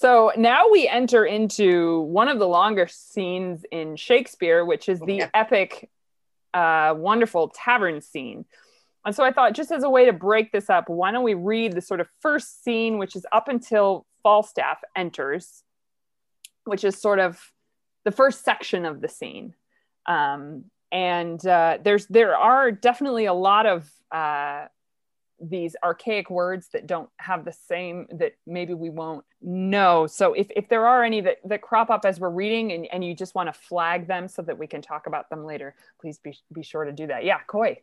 So 0.00 0.32
now 0.34 0.70
we 0.70 0.88
enter 0.88 1.26
into 1.26 2.00
one 2.00 2.28
of 2.28 2.38
the 2.38 2.48
longer 2.48 2.88
scenes 2.88 3.66
in 3.70 3.96
Shakespeare, 3.96 4.64
which 4.64 4.88
is 4.88 4.98
the 5.00 5.16
Yeah. 5.16 5.30
epic, 5.34 5.90
uh, 6.54 6.94
wonderful 6.96 7.50
tavern 7.50 8.00
scene. 8.00 8.46
And 9.04 9.14
so 9.14 9.22
I 9.22 9.30
thought, 9.30 9.52
just 9.52 9.70
as 9.70 9.82
a 9.82 9.90
way 9.90 10.06
to 10.06 10.14
break 10.14 10.52
this 10.52 10.70
up, 10.70 10.88
why 10.88 11.10
don't 11.10 11.22
we 11.22 11.34
read 11.34 11.74
the 11.74 11.82
sort 11.82 12.00
of 12.00 12.08
first 12.20 12.64
scene, 12.64 12.96
which 12.96 13.14
is 13.14 13.26
up 13.30 13.48
until 13.48 14.06
Falstaff 14.22 14.82
enters, 14.96 15.64
which 16.64 16.82
is 16.82 16.98
sort 16.98 17.18
of 17.18 17.52
the 18.04 18.10
first 18.10 18.42
section 18.42 18.86
of 18.86 19.02
the 19.02 19.08
scene. 19.08 19.54
Um, 20.06 20.70
and 20.90 21.46
uh, 21.46 21.76
there's 21.82 22.06
there 22.06 22.34
are 22.38 22.72
definitely 22.72 23.26
a 23.26 23.34
lot 23.34 23.66
of 23.66 23.90
uh, 24.10 24.68
these 25.40 25.74
archaic 25.82 26.30
words 26.30 26.68
that 26.72 26.86
don't 26.86 27.08
have 27.18 27.44
the 27.44 27.52
same 27.52 28.06
that 28.12 28.32
maybe 28.46 28.74
we 28.74 28.90
won't 28.90 29.24
know. 29.40 30.06
So 30.06 30.34
if, 30.34 30.48
if 30.54 30.68
there 30.68 30.86
are 30.86 31.02
any 31.02 31.20
that, 31.22 31.38
that 31.44 31.62
crop 31.62 31.90
up 31.90 32.04
as 32.04 32.20
we're 32.20 32.30
reading 32.30 32.72
and, 32.72 32.86
and 32.92 33.04
you 33.04 33.14
just 33.14 33.34
want 33.34 33.52
to 33.52 33.58
flag 33.58 34.06
them 34.06 34.28
so 34.28 34.42
that 34.42 34.58
we 34.58 34.66
can 34.66 34.82
talk 34.82 35.06
about 35.06 35.30
them 35.30 35.44
later 35.44 35.74
please 36.00 36.18
be, 36.18 36.36
be 36.52 36.62
sure 36.62 36.84
to 36.84 36.92
do 36.92 37.06
that. 37.06 37.24
Yeah 37.24 37.38
Coy 37.46 37.78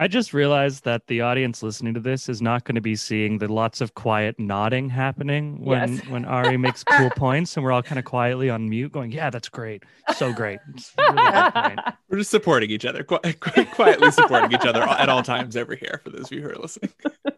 I 0.00 0.06
just 0.06 0.32
realized 0.32 0.84
that 0.84 1.06
the 1.08 1.22
audience 1.22 1.60
listening 1.62 1.92
to 1.94 2.00
this 2.00 2.28
is 2.28 2.40
not 2.40 2.62
going 2.64 2.76
to 2.76 2.80
be 2.80 2.94
seeing 2.94 3.38
the 3.38 3.52
lots 3.52 3.80
of 3.80 3.94
quiet 3.94 4.38
nodding 4.38 4.88
happening 4.88 5.64
when 5.64 5.94
Yes. 5.96 6.06
when 6.06 6.24
Ari 6.24 6.56
makes 6.56 6.84
cool 6.84 7.10
points, 7.16 7.56
and 7.56 7.64
we're 7.64 7.72
all 7.72 7.82
kind 7.82 7.98
of 7.98 8.04
quietly 8.04 8.48
on 8.48 8.68
mute, 8.68 8.92
going, 8.92 9.10
"Yeah, 9.10 9.30
that's 9.30 9.48
great, 9.48 9.82
so 10.14 10.32
great." 10.32 10.60
Really. 10.98 11.76
We're 12.08 12.18
just 12.18 12.30
supporting 12.30 12.70
each 12.70 12.84
other, 12.86 13.02
qui- 13.02 13.32
qui- 13.34 13.64
quietly 13.66 14.10
supporting 14.12 14.52
each 14.52 14.64
other 14.64 14.82
at 14.82 15.08
all 15.08 15.22
times 15.22 15.56
over 15.56 15.74
here 15.74 16.00
for 16.04 16.10
those 16.10 16.26
of 16.26 16.32
you 16.32 16.42
who 16.42 16.50
are 16.50 16.54
listening. 16.56 16.90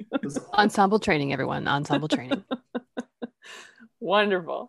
Ensemble 0.55 0.99
training, 1.01 1.33
everyone. 1.33 1.67
Ensemble 1.67 2.09
training. 2.09 2.45
Wonderful. 4.01 4.69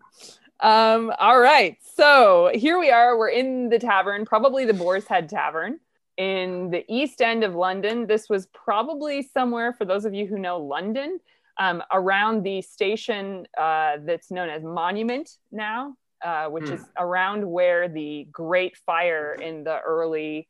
Um, 0.60 1.12
all 1.20 1.40
right. 1.40 1.78
So 1.96 2.52
here 2.54 2.80
we 2.80 2.90
are. 2.90 3.18
We're 3.18 3.30
in 3.30 3.70
the 3.70 3.80
tavern, 3.80 4.26
probably 4.26 4.66
the 4.66 4.74
Boar's 4.74 5.06
Head 5.08 5.30
Tavern 5.30 5.80
in 6.18 6.70
the 6.70 6.84
east 6.90 7.22
end 7.22 7.44
of 7.44 7.56
London. 7.56 8.08
This 8.08 8.30
was 8.30 8.48
probably 8.48 9.22
somewhere, 9.22 9.74
for 9.74 9.86
those 9.86 10.06
of 10.06 10.14
you 10.14 10.28
who 10.28 10.38
know 10.38 10.58
London, 10.60 11.20
um, 11.60 11.84
around 11.92 12.44
the 12.44 12.62
station 12.62 13.46
uh, 13.58 13.98
that's 14.06 14.32
known 14.32 14.50
as 14.50 14.64
Monument 14.64 15.30
now, 15.52 15.96
uh, 16.24 16.46
which 16.48 16.68
Hmm. 16.68 16.74
is 16.76 16.86
around 16.98 17.50
where 17.50 17.88
the 17.90 18.28
Great 18.32 18.78
Fire 18.78 19.36
in 19.42 19.64
the 19.64 19.80
early 19.80 20.48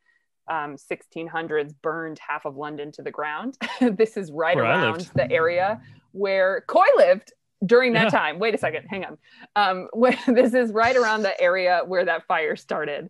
um, 0.49 0.75
1600s 0.75 1.73
burned 1.81 2.19
half 2.19 2.45
of 2.45 2.57
London 2.57 2.91
to 2.93 3.01
the 3.01 3.11
ground. 3.11 3.57
this 3.81 4.17
is 4.17 4.31
right 4.31 4.55
Where 4.55 4.65
around 4.65 5.09
the 5.15 5.31
area 5.31 5.79
where 6.11 6.61
Coy 6.67 6.87
lived 6.97 7.31
during 7.65 7.93
that 7.93 8.05
Yeah. 8.05 8.19
time. 8.19 8.39
Wait 8.39 8.53
a 8.55 8.57
second, 8.57 8.85
hang 8.89 9.05
on. 9.05 9.17
Um, 9.55 9.87
where, 9.93 10.17
this 10.27 10.53
is 10.53 10.71
right 10.71 10.95
around 10.97 11.21
the 11.21 11.39
area 11.39 11.81
where 11.85 12.03
that 12.05 12.25
fire 12.27 12.55
started. 12.55 13.09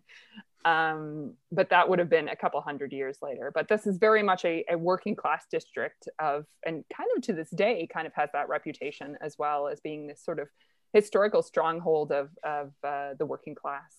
Um, 0.64 1.34
but 1.50 1.70
that 1.70 1.88
would 1.88 1.98
have 1.98 2.08
been 2.08 2.28
a 2.28 2.36
couple 2.36 2.60
hundred 2.60 2.92
years 2.92 3.18
later. 3.20 3.50
But 3.52 3.68
this 3.68 3.86
is 3.86 3.98
very 3.98 4.22
much 4.22 4.44
a, 4.44 4.64
a 4.70 4.78
working 4.78 5.16
class 5.16 5.44
district 5.50 6.08
of, 6.20 6.46
and 6.64 6.84
kind 6.96 7.08
of 7.16 7.22
to 7.24 7.32
this 7.32 7.50
day, 7.50 7.88
kind 7.92 8.06
of 8.06 8.12
has 8.14 8.30
that 8.32 8.48
reputation 8.48 9.16
as 9.20 9.36
well 9.38 9.66
as 9.66 9.80
being 9.80 10.06
this 10.06 10.24
sort 10.24 10.38
of 10.38 10.48
historical 10.92 11.42
stronghold 11.42 12.12
of, 12.12 12.30
of 12.44 12.72
uh, 12.84 13.14
the 13.18 13.26
working 13.26 13.54
class. 13.54 13.92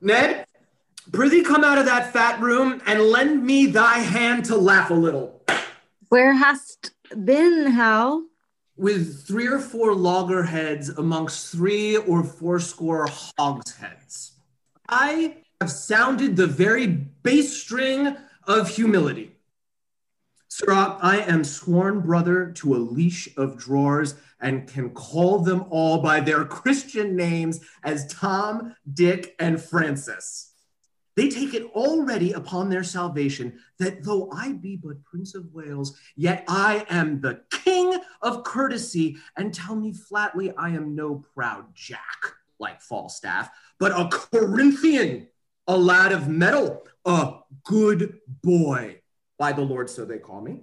Ned, 0.00 0.46
prithee 1.12 1.44
come 1.44 1.62
out 1.62 1.78
of 1.78 1.84
that 1.86 2.12
fat 2.12 2.40
room 2.40 2.82
and 2.86 3.00
lend 3.02 3.44
me 3.44 3.66
thy 3.66 3.98
hand 3.98 4.44
to 4.46 4.56
laugh 4.56 4.90
a 4.90 4.94
little. 4.94 5.40
Where 6.08 6.34
hast 6.34 6.90
been, 7.24 7.70
Hal? 7.70 8.24
With 8.76 9.26
three 9.26 9.46
or 9.46 9.60
four 9.60 9.94
loggerheads 9.94 10.88
amongst 10.88 11.52
three 11.52 11.96
or 11.96 12.24
fourscore 12.24 13.06
hogsheads. 13.38 14.31
I 14.94 15.36
have 15.58 15.70
sounded 15.70 16.36
the 16.36 16.46
very 16.46 16.86
bass 16.86 17.62
string 17.62 18.14
of 18.46 18.68
humility. 18.68 19.34
Sirrah, 20.48 20.98
I 21.00 21.20
am 21.20 21.44
sworn 21.44 22.02
brother 22.02 22.52
to 22.56 22.74
a 22.74 22.76
leash 22.76 23.26
of 23.38 23.56
drawers 23.56 24.16
and 24.38 24.68
can 24.68 24.90
call 24.90 25.38
them 25.38 25.64
all 25.70 26.02
by 26.02 26.20
their 26.20 26.44
Christian 26.44 27.16
names 27.16 27.60
as 27.82 28.06
Tom, 28.12 28.76
Dick, 28.92 29.34
and 29.38 29.58
Francis. 29.58 30.52
They 31.16 31.30
take 31.30 31.54
it 31.54 31.64
already 31.72 32.32
upon 32.32 32.68
their 32.68 32.84
salvation 32.84 33.60
that 33.78 34.04
though 34.04 34.30
I 34.30 34.52
be 34.52 34.76
but 34.76 35.02
Prince 35.04 35.34
of 35.34 35.54
Wales, 35.54 35.98
yet 36.16 36.44
I 36.48 36.84
am 36.90 37.22
the 37.22 37.40
king 37.50 37.98
of 38.20 38.44
courtesy, 38.44 39.16
and 39.38 39.54
tell 39.54 39.74
me 39.74 39.94
flatly 39.94 40.52
I 40.54 40.68
am 40.68 40.94
no 40.94 41.24
proud 41.34 41.74
jack 41.74 42.34
like 42.58 42.80
Falstaff, 42.80 43.50
but 43.78 43.92
a 43.92 44.08
Corinthian, 44.08 45.28
a 45.66 45.76
lad 45.76 46.12
of 46.12 46.28
mettle, 46.28 46.86
a 47.04 47.34
good 47.64 48.18
boy. 48.42 48.98
By 49.38 49.52
the 49.52 49.62
Lord, 49.62 49.90
so 49.90 50.04
they 50.04 50.18
call 50.18 50.40
me. 50.40 50.60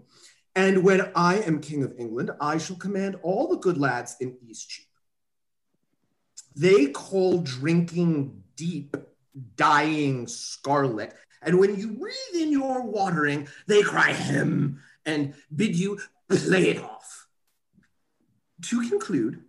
And 0.56 0.84
when 0.84 1.12
I 1.14 1.40
am 1.40 1.60
king 1.60 1.84
of 1.84 1.94
England, 1.98 2.32
I 2.40 2.60
shall 2.60 2.78
command 2.78 3.18
all 3.24 3.50
the 3.50 3.58
good 3.58 3.78
lads 3.78 4.16
in 4.22 4.38
Eastcheap. 4.46 4.86
They 6.56 6.88
call 6.88 7.40
drinking 7.40 8.44
deep, 8.56 8.96
dying 9.56 10.28
scarlet. 10.28 11.14
And 11.42 11.60
when 11.60 11.78
you 11.78 11.94
breathe 11.94 12.42
in 12.42 12.52
your 12.52 12.84
watering, 12.84 13.48
they 13.68 13.82
cry 13.82 14.12
hem 14.12 14.82
and 15.06 15.34
bid 15.54 15.76
you 15.76 16.00
play 16.30 16.70
it 16.70 16.84
off. 16.84 17.28
To 18.64 18.90
conclude, 18.90 19.44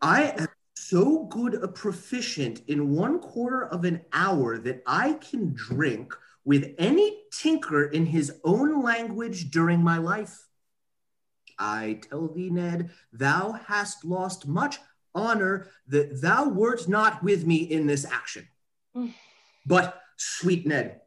I 0.00 0.34
am 0.38 0.48
so 0.88 1.24
good 1.24 1.54
a 1.54 1.68
proficient 1.68 2.60
in 2.66 2.90
one 2.90 3.18
quarter 3.18 3.66
of 3.66 3.84
an 3.84 4.02
hour 4.12 4.58
that 4.58 4.82
I 4.86 5.14
can 5.14 5.54
drink 5.54 6.14
with 6.44 6.74
any 6.78 7.22
tinker 7.32 7.86
in 7.86 8.06
his 8.06 8.32
own 8.44 8.82
language 8.82 9.50
during 9.50 9.82
my 9.82 9.96
life. 9.96 10.46
I 11.58 12.00
tell 12.08 12.28
thee, 12.28 12.50
Ned, 12.50 12.90
thou 13.12 13.52
hast 13.52 14.04
lost 14.04 14.46
much 14.46 14.78
honor 15.14 15.68
that 15.88 16.20
thou 16.20 16.48
wert 16.48 16.86
not 16.88 17.22
with 17.22 17.46
me 17.46 17.56
in 17.56 17.86
this 17.86 18.04
action. 18.04 18.48
But, 19.66 19.98
sweet 20.18 20.66
Ned, 20.66 21.00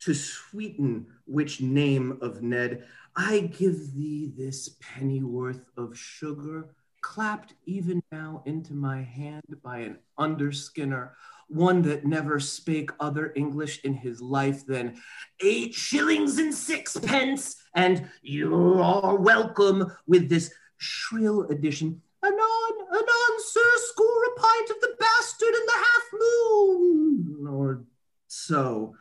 to 0.00 0.14
sweeten 0.14 1.08
which 1.26 1.60
name 1.60 2.16
of 2.22 2.40
Ned, 2.40 2.86
I 3.14 3.40
give 3.40 3.92
thee 3.92 4.32
this 4.34 4.70
pennyworth 4.80 5.68
of 5.76 5.98
sugar, 5.98 6.70
clapped 7.04 7.52
even 7.66 8.02
now 8.10 8.42
into 8.46 8.72
my 8.72 9.02
hand 9.02 9.44
by 9.62 9.78
an 9.80 9.98
underskinner, 10.18 11.10
one 11.48 11.82
that 11.82 12.06
never 12.06 12.40
spake 12.40 12.90
other 12.98 13.30
English 13.36 13.84
in 13.84 13.92
his 13.92 14.22
life 14.22 14.64
than 14.64 14.96
eight 15.40 15.74
shillings 15.74 16.38
and 16.38 16.52
sixpence, 16.52 17.56
and 17.74 18.08
you 18.22 18.80
are 18.82 19.16
welcome 19.16 19.92
with 20.06 20.30
this 20.30 20.50
shrill 20.78 21.42
addition. 21.50 22.00
Anon, 22.24 22.72
anon, 22.90 23.38
sir, 23.38 23.70
score 23.76 24.24
a 24.24 24.40
pint 24.40 24.70
of 24.70 24.80
the 24.80 24.96
bastard 24.98 25.54
and 25.54 25.68
the 25.68 25.72
half 25.72 26.04
moon, 26.14 27.46
or 27.50 27.84
so. 28.28 28.96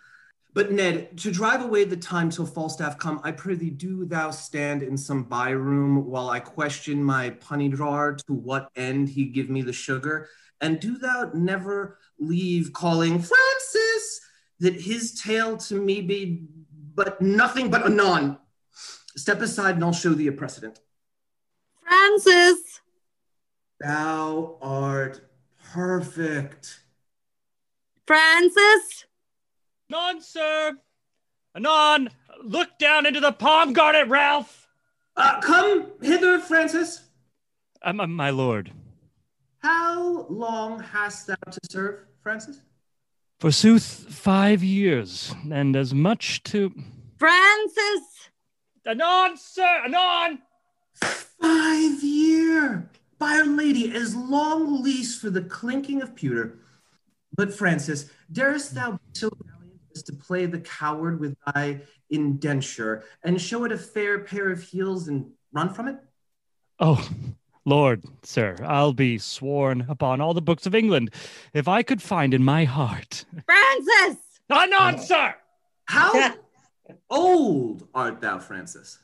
But 0.54 0.72
Ned, 0.72 1.18
to 1.20 1.32
drive 1.32 1.64
away 1.64 1.84
the 1.84 1.98
time 1.98 2.30
till 2.30 2.46
Falstaff 2.46 3.00
come, 3.00 3.20
I 3.24 3.32
prithee 3.32 3.72
do 3.72 4.06
thou 4.06 4.30
stand 4.30 4.84
in 4.84 4.98
some 4.98 5.24
by 5.24 5.50
room 5.50 6.06
while 6.06 6.30
I 6.30 6.40
question 6.40 7.04
my 7.04 7.32
punny 7.32 7.74
drawer 7.74 8.16
to 8.28 8.34
what 8.34 8.70
end 8.76 9.10
he 9.10 9.26
give 9.26 9.50
me 9.50 9.64
the 9.64 9.74
sugar, 9.74 10.30
and 10.62 10.80
do 10.80 10.98
thou 11.00 11.32
never 11.34 11.98
leave 12.20 12.72
calling 12.72 13.14
Francis 13.20 14.22
that 14.60 14.80
his 14.80 15.20
tale 15.20 15.58
to 15.58 15.76
me 15.76 16.02
be 16.02 16.46
but 16.96 17.20
nothing 17.20 17.72
but 17.72 17.86
anon. 17.86 18.38
Step 19.16 19.42
aside 19.42 19.76
and 19.76 19.84
I'll 19.84 19.92
show 19.92 20.14
thee 20.14 20.28
a 20.28 20.32
precedent. 20.32 20.80
Francis! 21.82 22.82
Thou 23.80 24.58
art 24.62 25.28
perfect. 25.74 26.80
Francis! 28.06 29.06
Anon, 29.92 30.22
sir. 30.22 30.74
Anon, 31.56 32.10
look 32.44 32.78
down 32.80 33.06
into 33.06 33.20
the 33.20 33.32
Pomgarnet, 33.32 34.10
Ralph. 34.10 34.68
Uh, 35.16 35.40
come 35.42 35.92
hither, 36.02 36.40
Francis. 36.40 37.02
Um, 37.84 38.00
uh, 38.00 38.08
my 38.08 38.30
lord. 38.30 38.72
How 39.60 40.26
long 40.30 40.80
hast 40.80 41.28
thou 41.28 41.36
to 41.36 41.60
serve, 41.70 42.00
Francis? 42.22 42.62
Forsooth, 43.40 43.84
five 44.10 44.64
years, 44.64 45.34
and 45.52 45.76
as 45.76 45.94
much 45.94 46.44
to. 46.44 46.74
Francis! 47.20 48.30
Anon, 48.88 49.38
sir. 49.38 49.82
Anon. 49.86 50.40
Five 50.96 52.04
year. 52.04 52.90
By 53.20 53.38
our 53.38 53.46
lady, 53.46 53.94
as 53.94 54.16
long 54.16 54.82
lease 54.82 55.18
for 55.20 55.30
the 55.30 55.42
clinking 55.42 56.02
of 56.02 56.16
pewter. 56.16 56.60
But 57.36 57.54
Francis, 57.54 58.10
darest 58.32 58.76
thou 58.76 58.92
be 58.92 59.00
so 59.14 59.30
valiant 59.94 59.98
as 59.98 60.04
to 60.04 60.14
play 60.14 60.46
the 60.46 60.60
coward 60.60 61.20
with 61.20 61.36
thy 61.54 61.82
indenture 62.10 63.04
and 63.24 63.40
show 63.40 63.66
it 63.66 63.72
a 63.72 63.78
fair 63.78 64.20
pair 64.20 64.52
of 64.52 64.62
heels 64.62 65.08
and 65.08 65.32
run 65.52 65.74
from 65.74 65.88
it? 65.88 65.98
Oh, 66.80 67.08
Lord, 67.66 68.04
sir, 68.24 68.58
I'll 68.64 68.94
be 68.94 69.18
sworn 69.18 69.86
upon 69.88 70.22
all 70.22 70.34
the 70.34 70.42
books 70.42 70.66
of 70.66 70.76
England 70.76 71.14
if 71.54 71.68
I 71.68 71.84
could 71.84 72.02
find 72.02 72.34
in 72.34 72.44
my 72.44 72.66
heart. 72.66 73.26
Francis! 73.46 74.18
Anon, 74.50 75.00
sir! 75.00 75.36
How 75.86 76.36
old 77.10 77.88
art 77.94 78.22
thou, 78.22 78.40
Francis? 78.40 79.00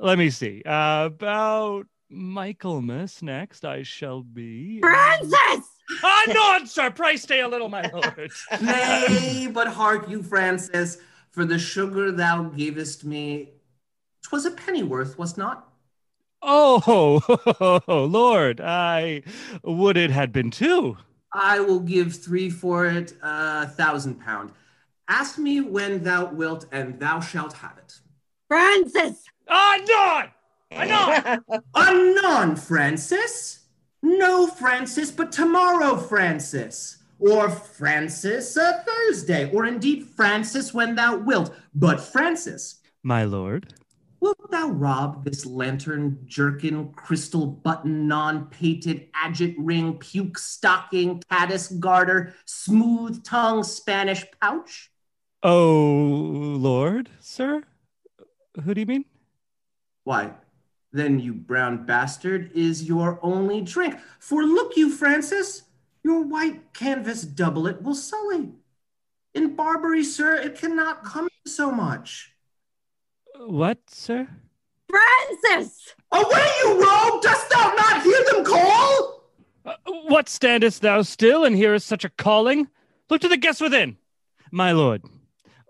Let 0.00 0.18
me 0.18 0.30
see. 0.30 0.62
Uh, 0.66 1.06
about 1.06 1.86
Michaelmas 2.10 3.22
next, 3.22 3.64
I 3.64 3.84
shall 3.84 4.22
be. 4.22 4.80
Francis! 4.80 5.71
Ah, 6.02 6.24
Anon, 6.28 6.66
sir! 6.66 6.90
Pray 6.90 7.16
stay 7.16 7.40
a 7.40 7.48
little, 7.48 7.68
my 7.68 7.90
lord. 7.92 8.30
Nay, 8.60 9.48
but 9.52 9.68
hark 9.68 10.08
you, 10.08 10.22
Francis, 10.22 10.98
for 11.30 11.44
the 11.44 11.58
sugar 11.58 12.12
thou 12.12 12.44
gavest 12.44 13.04
me, 13.04 13.50
'twas 14.22 14.44
a 14.46 14.50
pennyworth, 14.50 15.18
was 15.18 15.36
not? 15.36 15.68
Oh, 16.42 17.22
Lord, 17.88 18.60
I 18.60 19.22
would 19.62 19.96
it 19.96 20.10
had 20.10 20.32
been 20.32 20.50
two. 20.50 20.96
I 21.32 21.60
will 21.60 21.80
give 21.80 22.14
three 22.14 22.50
for 22.50 22.86
it, 22.86 23.14
a 23.22 23.66
thousand 23.68 24.20
pound. 24.20 24.52
Ask 25.08 25.38
me 25.38 25.60
when 25.60 26.02
thou 26.02 26.26
wilt, 26.26 26.66
and 26.72 26.98
thou 26.98 27.20
shalt 27.20 27.54
have 27.54 27.78
it. 27.78 28.00
Francis! 28.48 29.24
Ah, 29.48 29.74
Anon! 29.74 30.30
Anon! 30.72 31.40
Ah, 31.74 31.88
Anon, 31.90 32.56
Francis. 32.56 33.51
No, 34.22 34.46
Francis, 34.46 35.10
but 35.10 35.32
tomorrow, 35.32 35.96
Francis. 35.96 36.98
Or 37.18 37.50
Francis, 37.50 38.56
a 38.56 38.84
Thursday. 38.86 39.50
Or 39.50 39.66
indeed, 39.66 40.06
Francis, 40.06 40.72
when 40.72 40.94
thou 40.94 41.16
wilt. 41.16 41.52
But, 41.74 42.00
Francis, 42.00 42.76
my 43.02 43.24
lord. 43.24 43.74
wilt 44.20 44.38
thou 44.52 44.68
rob 44.68 45.24
this 45.24 45.44
lantern, 45.44 46.20
jerkin, 46.24 46.92
crystal 46.92 47.46
button, 47.48 48.06
non 48.06 48.46
pated, 48.46 49.08
agate 49.12 49.56
ring, 49.58 49.98
puke 49.98 50.38
stocking, 50.38 51.20
caddis 51.28 51.66
garter, 51.66 52.32
smooth 52.44 53.24
tongue, 53.24 53.64
Spanish 53.64 54.24
pouch? 54.40 54.92
Oh, 55.42 56.54
Lord, 56.60 57.10
sir? 57.18 57.64
Who 58.62 58.72
do 58.72 58.80
you 58.82 58.86
mean? 58.86 59.04
Why, 60.04 60.30
then, 60.92 61.18
you 61.18 61.32
brown 61.32 61.86
bastard, 61.86 62.50
is 62.54 62.84
your 62.84 63.18
only 63.22 63.60
drink. 63.62 63.98
For 64.18 64.42
look 64.44 64.76
you, 64.76 64.90
Francis, 64.90 65.62
your 66.04 66.22
white 66.22 66.72
canvas 66.74 67.22
doublet 67.22 67.82
will 67.82 67.94
sully. 67.94 68.50
In 69.34 69.56
Barbary, 69.56 70.04
sir, 70.04 70.34
it 70.36 70.56
cannot 70.56 71.04
come 71.04 71.28
so 71.46 71.72
much. 71.72 72.34
What, 73.38 73.78
sir? 73.88 74.28
Francis! 74.90 75.94
Away, 76.12 76.48
you 76.62 76.80
rogue! 76.80 77.22
Dost 77.22 77.48
thou 77.48 77.74
not 77.74 78.02
hear 78.02 78.24
them 78.30 78.44
call? 78.44 79.24
Uh, 79.64 79.74
what 80.08 80.28
standest 80.28 80.82
thou 80.82 81.00
still 81.00 81.44
and 81.44 81.56
hearest 81.56 81.86
such 81.86 82.04
a 82.04 82.10
calling? 82.10 82.68
Look 83.08 83.22
to 83.22 83.28
the 83.28 83.38
guests 83.38 83.62
within. 83.62 83.96
My 84.50 84.72
lord, 84.72 85.02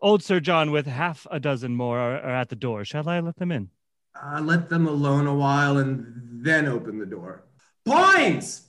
old 0.00 0.24
Sir 0.24 0.40
John 0.40 0.72
with 0.72 0.86
half 0.86 1.26
a 1.30 1.38
dozen 1.38 1.76
more 1.76 1.98
are, 1.98 2.18
are 2.18 2.34
at 2.34 2.48
the 2.48 2.56
door. 2.56 2.84
Shall 2.84 3.08
I 3.08 3.20
let 3.20 3.36
them 3.36 3.52
in? 3.52 3.70
Uh, 4.14 4.40
let 4.40 4.68
them 4.68 4.86
alone 4.86 5.26
a 5.26 5.34
while 5.34 5.78
and 5.78 6.44
then 6.44 6.66
open 6.66 6.98
the 6.98 7.06
door. 7.06 7.44
Poins! 7.84 8.68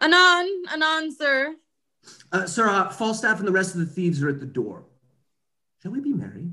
Anon, 0.00 0.62
anon, 0.70 1.14
sir. 1.14 1.56
Uh, 2.32 2.46
sir, 2.46 2.68
uh, 2.68 2.88
Falstaff 2.88 3.38
and 3.38 3.48
the 3.48 3.52
rest 3.52 3.74
of 3.74 3.80
the 3.80 3.86
thieves 3.86 4.22
are 4.22 4.28
at 4.28 4.40
the 4.40 4.46
door. 4.46 4.84
Shall 5.82 5.92
we 5.92 6.00
be 6.00 6.12
merry? 6.12 6.50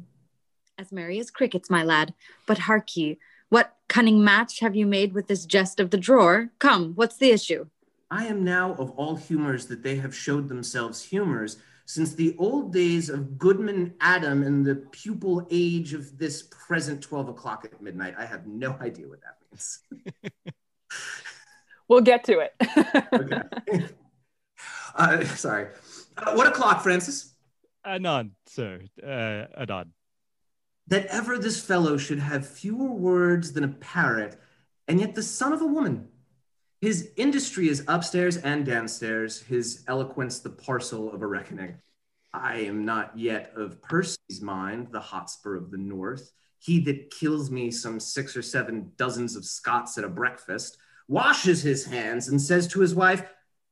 As 0.77 0.91
merry 0.91 1.19
as 1.19 1.31
crickets, 1.31 1.69
my 1.69 1.83
lad. 1.83 2.13
But 2.47 2.59
hark 2.59 2.95
ye, 2.95 3.17
what 3.49 3.75
cunning 3.87 4.23
match 4.23 4.59
have 4.59 4.75
you 4.75 4.85
made 4.85 5.13
with 5.13 5.27
this 5.27 5.45
jest 5.45 5.79
of 5.79 5.91
the 5.91 5.97
drawer? 5.97 6.51
Come, 6.59 6.93
what's 6.95 7.17
the 7.17 7.31
issue? 7.31 7.67
I 8.11 8.25
am 8.25 8.43
now 8.43 8.73
of 8.73 8.91
all 8.91 9.15
humors 9.15 9.67
that 9.67 9.83
they 9.83 9.97
have 9.97 10.15
showed 10.15 10.49
themselves 10.49 11.03
humors 11.03 11.57
since 11.85 12.13
the 12.13 12.35
old 12.37 12.73
days 12.73 13.09
of 13.09 13.37
Goodman 13.37 13.93
Adam 14.01 14.43
and 14.43 14.65
the 14.65 14.75
pupil 14.91 15.47
age 15.51 15.93
of 15.93 16.17
this 16.17 16.43
present 16.43 17.01
12 17.01 17.29
o'clock 17.29 17.63
at 17.65 17.81
midnight. 17.81 18.15
I 18.17 18.25
have 18.25 18.47
no 18.47 18.77
idea 18.81 19.07
what 19.07 19.21
that 19.21 19.37
means. 19.51 19.79
We'll 21.87 22.01
get 22.01 22.23
to 22.25 22.39
it. 22.39 22.53
okay. 23.13 23.41
uh, 24.95 25.23
sorry. 25.25 25.67
Uh, 26.17 26.33
what 26.33 26.47
o'clock, 26.47 26.81
Francis? 26.81 27.33
Anon, 27.85 28.31
sir. 28.47 28.81
Uh, 29.03 29.45
anon. 29.57 29.93
That 30.87 31.05
ever 31.07 31.37
this 31.37 31.63
fellow 31.63 31.97
should 31.97 32.19
have 32.19 32.47
fewer 32.47 32.91
words 32.91 33.53
than 33.53 33.63
a 33.63 33.69
parrot, 33.69 34.39
and 34.87 34.99
yet 34.99 35.15
the 35.15 35.23
son 35.23 35.53
of 35.53 35.61
a 35.61 35.65
woman. 35.65 36.09
His 36.81 37.09
industry 37.15 37.69
is 37.69 37.83
upstairs 37.87 38.37
and 38.37 38.65
downstairs, 38.65 39.41
his 39.41 39.83
eloquence 39.87 40.39
the 40.39 40.49
parcel 40.49 41.11
of 41.11 41.21
a 41.21 41.27
reckoning. 41.27 41.77
I 42.33 42.57
am 42.59 42.83
not 42.83 43.17
yet 43.17 43.53
of 43.55 43.81
Percy's 43.81 44.41
mind, 44.41 44.89
the 44.91 44.99
Hotspur 44.99 45.55
of 45.55 45.71
the 45.71 45.77
North, 45.77 46.31
he 46.59 46.79
that 46.81 47.11
kills 47.11 47.49
me 47.49 47.71
some 47.71 47.99
six 47.99 48.35
or 48.35 48.41
seven 48.41 48.91
dozens 48.97 49.35
of 49.35 49.45
Scots 49.45 49.97
at 49.97 50.03
a 50.03 50.09
breakfast, 50.09 50.77
washes 51.07 51.61
his 51.61 51.85
hands 51.85 52.27
and 52.27 52.41
says 52.41 52.67
to 52.67 52.81
his 52.81 52.93
wife, 52.93 53.23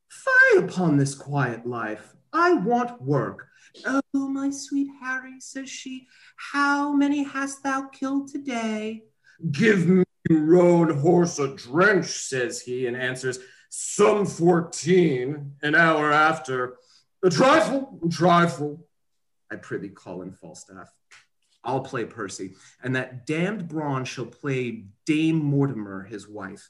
Fie 0.10 0.60
upon 0.60 0.98
this 0.98 1.16
quiet 1.16 1.66
life. 1.66 2.14
I 2.32 2.54
want 2.54 3.02
work. 3.02 3.48
Oh, 3.86 4.02
my 4.14 4.52
sweet 4.52 4.90
Harry, 5.02 5.40
says 5.40 5.70
she, 5.70 6.08
how 6.36 6.94
many 6.94 7.24
hast 7.24 7.64
thou 7.64 7.88
killed 7.88 8.28
today? 8.28 9.04
Give 9.52 9.88
me 9.88 10.04
roan 10.30 10.90
horse 10.98 11.40
a 11.40 11.56
drench, 11.56 12.08
says 12.08 12.62
he, 12.62 12.88
and 12.88 12.96
answers, 12.96 13.40
Some 13.70 14.26
fourteen, 14.26 15.54
an 15.62 15.76
hour 15.76 16.12
after. 16.12 16.78
A 17.24 17.30
trifle, 17.30 18.00
a 18.06 18.10
trifle. 18.10 18.86
I 19.52 19.56
prithee 19.56 19.90
call 19.90 20.22
in 20.22 20.32
Falstaff. 20.32 20.90
I'll 21.64 21.82
play 21.82 22.06
Percy, 22.06 22.56
and 22.84 22.96
that 22.96 23.26
damned 23.26 23.68
Brawn 23.70 24.04
shall 24.04 24.26
play 24.26 24.86
Dame 25.06 25.38
Mortimer, 25.38 26.04
his 26.04 26.28
wife. 26.28 26.70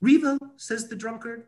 Riva, 0.00 0.38
says 0.56 0.88
the 0.88 0.96
drunkard. 0.96 1.44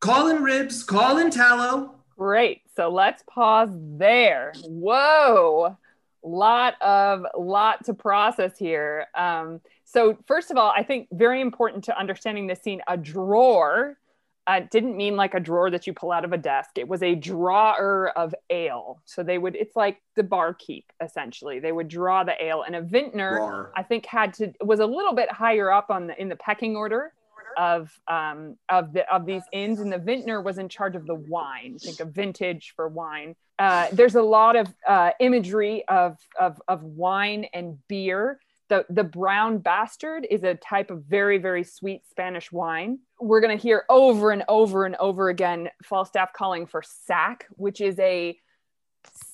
Call 0.00 0.28
in 0.28 0.42
ribs, 0.42 0.82
call 0.82 1.18
in 1.18 1.30
tallow. 1.30 1.96
Great. 2.16 2.62
So 2.76 2.88
let's 2.90 3.22
pause 3.28 3.70
there. 3.72 4.52
Whoa. 4.64 5.76
Lot 6.22 6.80
of 6.82 7.24
lot 7.38 7.84
to 7.86 7.94
process 7.94 8.58
here. 8.58 9.06
Um, 9.14 9.60
so 9.92 10.16
first 10.26 10.50
of 10.50 10.56
all, 10.56 10.72
I 10.74 10.84
think 10.84 11.08
very 11.12 11.40
important 11.40 11.84
to 11.84 11.98
understanding 11.98 12.46
this 12.46 12.60
scene, 12.62 12.80
a 12.86 12.96
drawer 12.96 13.98
uh, 14.46 14.60
didn't 14.70 14.96
mean 14.96 15.16
like 15.16 15.34
a 15.34 15.40
drawer 15.40 15.70
that 15.70 15.86
you 15.86 15.92
pull 15.92 16.12
out 16.12 16.24
of 16.24 16.32
a 16.32 16.38
desk. 16.38 16.70
It 16.76 16.88
was 16.88 17.02
a 17.02 17.14
drawer 17.14 18.10
of 18.16 18.34
ale. 18.50 19.00
So 19.04 19.22
they 19.22 19.36
would, 19.36 19.54
it's 19.54 19.76
like 19.76 20.00
the 20.16 20.22
barkeep 20.22 20.86
essentially. 21.02 21.58
They 21.58 21.72
would 21.72 21.88
draw 21.88 22.22
the 22.24 22.42
ale, 22.42 22.62
and 22.62 22.76
a 22.76 22.82
vintner. 22.82 23.70
I 23.76 23.82
think, 23.82 24.06
had 24.06 24.32
to 24.34 24.52
was 24.60 24.80
a 24.80 24.86
little 24.86 25.14
bit 25.14 25.30
higher 25.30 25.70
up 25.72 25.90
on 25.90 26.06
the 26.06 26.20
in 26.20 26.28
the 26.28 26.36
pecking 26.36 26.76
order 26.76 27.12
of 27.56 27.90
um, 28.08 28.56
of 28.68 28.92
the 28.92 29.12
of 29.12 29.26
these 29.26 29.42
inns, 29.52 29.80
and 29.80 29.92
the 29.92 29.98
vintner 29.98 30.40
was 30.40 30.58
in 30.58 30.68
charge 30.68 30.96
of 30.96 31.06
the 31.06 31.14
wine. 31.14 31.78
Think 31.78 32.00
of 32.00 32.08
vintage 32.12 32.72
for 32.76 32.88
wine. 32.88 33.34
Uh, 33.58 33.88
there's 33.92 34.14
a 34.14 34.22
lot 34.22 34.56
of 34.56 34.72
uh, 34.88 35.10
imagery 35.20 35.84
of, 35.88 36.16
of 36.38 36.60
of 36.68 36.82
wine 36.82 37.46
and 37.52 37.76
beer. 37.88 38.40
The 38.70 38.86
the 38.88 39.04
brown 39.04 39.58
bastard 39.58 40.26
is 40.30 40.42
a 40.44 40.54
type 40.54 40.90
of 40.90 41.02
very 41.02 41.36
very 41.36 41.64
sweet 41.64 42.02
Spanish 42.08 42.50
wine. 42.50 43.00
We're 43.20 43.40
gonna 43.40 43.56
hear 43.56 43.84
over 43.90 44.30
and 44.30 44.44
over 44.48 44.86
and 44.86 44.96
over 44.96 45.28
again 45.28 45.68
Falstaff 45.82 46.32
calling 46.32 46.66
for 46.66 46.82
sack, 46.82 47.46
which 47.50 47.82
is 47.82 47.98
a 47.98 48.38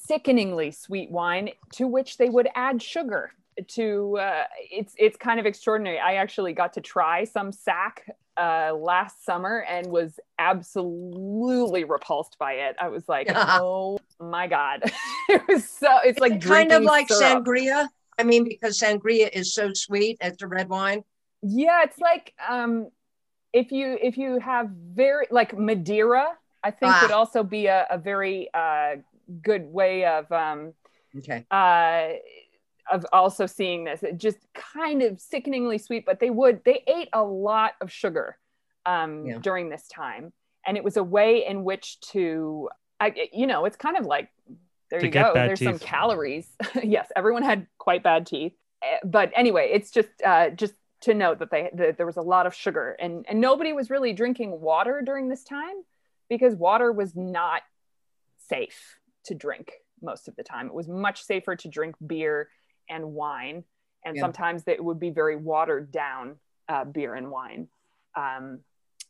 sickeningly 0.06 0.70
sweet 0.70 1.10
wine 1.10 1.50
to 1.74 1.86
which 1.86 2.16
they 2.16 2.28
would 2.28 2.48
add 2.54 2.82
sugar 2.82 3.30
to 3.68 4.18
uh, 4.18 4.44
it's 4.70 4.94
it's 4.98 5.16
kind 5.16 5.40
of 5.40 5.46
extraordinary. 5.46 5.98
I 5.98 6.14
actually 6.14 6.52
got 6.52 6.72
to 6.74 6.80
try 6.80 7.24
some 7.24 7.52
sack 7.52 8.08
uh, 8.36 8.72
last 8.74 9.24
summer 9.24 9.64
and 9.68 9.86
was 9.86 10.18
absolutely 10.38 11.84
repulsed 11.84 12.38
by 12.38 12.52
it. 12.54 12.76
I 12.78 12.88
was 12.88 13.08
like, 13.08 13.28
oh 13.34 13.98
my 14.20 14.46
god, 14.46 14.82
it 15.28 15.42
was 15.48 15.68
so. 15.68 15.98
It's 16.04 16.18
like 16.18 16.40
kind 16.40 16.72
of 16.72 16.82
like 16.82 17.08
syrup. 17.08 17.44
sangria. 17.44 17.88
I 18.18 18.22
mean, 18.22 18.44
because 18.44 18.78
sangria 18.80 19.28
is 19.32 19.54
so 19.54 19.72
sweet 19.74 20.18
as 20.20 20.36
the 20.36 20.46
red 20.46 20.68
wine. 20.68 21.02
Yeah, 21.42 21.82
it's 21.82 21.98
like 21.98 22.32
um, 22.48 22.88
if 23.52 23.72
you 23.72 23.98
if 24.00 24.16
you 24.16 24.38
have 24.38 24.70
very 24.70 25.26
like 25.30 25.56
Madeira, 25.56 26.28
I 26.62 26.70
think 26.70 26.96
Ah. 26.96 27.02
would 27.02 27.10
also 27.10 27.42
be 27.42 27.66
a, 27.66 27.86
a 27.90 27.98
very 27.98 28.48
uh, 28.54 28.96
good 29.42 29.64
way 29.66 30.04
of 30.06 30.30
um, 30.32 30.72
Okay. 31.18 31.44
uh, 31.50 32.08
of 32.90 33.04
also 33.12 33.46
seeing 33.46 33.84
this. 33.84 34.02
It 34.02 34.18
just 34.18 34.38
kind 34.54 35.02
of 35.02 35.20
sickeningly 35.20 35.78
sweet, 35.78 36.06
but 36.06 36.20
they 36.20 36.30
would 36.30 36.62
they 36.64 36.82
ate 36.86 37.08
a 37.12 37.22
lot 37.22 37.72
of 37.80 37.92
sugar 37.92 38.38
um, 38.86 39.26
Yeah. 39.26 39.38
during 39.40 39.68
this 39.68 39.88
time, 39.88 40.32
and 40.66 40.76
it 40.76 40.84
was 40.84 40.96
a 40.96 41.04
way 41.04 41.44
in 41.46 41.64
which 41.64 42.00
to, 42.12 42.68
I, 42.98 43.28
you 43.32 43.46
know, 43.46 43.64
it's 43.66 43.76
kind 43.76 43.96
of 43.96 44.06
like 44.06 44.30
there 44.90 45.00
To 45.00 45.06
you 45.06 45.12
get 45.12 45.26
go. 45.28 45.34
bad 45.34 45.48
There's 45.50 45.62
some 45.62 45.78
calories. 45.78 46.48
yes, 46.82 47.10
everyone 47.16 47.42
had 47.42 47.66
quite 47.78 48.02
bad 48.02 48.26
teeth, 48.26 48.52
Eh, 48.82 48.98
but 49.04 49.32
anyway, 49.34 49.70
it's 49.72 49.90
just 49.90 50.08
uh, 50.24 50.50
just 50.50 50.74
to 51.02 51.14
note 51.14 51.38
that 51.40 51.50
they 51.50 51.70
that 51.74 51.96
there 51.96 52.06
was 52.06 52.16
a 52.16 52.22
lot 52.22 52.46
of 52.46 52.54
sugar 52.54 52.96
and 53.00 53.24
and 53.28 53.40
nobody 53.40 53.72
was 53.72 53.90
really 53.90 54.12
drinking 54.12 54.60
water 54.60 55.02
during 55.04 55.28
this 55.28 55.44
time 55.44 55.76
because 56.28 56.54
water 56.54 56.92
was 56.92 57.14
not 57.14 57.62
safe 58.48 58.98
to 59.24 59.34
drink 59.34 59.72
most 60.02 60.28
of 60.28 60.36
the 60.36 60.42
time. 60.42 60.66
It 60.66 60.74
was 60.74 60.88
much 60.88 61.22
safer 61.22 61.56
to 61.56 61.68
drink 61.68 61.94
beer 62.06 62.48
and 62.88 63.12
wine, 63.14 63.64
and 64.04 64.16
Yeah. 64.16 64.22
sometimes 64.22 64.62
it 64.66 64.82
would 64.84 65.00
be 65.00 65.10
very 65.10 65.36
watered 65.36 65.90
down 65.90 66.36
uh, 66.68 66.84
beer 66.84 67.14
and 67.14 67.30
wine. 67.30 67.68
Um, 68.16 68.60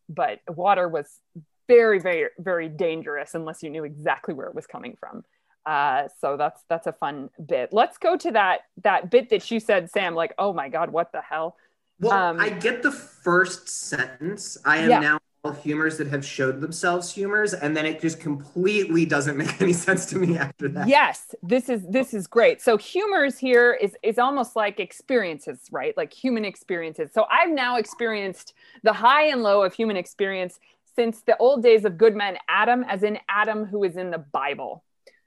but 0.08 0.40
water 0.48 0.88
was 0.88 1.20
very, 1.68 1.98
very, 1.98 2.28
very 2.38 2.68
dangerous 2.68 3.34
unless 3.34 3.62
you 3.62 3.70
knew 3.70 3.84
exactly 3.84 4.34
where 4.34 4.46
it 4.46 4.54
was 4.54 4.66
coming 4.66 4.96
from. 5.00 5.24
Uh, 5.66 6.06
so 6.20 6.36
that's 6.36 6.62
that's 6.68 6.86
a 6.86 6.92
fun 6.92 7.28
bit. 7.44 7.70
Let's 7.72 7.98
go 7.98 8.16
to 8.16 8.30
that 8.32 8.60
that 8.84 9.10
bit 9.10 9.28
that 9.30 9.50
you 9.50 9.58
said, 9.60 9.90
Sam. 9.90 10.14
Like, 10.14 10.32
oh 10.38 10.52
my 10.52 10.68
god, 10.68 10.90
what 10.90 11.10
the 11.12 11.20
hell? 11.20 11.56
Well, 12.00 12.12
Um, 12.12 12.38
I 12.40 12.50
get 12.50 12.82
the 12.82 12.92
first 12.92 13.68
sentence. 13.68 14.56
I 14.64 14.78
am 14.78 14.90
Yeah. 14.90 15.00
now 15.00 15.18
all 15.44 15.52
humors 15.52 15.96
that 15.98 16.06
have 16.08 16.24
showed 16.24 16.60
themselves 16.60 17.12
humors, 17.12 17.52
and 17.54 17.76
then 17.76 17.84
it 17.86 18.00
just 18.00 18.20
completely 18.20 19.06
doesn't 19.06 19.36
make 19.42 19.60
any 19.60 19.72
sense 19.72 20.06
to 20.06 20.18
me 20.18 20.36
after 20.38 20.68
that. 20.68 20.86
yes 20.88 21.34
this 21.42 21.68
is 21.68 21.82
this 21.88 22.12
is 22.14 22.26
great 22.26 22.60
so 22.60 22.76
humors 22.76 23.38
here 23.38 23.72
is 23.74 23.96
is 24.02 24.18
almost 24.18 24.54
like 24.56 24.78
experiences 24.80 25.60
right 25.70 25.96
like 25.96 26.12
human 26.12 26.44
experiences 26.44 27.10
so 27.12 27.26
i've 27.30 27.50
now 27.50 27.76
experienced 27.76 28.54
the 28.82 28.92
high 28.92 29.24
and 29.26 29.42
low 29.42 29.62
of 29.62 29.72
human 29.74 29.96
experience 29.96 30.58
since 30.96 31.20
the 31.22 31.36
old 31.38 31.62
days 31.62 31.84
of 31.84 31.96
good 31.96 32.14
man 32.16 32.36
adam 32.48 32.82
as 32.88 33.02
in 33.02 33.18
adam 33.28 33.64
who 33.64 33.84
is 33.84 33.96
in 33.96 34.10
the 34.10 34.18
bible 34.18 34.82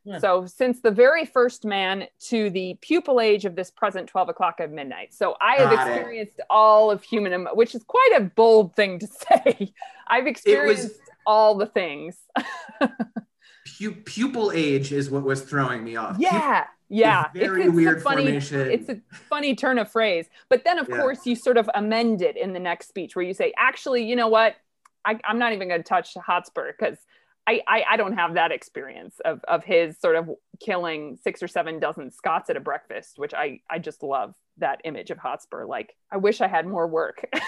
Yeah. 0.09 0.17
so 0.19 0.45
since 0.47 0.79
the 0.81 0.89
very 0.91 1.23
first 1.25 1.65
man 1.65 2.05
to 2.29 2.49
the 2.49 2.77
pupil 2.81 3.21
age 3.21 3.45
of 3.45 3.55
this 3.55 3.69
present 3.69 4.07
12 4.07 4.29
o'clock 4.29 4.59
of 4.59 4.71
midnight 4.71 5.13
so 5.13 5.35
i 5.39 5.57
have 5.57 5.69
Got 5.71 5.87
it. 5.87 5.91
experienced 5.91 6.41
all 6.49 6.89
of 6.89 7.03
human 7.03 7.45
which 7.53 7.75
is 7.75 7.83
quite 7.83 8.13
a 8.17 8.21
bold 8.21 8.75
thing 8.75 8.97
to 8.99 9.07
say 9.29 9.71
i've 10.07 10.25
experienced 10.25 10.99
all 11.27 11.55
the 11.55 11.67
things 11.67 12.17
Pu- 13.77 13.91
pupil 14.03 14.51
age 14.53 14.91
is 14.91 15.09
what 15.11 15.23
was 15.23 15.41
throwing 15.41 15.83
me 15.83 15.95
off. 15.95 16.15
yeah 16.17 16.65
yeah 16.89 17.25
very 17.35 17.67
a 17.67 17.71
weird 17.71 18.01
funny 18.01 18.23
formation. 18.23 18.71
it's 18.71 18.89
a 18.89 18.99
funny 19.11 19.55
turn 19.55 19.77
of 19.77 19.91
phrase 19.91 20.25
but 20.49 20.63
then 20.63 20.79
of 20.79 20.89
Yeah. 20.89 20.97
course 20.97 21.25
you 21.25 21.35
sort 21.35 21.57
of 21.57 21.69
amend 21.75 22.21
it 22.23 22.35
in 22.35 22.53
the 22.53 22.59
next 22.59 22.87
speech 22.87 23.15
where 23.15 23.23
you 23.23 23.33
say 23.33 23.53
actually 23.57 24.03
you 24.09 24.15
know 24.15 24.27
what 24.27 24.55
I, 25.05 25.19
i'm 25.23 25.37
not 25.37 25.53
even 25.53 25.67
going 25.67 25.81
to 25.83 25.87
touch 25.87 26.15
hotspur 26.15 26.71
because 26.71 26.97
I, 27.49 27.61
I 27.67 27.83
i 27.91 27.97
don't 27.97 28.13
have 28.13 28.35
that 28.35 28.51
experience 28.51 29.19
of 29.25 29.43
of 29.47 29.63
his 29.63 29.99
sort 29.99 30.15
of 30.15 30.29
killing 30.59 31.17
six 31.23 31.41
or 31.41 31.47
seven 31.47 31.79
dozen 31.79 32.11
scots 32.11 32.49
at 32.49 32.57
a 32.57 32.59
breakfast 32.59 33.17
which 33.17 33.33
i 33.33 33.61
i 33.69 33.79
just 33.79 34.03
love 34.03 34.35
that 34.57 34.81
image 34.83 35.09
of 35.09 35.17
hotspur. 35.17 35.65
Like 35.65 35.95
i 36.11 36.17
wish 36.17 36.41
i 36.41 36.47
had 36.47 36.67
more 36.67 36.87
work. 36.87 37.25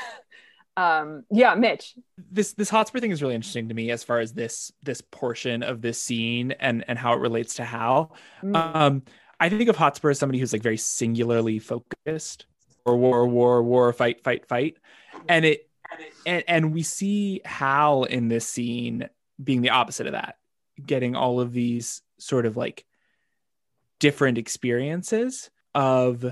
Um 0.78 1.26
yeah 1.30 1.54
mitch. 1.56 1.96
This 2.32 2.54
this 2.54 2.70
hotspur 2.70 3.02
thing 3.02 3.12
is 3.12 3.22
really 3.22 3.36
interesting 3.36 3.68
to 3.68 3.76
me 3.76 3.92
as 3.92 4.06
far 4.06 4.22
as 4.22 4.32
this 4.32 4.72
this 4.82 5.02
portion 5.02 5.64
of 5.64 5.82
this 5.82 6.02
scene 6.02 6.54
and 6.54 6.86
and 6.88 6.98
how 6.98 7.12
it 7.12 7.20
relates 7.20 7.56
to 7.56 7.66
Hal. 7.66 8.16
Mm. 8.42 8.76
Um, 8.76 9.04
I 9.38 9.50
think 9.50 9.70
of 9.70 9.76
Hotspur 9.76 10.12
as 10.12 10.20
somebody 10.20 10.40
who's 10.40 10.54
like 10.54 10.64
very 10.64 10.78
singularly 10.78 11.60
focused, 11.60 12.46
or 12.86 12.96
war, 12.96 13.28
war, 13.28 13.62
war, 13.62 13.92
fight, 13.92 14.24
fight, 14.24 14.48
fight, 14.48 14.78
and 15.28 15.44
it 15.44 15.70
and 16.26 16.46
and 16.48 16.74
we 16.74 16.84
see 16.84 17.42
Hal 17.44 18.06
in 18.06 18.30
this 18.30 18.48
scene 18.48 19.10
being 19.44 19.62
the 19.62 19.70
opposite 19.70 20.08
of 20.08 20.14
that, 20.14 20.38
getting 20.86 21.16
all 21.16 21.40
of 21.40 21.54
these 21.54 22.02
sort 22.18 22.46
of 22.46 22.58
like 22.58 22.86
different 24.00 24.38
experiences 24.38 25.50
of 25.76 26.26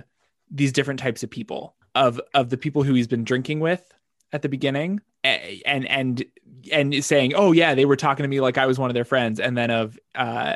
these 0.51 0.71
different 0.71 0.99
types 0.99 1.23
of 1.23 1.29
people 1.29 1.75
of 1.95 2.19
of 2.33 2.49
the 2.49 2.57
people 2.57 2.83
who 2.83 2.93
he's 2.93 3.07
been 3.07 3.23
drinking 3.23 3.59
with 3.59 3.93
at 4.33 4.41
the 4.41 4.49
beginning 4.49 4.99
and 5.23 5.87
and 5.87 6.25
and 6.71 7.03
saying 7.03 7.33
oh 7.35 7.51
yeah 7.51 7.75
they 7.75 7.85
were 7.85 7.95
talking 7.95 8.23
to 8.23 8.27
me 8.27 8.39
like 8.39 8.57
i 8.57 8.65
was 8.65 8.79
one 8.79 8.89
of 8.89 8.93
their 8.93 9.05
friends 9.05 9.39
and 9.39 9.57
then 9.57 9.69
of 9.69 9.99
uh 10.15 10.55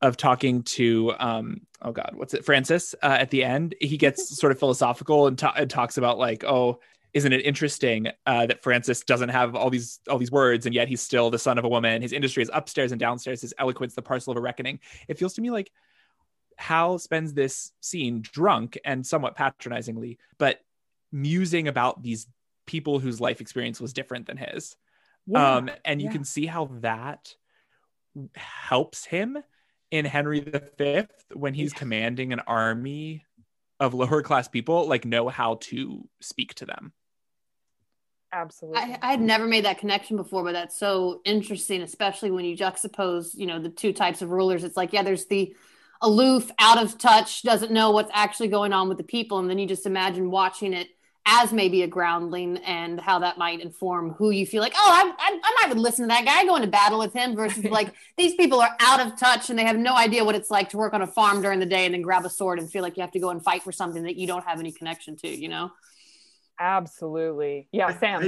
of 0.00 0.16
talking 0.16 0.62
to 0.62 1.12
um 1.18 1.60
oh 1.82 1.92
god 1.92 2.12
what's 2.14 2.34
it 2.34 2.44
francis 2.44 2.94
uh, 3.02 3.16
at 3.20 3.30
the 3.30 3.44
end 3.44 3.74
he 3.80 3.96
gets 3.96 4.36
sort 4.38 4.52
of 4.52 4.58
philosophical 4.58 5.26
and, 5.26 5.38
ta- 5.38 5.54
and 5.56 5.70
talks 5.70 5.98
about 5.98 6.18
like 6.18 6.44
oh 6.44 6.80
isn't 7.12 7.32
it 7.32 7.44
interesting 7.44 8.08
uh, 8.26 8.46
that 8.46 8.62
francis 8.62 9.02
doesn't 9.02 9.30
have 9.30 9.54
all 9.54 9.70
these 9.70 10.00
all 10.08 10.18
these 10.18 10.30
words 10.30 10.66
and 10.66 10.74
yet 10.74 10.88
he's 10.88 11.02
still 11.02 11.30
the 11.30 11.38
son 11.38 11.58
of 11.58 11.64
a 11.64 11.68
woman. 11.68 12.02
His 12.02 12.12
industry 12.12 12.42
is 12.42 12.50
upstairs 12.52 12.92
and 12.92 13.00
downstairs. 13.00 13.40
His 13.42 13.54
eloquence 13.58 13.94
the 13.94 14.02
parcel 14.02 14.30
of 14.30 14.36
a 14.36 14.40
reckoning. 14.40 14.78
It 15.08 15.18
feels 15.18 15.34
to 15.34 15.40
me 15.40 15.50
like 15.50 15.70
hal 16.56 16.98
spends 16.98 17.32
this 17.32 17.72
scene 17.80 18.20
drunk 18.22 18.78
and 18.84 19.06
somewhat 19.06 19.34
patronizingly 19.34 20.18
but 20.38 20.60
musing 21.10 21.68
about 21.68 22.02
these 22.02 22.26
people 22.66 22.98
whose 23.00 23.20
life 23.20 23.40
experience 23.40 23.80
was 23.80 23.92
different 23.92 24.26
than 24.26 24.36
his. 24.36 24.76
Yeah, 25.26 25.56
um 25.56 25.70
and 25.84 26.00
you 26.00 26.06
yeah. 26.06 26.12
can 26.12 26.24
see 26.24 26.46
how 26.46 26.66
that 26.80 27.34
helps 28.34 29.04
him 29.04 29.38
in 29.90 30.04
henry 30.04 30.40
v 30.40 31.04
when 31.32 31.54
he's 31.54 31.72
Yeah. 31.72 31.78
commanding 31.78 32.32
an 32.32 32.40
army 32.40 33.24
of 33.80 33.94
lower 33.94 34.22
class 34.22 34.46
people 34.46 34.86
like 34.86 35.04
know 35.04 35.28
how 35.28 35.54
to 35.62 36.06
speak 36.20 36.54
to 36.54 36.66
them 36.66 36.92
absolutely 38.32 38.80
I, 38.80 38.98
I 39.02 39.10
had 39.12 39.20
never 39.20 39.46
made 39.46 39.64
that 39.64 39.78
connection 39.78 40.16
before, 40.16 40.44
but 40.44 40.52
that's 40.52 40.78
so 40.78 41.20
interesting, 41.24 41.82
especially 41.82 42.30
when 42.30 42.44
you 42.44 42.56
juxtapose, 42.56 43.34
you 43.34 43.46
know, 43.46 43.60
the 43.60 43.70
two 43.70 43.92
types 43.92 44.22
of 44.22 44.30
rulers. 44.30 44.64
It's 44.64 44.76
like, 44.76 44.92
yeah, 44.92 45.02
there's 45.02 45.26
the 45.26 45.54
aloof, 46.00 46.50
out 46.58 46.82
of 46.82 46.98
touch, 46.98 47.42
doesn't 47.42 47.72
know 47.72 47.90
what's 47.90 48.10
actually 48.14 48.48
going 48.48 48.72
on 48.72 48.88
with 48.88 48.98
the 48.98 49.04
people, 49.04 49.38
and 49.38 49.50
then 49.50 49.58
you 49.58 49.66
just 49.66 49.86
imagine 49.86 50.30
watching 50.30 50.72
it 50.72 50.88
as 51.26 51.52
maybe 51.52 51.82
a 51.82 51.86
groundling 51.86 52.56
and 52.58 52.98
how 52.98 53.18
that 53.18 53.36
might 53.36 53.60
inform 53.60 54.10
who 54.12 54.30
you 54.30 54.46
feel 54.46 54.62
like, 54.62 54.72
oh, 54.74 54.90
I, 54.90 55.12
I, 55.18 55.40
I 55.42 55.56
might 55.60 55.68
would 55.68 55.78
listen 55.78 56.04
to 56.04 56.08
that 56.08 56.24
guy, 56.24 56.44
go 56.44 56.56
into 56.56 56.68
battle 56.68 56.98
with 56.98 57.12
him, 57.12 57.36
versus 57.36 57.64
like 57.70 57.92
these 58.16 58.34
people 58.34 58.60
are 58.60 58.74
out 58.80 59.00
of 59.00 59.18
touch 59.18 59.50
and 59.50 59.58
they 59.58 59.64
have 59.64 59.76
no 59.76 59.94
idea 59.94 60.24
what 60.24 60.34
it's 60.34 60.50
like 60.50 60.70
to 60.70 60.78
work 60.78 60.94
on 60.94 61.02
a 61.02 61.06
farm 61.06 61.42
during 61.42 61.60
the 61.60 61.66
day 61.66 61.84
and 61.84 61.94
then 61.94 62.02
grab 62.02 62.24
a 62.24 62.30
sword 62.30 62.58
and 62.58 62.70
feel 62.70 62.82
like 62.82 62.96
you 62.96 63.02
have 63.02 63.12
to 63.12 63.20
go 63.20 63.30
and 63.30 63.44
fight 63.44 63.62
for 63.62 63.72
something 63.72 64.04
that 64.04 64.16
you 64.16 64.26
don't 64.26 64.44
have 64.44 64.60
any 64.60 64.72
connection 64.72 65.14
to, 65.16 65.28
you 65.28 65.48
know? 65.48 65.70
Absolutely 66.60 67.68
yeah 67.72 67.86
I- 67.88 67.98
sam 67.98 68.22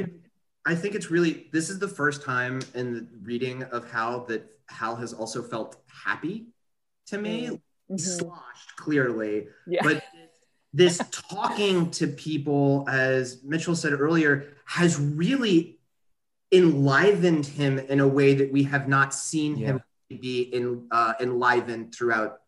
I, 0.67 0.73
I 0.73 0.75
think 0.75 0.95
it's 0.95 1.11
really 1.11 1.49
this 1.53 1.71
is 1.71 1.79
the 1.79 1.89
first 1.89 2.23
time 2.23 2.61
in 2.75 2.95
the 2.95 3.07
reading 3.23 3.63
of 3.65 3.91
Hal 3.91 4.25
that 4.27 4.49
Hal 4.69 4.97
has 4.97 5.13
also 5.13 5.43
felt 5.43 5.77
happy 5.87 6.47
to 7.07 7.19
me. 7.19 7.61
Mhm. 7.91 8.01
Sloshed 8.01 8.77
clearly, 8.77 9.49
yeah 9.67 9.83
but 9.83 10.03
this 10.73 10.99
talking 11.11 11.91
to 11.91 12.07
people, 12.07 12.89
as 12.89 13.43
Mitchell 13.45 13.77
said 13.77 13.93
earlier, 13.93 14.55
has 14.65 14.99
really 14.99 15.79
enlivened 16.51 17.45
him 17.47 17.79
in 17.79 18.01
a 18.01 18.09
way 18.09 18.35
that 18.35 18.51
we 18.53 18.63
have 18.65 18.89
not 18.89 19.13
seen 19.15 19.57
him 19.57 19.83
be 20.09 20.43
in, 20.43 20.87
uh, 20.91 21.15
enlivened 21.21 21.95
throughout 21.95 22.41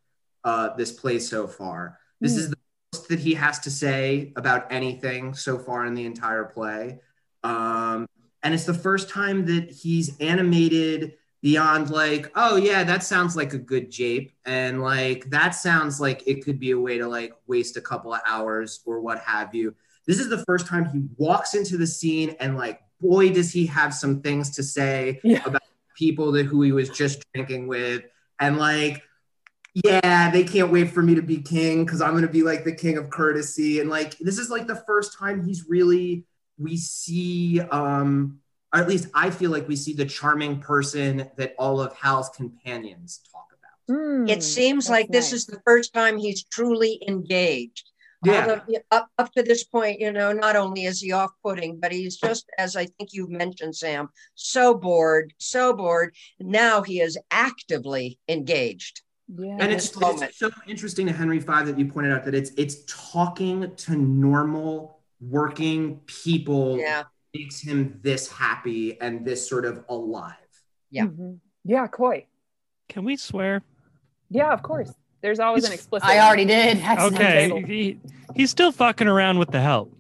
uh, 0.44 0.74
this 0.76 0.92
play 0.92 1.18
so 1.18 1.46
far. 1.46 1.98
This 2.20 2.36
is 2.36 2.50
the 2.50 2.56
most 2.56 2.63
that 3.00 3.18
he 3.18 3.34
has 3.34 3.58
to 3.60 3.70
say 3.70 4.32
about 4.36 4.70
anything 4.72 5.34
so 5.34 5.58
far 5.58 5.86
in 5.86 5.94
the 5.94 6.04
entire 6.06 6.44
play. 6.44 7.00
Um, 7.42 8.06
and 8.42 8.54
it's 8.54 8.64
the 8.64 8.74
first 8.74 9.08
time 9.08 9.46
that 9.46 9.70
he's 9.70 10.18
animated 10.20 11.14
beyond 11.42 11.90
like, 11.90 12.30
oh 12.34 12.56
yeah, 12.56 12.84
that 12.84 13.02
sounds 13.02 13.36
like 13.36 13.52
a 13.52 13.58
good 13.58 13.90
jape, 13.90 14.32
and 14.46 14.82
like 14.82 15.28
that 15.30 15.50
sounds 15.50 16.00
like 16.00 16.22
it 16.26 16.42
could 16.44 16.58
be 16.58 16.70
a 16.70 16.78
way 16.78 16.96
to 16.98 17.06
like 17.06 17.34
waste 17.46 17.76
a 17.76 17.80
couple 17.82 18.14
of 18.14 18.20
hours 18.26 18.80
or 18.86 19.00
what 19.00 19.18
have 19.18 19.54
you. 19.54 19.74
This 20.06 20.18
is 20.18 20.28
the 20.30 20.42
first 20.44 20.66
time 20.66 20.86
he 20.86 21.02
walks 21.16 21.54
into 21.54 21.76
the 21.76 21.86
scene 21.86 22.34
and 22.40 22.56
like, 22.56 22.80
boy, 23.00 23.30
does 23.30 23.52
he 23.52 23.66
have 23.66 23.92
some 23.92 24.20
things 24.22 24.50
to 24.56 24.62
say 24.62 25.20
Yeah. 25.22 25.42
about 25.44 25.62
people 25.96 26.32
that 26.32 26.46
who 26.46 26.62
he 26.62 26.72
was 26.72 26.88
just 26.88 27.22
drinking 27.34 27.66
with, 27.68 28.04
and 28.40 28.56
like. 28.56 29.02
Yeah, 29.74 30.30
they 30.30 30.44
can't 30.44 30.70
wait 30.70 30.90
for 30.90 31.02
me 31.02 31.16
to 31.16 31.22
be 31.22 31.38
king 31.38 31.84
because 31.84 32.00
I'm 32.00 32.12
going 32.12 32.22
to 32.22 32.28
be 32.28 32.42
like 32.42 32.64
the 32.64 32.74
king 32.74 32.96
of 32.96 33.10
courtesy. 33.10 33.80
And 33.80 33.90
like, 33.90 34.16
this 34.18 34.38
is 34.38 34.48
like 34.48 34.68
the 34.68 34.82
first 34.86 35.18
time 35.18 35.44
he's 35.44 35.64
really, 35.68 36.24
we 36.58 36.76
see, 36.76 37.60
um, 37.60 38.38
or 38.72 38.80
at 38.80 38.88
least 38.88 39.08
I 39.14 39.30
feel 39.30 39.50
like 39.50 39.66
we 39.66 39.74
see 39.74 39.92
the 39.92 40.04
charming 40.04 40.60
person 40.60 41.28
that 41.36 41.54
all 41.58 41.80
of 41.80 41.92
Hal's 41.96 42.28
companions 42.28 43.20
talk 43.32 43.48
about. 43.50 43.98
Mm, 43.98 44.30
It 44.30 44.44
seems 44.44 44.84
that's 44.84 44.90
like 44.92 45.08
this 45.08 45.32
nice. 45.32 45.40
is 45.40 45.46
the 45.46 45.60
first 45.64 45.92
time 45.92 46.18
he's 46.18 46.44
truly 46.44 47.02
engaged. 47.08 47.90
Yeah. 48.24 48.40
Although, 48.42 48.78
up, 48.90 49.08
up 49.18 49.32
to 49.32 49.42
this 49.42 49.64
point, 49.64 50.00
you 50.00 50.10
know, 50.10 50.32
not 50.32 50.56
only 50.56 50.84
is 50.84 51.00
he 51.00 51.12
off 51.12 51.32
putting, 51.42 51.78
but 51.78 51.92
he's 51.92 52.16
just, 52.16 52.46
as 52.58 52.74
I 52.74 52.86
think 52.86 53.12
you 53.12 53.28
mentioned, 53.28 53.76
Sam, 53.76 54.08
so 54.34 54.72
bored, 54.72 55.34
so 55.38 55.74
bored. 55.74 56.14
Now 56.40 56.80
he 56.80 57.00
is 57.00 57.18
actively 57.30 58.18
engaged. 58.28 59.02
Yeah 59.28 59.56
and 59.58 59.72
it's, 59.72 59.90
it's 59.96 60.38
so 60.38 60.50
interesting 60.66 61.06
to 61.06 61.12
Henry 61.12 61.38
V 61.38 61.46
that 61.46 61.78
you 61.78 61.86
pointed 61.86 62.12
out 62.12 62.24
that 62.26 62.34
it's 62.34 62.50
it's 62.58 62.84
talking 62.86 63.74
to 63.76 63.96
normal 63.96 65.00
working 65.20 66.00
people 66.06 66.78
Yeah. 66.78 67.04
makes 67.34 67.60
him 67.60 67.98
this 68.02 68.30
happy 68.30 69.00
and 69.00 69.24
this 69.24 69.48
sort 69.48 69.64
of 69.64 69.84
alive. 69.88 70.34
Yeah. 70.90 71.06
Mhm. 71.06 71.38
yeah 71.64 71.86
Coy. 71.86 72.26
Can 72.88 73.04
we 73.04 73.16
swear? 73.16 73.62
yeah 74.30 74.52
of 74.52 74.62
course 74.62 74.92
there's 75.22 75.38
always 75.40 75.62
He's- 75.64 75.70
an 75.70 75.74
explicit 75.74 76.08
I 76.08 76.18
already 76.18 76.44
did. 76.44 76.78
That's 76.78 77.02
Okay, 77.14 77.62
he, 77.66 77.98
he's 78.34 78.50
still 78.50 78.72
fucking 78.72 79.06
around 79.08 79.38
with 79.38 79.50
the 79.50 79.60
help. 79.60 79.90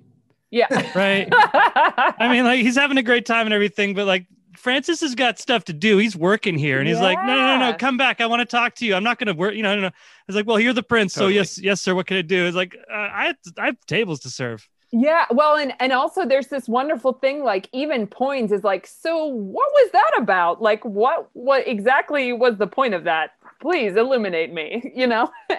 Yeah. 0.50 0.66
Right. 0.94 1.28
I 1.32 2.28
mean, 2.30 2.44
like 2.44 2.60
he's 2.60 2.76
having 2.76 2.98
a 2.98 3.02
great 3.02 3.24
time 3.26 3.46
and 3.46 3.54
everything, 3.54 3.94
but 3.94 4.06
like 4.06 4.26
Francis 4.64 5.02
has 5.02 5.14
got 5.14 5.38
stuff 5.38 5.64
to 5.64 5.74
do. 5.74 5.98
He's 5.98 6.16
working 6.16 6.56
here, 6.56 6.78
and 6.78 6.88
he's 6.88 6.98
like, 6.98 7.18
no, 7.18 7.34
no, 7.34 7.58
no, 7.58 7.70
no, 7.70 7.76
come 7.76 7.98
back. 7.98 8.22
I 8.22 8.26
want 8.26 8.40
to 8.40 8.46
talk 8.46 8.74
to 8.76 8.86
you. 8.86 8.94
I'm 8.94 9.04
not 9.04 9.18
going 9.18 9.26
to 9.26 9.34
work. 9.34 9.54
You 9.54 9.62
know, 9.62 9.74
no, 9.74 9.82
no. 9.82 9.90
It's 10.26 10.34
like, 10.34 10.46
well, 10.46 10.58
you're 10.58 10.72
the 10.72 10.82
prince, 10.82 11.12
Totally. 11.12 11.34
so 11.34 11.36
yes, 11.36 11.58
yes, 11.60 11.80
sir. 11.82 11.94
What 11.94 12.06
can 12.06 12.16
I 12.16 12.22
do? 12.22 12.46
It's 12.46 12.56
like, 12.56 12.74
uh, 12.90 12.94
I 12.96 13.26
have, 13.26 13.36
I 13.58 13.66
have 13.66 13.76
tables 13.86 14.20
to 14.20 14.30
serve. 14.30 14.66
Yeah, 14.90 15.26
well, 15.30 15.56
and 15.56 15.74
and 15.80 15.92
also 15.92 16.24
there's 16.24 16.46
this 16.46 16.66
wonderful 16.66 17.12
thing. 17.12 17.44
Like 17.44 17.68
even 17.74 18.06
Poins 18.06 18.52
is 18.52 18.64
like, 18.64 18.86
so 18.86 19.26
what 19.26 19.68
was 19.74 19.90
that 19.92 20.12
about? 20.16 20.62
Like, 20.62 20.82
what 20.82 21.28
what 21.34 21.68
exactly 21.68 22.32
was 22.32 22.56
the 22.56 22.66
point 22.66 22.94
of 22.94 23.04
that? 23.04 23.32
Please 23.60 23.96
illuminate 23.96 24.50
me. 24.50 24.92
You 24.94 25.08
know, 25.08 25.30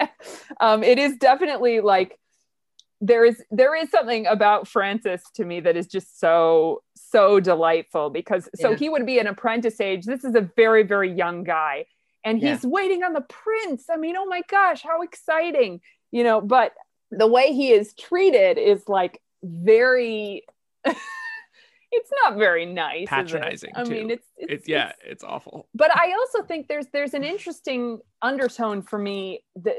um, 0.60 0.82
it 0.82 0.98
is 0.98 1.16
definitely 1.18 1.80
like 1.80 2.18
there 3.00 3.24
is 3.24 3.42
there 3.50 3.74
is 3.74 3.90
something 3.90 4.26
about 4.26 4.66
Francis 4.66 5.22
to 5.34 5.44
me 5.44 5.60
that 5.60 5.76
is 5.76 5.86
just 5.86 6.18
so 6.18 6.82
so 6.94 7.40
delightful 7.40 8.10
because 8.10 8.48
so 8.54 8.70
Yeah. 8.70 8.76
he 8.76 8.88
would 8.88 9.04
be 9.06 9.18
an 9.18 9.26
apprentice 9.26 9.80
age. 9.80 10.06
This 10.06 10.24
is 10.24 10.34
a 10.34 10.40
very 10.56 10.82
very 10.82 11.12
young 11.12 11.44
guy, 11.44 11.86
and 12.24 12.40
Yeah. 12.40 12.54
he's 12.54 12.64
waiting 12.64 13.02
on 13.02 13.12
the 13.12 13.20
prince. 13.22 13.86
I 13.90 13.96
mean, 13.96 14.16
oh 14.16 14.26
my 14.26 14.42
gosh, 14.48 14.82
how 14.82 15.02
exciting! 15.02 15.80
You 16.10 16.24
know, 16.24 16.40
but 16.40 16.72
the 17.10 17.26
way 17.26 17.52
he 17.52 17.70
is 17.72 17.94
treated 17.94 18.58
is 18.58 18.88
like 18.88 19.20
very 19.42 20.44
it's 21.92 22.10
not 22.22 22.36
very 22.36 22.66
nice? 22.66 23.08
Patronizing, 23.08 23.70
i 23.74 23.84
mean 23.84 24.10
it's 24.10 24.26
it's, 24.36 24.52
It's 24.52 24.68
yeah, 24.68 24.88
it's- 24.88 24.98
it's 25.12 25.24
awful. 25.24 25.68
but 25.74 25.90
i 25.96 26.12
also 26.12 26.42
think 26.42 26.68
there's 26.68 26.86
there's 26.92 27.14
an 27.14 27.24
interesting 27.24 28.00
undertone 28.22 28.82
for 28.82 28.98
me 28.98 29.44
that, 29.64 29.76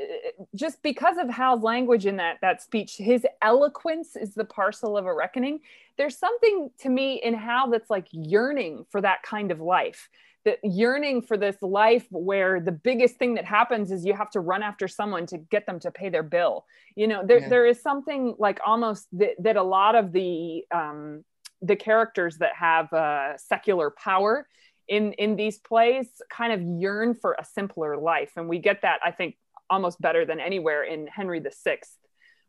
just 0.56 0.82
because 0.84 1.18
of 1.18 1.30
hal's 1.30 1.64
language 1.64 2.06
in 2.06 2.16
that 2.18 2.38
that 2.42 2.62
speech 2.62 2.96
his 2.98 3.26
eloquence 3.42 4.16
is 4.16 4.34
the 4.34 4.46
parcel 4.46 4.98
of 4.98 5.06
a 5.06 5.14
reckoning 5.14 5.60
there's 5.98 6.18
something 6.18 6.70
to 6.80 6.90
me 6.90 7.16
in 7.24 7.34
hal 7.34 7.70
that's 7.70 7.90
like 7.90 8.08
yearning 8.12 8.86
for 8.92 9.02
that 9.02 9.22
kind 9.24 9.52
of 9.52 9.60
life 9.60 10.10
that 10.46 10.60
yearning 10.64 11.22
for 11.22 11.36
this 11.36 11.58
life 11.62 12.06
where 12.12 12.62
the 12.62 12.72
biggest 12.72 13.16
thing 13.18 13.34
that 13.34 13.44
happens 13.44 13.92
is 13.92 14.06
you 14.06 14.14
have 14.14 14.30
to 14.30 14.40
run 14.40 14.64
after 14.64 14.88
someone 14.88 15.26
to 15.26 15.38
get 15.38 15.66
them 15.66 15.80
to 15.80 15.92
pay 15.92 16.10
their 16.10 16.24
bill 16.24 16.66
you 16.96 17.06
know 17.08 17.22
there, 17.26 17.40
Yeah. 17.40 17.50
there 17.50 17.66
is 17.66 17.82
something 17.82 18.36
like 18.40 18.60
almost 18.66 19.08
that, 19.14 19.32
that 19.40 19.58
a 19.58 19.64
lot 19.64 19.96
of 19.96 20.12
the 20.14 20.64
um, 20.74 21.24
the 21.62 21.76
characters 21.76 22.38
that 22.38 22.54
have 22.56 22.92
uh, 22.94 23.38
secular 23.38 23.90
power 23.92 24.48
in 24.88 25.14
in 25.14 25.36
these 25.36 25.60
plays 25.60 26.08
kind 26.30 26.54
of 26.54 26.62
yearn 26.62 27.14
for 27.14 27.36
a 27.40 27.46
simpler 27.46 27.98
life. 27.98 28.32
And 28.38 28.48
we 28.48 28.60
get 28.60 28.82
that 28.84 29.00
i 29.04 29.12
think 29.12 29.36
almost 29.70 30.00
better 30.00 30.26
than 30.26 30.40
anywhere 30.40 30.84
in 30.84 31.08
henry 31.08 31.40
the 31.40 31.52
sixth 31.52 31.98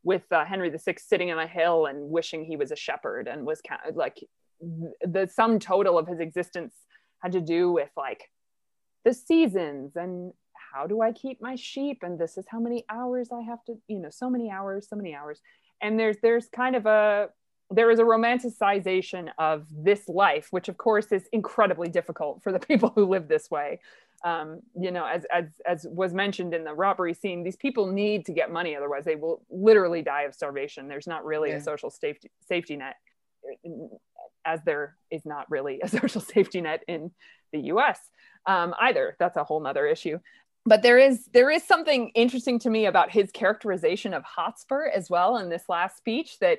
with 0.05 0.23
uh, 0.31 0.45
henry 0.45 0.71
the 0.71 0.79
sixth 0.79 1.09
sitting 1.09 1.33
on 1.33 1.39
a 1.39 1.47
hill 1.47 1.87
and 1.87 2.11
wishing 2.11 2.45
he 2.45 2.57
was 2.57 2.71
a 2.71 2.77
shepherd 2.77 3.27
and 3.27 3.45
was 3.45 3.61
kind 3.61 3.81
of 3.89 3.97
like 3.97 4.19
the 4.61 5.29
sum 5.33 5.59
total 5.59 5.99
of 5.99 6.07
his 6.07 6.21
existence 6.21 6.75
had 7.21 7.33
to 7.33 7.41
do 7.41 7.73
with 7.73 7.91
like 7.97 8.31
the 9.05 9.15
seasons 9.15 9.97
and 9.97 10.33
how 10.73 10.87
do 10.87 11.01
I 11.01 11.13
keep 11.13 11.41
my 11.41 11.55
sheep 11.55 11.99
and 12.03 12.19
this 12.19 12.37
is 12.37 12.45
how 12.49 12.61
many 12.61 12.85
hours 12.91 13.29
I 13.33 13.41
have 13.43 13.65
to 13.65 13.75
you 13.89 14.01
know 14.01 14.11
so 14.11 14.29
many 14.29 14.51
hours 14.51 14.89
so 14.89 14.97
many 14.97 15.15
hours. 15.15 15.41
And 15.81 15.99
there's 15.99 16.17
there's 16.23 16.49
kind 16.49 16.77
of 16.77 16.87
a 16.87 17.29
there 17.71 17.91
is 17.91 17.99
a 17.99 18.03
romanticization 18.05 19.29
of 19.39 19.67
this 19.71 20.09
life 20.09 20.49
which 20.51 20.69
of 20.69 20.77
course 20.79 21.13
is 21.13 21.29
incredibly 21.33 21.89
difficult 21.89 22.43
for 22.43 22.53
the 22.53 22.59
people 22.71 22.91
who 22.95 23.05
live 23.07 23.29
this 23.29 23.51
way 23.51 23.79
um, 24.25 24.61
you 24.79 24.91
know 24.91 25.07
as, 25.07 25.25
as 25.33 25.45
as 25.67 25.87
was 25.91 26.13
mentioned 26.15 26.55
in 26.55 26.65
the 26.65 26.73
robbery 26.75 27.15
scene 27.15 27.43
these 27.45 27.57
people 27.57 27.87
need 27.87 28.25
to 28.27 28.33
get 28.33 28.51
money 28.51 28.75
otherwise 28.75 29.05
they 29.05 29.17
will 29.17 29.43
literally 29.51 30.03
die 30.03 30.23
of 30.23 30.35
starvation 30.35 30.89
there's 30.89 31.07
not 31.07 31.25
really 31.25 31.51
Yeah. 31.51 31.57
a 31.57 31.61
social 31.61 31.91
safety 31.91 32.31
safety 32.47 32.77
net 32.77 32.97
as 34.45 34.61
there 34.65 34.97
is 35.11 35.25
not 35.25 35.51
really 35.51 35.81
a 35.83 35.89
social 35.99 36.21
safety 36.21 36.61
net 36.61 36.83
in 36.89 37.11
the 37.53 37.61
US 37.73 37.99
um, 38.47 38.75
either. 38.81 39.17
That's 39.19 39.37
a 39.37 39.45
whole 39.45 39.61
nother 39.61 39.87
issue. 39.87 40.19
But 40.67 40.83
there 40.83 40.99
is 40.99 41.27
there 41.33 41.51
is 41.51 41.63
something 41.63 42.11
interesting 42.15 42.59
to 42.61 42.71
me 42.71 42.87
about 42.87 43.11
his 43.11 43.31
characterization 43.31 44.13
of 44.13 44.23
Hotspur 44.25 44.87
as 44.89 45.09
well 45.09 45.39
in 45.39 45.49
this 45.49 45.65
last 45.69 45.97
speech 45.97 46.39
that 46.41 46.59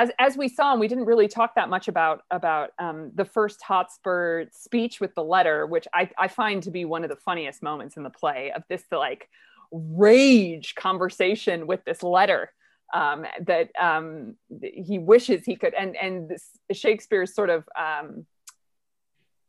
as, 0.00 0.10
as 0.18 0.34
we 0.34 0.48
saw, 0.48 0.72
and 0.72 0.80
we 0.80 0.88
didn't 0.88 1.04
really 1.04 1.28
talk 1.28 1.54
that 1.56 1.68
much 1.68 1.86
about 1.86 2.22
about 2.30 2.70
um, 2.78 3.10
the 3.14 3.24
first 3.26 3.60
Hotspur 3.60 4.46
speech 4.50 4.98
with 4.98 5.14
the 5.14 5.22
letter, 5.22 5.66
which 5.66 5.86
I, 5.92 6.08
I 6.16 6.28
find 6.28 6.62
to 6.62 6.70
be 6.70 6.86
one 6.86 7.04
of 7.04 7.10
the 7.10 7.16
funniest 7.16 7.62
moments 7.62 7.98
in 7.98 8.02
the 8.02 8.10
play 8.10 8.50
of 8.56 8.62
this 8.70 8.82
like 8.90 9.28
rage 9.70 10.74
conversation 10.74 11.66
with 11.66 11.84
this 11.84 12.02
letter 12.02 12.50
um, 12.94 13.26
that 13.46 13.68
um, 13.78 14.36
he 14.62 14.98
wishes 14.98 15.44
he 15.44 15.54
could, 15.54 15.74
and 15.74 15.94
and 15.96 16.32
Shakespeare's 16.72 17.34
sort 17.34 17.50
of 17.50 17.68
um, 17.78 18.24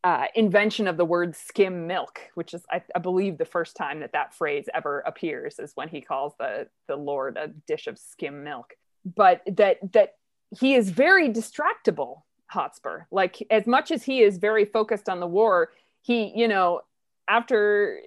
uh, 0.03 0.25
invention 0.35 0.85
of 0.85 0.97
the 0.97 1.05
word 1.05 1.33
skim 1.33 1.87
milk, 1.87 2.19
which 2.35 2.53
is 2.53 2.63
I, 2.69 2.81
I 2.93 2.99
believe 2.99 3.37
the 3.37 3.45
first 3.45 3.77
time 3.77 4.01
that 4.01 4.11
that 4.11 4.33
phrase 4.33 4.65
ever 4.73 4.99
appears 4.99 5.59
is 5.59 5.71
when 5.75 5.87
he 5.87 6.01
calls 6.01 6.33
the 6.37 6.67
the 6.89 6.97
Lord 6.97 7.37
a 7.37 7.47
dish 7.47 7.87
of 7.87 7.97
skim 7.97 8.43
milk. 8.43 8.73
But 9.05 9.43
that 9.47 9.77
that 9.93 10.15
he 10.57 10.75
is 10.75 10.89
very 10.89 11.29
distractible, 11.29 12.21
Hotspur. 12.47 13.03
Like 13.11 13.45
as 13.49 13.65
much 13.65 13.91
as 13.91 14.03
he 14.03 14.21
is 14.21 14.37
very 14.37 14.65
focused 14.65 15.09
on 15.09 15.19
the 15.19 15.27
war, 15.27 15.71
he 16.01 16.31
you 16.35 16.47
know 16.47 16.81
after 17.27 17.99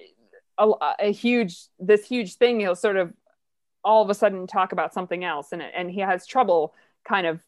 a, 0.58 0.70
a 1.00 1.12
huge 1.12 1.56
this 1.78 2.06
huge 2.06 2.34
thing, 2.36 2.60
he'll 2.60 2.76
sort 2.76 2.96
of 2.96 3.12
all 3.84 4.02
of 4.02 4.10
a 4.10 4.14
sudden 4.14 4.46
talk 4.46 4.72
about 4.72 4.94
something 4.94 5.24
else 5.24 5.52
and 5.52 5.62
and 5.62 5.90
he 5.90 6.00
has 6.00 6.26
trouble 6.26 6.74
kind 7.06 7.26
of 7.26 7.40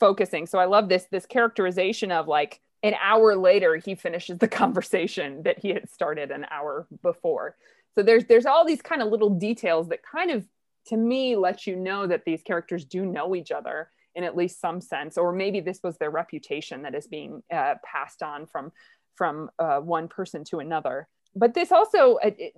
focusing. 0.00 0.46
So 0.46 0.58
i 0.58 0.64
love 0.64 0.88
this 0.88 1.06
this 1.10 1.26
characterization 1.26 2.10
of 2.10 2.26
like 2.28 2.60
an 2.82 2.94
hour 3.00 3.36
later 3.36 3.76
he 3.76 3.94
finishes 3.94 4.38
the 4.38 4.48
conversation 4.62 5.42
that 5.44 5.58
he 5.58 5.68
had 5.68 5.88
started 5.88 6.30
an 6.30 6.46
hour 6.50 6.86
before. 7.02 7.56
So 7.94 8.02
there's 8.02 8.24
there's 8.24 8.46
all 8.46 8.64
these 8.64 8.82
kind 8.82 9.02
of 9.02 9.08
little 9.08 9.30
details 9.30 9.88
that 9.88 10.00
kind 10.02 10.30
of 10.30 10.46
to 10.86 10.96
me 10.96 11.36
let 11.36 11.66
you 11.66 11.76
know 11.76 12.08
that 12.08 12.24
these 12.24 12.42
characters 12.42 12.84
do 12.84 13.06
know 13.06 13.36
each 13.36 13.52
other 13.52 13.90
in 14.14 14.24
at 14.24 14.36
least 14.36 14.60
some 14.60 14.80
sense 14.80 15.16
or 15.16 15.32
maybe 15.32 15.60
this 15.60 15.80
was 15.82 15.96
their 15.98 16.10
reputation 16.10 16.82
that 16.82 16.94
is 16.94 17.06
being 17.06 17.42
uh, 17.52 17.74
passed 17.84 18.22
on 18.22 18.46
from 18.46 18.72
from 19.14 19.50
uh, 19.58 19.78
one 19.78 20.08
person 20.08 20.42
to 20.42 20.58
another. 20.58 21.06
But 21.34 21.54
this 21.54 21.70
also 21.70 22.16
uh, 22.16 22.30
it, 22.38 22.54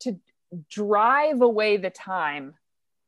to 0.00 0.18
drive 0.70 1.42
away 1.42 1.76
the 1.76 1.90
time 1.90 2.54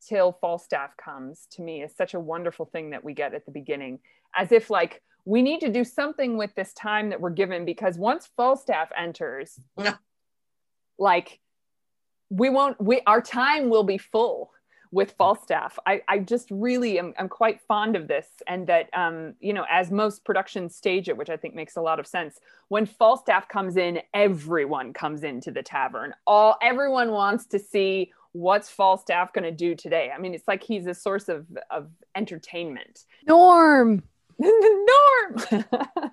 till 0.06 0.32
falstaff 0.40 0.96
comes 0.96 1.46
to 1.52 1.62
me 1.62 1.82
is 1.82 1.94
such 1.94 2.14
a 2.14 2.20
wonderful 2.20 2.66
thing 2.66 2.90
that 2.90 3.04
we 3.04 3.14
get 3.14 3.34
at 3.34 3.44
the 3.44 3.52
beginning. 3.52 4.00
As 4.34 4.52
if 4.52 4.70
like 4.70 5.02
we 5.24 5.42
need 5.42 5.60
to 5.60 5.70
do 5.70 5.84
something 5.84 6.36
with 6.36 6.54
this 6.54 6.72
time 6.72 7.10
that 7.10 7.20
we're 7.20 7.30
given 7.30 7.64
because 7.64 7.98
once 7.98 8.28
falstaff 8.36 8.90
enters 8.96 9.58
like 10.98 11.40
we 12.30 12.48
won't 12.48 12.80
we 12.80 13.02
our 13.06 13.20
time 13.20 13.68
will 13.68 13.82
be 13.82 13.98
full 13.98 14.50
with 14.92 15.12
falstaff 15.12 15.78
i 15.86 16.00
i 16.08 16.18
just 16.18 16.48
really 16.50 16.98
am 16.98 17.14
i'm 17.18 17.28
quite 17.28 17.60
fond 17.62 17.94
of 17.94 18.08
this 18.08 18.26
and 18.48 18.66
that 18.66 18.88
um 18.92 19.34
you 19.40 19.52
know 19.52 19.64
as 19.70 19.90
most 19.90 20.24
productions 20.24 20.74
stage 20.74 21.08
it 21.08 21.16
which 21.16 21.30
i 21.30 21.36
think 21.36 21.54
makes 21.54 21.76
a 21.76 21.80
lot 21.80 22.00
of 22.00 22.06
sense 22.06 22.40
when 22.70 22.86
falstaff 22.86 23.48
comes 23.48 23.76
in 23.76 24.00
everyone 24.14 24.92
comes 24.92 25.24
into 25.24 25.50
the 25.50 25.62
tavern. 25.62 26.14
All 26.26 26.56
everyone 26.62 27.10
wants 27.10 27.46
to 27.46 27.58
see 27.58 28.12
what's 28.32 28.70
falstaff 28.70 29.32
going 29.32 29.44
to 29.44 29.50
do 29.50 29.74
today. 29.74 30.12
I 30.14 30.18
mean 30.18 30.34
it's 30.34 30.46
like 30.46 30.62
he's 30.62 30.86
a 30.86 30.94
source 30.94 31.28
of 31.28 31.46
of 31.70 31.90
entertainment. 32.14 33.04
Norm. 33.26 34.02
norm! 34.38 35.64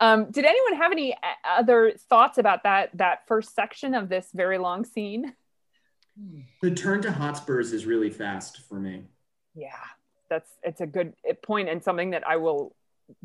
Um 0.00 0.32
did 0.32 0.44
anyone 0.44 0.74
have 0.80 0.90
any 0.90 1.14
uh, 1.14 1.58
other 1.58 1.92
thoughts 2.08 2.36
about 2.36 2.64
that 2.64 2.90
that 2.94 3.24
first 3.28 3.54
section 3.54 3.94
of 3.94 4.08
this 4.08 4.30
very 4.34 4.58
long 4.58 4.84
scene 4.84 5.32
The 6.60 6.70
turn 6.70 7.02
to 7.02 7.12
Hotspurs 7.12 7.72
is 7.72 7.86
really 7.86 8.10
fast 8.10 8.60
for 8.68 8.78
me. 8.78 9.04
yeah 9.54 9.70
that's 10.30 10.50
it's 10.62 10.80
a 10.80 10.86
good 10.86 11.12
point 11.42 11.68
and 11.68 11.82
something 11.84 12.10
that 12.10 12.26
i 12.26 12.36
will 12.36 12.74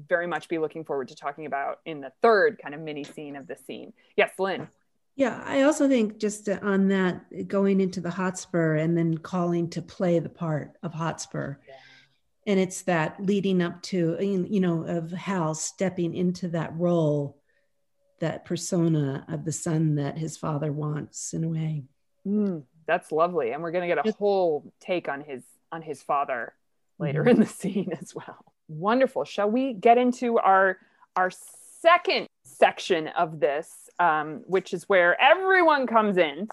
very 0.09 0.27
much 0.27 0.49
be 0.49 0.57
looking 0.57 0.83
forward 0.83 1.07
to 1.07 1.15
talking 1.15 1.45
about 1.45 1.79
in 1.85 2.01
the 2.01 2.11
third 2.21 2.59
kind 2.61 2.75
of 2.75 2.81
mini 2.81 3.05
scene 3.05 3.37
of 3.37 3.47
the 3.47 3.55
scene 3.65 3.93
yes 4.17 4.31
lynn 4.37 4.67
Yeah, 5.15 5.41
I 5.45 5.63
also 5.63 5.87
think 5.87 6.19
just 6.19 6.47
uh, 6.47 6.59
on 6.61 6.89
that 6.89 7.47
going 7.47 7.81
into 7.81 8.01
the 8.01 8.11
Hotspur 8.11 8.75
and 8.75 8.95
then 8.95 9.17
calling 9.17 9.67
to 9.71 9.81
play 9.81 10.19
the 10.19 10.29
part 10.29 10.73
of 10.83 10.93
Hotspur. 10.93 11.55
And 12.45 12.59
it's 12.59 12.83
that 12.83 13.15
leading 13.19 13.61
up 13.63 13.81
to, 13.83 14.15
you 14.21 14.59
know, 14.59 14.83
of 14.83 15.11
Hal 15.11 15.55
stepping 15.55 16.13
into 16.13 16.49
that 16.49 16.71
role, 16.77 17.41
that 18.19 18.45
persona 18.45 19.25
of 19.27 19.43
the 19.43 19.51
son 19.51 19.95
that 19.95 20.19
his 20.19 20.37
father 20.37 20.71
wants 20.71 21.33
in 21.33 21.43
a 21.43 21.49
way. 21.49 21.83
Mm, 22.27 22.61
that's 22.87 23.11
lovely 23.11 23.51
and 23.51 23.61
we're 23.61 23.71
going 23.71 23.87
to 23.87 23.93
get 23.95 24.05
a 24.05 24.11
whole 24.13 24.63
take 24.79 25.07
on 25.09 25.21
his 25.21 25.43
on 25.71 25.81
his 25.81 26.01
father 26.01 26.53
later 26.99 27.23
Mhm. 27.23 27.29
in 27.31 27.39
the 27.39 27.45
scene 27.61 27.89
as 28.01 28.15
well 28.15 28.45
wonderful 28.67 29.23
shall 29.25 29.49
we 29.49 29.73
get 29.73 29.97
into 29.97 30.37
our 30.39 30.77
our 31.15 31.29
second 31.31 32.27
section 32.43 33.07
of 33.09 33.39
this 33.39 33.89
um, 33.99 34.41
which 34.47 34.73
is 34.73 34.87
where 34.89 35.19
everyone 35.21 35.85
comes 35.87 36.17
in 36.17 36.47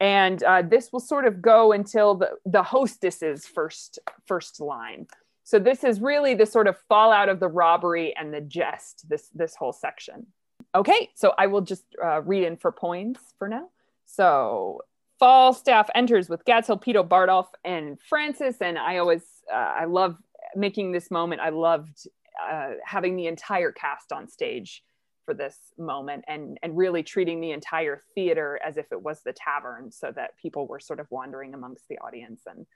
and 0.00 0.42
uh, 0.42 0.62
this 0.62 0.92
will 0.92 1.00
sort 1.00 1.24
of 1.26 1.40
go 1.42 1.72
until 1.72 2.14
the 2.14 2.30
the 2.46 2.62
hostess's 2.62 3.46
first 3.46 3.98
first 4.26 4.60
line 4.60 5.06
So 5.44 5.58
this 5.58 5.82
is 5.84 6.00
really 6.00 6.34
the 6.36 6.46
sort 6.46 6.68
of 6.68 6.76
fallout 6.88 7.28
of 7.28 7.38
the 7.40 7.48
robbery 7.48 8.14
and 8.18 8.32
the 8.32 8.40
jest. 8.40 9.08
This 9.08 9.28
this 9.34 9.54
whole 9.56 9.72
section. 9.72 10.26
Okay, 10.74 11.10
so 11.14 11.34
I 11.36 11.46
will 11.48 11.60
just 11.72 11.84
uh, 12.02 12.22
read 12.22 12.44
in 12.44 12.56
for 12.56 12.70
Poins 12.72 13.18
for 13.38 13.48
now. 13.48 13.66
So 14.06 14.82
Falstaff 15.22 15.88
enters 15.94 16.28
with 16.28 16.44
Gadshill, 16.44 16.82
Peto, 16.82 17.04
Bardolph, 17.04 17.46
and 17.64 17.96
Francis, 18.00 18.56
and 18.60 18.76
I 18.76 18.96
always 18.96 19.22
uh, 19.48 19.56
I 19.56 19.84
love 19.84 20.16
making 20.56 20.90
this 20.90 21.12
moment. 21.12 21.40
I 21.40 21.50
loved 21.50 22.08
uh, 22.44 22.70
having 22.84 23.14
the 23.14 23.28
entire 23.28 23.70
cast 23.70 24.10
on 24.10 24.26
stage 24.26 24.82
for 25.24 25.32
this 25.32 25.56
moment 25.78 26.24
and 26.26 26.58
and 26.64 26.76
really 26.76 27.04
treating 27.04 27.40
the 27.40 27.52
entire 27.52 28.02
theater 28.16 28.58
as 28.66 28.76
if 28.76 28.90
it 28.90 29.00
was 29.00 29.20
the 29.24 29.32
tavern 29.32 29.92
so 29.92 30.10
that 30.10 30.36
people 30.38 30.66
were 30.66 30.80
sort 30.80 30.98
of 30.98 31.06
wandering 31.08 31.54
amongst 31.54 31.86
the 31.88 31.98
audience 31.98 32.40
and 32.48 32.66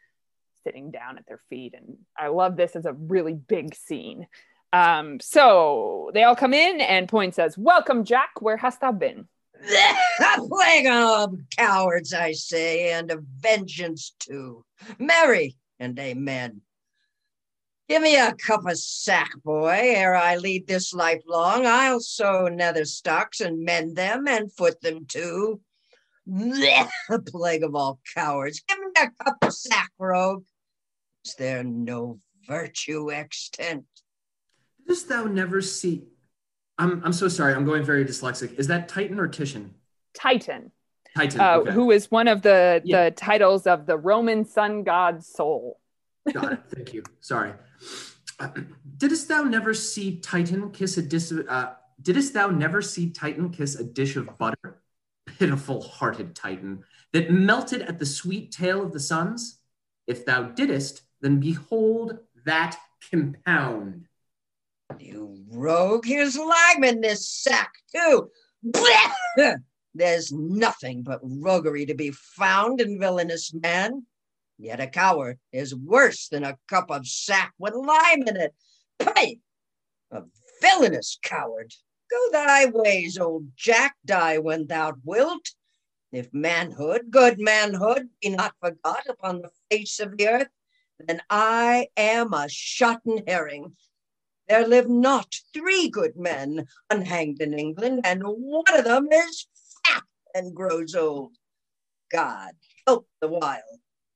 sitting 0.62 0.92
down 0.92 1.18
at 1.18 1.26
their 1.26 1.40
feet. 1.50 1.74
And 1.76 1.96
i 2.16 2.28
love 2.28 2.56
this 2.56 2.76
as 2.76 2.86
a 2.86 2.92
really 2.92 3.34
big 3.34 3.74
scene. 3.74 4.28
Um, 4.72 5.18
so 5.18 6.12
they 6.14 6.22
all 6.22 6.36
come 6.36 6.54
in 6.54 6.80
and 6.80 7.08
Poins 7.08 7.34
says 7.34 7.58
welcome 7.58 8.04
jack. 8.04 8.40
Where 8.40 8.56
hast 8.56 8.82
thou 8.82 8.92
been 8.92 9.26
A 9.64 10.46
plague 10.48 10.86
of 10.86 11.38
cowards, 11.56 12.12
I 12.12 12.32
say, 12.32 12.92
and 12.92 13.10
a 13.10 13.18
vengeance 13.38 14.14
too. 14.18 14.64
Merry 14.98 15.56
and 15.78 15.98
amen. 15.98 16.60
Give 17.88 18.02
me 18.02 18.16
a 18.16 18.34
cup 18.34 18.66
of 18.66 18.78
sack, 18.78 19.30
boy, 19.44 19.92
ere 19.94 20.16
I 20.16 20.36
lead 20.36 20.66
this 20.66 20.92
life 20.92 21.22
long. 21.26 21.66
I'll 21.66 22.00
sew 22.00 22.48
nether 22.48 22.84
stocks 22.84 23.40
and 23.40 23.64
mend 23.64 23.96
them 23.96 24.26
and 24.26 24.52
foot 24.52 24.80
them 24.80 25.06
too. 25.06 25.60
A 27.10 27.18
plague 27.24 27.62
of 27.62 27.76
all 27.76 28.00
cowards. 28.14 28.60
Give 28.66 28.78
me 28.80 28.86
a 28.98 29.24
cup 29.24 29.36
of 29.42 29.54
sack, 29.54 29.92
rogue. 29.96 30.44
Is 31.24 31.34
there 31.36 31.62
no 31.62 32.18
virtue 32.48 33.12
extant? 33.12 33.84
Dost 34.88 35.08
thou 35.08 35.24
never 35.24 35.60
see? 35.60 36.02
I'm 36.78 37.02
I'm 37.04 37.12
so 37.12 37.28
sorry. 37.28 37.54
I'm 37.54 37.64
going 37.64 37.82
very 37.84 38.04
dyslexic. 38.04 38.54
Is 38.58 38.66
that 38.68 38.88
Titan 38.88 39.18
or 39.18 39.28
Titian? 39.28 39.74
titan 40.14 40.72
Titan. 41.14 41.40
uh, 41.40 41.56
okay. 41.56 41.72
who 41.72 41.90
is 41.90 42.10
one 42.10 42.26
of 42.26 42.40
the 42.40 42.80
Yeah. 42.84 43.04
the 43.04 43.10
titles 43.10 43.66
of 43.66 43.84
the 43.84 43.98
roman 43.98 44.46
sun 44.46 44.82
god 44.82 45.22
sol 45.22 45.78
Got 46.32 46.52
it. 46.54 46.60
Thank 46.74 46.94
you. 46.94 47.02
Sorry. 47.20 47.52
Uh, 48.40 48.48
didst 48.96 49.28
thou 49.28 49.42
never 49.42 49.74
see 49.74 50.16
Titan 50.18 50.70
kiss 50.70 50.96
a 50.96 51.02
dish? 51.02 51.30
Uh, 51.48 51.74
didst 52.02 52.34
thou 52.34 52.48
never 52.48 52.82
see 52.82 53.10
Titan 53.10 53.50
kiss 53.50 53.76
a 53.76 53.84
dish 53.84 54.16
of 54.16 54.36
butter? 54.38 54.82
Pitiful 55.38 55.82
hearted 55.82 56.34
Titan 56.34 56.82
that 57.12 57.30
melted 57.30 57.82
at 57.82 57.98
the 57.98 58.06
sweet 58.06 58.50
tail 58.52 58.82
of 58.82 58.92
the 58.92 59.00
suns. 59.00 59.60
If 60.06 60.24
thou 60.24 60.42
didst, 60.44 61.02
then 61.20 61.38
behold 61.40 62.18
that 62.44 62.76
compound. 63.10 64.06
You 64.98 65.44
rogue, 65.50 66.06
here's 66.06 66.36
lime 66.36 66.84
in 66.84 67.00
this 67.00 67.28
sack, 67.28 67.72
too. 67.94 68.30
Blech! 68.64 69.56
There's 69.94 70.32
nothing 70.32 71.02
but 71.02 71.20
roguery 71.22 71.86
to 71.86 71.94
be 71.94 72.10
found 72.10 72.80
in 72.80 72.98
villainous 72.98 73.52
man. 73.54 74.06
Yet 74.58 74.80
a 74.80 74.86
coward 74.86 75.38
is 75.52 75.74
worse 75.74 76.28
than 76.28 76.44
a 76.44 76.58
cup 76.68 76.90
of 76.90 77.06
sack 77.06 77.52
with 77.58 77.74
lime 77.74 78.22
in 78.26 78.36
it. 78.36 78.54
Pay! 78.98 79.40
A 80.10 80.22
villainous 80.62 81.18
coward. 81.22 81.74
Go 82.10 82.30
thy 82.32 82.66
ways, 82.66 83.18
old 83.18 83.48
Jack, 83.56 83.96
die 84.04 84.38
when 84.38 84.66
thou 84.66 84.94
wilt. 85.04 85.50
If 86.12 86.32
manhood, 86.32 87.10
good 87.10 87.38
manhood, 87.40 88.08
be 88.22 88.30
not 88.30 88.54
forgot 88.60 89.04
upon 89.08 89.42
the 89.42 89.50
face 89.70 89.98
of 89.98 90.16
the 90.16 90.28
earth, 90.28 90.48
then 91.00 91.20
I 91.28 91.88
am 91.96 92.32
a 92.32 92.48
shotten 92.48 93.22
herring. 93.26 93.76
There 94.48 94.66
live 94.66 94.88
not 94.88 95.34
three 95.52 95.88
good 95.88 96.16
men 96.16 96.66
unhanged 96.90 97.42
in 97.42 97.58
England, 97.58 98.02
and 98.04 98.22
one 98.22 98.64
of 98.74 98.84
them 98.84 99.08
is 99.10 99.46
fat 99.84 100.04
and 100.34 100.54
grows 100.54 100.94
old. 100.94 101.32
God 102.12 102.52
help 102.86 103.08
the 103.20 103.28
wild. 103.28 103.62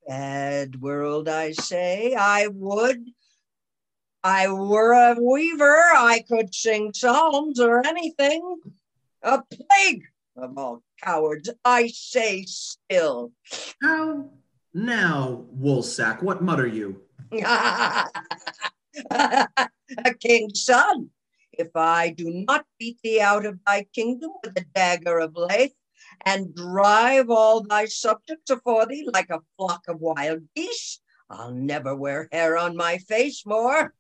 Bad 0.07 0.81
world, 0.81 1.29
I 1.29 1.53
say, 1.53 2.15
I 2.15 2.47
would. 2.47 3.05
I 4.23 4.53
were 4.53 4.93
a 4.93 5.17
weaver, 5.21 5.79
I 5.97 6.23
could 6.29 6.55
sing 6.55 6.93
psalms 6.93 7.59
or 7.59 7.85
anything. 7.87 8.61
A 9.23 9.43
plague 9.43 10.05
of 10.37 10.59
all 10.59 10.83
cowards, 11.03 11.51
I 11.65 11.89
say 11.89 12.45
still. 12.45 13.33
How 13.83 14.31
now, 14.75 15.47
Woolsack? 15.59 16.23
What 16.23 16.43
mutter 16.43 16.67
you? 16.67 17.01
a 19.99 20.15
king's 20.15 20.65
son. 20.65 21.11
If 21.53 21.75
I 21.75 22.11
do 22.11 22.31
not 22.31 22.65
beat 22.79 22.99
thee 23.03 23.21
out 23.21 23.45
of 23.45 23.59
thy 23.67 23.87
kingdom 23.95 24.31
with 24.43 24.57
a 24.57 24.65
dagger 24.75 25.19
of 25.19 25.37
Lath, 25.37 25.73
and 26.25 26.55
drive 26.55 27.31
all 27.31 27.63
thy 27.63 27.87
subjects 27.87 28.51
afore 28.51 28.87
thee 28.87 29.09
like 29.13 29.31
a 29.31 29.41
flock 29.57 29.83
of 29.89 30.01
wild 30.01 30.43
geese, 30.55 31.01
I'll 31.29 31.53
never 31.53 31.95
wear 31.95 32.29
hair 32.33 32.59
on 32.59 32.77
my 32.77 32.99
face 32.99 33.45
more. 33.47 33.95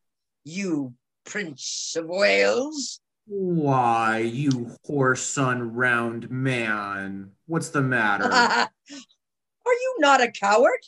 You 0.44 0.94
Prince 1.24 1.94
of 1.96 2.06
Wales. 2.06 3.00
Why, 3.26 4.18
you 4.18 4.76
whoreson 4.88 5.70
round 5.72 6.30
man. 6.30 7.30
What's 7.46 7.68
the 7.68 7.82
matter? 7.82 8.24
Are 8.32 8.68
you 9.66 9.96
not 9.98 10.20
a 10.20 10.32
coward? 10.32 10.80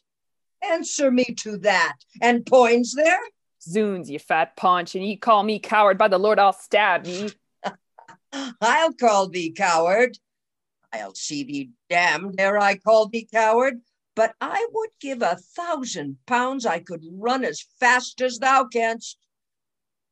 Answer 0.65 1.11
me 1.11 1.25
to 1.39 1.59
that. 1.59 1.97
And 2.21 2.45
Poins 2.45 2.95
there? 2.95 3.21
Zoons 3.63 4.11
you 4.11 4.19
fat 4.19 4.57
paunch 4.57 4.95
and 4.95 5.05
ye 5.05 5.17
call 5.17 5.43
me 5.43 5.59
coward 5.59 5.97
by 5.97 6.09
the 6.09 6.19
lord 6.19 6.39
i'll 6.39 6.53
stab 6.53 7.07
ye 7.07 7.31
I'll 8.61 8.93
call 8.95 9.29
thee 9.29 9.53
coward. 9.53 10.19
I'll 10.93 11.15
see 11.15 11.45
thee 11.45 11.71
damned 11.89 12.37
ere 12.39 12.59
I 12.59 12.77
call 12.77 13.09
thee 13.09 13.29
coward. 13.31 13.81
But 14.15 14.35
I 14.41 14.67
would 14.73 14.91
give 15.01 15.23
a 15.23 15.37
thousand 15.37 16.19
pounds 16.27 16.67
I 16.67 16.81
could 16.81 17.03
run 17.11 17.45
as 17.45 17.65
fast 17.81 18.21
as 18.21 18.39
thou 18.39 18.65
canst. 18.65 19.17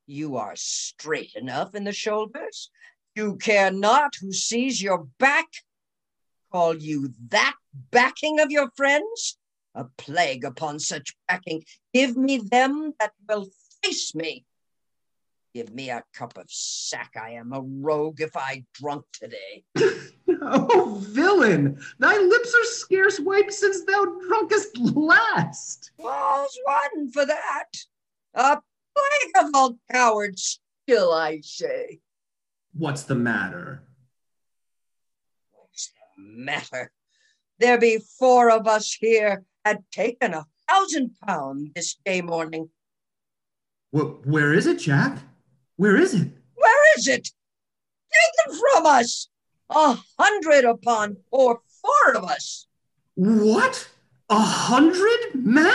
You 0.07 0.37
are 0.37 0.57
straight 0.57 1.35
enough 1.35 1.75
in 1.75 1.85
the 1.85 1.93
shoulders. 1.93 2.71
You 3.15 3.37
care 3.37 3.71
not 3.71 4.15
who 4.21 4.33
sees 4.33 4.83
your 4.83 5.07
back. 5.19 5.49
Call 6.51 6.77
you 6.77 7.13
that 7.29 7.55
backing 7.91 8.41
of 8.41 8.51
your 8.51 8.71
friends? 8.75 9.37
A 9.75 9.85
plague 9.97 10.45
upon 10.45 10.79
such 10.81 11.15
backing. 11.29 11.65
Give 11.95 12.17
me 12.17 12.39
them 12.39 12.93
that 12.99 13.13
will 13.29 13.49
face 13.83 14.15
me. 14.15 14.45
Give 15.55 15.73
me 15.75 15.91
a 15.91 16.05
cup 16.15 16.37
of 16.39 16.47
sack. 16.49 17.15
I 17.21 17.31
am 17.31 17.53
a 17.53 17.61
rogue 17.61 18.21
if 18.21 18.37
I 18.37 18.65
drunk 18.73 19.05
today. 19.13 19.65
oh, 20.43 21.01
villain! 21.09 21.81
Thy 21.99 22.17
lips 22.17 22.55
are 22.55 22.65
scarce 22.65 23.19
wiped 23.19 23.53
since 23.53 23.85
thou 23.85 24.05
drunkest 24.29 24.79
last. 24.79 25.91
All's 25.99 26.59
one 26.65 27.11
for 27.11 27.27
that. 27.27 27.67
A 28.35 28.59
plague 28.95 29.45
of 29.45 29.51
all 29.55 29.79
cowards, 29.91 30.61
still 30.85 31.13
I 31.13 31.41
say. 31.43 31.99
What's 32.73 33.03
the 33.03 33.17
matter? 33.17 33.83
What's 35.53 35.89
the 35.89 36.23
matter? 36.23 36.93
There 37.59 37.79
be 37.79 37.99
four 38.19 38.51
of 38.51 38.69
us 38.69 38.93
here 38.93 39.45
had 39.65 39.85
taken 39.93 40.35
a 40.35 40.47
thousand 40.69 41.13
pound 41.27 41.71
this 41.75 41.97
day 42.05 42.23
morning. 42.23 42.71
Wh- 43.93 44.27
where 44.27 44.53
is 44.53 44.67
it, 44.67 44.79
Jack? 44.79 45.19
Where 45.77 45.97
is 45.97 46.15
it? 46.15 46.29
Where 46.55 46.99
is 46.99 47.09
it? 47.09 47.29
Taken 48.13 48.59
from 48.59 48.87
us. 48.87 49.29
A 49.71 49.97
hundred 50.19 50.65
upon 50.65 51.17
poor 51.31 51.61
four 51.81 52.15
of 52.17 52.25
us. 52.25 52.67
What? 53.15 53.89
A 54.29 54.41
hundred 54.41 55.35
men? 55.35 55.73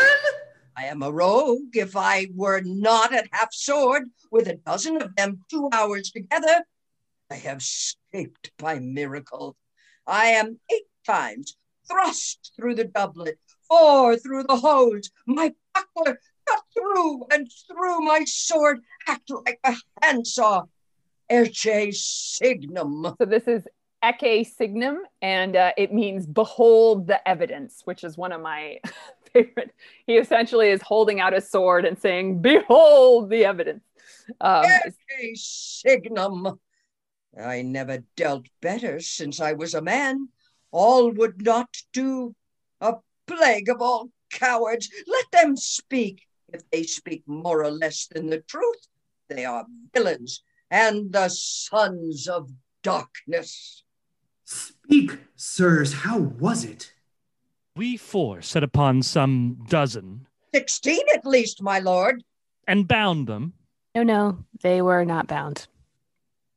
I 0.77 0.85
am 0.85 1.01
a 1.01 1.11
rogue 1.11 1.75
if 1.75 1.95
I 1.95 2.27
were 2.35 2.61
not 2.61 3.13
at 3.13 3.29
half 3.31 3.53
sword 3.53 4.03
with 4.31 4.47
a 4.47 4.55
dozen 4.55 5.01
of 5.01 5.15
them 5.15 5.39
two 5.49 5.69
hours 5.71 6.11
together. 6.11 6.65
I 7.31 7.35
have 7.35 7.59
escaped 7.59 8.51
by 8.57 8.79
miracle. 8.79 9.55
I 10.05 10.27
am 10.27 10.59
eight 10.71 10.83
times 11.07 11.55
thrust 11.89 12.51
through 12.55 12.75
the 12.75 12.83
doublet, 12.83 13.37
four 13.67 14.17
through 14.17 14.43
the 14.43 14.55
hose, 14.55 15.09
my 15.25 15.53
buckler 15.73 16.19
cut 16.47 16.61
through 16.73 17.25
and 17.31 17.49
through 17.67 17.99
my 18.01 18.23
sword 18.25 18.81
hacked 19.05 19.31
like 19.45 19.59
a 19.63 19.75
handsaw. 20.01 20.63
Ecce 21.31 21.95
signum. 21.95 23.15
so 23.19 23.25
this 23.25 23.47
is 23.47 23.67
ecce 24.03 24.45
signum 24.45 24.99
and 25.23 25.55
uh, 25.55 25.71
it 25.75 25.91
means 25.91 26.27
behold 26.27 27.07
the 27.07 27.27
evidence 27.27 27.81
which 27.85 28.03
is 28.03 28.15
one 28.15 28.31
of 28.31 28.39
my 28.41 28.77
favorite 29.33 29.71
he 30.05 30.17
essentially 30.17 30.69
is 30.69 30.83
holding 30.83 31.19
out 31.19 31.33
a 31.33 31.41
sword 31.41 31.83
and 31.83 31.97
saying 31.97 32.39
behold 32.39 33.31
the 33.31 33.43
evidence 33.43 33.81
um, 34.41 34.65
Ecce 34.65 35.37
signum. 35.37 36.59
I 37.39 37.61
never 37.61 37.99
dealt 38.15 38.47
better 38.61 38.99
since 38.99 39.39
I 39.39 39.53
was 39.53 39.73
a 39.73 39.81
man. 39.81 40.29
All 40.71 41.11
would 41.11 41.41
not 41.41 41.69
do. 41.93 42.35
A 42.81 42.95
plague 43.27 43.69
of 43.69 43.81
all 43.81 44.09
cowards. 44.31 44.89
Let 45.07 45.25
them 45.31 45.55
speak. 45.57 46.23
If 46.53 46.61
they 46.71 46.83
speak 46.83 47.23
more 47.27 47.63
or 47.63 47.71
less 47.71 48.07
than 48.07 48.29
the 48.29 48.39
truth, 48.39 48.87
they 49.29 49.45
are 49.45 49.65
villains 49.93 50.43
and 50.69 51.11
the 51.11 51.29
sons 51.29 52.27
of 52.27 52.51
darkness. 52.83 53.83
Speak, 54.43 55.17
sirs, 55.35 55.93
how 55.93 56.19
was 56.19 56.63
it? 56.63 56.93
We 57.75 57.97
four 57.97 58.41
set 58.41 58.63
upon 58.63 59.01
some 59.01 59.57
dozen 59.67 60.27
Sixteen 60.53 61.01
at 61.13 61.25
least, 61.25 61.61
my 61.61 61.79
lord. 61.79 62.23
and 62.67 62.87
bound 62.87 63.27
them. 63.27 63.53
No, 63.93 64.03
no, 64.03 64.45
they 64.61 64.81
were 64.81 65.03
not 65.03 65.27
bound. 65.27 65.67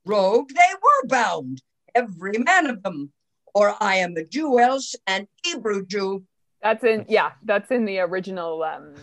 Rogue, 0.05 0.51
they 0.51 0.75
were 0.75 1.09
bound, 1.09 1.61
every 1.95 2.39
man 2.39 2.67
of 2.71 2.83
them. 2.83 3.13
Or 3.55 3.75
I 3.81 3.97
am 3.97 4.17
a 4.17 4.25
Jew 4.25 4.59
else, 4.61 4.95
an 5.07 5.27
Hebrew 5.43 5.85
Jew. 5.85 6.25
That's 6.63 6.85
in 6.85 7.05
yeah, 7.09 7.33
that's 7.45 7.71
in 7.71 7.85
the 7.85 8.01
original 8.01 8.63
um 8.63 8.95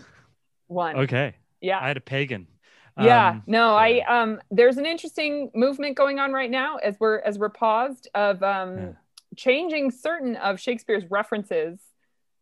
one. 0.68 0.96
Okay. 0.98 1.36
Yeah. 1.62 1.80
I 1.80 1.88
had 1.88 1.98
a 1.98 2.02
pagan. 2.02 2.48
yeah 2.98 3.30
Um, 3.30 3.44
no 3.48 3.78
yeah. 3.78 4.06
i 4.10 4.22
um 4.22 4.40
there's 4.52 4.78
an 4.78 4.86
interesting 4.86 5.52
movement 5.54 5.98
going 5.98 6.18
on 6.20 6.32
right 6.32 6.52
now 6.52 6.78
as 6.78 6.96
we're 7.00 7.20
as 7.20 7.38
we're 7.38 7.50
paused 7.50 8.08
of 8.16 8.42
um 8.44 8.78
Yeah. 8.78 8.92
changing 9.36 9.92
certain 9.92 10.36
of 10.38 10.60
shakespeare's 10.60 11.04
references 11.12 11.80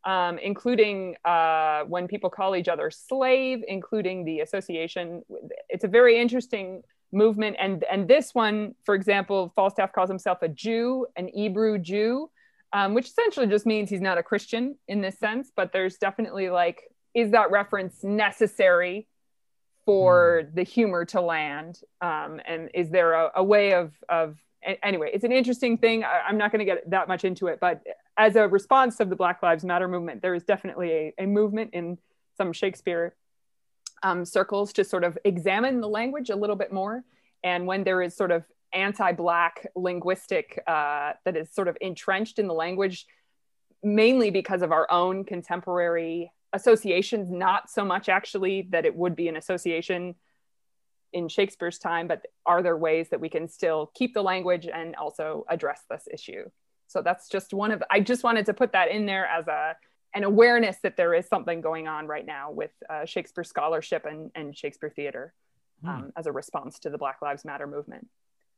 um 0.05 0.37
including 0.37 1.15
uh 1.25 1.79
when 1.93 2.07
people 2.07 2.29
call 2.29 2.55
each 2.55 2.67
other 2.67 2.91
slave 2.91 3.63
including 3.67 4.25
the 4.25 4.41
association 4.41 5.23
it's 5.69 5.83
a 5.83 5.87
very 5.99 6.19
interesting 6.19 6.83
movement 7.11 7.55
and 7.59 7.83
and 7.91 8.07
this 8.07 8.35
one 8.35 8.75
for 8.85 8.93
example 8.95 9.51
falstaff 9.55 9.91
calls 9.93 10.09
himself 10.09 10.39
a 10.43 10.49
jew 10.49 11.07
an 11.15 11.27
hebrew 11.33 11.77
jew 11.79 12.29
um, 12.73 12.93
which 12.93 13.07
essentially 13.07 13.47
just 13.47 13.65
means 13.65 13.89
he's 13.89 14.01
not 14.01 14.17
a 14.17 14.23
christian 14.23 14.75
in 14.87 15.01
this 15.01 15.17
sense 15.17 15.51
but 15.55 15.71
there's 15.71 15.97
definitely 15.97 16.49
like 16.49 16.81
is 17.13 17.31
that 17.31 17.51
reference 17.51 18.03
necessary 18.03 19.07
for 19.85 20.49
the 20.53 20.63
humor 20.63 21.05
to 21.05 21.21
land? 21.21 21.79
Um, 22.01 22.39
and 22.45 22.71
is 22.73 22.89
there 22.89 23.13
a, 23.13 23.31
a 23.35 23.43
way 23.43 23.73
of 23.73 23.91
of 24.09 24.37
anyway 24.81 25.11
it's 25.13 25.25
an 25.25 25.33
interesting 25.33 25.77
thing. 25.77 26.05
I, 26.05 26.21
i'm 26.27 26.37
not 26.37 26.51
going 26.51 26.59
to 26.59 26.65
get 26.65 26.89
that 26.89 27.09
much 27.09 27.25
into 27.25 27.47
it 27.47 27.59
but 27.59 27.83
as 28.17 28.37
a 28.37 28.47
response 28.47 29.01
of 29.01 29.09
the 29.09 29.15
black 29.15 29.43
lives 29.43 29.65
matter 29.65 29.89
movement 29.89 30.21
there 30.21 30.33
is 30.33 30.43
definitely 30.43 30.91
a, 30.91 31.13
a 31.23 31.25
movement 31.25 31.71
in 31.73 31.97
some 32.37 32.53
shakespeare 32.53 33.13
um, 34.03 34.25
circles 34.25 34.73
to 34.73 34.83
sort 34.83 35.03
of 35.03 35.17
examine 35.23 35.81
the 35.81 35.87
language 35.87 36.29
a 36.29 36.35
little 36.35 36.57
bit 36.57 36.71
more. 36.71 37.03
And 37.43 37.65
when 37.65 37.83
there 37.83 38.01
is 38.01 38.15
sort 38.15 38.31
of 38.31 38.43
anti-black 38.73 39.67
linguistic 39.75 40.61
uh, 40.67 41.13
that 41.25 41.37
is 41.37 41.53
sort 41.53 41.67
of 41.67 41.77
entrenched 41.81 42.39
in 42.39 42.47
the 42.47 42.53
language 42.53 43.05
mainly 43.83 44.31
because 44.31 44.61
of 44.61 44.71
our 44.71 44.89
own 44.89 45.25
contemporary 45.25 46.31
associations, 46.53 47.29
not 47.29 47.69
so 47.69 47.83
much 47.83 48.07
actually 48.07 48.67
that 48.71 48.85
it 48.85 48.95
would 48.95 49.15
be 49.15 49.27
an 49.27 49.35
association 49.35 50.15
in 51.11 51.27
Shakespeare's 51.27 51.77
time, 51.77 52.07
but 52.07 52.25
are 52.45 52.63
there 52.63 52.77
ways 52.77 53.09
that 53.09 53.19
we 53.19 53.29
can 53.29 53.47
still 53.47 53.91
keep 53.93 54.13
the 54.13 54.23
language 54.23 54.67
and 54.73 54.95
also 54.95 55.45
address 55.49 55.81
this 55.89 56.07
issue? 56.11 56.49
So 56.87 57.01
that's 57.01 57.27
just 57.27 57.53
one 57.53 57.71
of, 57.71 57.83
I 57.91 57.99
just 57.99 58.23
wanted 58.23 58.45
to 58.47 58.53
put 58.53 58.71
that 58.71 58.89
in 58.89 59.05
there 59.05 59.25
as 59.25 59.47
a, 59.47 59.75
an 60.15 60.23
awareness 60.23 60.77
that 60.83 60.95
there 60.95 61.13
is 61.13 61.27
something 61.27 61.59
going 61.61 61.87
on 61.87 62.07
right 62.07 62.25
now 62.25 62.51
with 62.51 62.71
uh, 62.89 63.05
Shakespeare 63.05 63.43
scholarship 63.43 64.05
and, 64.05 64.31
and 64.35 64.55
Shakespeare 64.55 64.91
theater 64.95 65.33
um, 65.85 66.11
as 66.15 66.27
a 66.27 66.31
response 66.31 66.79
to 66.79 66.89
the 66.89 66.97
Black 66.97 67.21
Lives 67.21 67.43
Matter 67.45 67.67
movement. 67.67 68.07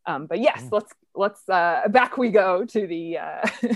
Um, 0.08 0.28
but 0.28 0.40
yes, 0.40 0.68
let's 0.72 0.92
let's 1.16 1.48
uh, 1.50 1.88
back 1.90 2.18
we 2.18 2.30
go 2.30 2.66
to 2.66 2.88
the 2.88 3.18
uh, 3.18 3.48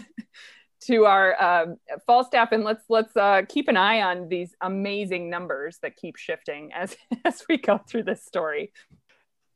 to 0.82 1.06
our 1.06 1.42
um, 1.42 1.78
Falstaff, 2.06 2.52
and 2.52 2.64
let's 2.64 2.84
let's 2.90 3.16
uh, 3.16 3.44
keep 3.48 3.68
an 3.68 3.78
eye 3.78 4.02
on 4.02 4.30
these 4.30 4.56
amazing 4.62 5.30
numbers 5.30 5.80
that 5.82 5.96
keep 5.96 6.16
shifting 6.16 6.72
as 6.76 6.96
as 7.26 7.44
we 7.50 7.58
go 7.58 7.78
through 7.78 8.04
this 8.04 8.24
story. 8.24 8.72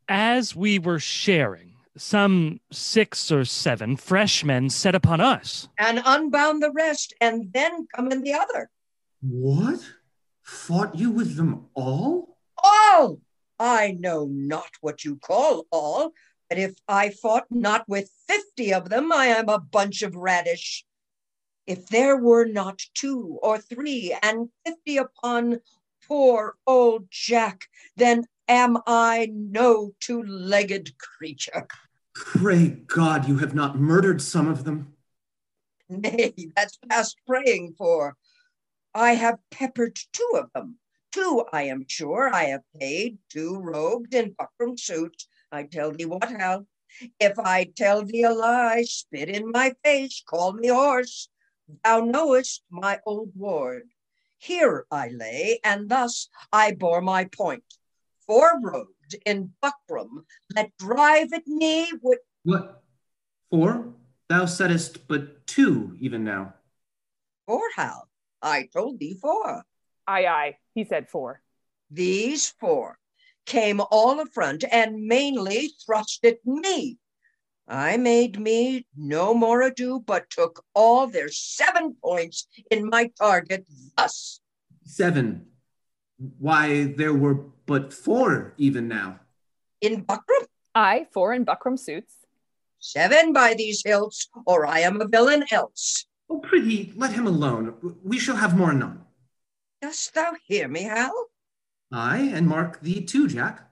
As 0.10 0.56
we 0.56 0.80
were 0.80 1.00
sharing, 1.00 1.76
some 1.96 2.60
six 2.72 3.32
or 3.32 3.46
seven 3.46 3.96
fresh 3.96 4.44
men 4.44 4.70
set 4.70 4.96
upon 4.96 5.22
us. 5.22 5.70
And 5.78 6.02
unbound 6.04 6.62
the 6.62 6.72
rest, 6.72 7.14
and 7.22 7.54
then 7.54 7.88
come 7.96 8.12
in 8.12 8.22
the 8.22 8.34
other. 8.34 8.70
What? 9.22 9.80
Fought 10.42 10.96
you 10.96 11.12
with 11.12 11.38
them 11.38 11.68
all? 11.74 12.38
All! 12.62 13.20
I 13.60 13.96
know 13.98 14.28
not 14.30 14.72
what 14.82 15.06
you 15.06 15.16
call 15.16 15.66
all, 15.72 16.12
but 16.12 16.33
if 16.58 16.74
I 16.88 17.10
fought 17.10 17.46
not 17.50 17.88
with 17.88 18.10
fifty 18.28 18.74
of 18.74 18.89
them, 18.89 19.12
I 19.12 19.28
am 19.28 19.50
a 19.50 19.60
bunch 19.60 20.02
of 20.02 20.16
radish. 20.16 20.86
If 21.66 21.88
there 21.88 22.18
were 22.18 22.46
not 22.46 22.82
two 22.94 23.39
or 23.42 23.58
three 23.58 24.16
and 24.22 24.50
fifty 24.66 24.98
upon 24.98 25.60
poor 26.08 26.56
old 26.68 27.08
Jack, 27.10 27.68
then 27.96 28.26
am 28.48 28.78
I 28.86 29.30
no 29.32 29.94
two 30.00 30.24
legged 30.24 30.98
creature. 30.98 31.68
Pray 32.13 32.68
God 32.68 33.28
you 33.28 33.38
have 33.38 33.56
not 33.56 33.80
murdered 33.80 34.22
some 34.22 34.48
of 34.48 34.66
them. 34.66 34.94
Nay, 35.89 36.34
that's 36.56 36.78
past 36.89 37.18
praying 37.26 37.76
for. 37.78 38.16
I 38.94 39.13
have 39.13 39.39
peppered 39.52 39.98
two 40.12 40.32
of 40.36 40.52
them. 40.54 40.78
Two, 41.12 41.46
I 41.52 41.63
am 41.63 41.86
sure, 41.88 42.34
I 42.34 42.46
have 42.46 42.62
paid, 42.80 43.18
two 43.30 43.60
robed 43.60 44.13
in 44.13 44.36
buckram 44.36 44.80
suits. 44.80 45.28
I 45.54 45.63
tell 45.63 45.92
thee 45.92 46.06
what, 46.06 46.28
Hal, 46.28 46.66
if 47.20 47.38
I 47.38 47.70
tell 47.76 48.04
thee 48.04 48.24
a 48.24 48.32
lie, 48.34 48.84
spit 48.84 49.30
in 49.30 49.52
my 49.52 49.74
face, 49.84 50.24
call 50.26 50.54
me 50.54 50.70
horse. 50.70 51.30
Thou 51.84 52.02
knowest 52.02 52.63
my 52.72 53.00
old 53.06 53.32
ward. 53.36 53.84
Here 54.39 54.86
I 54.92 55.10
lay, 55.10 55.60
and 55.63 55.88
thus 55.88 56.28
I 56.52 56.74
bore 56.74 57.02
my 57.02 57.26
point. 57.26 57.63
Four 58.26 58.60
robed 58.62 59.16
in 59.26 59.54
buckram, 59.62 60.26
let 60.56 60.76
drive 60.78 61.32
at 61.34 61.46
me 61.48 61.92
with 62.02 62.20
What? 62.44 62.82
Four? 63.52 63.94
Thou 64.30 64.46
saidst 64.46 65.08
but 65.08 65.46
two 65.46 65.96
even 66.00 66.24
now. 66.24 66.56
four, 67.46 67.62
Hal. 67.76 68.10
I 68.42 68.68
told 68.74 69.00
thee 69.00 69.13
four. 69.22 69.63
Aye, 70.08 70.26
aye, 70.26 70.58
he 70.74 70.84
said 70.84 71.10
four. 71.10 71.42
These 71.92 72.50
four 72.60 72.98
came 73.45 73.82
all 73.91 74.19
affront 74.19 74.63
and 74.71 75.06
mainly 75.06 75.71
thrust 75.86 76.23
at 76.25 76.39
me. 76.45 76.97
I 77.67 77.97
made 77.97 78.39
me 78.39 78.86
no 78.97 79.34
more 79.34 79.62
ado, 79.62 79.99
but 80.06 80.29
took 80.29 80.63
all 80.73 81.08
their 81.08 81.29
seven 81.29 81.95
points 82.03 82.47
in 82.69 82.89
my 82.89 83.10
target 83.17 83.65
thus. 83.97 84.41
Seven. 84.86 85.45
Why, 86.39 86.86
there 86.86 87.13
were 87.13 87.36
but 87.65 87.93
four 87.93 88.53
even 88.58 88.88
now. 88.88 89.19
In 89.82 90.03
buckram, 90.03 90.45
Aye, 90.75 91.08
four 91.13 91.34
in 91.34 91.45
buckram 91.45 91.77
suits. 91.79 92.15
seven 92.79 93.32
by 93.34 93.53
these 93.53 93.82
hilts, 93.86 94.27
or 94.45 94.65
I 94.65 94.79
am 94.79 94.99
a 94.99 95.08
villain 95.08 95.45
else. 95.51 96.06
Oh, 96.29 96.39
prithee, 96.39 96.91
let 96.95 97.13
him 97.13 97.27
alone. 97.27 97.75
We 98.03 98.19
shall 98.19 98.36
have 98.38 98.58
more 98.58 98.71
anon. 98.71 99.01
Dost 99.82 100.13
thou 100.13 100.34
hear 100.47 100.67
me, 100.67 100.84
Hal? 100.84 101.13
Aye, 101.93 102.32
and 102.34 102.47
mark 102.47 102.82
thee 102.82 103.03
too, 103.06 103.27
Jack. 103.27 103.69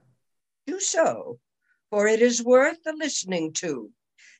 Do 0.67 0.79
so, 0.79 1.39
for 1.89 2.07
it 2.07 2.21
is 2.21 2.43
worth 2.43 2.83
the 2.83 2.93
listening 2.93 3.51
to. 3.53 3.89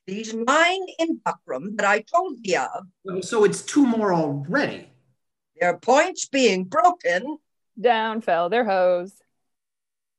These 0.06 0.34
nine 0.34 0.86
in 1.00 1.18
buckram 1.18 1.76
that 1.76 1.86
I 1.86 2.02
told 2.02 2.42
thee 2.44 2.56
of, 2.56 2.86
So 3.24 3.42
it's 3.44 3.62
two 3.62 3.84
more 3.84 4.14
already. 4.14 4.88
their 5.60 5.76
points 5.78 6.26
being 6.28 6.64
broken, 6.64 7.38
Down 7.80 8.20
fell 8.20 8.48
their 8.48 8.64
hose. 8.64 9.14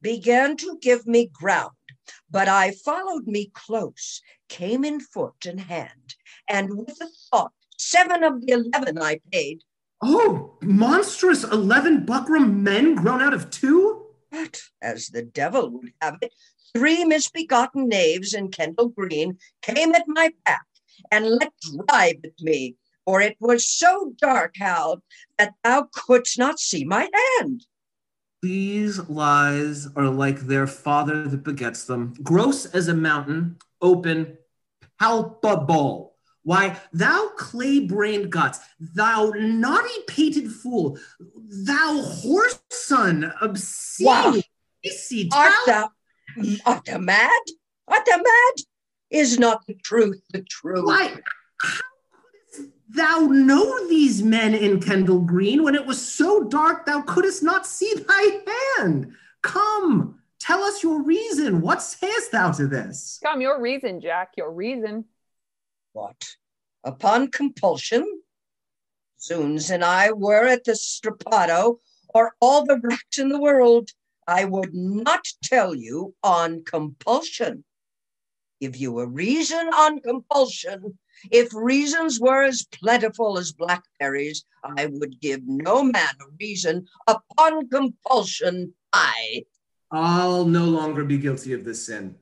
began 0.01 0.57
to 0.57 0.77
give 0.81 1.07
me 1.07 1.27
ground. 1.27 1.71
But 2.29 2.49
I 2.49 2.71
followed 2.71 3.27
me 3.27 3.49
close, 3.53 4.21
came 4.49 4.83
in 4.83 4.99
foot 4.99 5.45
and 5.47 5.61
hand, 5.61 6.15
and 6.49 6.77
with 6.77 6.99
a 7.01 7.07
thought, 7.31 7.53
seven 7.77 8.23
of 8.25 8.41
the 8.45 8.51
eleven 8.51 8.97
I 9.01 9.21
paid. 9.31 9.61
Oh, 10.05 10.57
monstrous 10.61 11.45
11 11.45 12.05
buckram 12.05 12.61
men 12.61 12.95
grown 12.95 13.21
out 13.21 13.33
of 13.33 13.49
two? 13.49 14.07
But 14.29 14.61
as 14.81 15.07
the 15.07 15.21
devil 15.21 15.69
would 15.69 15.93
have 16.01 16.17
it, 16.21 16.33
three 16.75 17.05
misbegotten 17.05 17.87
knaves 17.87 18.33
in 18.33 18.49
Kendal 18.49 18.89
Green 18.89 19.37
came 19.61 19.95
at 19.95 20.03
my 20.07 20.31
back 20.43 20.65
and 21.09 21.29
let 21.29 21.53
drive 21.61 22.17
at 22.25 22.41
me, 22.41 22.75
for 23.05 23.21
it 23.21 23.37
was 23.39 23.65
so 23.65 24.13
dark, 24.17 24.55
Hal, 24.57 25.01
that 25.37 25.53
thou 25.63 25.87
couldst 25.93 26.37
not 26.37 26.59
see 26.59 26.83
my 26.83 27.09
hand. 27.37 27.65
These 28.41 29.07
lies 29.07 29.87
are 29.95 30.09
like 30.09 30.41
their 30.41 30.67
father 30.67 31.29
that 31.29 31.45
begets 31.45 31.85
them, 31.85 32.13
gross 32.23 32.65
as 32.65 32.89
a 32.89 32.93
mountain, 32.93 33.55
open, 33.81 34.37
palpable. 34.99 36.12
Why, 36.43 36.77
thou 36.91 37.29
clay 37.37 37.79
brained 37.79 38.29
guts, 38.29 38.59
thou 38.79 39.31
naughty 39.35 39.93
pated 40.07 40.51
fool, 40.51 40.97
thou 41.65 42.01
horse 42.01 42.59
son, 42.69 43.31
obscene, 43.41 44.05
Wow. 44.05 44.41
icy, 44.85 45.29
Art 45.33 45.53
thou, 45.65 45.89
art 46.65 46.85
thou 46.85 46.97
mad? 46.97 47.41
Art 47.87 48.05
thou 48.05 48.17
mad? 48.17 48.53
Is 49.09 49.39
not 49.39 49.65
the 49.67 49.75
truth 49.75 50.21
the 50.31 50.41
truth? 50.41 50.85
Why, 50.85 51.07
how 51.61 51.79
couldst 52.11 52.71
Thou 52.89 53.19
know 53.27 53.87
these 53.87 54.21
men 54.21 54.53
in 54.53 54.79
Kendal 54.81 55.19
Green 55.19 55.63
when 55.63 55.75
it 55.75 55.85
was 55.85 56.01
so 56.01 56.43
dark 56.43 56.85
thou 56.85 57.01
couldst 57.03 57.41
not 57.41 57.65
see 57.65 57.93
thy 58.07 58.41
hand. 58.77 59.13
Come, 59.43 60.19
tell 60.39 60.61
us 60.63 60.83
your 60.83 61.01
reason. 61.03 61.61
What 61.61 61.81
sayest 61.81 62.31
thou 62.33 62.51
to 62.51 62.67
this? 62.67 63.19
Come, 63.23 63.39
your 63.39 63.61
reason, 63.61 64.01
Jack, 64.01 64.31
your 64.35 64.51
reason. 64.51 65.05
What? 65.93 66.35
Upon 66.83 67.29
compulsion? 67.29 68.05
Zounds 69.21 69.69
and 69.69 69.85
I 69.85 70.11
were 70.11 70.47
at 70.47 70.65
the 70.65 70.73
Strappado, 70.73 71.77
or 72.13 72.35
all 72.41 72.65
the 72.65 72.79
racks 72.83 73.19
in 73.19 73.29
the 73.29 73.39
world. 73.39 73.89
I 74.27 74.45
would 74.45 74.73
not 74.73 75.25
tell 75.43 75.75
you 75.75 76.15
on 76.23 76.63
compulsion. 76.63 77.63
Give 78.59 78.75
you 78.75 78.99
a 78.99 79.07
reason 79.07 79.67
on 79.67 79.99
compulsion. 79.99 80.97
If 81.31 81.53
reasons 81.53 82.19
were 82.19 82.43
as 82.43 82.65
plentiful 82.71 83.37
as 83.37 83.53
blackberries, 83.53 84.45
I 84.63 84.87
would 84.87 85.21
give 85.21 85.41
no 85.45 85.83
man 85.83 86.15
a 86.19 86.25
reason 86.39 86.87
upon 87.07 87.69
compulsion. 87.69 88.73
I. 88.91 89.45
I'll 89.91 90.45
no 90.45 90.65
longer 90.65 91.03
be 91.05 91.17
guilty 91.17 91.53
of 91.53 91.63
this 91.63 91.85
sin. 91.85 92.15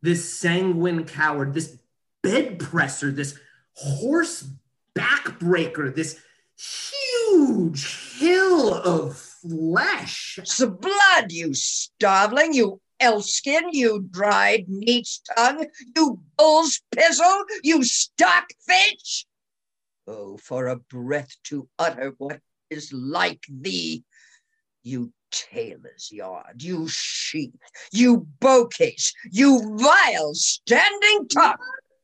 This 0.00 0.32
sanguine 0.32 1.04
coward, 1.04 1.54
this 1.54 1.76
bed 2.22 2.58
presser, 2.58 3.10
this 3.10 3.38
horse 3.74 4.48
backbreaker, 4.94 5.94
this 5.94 6.20
huge 6.56 8.18
hill 8.18 8.74
of 8.74 9.16
flesh. 9.16 10.38
The 10.58 10.68
blood, 10.68 11.32
you 11.32 11.50
starveling, 11.50 12.54
you 12.54 12.80
elfskin, 13.00 13.72
you 13.72 14.06
dried 14.10 14.66
neat's 14.68 15.22
tongue, 15.36 15.66
you 15.96 16.20
bull's 16.36 16.80
pizzle, 16.94 17.44
you 17.62 17.82
stockfish. 17.82 19.26
Oh, 20.06 20.36
for 20.36 20.66
a 20.66 20.76
breath 20.76 21.34
to 21.44 21.68
utter 21.78 22.14
what 22.18 22.40
is 22.68 22.92
like 22.92 23.44
thee, 23.48 24.04
you 24.82 25.12
tailor's 25.30 26.10
yard, 26.10 26.62
you 26.62 26.88
sheep, 26.88 27.54
you 27.92 28.26
bowcase, 28.40 29.12
you 29.30 29.76
vile 29.78 30.34
standing 30.34 31.28
top. 31.28 31.58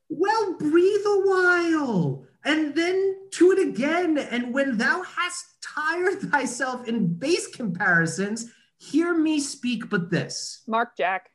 Well, 0.09 0.55
breathe 0.55 1.05
a 1.07 1.21
while, 1.25 2.27
and 2.45 2.75
then 2.75 3.17
to 3.33 3.53
it 3.53 3.69
again. 3.69 4.19
And 4.19 4.55
when 4.55 4.79
thou 4.79 5.03
hast 5.03 5.45
tired 5.61 6.21
thyself 6.21 6.87
in 6.87 7.15
base 7.15 7.49
comparisons, 7.49 8.51
hear 8.79 9.15
me 9.15 9.41
speak 9.41 9.89
but 9.91 10.11
this. 10.11 10.63
Mark 10.67 10.97
Jack. 10.97 11.31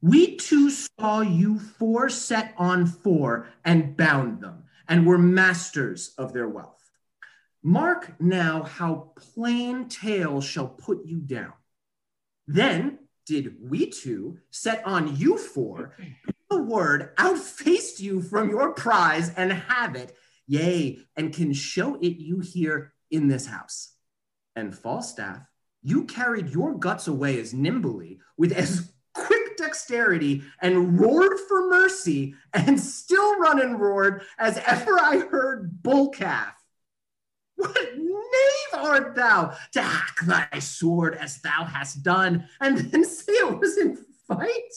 We 0.00 0.36
too 0.36 0.70
saw 0.70 1.22
you 1.22 1.58
four 1.58 2.10
set 2.10 2.54
on 2.58 2.86
four 2.86 3.48
and 3.64 3.96
bound 3.96 4.42
them, 4.42 4.64
and 4.86 5.06
were 5.06 5.18
masters 5.18 6.14
of 6.18 6.32
their 6.32 6.48
wealth. 6.48 6.90
Mark 7.62 8.20
now 8.20 8.62
how 8.62 9.12
plain 9.16 9.88
tale 9.88 10.42
shall 10.42 10.68
put 10.68 11.06
you 11.06 11.18
down. 11.18 11.54
Then 12.46 12.98
did 13.24 13.56
we 13.58 13.86
two 13.86 14.38
set 14.50 14.84
on 14.84 15.16
you 15.16 15.38
four, 15.38 15.96
word 16.64 17.10
outfaced 17.18 18.00
you 18.00 18.22
from 18.22 18.50
your 18.50 18.72
prize 18.72 19.30
and 19.36 19.52
have 19.52 19.94
it, 19.94 20.16
yea, 20.46 20.98
and 21.16 21.32
can 21.32 21.52
show 21.52 21.96
it 21.96 22.16
you 22.18 22.40
here 22.40 22.92
in 23.10 23.28
this 23.28 23.46
house. 23.46 23.92
And 24.56 24.76
Falstaff, 24.76 25.40
you 25.82 26.04
carried 26.04 26.50
your 26.50 26.74
guts 26.74 27.08
away 27.08 27.38
as 27.38 27.52
nimbly, 27.52 28.20
with 28.36 28.52
as 28.52 28.92
quick 29.12 29.56
dexterity, 29.56 30.42
and 30.60 30.98
roared 30.98 31.38
for 31.48 31.68
mercy, 31.68 32.34
and 32.52 32.80
still 32.80 33.38
run 33.38 33.60
and 33.60 33.80
roared 33.80 34.22
as 34.38 34.58
ever 34.66 34.98
I 34.98 35.18
heard 35.18 35.82
bull 35.82 36.10
calf. 36.10 36.54
What 37.56 37.96
knave 37.96 38.82
art 38.82 39.14
thou 39.14 39.56
to 39.72 39.82
hack 39.82 40.16
thy 40.24 40.58
sword 40.58 41.14
as 41.14 41.40
thou 41.40 41.64
hast 41.64 42.02
done, 42.02 42.48
and 42.60 42.78
then 42.78 43.04
say 43.04 43.32
it 43.32 43.58
was 43.58 43.78
in 43.78 43.96
fight? 44.26 44.72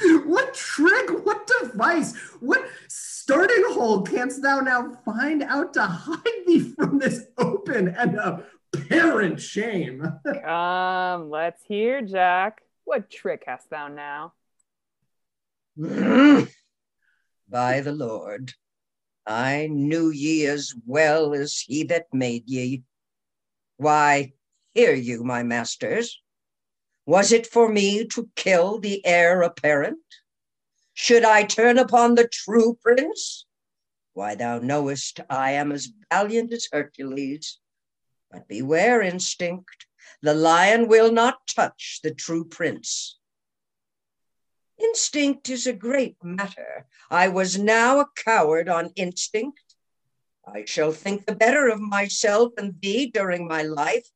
What 0.00 0.54
trick, 0.54 1.24
what 1.24 1.50
device, 1.60 2.16
what 2.40 2.66
starting 2.88 3.64
hole 3.68 4.02
canst 4.02 4.42
thou 4.42 4.60
now 4.60 4.98
find 5.04 5.42
out 5.42 5.74
to 5.74 5.82
hide 5.82 6.46
thee 6.46 6.72
from 6.74 6.98
this 6.98 7.26
open 7.38 7.88
and 7.88 8.18
apparent 8.74 9.40
shame? 9.40 10.02
Come, 10.44 11.30
let's 11.30 11.62
hear, 11.64 12.02
Jack. 12.02 12.62
What 12.84 13.10
trick 13.10 13.44
hast 13.46 13.70
thou 13.70 13.88
now? 13.88 14.32
By 17.48 17.80
the 17.80 17.92
Lord, 17.92 18.52
I 19.26 19.68
knew 19.70 20.10
ye 20.10 20.46
as 20.46 20.74
well 20.86 21.32
as 21.34 21.58
he 21.58 21.84
that 21.84 22.06
made 22.12 22.48
ye. 22.48 22.82
Why, 23.76 24.32
hear 24.74 24.94
you, 24.94 25.22
my 25.24 25.42
masters. 25.42 26.21
Was 27.04 27.32
it 27.32 27.46
for 27.46 27.68
me 27.68 28.06
to 28.06 28.30
kill 28.36 28.78
the 28.78 29.04
heir 29.04 29.42
apparent? 29.42 29.98
Should 30.94 31.24
I 31.24 31.42
turn 31.42 31.78
upon 31.78 32.14
the 32.14 32.28
true 32.28 32.78
prince? 32.80 33.46
Why, 34.12 34.34
thou 34.34 34.58
knowest 34.58 35.20
I 35.28 35.52
am 35.52 35.72
as 35.72 35.88
valiant 36.10 36.52
as 36.52 36.68
Hercules. 36.70 37.58
But 38.30 38.46
beware, 38.46 39.02
instinct. 39.02 39.86
The 40.22 40.34
lion 40.34 40.86
will 40.86 41.10
not 41.10 41.46
touch 41.46 42.00
the 42.02 42.14
true 42.14 42.44
prince. 42.44 43.18
Instinct 44.78 45.48
is 45.48 45.66
a 45.66 45.72
great 45.72 46.16
matter. 46.22 46.86
I 47.10 47.28
was 47.28 47.58
now 47.58 48.00
a 48.00 48.08
coward 48.16 48.68
on 48.68 48.90
instinct. 48.96 49.74
I 50.46 50.64
shall 50.64 50.92
think 50.92 51.26
the 51.26 51.34
better 51.34 51.68
of 51.68 51.80
myself 51.80 52.52
and 52.56 52.80
thee 52.80 53.10
during 53.12 53.46
my 53.46 53.62
life. 53.62 54.08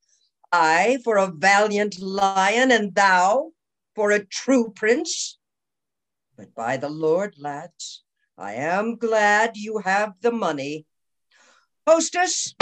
I 0.52 0.98
for 1.04 1.16
a 1.16 1.30
valiant 1.30 2.00
lion, 2.00 2.70
and 2.70 2.94
thou 2.94 3.52
for 3.94 4.10
a 4.10 4.24
true 4.24 4.72
prince. 4.74 5.38
But 6.36 6.54
by 6.54 6.76
the 6.76 6.88
Lord, 6.88 7.34
lads, 7.38 8.04
I 8.38 8.54
am 8.54 8.96
glad 8.96 9.56
you 9.56 9.78
have 9.78 10.12
the 10.20 10.32
money. 10.32 10.86
Hostess, 11.86 12.54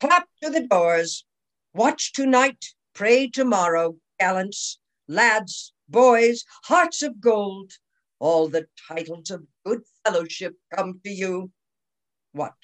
clap 0.00 0.28
to 0.42 0.50
the 0.50 0.66
doors. 0.66 1.26
Watch 1.74 2.12
tonight, 2.12 2.64
pray 2.94 3.28
tomorrow, 3.28 3.96
gallants, 4.18 4.78
lads, 5.06 5.72
boys, 5.88 6.44
hearts 6.64 7.02
of 7.02 7.20
gold. 7.20 7.72
All 8.18 8.48
the 8.48 8.66
titles 8.88 9.30
of 9.30 9.46
good 9.64 9.82
fellowship 10.04 10.54
come 10.74 11.00
to 11.04 11.10
you. 11.10 11.50
What? 12.32 12.54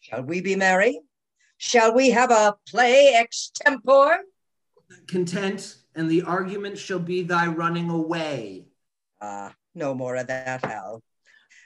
Shall 0.00 0.22
we 0.22 0.40
be 0.40 0.56
merry? 0.56 1.00
Shall 1.58 1.94
we 1.94 2.10
have 2.10 2.30
a 2.30 2.56
play 2.68 3.14
extempore? 3.16 4.18
Content, 5.08 5.76
and 5.94 6.10
the 6.10 6.22
argument 6.22 6.78
shall 6.78 6.98
be 6.98 7.22
thy 7.22 7.46
running 7.46 7.90
away. 7.90 8.66
Ah, 9.20 9.54
no 9.74 9.94
more 9.94 10.16
of 10.16 10.26
that, 10.26 10.64
Hal. 10.64 11.02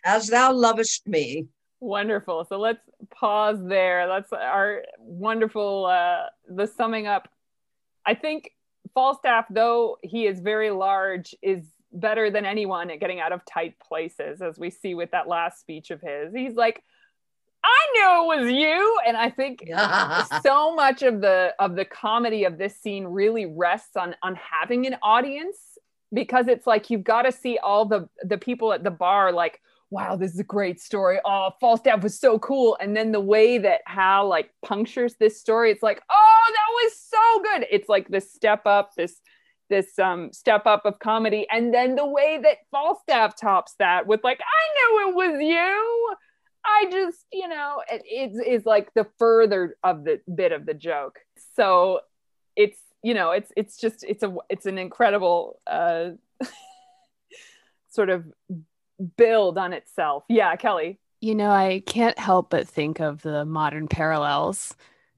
As 0.05 0.29
thou 0.29 0.53
lovest 0.53 1.07
me. 1.07 1.47
Wonderful. 1.81 2.45
So 2.45 2.59
let's 2.59 2.81
pause 3.11 3.59
there. 3.63 4.07
That's 4.07 4.33
our 4.33 4.85
wonderful, 4.99 5.87
uh, 5.87 6.27
the 6.49 6.67
summing 6.67 7.07
up. 7.07 7.29
I 8.07 8.15
think 8.15 8.53
Falstaff, 8.95 9.47
though 9.51 9.99
he 10.03 10.27
is 10.27 10.41
very 10.41 10.71
large, 10.71 11.35
is 11.43 11.65
better 11.93 12.31
than 12.31 12.47
anyone 12.47 12.91
at 12.91 13.01
getting 13.01 13.21
out 13.21 13.33
of 13.33 13.45
tight 13.45 13.75
places, 13.81 14.41
as 14.41 14.59
we 14.59 14.71
see 14.71 14.95
with 14.95 15.11
that 15.11 15.29
last 15.29 15.61
speech 15.61 15.91
of 15.91 16.01
his. 16.01 16.33
He's 16.33 16.55
like, 16.55 16.83
I 17.63 17.87
knew 17.95 18.35
it 18.35 18.43
was 18.43 18.53
you, 18.53 18.99
and 19.07 19.17
I 19.17 19.31
think 19.31 19.69
so 20.43 20.75
much 20.75 21.03
of 21.03 21.21
the 21.21 21.55
of 21.59 21.77
the 21.77 21.85
comedy 21.85 22.45
of 22.45 22.59
this 22.59 22.81
scene 22.81 23.05
really 23.05 23.47
rests 23.47 23.97
on 23.97 24.15
on 24.23 24.37
having 24.37 24.87
an 24.87 24.97
audience 25.03 25.59
because 26.13 26.49
it's 26.49 26.67
like 26.67 26.91
you've 26.91 27.05
got 27.05 27.23
to 27.23 27.33
see 27.33 27.59
all 27.59 27.85
the 27.85 28.09
the 28.23 28.39
people 28.39 28.73
at 28.73 28.83
the 28.83 28.91
bar 28.91 29.33
like 29.33 29.61
wow 29.91 30.17
this 30.17 30.33
is 30.33 30.41
a 30.41 30.45
great 30.45 30.81
story. 30.81 31.19
Oh 31.25 31.51
falstaff 31.61 32.03
was 32.03 32.19
so 32.19 32.39
cool. 32.39 32.77
And 32.81 32.97
then 32.97 33.13
the 33.13 33.21
way 33.21 33.59
that 33.59 33.81
hal 33.87 34.29
like 34.29 34.51
punctures 34.65 35.17
this 35.19 35.39
story 35.41 35.71
it's 35.71 35.83
like 35.83 36.01
oh 36.11 36.53
that 36.55 36.85
was 36.85 36.97
so 36.97 37.43
good. 37.43 37.67
It's 37.71 37.89
like 37.89 38.09
this 38.09 38.33
step 38.33 38.63
up 38.67 38.93
this 38.97 39.21
this 39.69 39.99
um 39.99 40.33
step 40.33 40.67
up 40.67 40.83
of 40.85 40.99
comedy. 40.99 41.47
And 41.51 41.75
then 41.75 41.97
the 41.97 42.07
way 42.07 42.39
that 42.43 42.59
falstaff 42.71 43.37
tops 43.37 43.75
that 43.79 44.07
with 44.07 44.23
like 44.25 44.41
i 44.41 44.93
knew 44.93 45.09
it 45.09 45.15
was 45.15 45.43
you 45.43 46.17
i 46.65 46.87
just 46.91 47.25
you 47.33 47.49
know 47.49 47.83
it, 47.91 48.03
it's 48.05 48.39
is 48.47 48.67
like 48.67 48.93
the 48.95 49.07
further 49.19 49.77
of 49.83 50.05
the 50.05 50.21
bit 50.35 50.53
of 50.53 50.67
the 50.67 50.75
joke. 50.75 51.21
So 51.57 52.01
it's 52.57 52.79
you 53.03 53.15
know 53.15 53.31
it's 53.31 53.53
it's 53.57 53.77
just 53.77 54.05
it's 54.05 54.23
a 54.23 54.35
it's 54.49 54.67
an 54.67 54.79
incredible 54.79 55.61
uh 55.67 56.11
sort 57.91 58.11
of 58.11 58.25
build 59.17 59.59
on 59.59 59.73
itself. 59.73 60.25
Yeah 60.29 60.55
kelly. 60.57 60.99
You 61.21 61.35
know, 61.35 61.51
I 61.51 61.83
can't 61.87 62.19
help 62.19 62.49
but 62.49 62.67
think 62.67 62.99
of 62.99 63.21
the 63.21 63.45
modern 63.45 63.89
parallels 63.89 64.75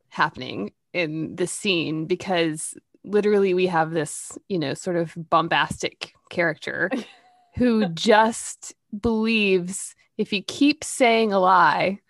happening 0.09 0.73
in 0.93 1.37
the 1.37 1.47
scene 1.47 2.07
because 2.07 2.75
literally 3.05 3.55
we 3.55 3.67
have 3.67 3.93
this, 3.93 4.37
you 4.49 4.59
know, 4.59 4.75
sort 4.75 4.97
of 4.97 5.15
bombastic 5.17 6.13
character 6.29 6.91
who 7.57 7.89
just 7.91 8.75
believes 9.01 9.95
if 10.23 10.33
you 10.33 10.43
keep 10.43 10.85
saying 10.85 11.33
a 11.33 11.39
lie, 11.39 12.01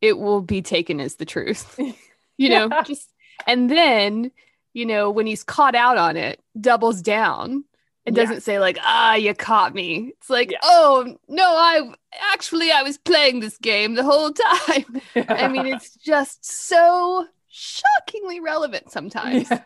it 0.00 0.18
will 0.18 0.40
be 0.40 0.62
taken 0.62 1.00
as 1.00 1.16
the 1.16 1.24
truth. 1.24 1.78
you 2.38 2.48
know, 2.48 2.68
Yeah. 2.70 2.82
just 2.82 3.12
and 3.46 3.68
then, 3.70 4.30
you 4.72 4.86
know, 4.86 5.10
when 5.10 5.26
he's 5.26 5.44
caught 5.44 5.74
out 5.74 5.98
on 5.98 6.16
it, 6.16 6.42
doubles 6.60 7.02
down 7.02 7.64
and 8.06 8.16
Yeah. 8.16 8.22
doesn't 8.24 8.42
say 8.42 8.58
like, 8.60 8.78
"Ah, 8.82 9.14
you 9.14 9.34
caught 9.34 9.74
me." 9.74 10.12
It's 10.16 10.30
like, 10.30 10.52
Yeah. 10.52 10.58
"Oh, 10.62 11.16
no, 11.28 11.44
I 11.44 11.92
actually 12.32 12.70
I 12.70 12.82
was 12.82 12.96
playing 12.98 13.40
this 13.40 13.58
game 13.58 13.94
the 13.94 14.04
whole 14.04 14.30
time." 14.32 15.02
I 15.28 15.48
mean, 15.48 15.66
it's 15.74 15.94
just 15.96 16.44
so 16.44 17.26
shockingly 17.48 18.40
relevant 18.40 18.90
sometimes. 18.92 19.50
Yeah. 19.50 19.62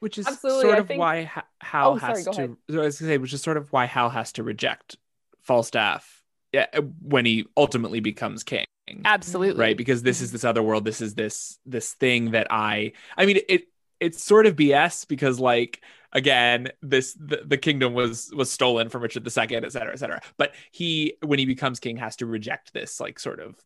Which 0.00 0.18
is 0.18 0.26
Absolutely, 0.26 0.62
sort 0.62 0.74
I 0.74 0.78
of 0.80 0.86
think- 0.88 1.00
why 1.00 1.30
Hal 1.60 1.92
Oh, 1.92 1.94
has 1.96 2.24
go 2.26 2.32
to. 2.32 2.56
so 2.70 2.80
I 2.80 2.84
was 2.84 2.98
gonna 3.00 3.10
say, 3.10 3.18
which 3.18 3.32
is 3.32 3.42
sort 3.42 3.56
of 3.56 3.72
why 3.72 3.86
Hal 3.86 4.10
has 4.10 4.32
to 4.32 4.42
reject 4.42 4.96
Falstaff 5.40 6.13
yeah, 6.13 6.13
Uh, 6.56 6.82
when 7.02 7.26
he 7.26 7.46
ultimately 7.56 8.00
becomes 8.00 8.42
king. 8.42 8.64
Absolutely. 9.04 9.60
right 9.60 9.76
because 9.78 10.02
this 10.02 10.20
is 10.20 10.30
this 10.30 10.44
other 10.44 10.62
world 10.62 10.84
this 10.84 11.00
is 11.00 11.14
this 11.14 11.58
this 11.64 11.94
thing 11.94 12.32
that 12.32 12.46
i 12.50 12.92
i 13.16 13.24
mean 13.24 13.40
it 13.48 13.62
it's 13.98 14.22
sort 14.22 14.44
of 14.44 14.56
bs 14.56 15.08
because 15.08 15.40
like 15.40 15.80
again 16.12 16.68
this 16.82 17.14
the, 17.14 17.40
the 17.46 17.56
kingdom 17.56 17.94
was 17.94 18.30
was 18.36 18.52
stolen 18.52 18.90
from 18.90 19.00
richard 19.00 19.26
ii 19.26 19.56
et 19.56 19.72
cetera 19.72 19.92
et 19.92 19.98
cetera 19.98 20.20
but 20.36 20.52
he 20.70 21.16
when 21.24 21.38
he 21.38 21.46
becomes 21.46 21.80
king 21.80 21.96
has 21.96 22.14
to 22.16 22.26
reject 22.26 22.74
this 22.74 23.00
like 23.00 23.18
sort 23.18 23.40
of 23.40 23.56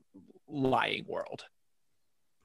lying 0.47 1.05
world 1.09 1.45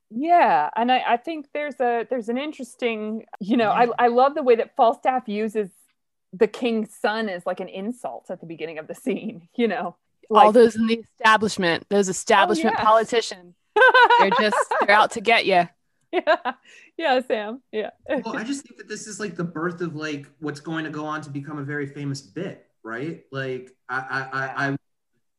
Yeah, 0.10 0.70
and 0.76 0.92
I, 0.92 1.04
I 1.08 1.18
think 1.18 1.48
there's 1.54 1.80
a 1.80 2.06
there's 2.10 2.30
an 2.30 2.38
interesting, 2.38 3.26
you 3.40 3.58
know, 3.58 3.72
I, 3.72 3.88
I 3.98 4.08
love 4.08 4.36
the 4.36 4.44
way 4.44 4.56
that 4.56 4.76
Falstaff 4.76 5.28
uses 5.28 5.72
the 6.34 6.48
king's 6.48 6.94
son 6.96 7.30
as 7.30 7.46
like 7.46 7.60
an 7.60 7.70
insult 7.70 8.30
at 8.30 8.40
the 8.40 8.46
beginning 8.46 8.78
of 8.78 8.88
the 8.88 8.96
scene, 8.96 9.48
you 9.56 9.68
know. 9.68 9.96
All 10.30 10.52
those 10.52 10.76
in 10.76 10.88
the 10.88 11.04
establishment, 11.20 11.86
those 11.90 12.10
oh, 12.10 12.12
establishment 12.12 12.76
yeah. 12.78 12.84
politicians, 12.84 13.56
they're 14.20 14.30
just 14.40 14.58
they're 14.82 14.96
out 14.96 15.12
to 15.12 15.22
get 15.22 15.46
you. 15.46 15.68
yeah, 16.12 16.54
yeah, 16.98 17.22
Sam, 17.28 17.62
yeah. 17.72 17.90
well, 18.08 18.38
I 18.38 18.44
just 18.44 18.66
think 18.66 18.78
that 18.78 18.88
this 18.88 19.08
is 19.08 19.20
like 19.20 19.36
the 19.36 19.44
birth 19.44 19.82
of 19.82 19.96
like 19.96 20.28
what's 20.40 20.60
going 20.60 20.84
to 20.86 20.92
go 20.92 21.06
on 21.06 21.22
to 21.22 21.30
become 21.30 21.58
a 21.58 21.64
very 21.64 21.88
famous 21.88 22.22
bit, 22.22 22.68
right? 22.84 23.24
Like 23.32 23.72
I 23.90 23.98
I 23.98 24.40
I 24.40 24.68
I, 24.68 24.78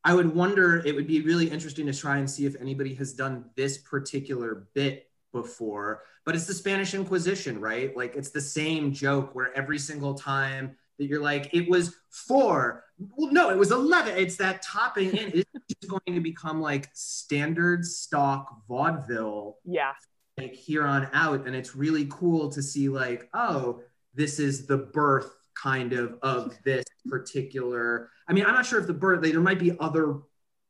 I 0.04 0.14
would 0.14 0.34
wonder 0.34 0.78
it 0.84 0.94
would 0.94 1.06
be 1.06 1.22
really 1.22 1.48
interesting 1.48 1.86
to 1.86 1.94
try 1.94 2.18
and 2.18 2.28
see 2.28 2.44
if 2.44 2.56
anybody 2.60 2.94
has 2.94 3.12
done 3.12 3.46
this 3.56 3.78
particular 3.78 4.66
bit 4.74 5.08
before, 5.32 6.02
but 6.24 6.34
it's 6.34 6.46
the 6.46 6.54
Spanish 6.54 6.94
Inquisition, 6.94 7.60
right? 7.60 7.96
Like 7.96 8.16
it's 8.16 8.30
the 8.30 8.40
same 8.40 8.92
joke 8.92 9.34
where 9.34 9.56
every 9.56 9.78
single 9.78 10.14
time 10.14 10.76
that 10.98 11.06
you're 11.06 11.22
like, 11.22 11.50
it 11.52 11.68
was 11.68 11.96
four. 12.10 12.83
Well, 12.98 13.32
no, 13.32 13.50
it 13.50 13.56
was 13.56 13.72
11. 13.72 14.16
It's 14.16 14.36
that 14.36 14.62
topping 14.62 15.10
in. 15.16 15.32
It's 15.34 15.50
just 15.68 15.88
going 15.90 16.14
to 16.14 16.20
become 16.20 16.60
like 16.60 16.88
standard 16.92 17.84
stock 17.84 18.62
vaudeville 18.68 19.58
yeah, 19.64 19.92
like 20.38 20.54
here 20.54 20.86
on 20.86 21.08
out 21.12 21.46
and 21.46 21.54
it's 21.54 21.74
really 21.74 22.06
cool 22.10 22.48
to 22.50 22.62
see 22.62 22.88
like 22.88 23.28
oh 23.34 23.80
this 24.14 24.38
is 24.38 24.66
the 24.66 24.76
birth 24.76 25.32
kind 25.54 25.92
of 25.92 26.18
of 26.22 26.56
this 26.64 26.84
particular 27.06 28.10
i 28.28 28.32
mean 28.32 28.44
i'm 28.44 28.54
not 28.54 28.66
sure 28.66 28.80
if 28.80 28.86
the 28.86 28.92
birth 28.92 29.22
there 29.22 29.40
might 29.40 29.60
be 29.60 29.76
other 29.78 30.18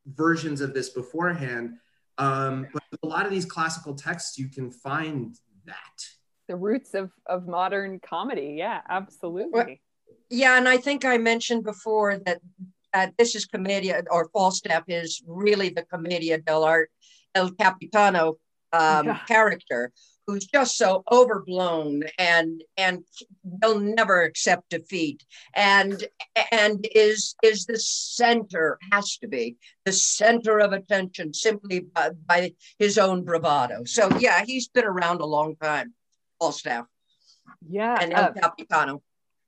versions 0.06 0.60
of 0.60 0.74
this 0.74 0.90
beforehand 0.90 1.70
um 2.18 2.66
but 2.74 2.82
a 3.02 3.06
lot 3.06 3.24
of 3.24 3.30
these 3.30 3.46
classical 3.46 3.94
texts 3.94 4.38
you 4.38 4.48
can 4.48 4.70
find 4.70 5.36
that 5.64 6.06
the 6.48 6.56
roots 6.56 6.94
of 6.94 7.10
of 7.26 7.46
modern 7.46 8.00
comedy. 8.00 8.54
Yeah, 8.58 8.80
absolutely. 8.88 9.80
Yeah, 10.30 10.56
and 10.58 10.68
I 10.68 10.76
think 10.78 11.04
I 11.04 11.18
mentioned 11.18 11.64
before 11.64 12.18
that 12.18 12.40
uh, 12.92 13.08
this 13.18 13.34
is 13.34 13.46
Commedia, 13.46 14.02
or 14.10 14.28
Falstaff 14.32 14.84
is 14.88 15.22
really 15.26 15.68
the 15.68 15.82
Commedia 15.82 16.38
dell'arte, 16.38 16.86
El 17.34 17.50
Capitano 17.52 18.36
um, 18.72 19.06
Yeah. 19.06 19.18
character, 19.26 19.92
who's 20.26 20.46
just 20.46 20.76
so 20.76 21.02
overblown 21.12 22.02
and 22.18 22.62
and 22.76 23.04
will 23.42 23.78
never 23.78 24.22
accept 24.22 24.70
defeat, 24.70 25.24
and 25.54 26.06
and 26.50 26.86
is 26.94 27.34
is 27.42 27.66
the 27.66 27.78
center, 27.78 28.78
has 28.92 29.18
to 29.18 29.28
be 29.28 29.56
the 29.84 29.92
center 29.92 30.60
of 30.60 30.72
attention 30.72 31.34
simply 31.34 31.80
by, 31.80 32.10
by 32.26 32.52
his 32.78 32.96
own 32.98 33.22
bravado. 33.24 33.84
So 33.84 34.08
yeah, 34.18 34.44
he's 34.46 34.68
been 34.68 34.86
around 34.86 35.20
a 35.20 35.26
long 35.26 35.56
time, 35.56 35.94
Falstaff 36.40 36.86
Yeah, 37.68 37.98
and 38.00 38.12
uh, 38.12 38.16
El 38.16 38.34
Capitano. 38.34 39.02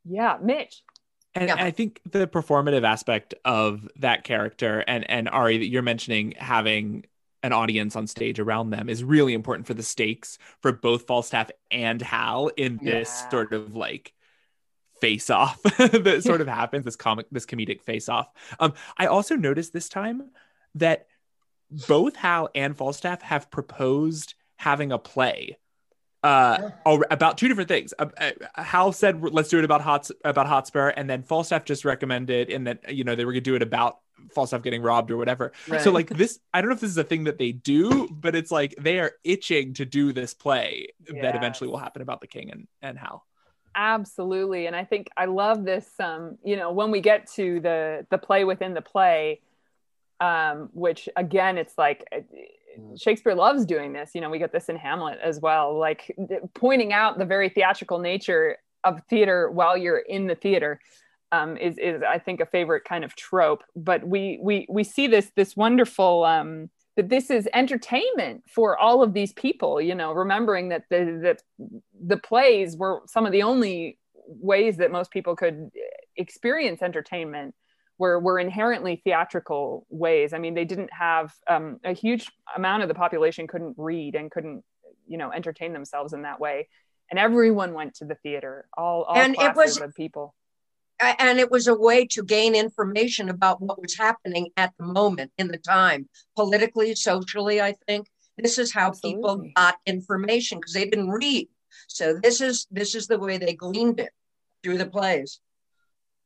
Yeah, 0.08 0.38
Mitch. 0.40 0.82
And 1.34 1.48
Yeah. 1.48 1.56
I 1.58 1.70
think 1.70 2.00
the 2.10 2.26
performative 2.26 2.84
aspect 2.84 3.34
of 3.44 3.88
that 3.96 4.24
character 4.24 4.82
and 4.86 5.08
and 5.10 5.28
Ari 5.28 5.58
that 5.58 5.66
you're 5.68 5.82
mentioning 5.82 6.32
having 6.38 7.04
an 7.42 7.52
audience 7.52 7.94
on 7.94 8.06
stage 8.06 8.40
around 8.40 8.70
them 8.70 8.88
is 8.88 9.04
really 9.04 9.34
important 9.34 9.66
for 9.66 9.74
the 9.74 9.82
stakes 9.82 10.38
for 10.62 10.72
both 10.72 11.06
Falstaff 11.06 11.50
and 11.70 12.00
Hal 12.02 12.48
in 12.56 12.78
this 12.82 13.08
Yeah. 13.24 13.28
sort 13.30 13.52
of 13.52 13.76
like 13.76 14.12
face 15.00 15.28
off 15.28 15.62
that 15.78 16.22
sort 16.24 16.40
of 16.40 16.48
happens 16.48 16.84
this 16.86 16.96
comic 16.96 17.26
this 17.30 17.44
comedic 17.46 17.82
face 17.82 18.08
off. 18.08 18.28
Um 18.58 18.72
I 18.96 19.06
also 19.06 19.36
noticed 19.36 19.72
this 19.74 19.90
time 19.90 20.30
that 20.76 21.06
both 21.70 22.16
Hal 22.16 22.48
and 22.54 22.76
Falstaff 22.76 23.20
have 23.22 23.50
proposed 23.50 24.34
having 24.56 24.90
a 24.92 24.98
play 24.98 25.58
uh 26.26 26.70
al- 26.84 27.04
about 27.10 27.38
two 27.38 27.48
different 27.48 27.68
things. 27.68 27.94
Uh, 27.98 28.06
uh, 28.18 28.30
Hal 28.62 28.92
said 28.92 29.22
let's 29.22 29.48
do 29.48 29.58
it 29.58 29.64
about 29.64 29.80
Hot 29.80 30.10
about 30.24 30.46
Hotspur, 30.46 30.88
and 30.88 31.08
then 31.08 31.22
Falstaff 31.22 31.64
just 31.64 31.84
recommended, 31.84 32.50
and 32.50 32.66
that 32.66 32.92
you 32.94 33.04
know 33.04 33.14
they 33.14 33.24
were 33.24 33.32
gonna 33.32 33.40
do 33.40 33.54
it 33.54 33.62
about 33.62 33.98
Falstaff 34.34 34.62
getting 34.62 34.82
robbed 34.82 35.10
or 35.10 35.16
whatever. 35.16 35.52
So 35.82 35.92
like 35.92 36.08
this, 36.08 36.40
I 36.52 36.60
don't 36.60 36.70
know 36.70 36.74
if 36.74 36.80
this 36.80 36.90
is 36.90 36.98
a 36.98 37.04
thing 37.04 37.24
that 37.24 37.38
they 37.38 37.52
do, 37.52 38.08
but 38.10 38.34
it's 38.34 38.50
like 38.50 38.74
they 38.78 38.98
are 38.98 39.12
itching 39.24 39.74
to 39.74 39.84
do 39.84 40.12
this 40.12 40.34
play 40.34 40.88
that 41.22 41.36
eventually 41.36 41.68
will 41.70 41.78
happen 41.78 42.02
about 42.02 42.20
the 42.20 42.26
King 42.26 42.50
and 42.50 42.66
and 42.82 42.98
Hal. 42.98 43.24
absolutely 43.74 44.66
and 44.66 44.74
i 44.74 44.84
think 44.84 45.06
i 45.18 45.26
love 45.26 45.64
this 45.64 45.86
um 46.00 46.38
you 46.42 46.56
know 46.56 46.72
when 46.72 46.90
we 46.90 47.00
get 47.00 47.30
to 47.30 47.60
the 47.60 48.06
the 48.10 48.16
play 48.16 48.42
within 48.44 48.72
the 48.72 48.80
play 48.80 49.38
um 50.20 50.70
which 50.72 51.10
again 51.14 51.58
it's 51.58 51.76
like 51.76 52.06
uh, 52.10 52.20
shakespeare 52.96 53.34
loves 53.34 53.64
doing 53.64 53.92
this 53.92 54.10
you 54.14 54.20
know 54.20 54.30
we 54.30 54.38
get 54.38 54.52
this 54.52 54.68
in 54.68 54.76
hamlet 54.76 55.18
as 55.22 55.40
well 55.40 55.78
like 55.78 56.14
th- 56.28 56.40
pointing 56.54 56.92
out 56.92 57.18
the 57.18 57.24
very 57.24 57.48
theatrical 57.48 57.98
nature 57.98 58.56
of 58.84 59.00
theater 59.10 59.50
while 59.50 59.76
you're 59.76 59.98
in 59.98 60.26
the 60.26 60.34
theater 60.34 60.80
um, 61.32 61.56
is 61.56 61.76
is 61.78 62.02
I 62.02 62.18
think 62.18 62.40
a 62.40 62.46
favorite 62.46 62.84
kind 62.84 63.04
of 63.04 63.14
trope. 63.16 63.62
But 63.74 64.06
we 64.06 64.38
we 64.42 64.66
we 64.68 64.84
see 64.84 65.06
this 65.06 65.32
this 65.36 65.56
wonderful 65.56 66.24
um, 66.24 66.70
that 66.96 67.08
this 67.08 67.30
is 67.30 67.48
entertainment 67.52 68.44
for 68.48 68.78
all 68.78 69.02
of 69.02 69.12
these 69.12 69.32
people. 69.32 69.80
You 69.80 69.94
know, 69.94 70.12
remembering 70.12 70.68
that 70.70 70.84
the 70.90 71.20
that 71.22 71.42
the 72.00 72.16
plays 72.16 72.76
were 72.76 73.02
some 73.06 73.26
of 73.26 73.32
the 73.32 73.42
only 73.42 73.98
ways 74.28 74.76
that 74.78 74.90
most 74.90 75.10
people 75.10 75.36
could 75.36 75.70
experience 76.16 76.82
entertainment 76.82 77.54
were 77.98 78.18
were 78.20 78.38
inherently 78.38 79.00
theatrical 79.04 79.86
ways. 79.90 80.32
I 80.32 80.38
mean, 80.38 80.54
they 80.54 80.64
didn't 80.64 80.92
have 80.92 81.32
um, 81.48 81.78
a 81.84 81.92
huge 81.92 82.30
amount 82.54 82.82
of 82.82 82.88
the 82.88 82.94
population 82.94 83.46
couldn't 83.46 83.74
read 83.78 84.14
and 84.14 84.30
couldn't 84.30 84.62
you 85.06 85.18
know 85.18 85.32
entertain 85.32 85.72
themselves 85.72 86.12
in 86.12 86.22
that 86.22 86.40
way. 86.40 86.68
And 87.10 87.18
everyone 87.20 87.72
went 87.72 87.94
to 87.96 88.04
the 88.04 88.16
theater, 88.16 88.66
all, 88.76 89.04
all 89.04 89.16
And 89.16 89.34
it 89.34 89.54
classes 89.54 89.80
was- 89.80 89.88
of 89.88 89.94
people. 89.94 90.34
And 90.98 91.38
it 91.38 91.50
was 91.50 91.66
a 91.68 91.74
way 91.74 92.06
to 92.06 92.24
gain 92.24 92.54
information 92.54 93.28
about 93.28 93.60
what 93.60 93.80
was 93.80 93.96
happening 93.98 94.48
at 94.56 94.72
the 94.78 94.86
moment 94.86 95.30
in 95.36 95.48
the 95.48 95.58
time 95.58 96.08
politically 96.34 96.94
socially 96.94 97.60
i 97.60 97.74
think 97.86 98.06
this 98.38 98.56
is 98.58 98.72
how 98.72 98.90
people 99.04 99.42
got 99.54 99.76
information 99.84 100.58
because 100.58 100.72
they 100.72 100.86
didn't 100.86 101.10
read 101.10 101.48
so 101.86 102.18
this 102.22 102.40
is 102.40 102.66
this 102.70 102.94
is 102.94 103.06
the 103.08 103.18
way 103.18 103.36
they 103.36 103.52
gleaned 103.54 104.00
it 104.00 104.10
through 104.62 104.78
the 104.78 104.86
plays 104.86 105.40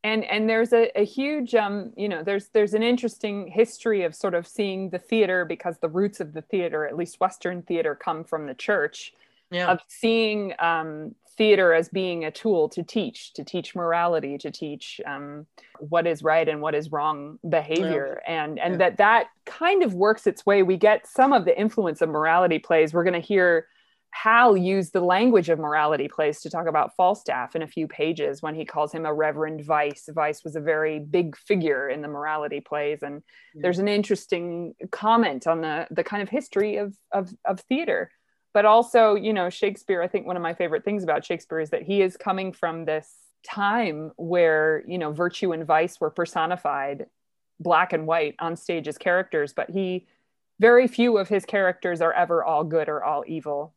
and 0.02 0.24
and 0.24 0.48
there's 0.48 0.72
a, 0.72 0.90
a 0.98 1.04
huge 1.04 1.54
um 1.54 1.92
you 1.96 2.08
know 2.08 2.22
there's 2.22 2.48
there's 2.48 2.74
an 2.74 2.82
interesting 2.82 3.48
history 3.48 4.02
of 4.02 4.14
sort 4.14 4.34
of 4.34 4.46
seeing 4.46 4.90
the 4.90 4.98
theater 4.98 5.44
because 5.44 5.78
the 5.78 5.88
roots 5.88 6.20
of 6.20 6.32
the 6.32 6.42
theater 6.42 6.86
at 6.86 6.96
least 6.96 7.20
western 7.20 7.62
theater 7.62 7.94
come 7.94 8.24
from 8.24 8.46
the 8.46 8.54
church 8.54 9.12
yeah. 9.50 9.70
of 9.70 9.80
seeing 9.88 10.54
um, 10.60 11.14
theater 11.36 11.72
as 11.72 11.88
being 11.88 12.24
a 12.24 12.30
tool 12.30 12.68
to 12.68 12.82
teach 12.82 13.32
to 13.32 13.42
teach 13.42 13.74
morality 13.74 14.36
to 14.38 14.50
teach 14.50 15.00
um, 15.06 15.46
what 15.78 16.06
is 16.06 16.22
right 16.22 16.48
and 16.48 16.60
what 16.60 16.74
is 16.74 16.92
wrong 16.92 17.38
behavior. 17.48 18.20
And 18.26 18.58
and 18.58 18.74
Yeah. 18.74 18.78
that 18.78 18.96
that 18.98 19.26
kind 19.46 19.82
of 19.82 19.94
works 19.94 20.26
its 20.26 20.44
way. 20.44 20.62
We 20.62 20.76
get 20.76 21.06
some 21.06 21.32
of 21.32 21.44
the 21.46 21.58
influence 21.58 22.02
of 22.02 22.08
morality 22.10 22.58
plays. 22.58 22.92
We're 22.92 23.04
going 23.04 23.20
to 23.20 23.26
hear 23.26 23.66
Hal 24.12 24.56
used 24.56 24.92
the 24.92 25.00
language 25.00 25.48
of 25.48 25.58
morality 25.58 26.08
plays 26.08 26.40
to 26.40 26.50
talk 26.50 26.66
about 26.66 26.94
Falstaff 26.96 27.54
in 27.54 27.62
a 27.62 27.66
few 27.66 27.86
pages 27.86 28.42
when 28.42 28.54
he 28.54 28.64
calls 28.64 28.92
him 28.92 29.06
a 29.06 29.14
reverend 29.14 29.64
vice. 29.64 30.08
Vice 30.12 30.42
was 30.44 30.56
a 30.56 30.60
very 30.60 30.98
big 30.98 31.36
figure 31.36 31.88
in 31.88 32.02
the 32.02 32.08
morality 32.08 32.60
plays, 32.60 33.02
and 33.02 33.22
Yeah. 33.54 33.62
there's 33.62 33.78
an 33.78 33.88
interesting 33.88 34.74
comment 34.90 35.46
on 35.46 35.60
the 35.60 35.86
the 35.90 36.04
kind 36.04 36.22
of 36.22 36.28
history 36.28 36.76
of 36.76 36.94
of, 37.12 37.30
of 37.44 37.60
theater. 37.60 38.10
But 38.52 38.64
also, 38.64 39.14
you 39.14 39.32
know, 39.32 39.48
Shakespeare. 39.48 40.02
I 40.02 40.08
think 40.08 40.26
one 40.26 40.36
of 40.36 40.42
my 40.42 40.54
favorite 40.54 40.84
things 40.84 41.04
about 41.04 41.24
Shakespeare 41.24 41.60
is 41.60 41.70
that 41.70 41.82
he 41.82 42.02
is 42.02 42.16
coming 42.16 42.52
from 42.52 42.84
this 42.84 43.14
time 43.44 44.10
where 44.16 44.82
you 44.88 44.98
know 44.98 45.12
virtue 45.12 45.52
and 45.52 45.64
vice 45.64 46.00
were 46.00 46.10
personified 46.10 47.06
black 47.60 47.92
and 47.92 48.06
white 48.06 48.34
on 48.40 48.56
stage 48.56 48.88
as 48.88 48.98
characters, 48.98 49.52
but 49.52 49.70
he 49.70 50.06
very 50.58 50.88
few 50.88 51.16
of 51.16 51.28
his 51.28 51.44
characters 51.46 52.00
are 52.02 52.12
ever 52.12 52.44
all 52.44 52.64
good 52.64 52.88
or 52.88 53.02
all 53.04 53.24
evil 53.26 53.72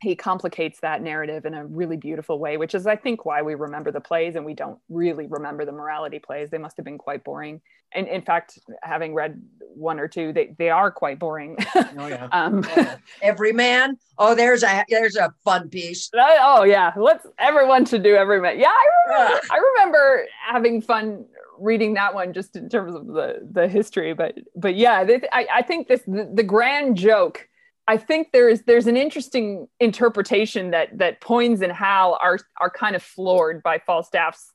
he 0.00 0.16
complicates 0.16 0.80
that 0.80 1.02
narrative 1.02 1.44
in 1.44 1.52
a 1.54 1.66
really 1.66 1.96
beautiful 1.96 2.38
way, 2.38 2.56
which 2.56 2.74
is, 2.74 2.86
I 2.86 2.96
think, 2.96 3.26
why 3.26 3.42
we 3.42 3.54
remember 3.54 3.90
the 3.90 4.00
plays 4.00 4.34
and 4.34 4.44
we 4.44 4.54
don't 4.54 4.78
really 4.88 5.26
remember 5.26 5.64
the 5.66 5.72
morality 5.72 6.18
plays. 6.18 6.48
They 6.50 6.58
must 6.58 6.76
have 6.78 6.84
been 6.84 6.96
quite 6.98 7.22
boring. 7.22 7.60
And 7.92 8.08
in 8.08 8.22
fact, 8.22 8.58
having 8.82 9.12
read 9.14 9.42
one 9.74 10.00
or 10.00 10.08
two, 10.08 10.32
they, 10.32 10.54
they 10.58 10.70
are 10.70 10.90
quite 10.90 11.18
boring. 11.18 11.56
Oh 11.74 12.06
yeah. 12.06 12.28
um, 12.32 12.64
Oh, 12.64 12.72
yeah. 12.76 12.96
Every 13.22 13.52
man. 13.52 13.98
Oh, 14.16 14.34
there's 14.34 14.62
a 14.62 14.84
there's 14.88 15.16
a 15.16 15.34
fun 15.44 15.68
piece. 15.68 16.08
oh 16.14 16.62
yeah, 16.64 16.92
let's 16.96 17.26
everyone 17.38 17.84
should 17.84 18.02
do 18.02 18.14
every 18.16 18.40
man. 18.40 18.58
Yeah, 18.58 18.68
I 18.68 18.86
remember, 19.08 19.40
I 19.50 19.56
remember 19.56 20.26
having 20.46 20.82
fun 20.82 21.24
reading 21.58 21.94
that 21.94 22.14
one 22.14 22.32
just 22.32 22.56
in 22.56 22.68
terms 22.68 22.94
of 22.94 23.06
the 23.06 23.48
the 23.50 23.66
history. 23.68 24.12
But 24.14 24.34
but 24.54 24.76
yeah, 24.76 25.04
th- 25.04 25.24
I, 25.32 25.46
I 25.56 25.62
think 25.62 25.88
this 25.88 26.02
the, 26.06 26.30
the 26.32 26.42
grand 26.42 26.96
joke 26.96 27.48
I 27.90 27.96
think 27.96 28.28
there's 28.32 28.62
there's 28.62 28.86
an 28.86 28.96
interesting 28.96 29.66
interpretation 29.80 30.70
that 30.70 30.96
that 30.96 31.20
Poins 31.20 31.60
and 31.60 31.72
Hal 31.72 32.16
are 32.22 32.38
are 32.60 32.70
kind 32.70 32.94
of 32.94 33.02
floored 33.02 33.64
by 33.64 33.80
Falstaff's 33.80 34.52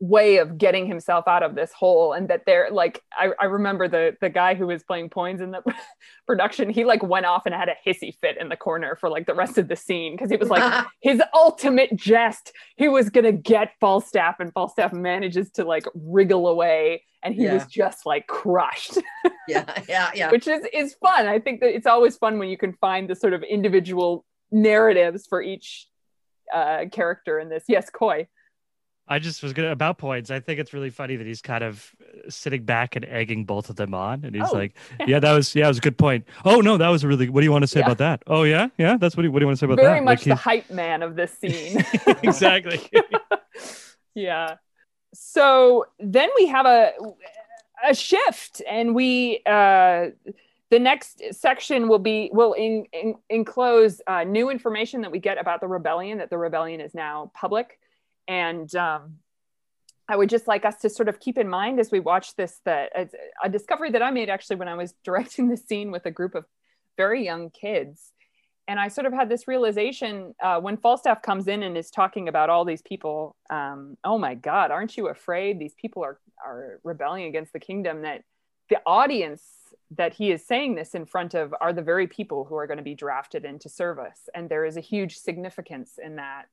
way 0.00 0.36
of 0.36 0.58
getting 0.58 0.86
himself 0.86 1.26
out 1.26 1.42
of 1.42 1.54
this 1.54 1.72
hole 1.72 2.12
and 2.12 2.28
that 2.28 2.42
they're 2.46 2.68
like 2.70 3.02
I, 3.12 3.30
I 3.40 3.46
remember 3.46 3.88
the 3.88 4.16
the 4.20 4.30
guy 4.30 4.54
who 4.54 4.68
was 4.68 4.84
playing 4.84 5.10
Poins 5.10 5.40
in 5.40 5.50
the 5.50 5.62
production 6.26 6.70
he 6.70 6.84
like 6.84 7.02
went 7.02 7.26
off 7.26 7.46
and 7.46 7.54
had 7.54 7.68
a 7.68 7.74
hissy 7.84 8.14
fit 8.20 8.36
in 8.38 8.48
the 8.48 8.56
corner 8.56 8.94
for 8.94 9.10
like 9.10 9.26
the 9.26 9.34
rest 9.34 9.58
of 9.58 9.66
the 9.66 9.74
scene 9.74 10.14
because 10.14 10.30
he 10.30 10.36
was 10.36 10.50
like 10.50 10.86
his 11.00 11.20
ultimate 11.34 11.96
jest 11.96 12.52
he 12.76 12.88
was 12.88 13.10
gonna 13.10 13.32
get 13.32 13.72
Falstaff 13.80 14.38
and 14.38 14.52
Falstaff 14.52 14.92
manages 14.92 15.50
to 15.52 15.64
like 15.64 15.84
wriggle 15.94 16.46
away 16.46 17.02
and 17.24 17.34
he 17.34 17.48
was 17.48 17.66
just 17.66 18.06
like 18.06 18.28
crushed 18.28 18.98
yeah, 19.48 19.82
yeah, 19.88 20.10
yeah. 20.14 20.30
which 20.30 20.46
is 20.46 20.64
is 20.72 20.94
fun. 20.94 21.26
I 21.26 21.38
think 21.38 21.60
that 21.60 21.74
it's 21.74 21.86
always 21.86 22.16
fun 22.16 22.38
when 22.38 22.48
you 22.48 22.58
can 22.58 22.74
find 22.74 23.08
the 23.08 23.16
sort 23.16 23.32
of 23.32 23.42
individual 23.42 24.24
narratives 24.50 25.26
for 25.26 25.42
each 25.42 25.88
uh, 26.54 26.84
character 26.92 27.38
in 27.38 27.48
this. 27.48 27.64
Yes, 27.66 27.90
Coy. 27.90 28.28
I 29.08 29.18
just 29.18 29.42
was 29.42 29.52
gonna 29.52 29.70
about 29.70 29.96
Poins. 29.98 30.30
I 30.30 30.38
think 30.40 30.60
it's 30.60 30.72
really 30.74 30.90
funny 30.90 31.16
that 31.16 31.26
he's 31.26 31.40
kind 31.40 31.64
of 31.64 31.94
uh, 32.02 32.28
sitting 32.30 32.64
back 32.64 32.94
and 32.94 33.04
egging 33.06 33.44
both 33.46 33.70
of 33.70 33.76
them 33.76 33.94
on, 33.94 34.24
and 34.24 34.34
he's 34.36 34.44
Oh. 34.50 34.54
like, 34.54 34.74
"Yeah, 35.06 35.18
that 35.18 35.32
was 35.32 35.54
yeah, 35.54 35.64
it 35.64 35.68
was 35.68 35.78
a 35.78 35.80
good 35.80 35.96
point. 35.98 36.26
Oh 36.44 36.60
no, 36.60 36.76
that 36.76 36.88
was 36.88 37.04
a 37.04 37.08
really. 37.08 37.28
What 37.28 37.40
do 37.40 37.44
you 37.44 37.52
want 37.52 37.62
to 37.62 37.66
say 37.68 37.80
Yeah. 37.80 37.86
about 37.86 37.98
that? 37.98 38.22
Oh 38.26 38.42
yeah, 38.42 38.68
yeah, 38.76 38.96
that's 38.98 39.16
what. 39.16 39.22
Do 39.22 39.28
you, 39.28 39.32
what 39.32 39.38
do 39.40 39.44
you 39.44 39.46
want 39.48 39.58
to 39.58 39.60
say 39.60 39.66
about 39.66 39.78
Very 39.78 39.98
that? 40.00 40.04
much 40.04 40.24
the 40.24 40.34
hype 40.34 40.68
man 40.70 41.02
of 41.02 41.16
this 41.16 41.32
scene. 41.32 41.82
exactly. 42.22 42.80
yeah. 44.14 44.56
So 45.14 45.86
then 45.98 46.28
we 46.36 46.46
have 46.46 46.66
a 46.66 46.92
a 47.88 47.94
shift, 47.94 48.60
and 48.68 48.94
we 48.94 49.40
uh, 49.46 50.08
the 50.70 50.78
next 50.78 51.22
section 51.32 51.88
will 51.88 51.98
be 51.98 52.28
will 52.32 52.52
in, 52.52 52.84
in, 52.92 53.14
enclose 53.30 54.02
uh, 54.06 54.24
new 54.24 54.50
information 54.50 55.00
that 55.00 55.10
we 55.10 55.18
get 55.18 55.38
about 55.40 55.60
the 55.60 55.68
rebellion. 55.68 56.18
That 56.18 56.28
the 56.30 56.38
rebellion 56.38 56.80
is 56.80 56.94
now 56.94 57.30
public, 57.34 57.78
and 58.28 58.72
um, 58.76 59.16
I 60.08 60.16
would 60.16 60.28
just 60.28 60.46
like 60.46 60.64
us 60.64 60.76
to 60.82 60.90
sort 60.90 61.08
of 61.08 61.18
keep 61.18 61.38
in 61.38 61.48
mind 61.48 61.80
as 61.80 61.90
we 61.90 61.98
watch 61.98 62.36
this 62.36 62.60
that 62.64 63.10
a 63.42 63.48
discovery 63.48 63.90
that 63.90 64.02
I 64.02 64.10
made 64.10 64.28
actually 64.28 64.56
when 64.56 64.68
I 64.68 64.74
was 64.74 64.94
directing 65.04 65.48
the 65.48 65.56
scene 65.56 65.90
with 65.90 66.06
a 66.06 66.10
group 66.10 66.34
of 66.34 66.44
very 66.96 67.24
young 67.24 67.50
kids. 67.50 68.12
And 68.66 68.78
I 68.78 68.88
sort 68.88 69.06
of 69.06 69.14
had 69.14 69.30
this 69.30 69.48
realization 69.48 70.34
uh, 70.42 70.60
when 70.60 70.76
Falstaff 70.76 71.22
comes 71.22 71.48
in 71.48 71.62
and 71.62 71.76
is 71.76 71.90
talking 71.90 72.28
about 72.28 72.50
all 72.50 72.66
these 72.66 72.82
people. 72.82 73.34
Um, 73.48 73.96
oh 74.04 74.18
my 74.18 74.34
God, 74.34 74.70
aren't 74.70 74.94
you 74.96 75.08
afraid? 75.08 75.58
These 75.58 75.74
people 75.74 76.04
are 76.04 76.20
are 76.44 76.80
rebelling 76.84 77.24
against 77.24 77.54
the 77.54 77.60
kingdom. 77.60 78.02
That 78.02 78.24
the 78.68 78.80
audience 78.84 79.42
that 79.96 80.12
he 80.12 80.30
is 80.30 80.46
saying 80.46 80.74
this 80.74 80.94
in 80.94 81.06
front 81.06 81.32
of 81.32 81.54
are 81.62 81.72
the 81.72 81.80
very 81.82 82.06
people 82.06 82.44
who 82.44 82.56
are 82.56 82.66
going 82.66 82.76
to 82.76 82.82
be 82.82 82.94
drafted 82.94 83.46
into 83.46 83.70
service, 83.70 84.28
and 84.34 84.50
there 84.50 84.66
is 84.66 84.76
a 84.76 84.82
huge 84.82 85.16
significance 85.16 85.98
in 86.02 86.16
that 86.16 86.44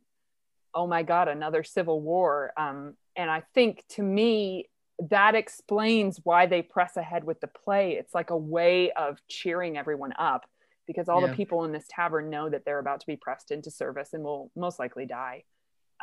oh 0.75 0.85
my 0.85 1.01
god 1.03 1.27
another 1.27 1.63
civil 1.63 2.01
war 2.01 2.51
um, 2.57 2.93
and 3.15 3.31
i 3.31 3.41
think 3.53 3.83
to 3.89 4.03
me 4.03 4.67
that 5.09 5.35
explains 5.35 6.19
why 6.23 6.45
they 6.45 6.61
press 6.61 6.95
ahead 6.97 7.23
with 7.23 7.39
the 7.41 7.47
play 7.47 7.93
it's 7.93 8.13
like 8.13 8.29
a 8.29 8.37
way 8.37 8.91
of 8.91 9.17
cheering 9.27 9.77
everyone 9.77 10.13
up 10.19 10.45
because 10.87 11.09
all 11.09 11.21
Yeah. 11.21 11.27
the 11.27 11.33
people 11.35 11.63
in 11.65 11.71
this 11.71 11.85
tavern 11.89 12.29
know 12.29 12.49
that 12.49 12.63
they're 12.65 12.79
about 12.79 12.99
to 12.99 13.07
be 13.07 13.17
pressed 13.17 13.51
into 13.51 13.71
service 13.71 14.13
and 14.13 14.23
will 14.23 14.51
most 14.55 14.77
likely 14.79 15.05
die 15.05 15.43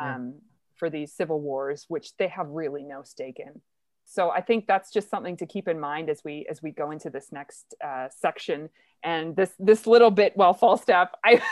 Yeah. 0.01 0.17
um, 0.17 0.41
for 0.77 0.91
these 0.91 1.13
civil 1.13 1.41
wars 1.41 1.85
which 1.89 2.17
they 2.17 2.29
have 2.29 2.49
really 2.49 2.83
no 2.83 3.03
stake 3.03 3.39
in 3.39 3.61
so 4.05 4.31
i 4.31 4.41
think 4.41 4.67
that's 4.67 4.91
just 4.91 5.11
something 5.11 5.37
to 5.37 5.47
keep 5.47 5.69
in 5.69 5.79
mind 5.79 6.09
as 6.09 6.23
we 6.25 6.47
as 6.51 6.63
we 6.63 6.71
go 6.71 6.91
into 6.91 7.11
this 7.11 7.33
next 7.33 7.75
uh, 7.85 8.09
section. 8.09 8.69
And 9.05 9.35
this 9.35 9.51
this 9.59 9.89
little 9.89 10.13
bit 10.13 10.37
while 10.37 10.55
falstaff 10.55 11.09
i 11.25 11.43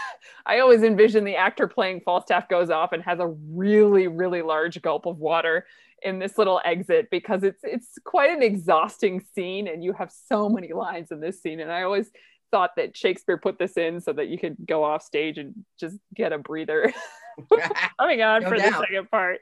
i 0.46 0.60
always 0.60 0.84
envision 0.84 1.24
the 1.24 1.34
actor 1.34 1.66
playing 1.66 2.00
falstaff 2.02 2.48
goes 2.48 2.70
off 2.70 2.92
and 2.92 3.02
has 3.02 3.18
a 3.18 3.26
really 3.26 4.06
really 4.06 4.42
large 4.42 4.80
gulp 4.82 5.06
of 5.06 5.18
water 5.18 5.66
in 6.02 6.18
this 6.18 6.38
little 6.38 6.60
exit 6.64 7.08
because 7.10 7.42
it's 7.42 7.60
it's 7.64 7.98
quite 8.04 8.30
an 8.30 8.42
exhausting 8.42 9.20
scene 9.34 9.66
and 9.66 9.82
you 9.82 9.92
have 9.92 10.12
so 10.28 10.48
many 10.48 10.72
lines 10.72 11.10
in 11.10 11.20
this 11.20 11.42
scene. 11.42 11.60
And 11.60 11.72
i 11.72 11.82
always 11.82 12.10
thought 12.50 12.76
that 12.76 12.96
shakespeare 12.96 13.38
put 13.38 13.58
this 13.58 13.76
in 13.76 14.00
so 14.00 14.12
that 14.12 14.28
you 14.28 14.38
could 14.38 14.56
go 14.66 14.84
off 14.84 15.02
stage 15.02 15.38
and 15.38 15.54
just 15.78 15.96
get 16.14 16.32
a 16.32 16.38
breather. 16.38 16.92
Coming 17.98 18.22
on 18.22 18.42
No 18.42 18.48
for 18.48 18.58
the 18.58 18.70
second 18.70 19.10
part 19.10 19.40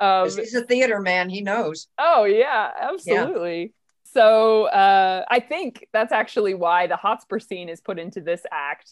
um, 0.00 0.28
he's 0.28 0.54
a 0.54 0.62
theater 0.62 1.00
man. 1.00 1.28
He 1.28 1.40
knows. 1.40 1.88
Oh 1.98 2.24
yeah, 2.24 2.70
absolutely. 2.80 3.74
So 4.04 4.64
uh, 4.66 5.24
I 5.30 5.40
think 5.40 5.86
that's 5.92 6.12
actually 6.12 6.54
why 6.54 6.86
the 6.86 6.96
Hotspur 6.96 7.38
scene 7.38 7.68
is 7.68 7.80
put 7.80 7.98
into 7.98 8.20
this 8.20 8.42
act, 8.50 8.90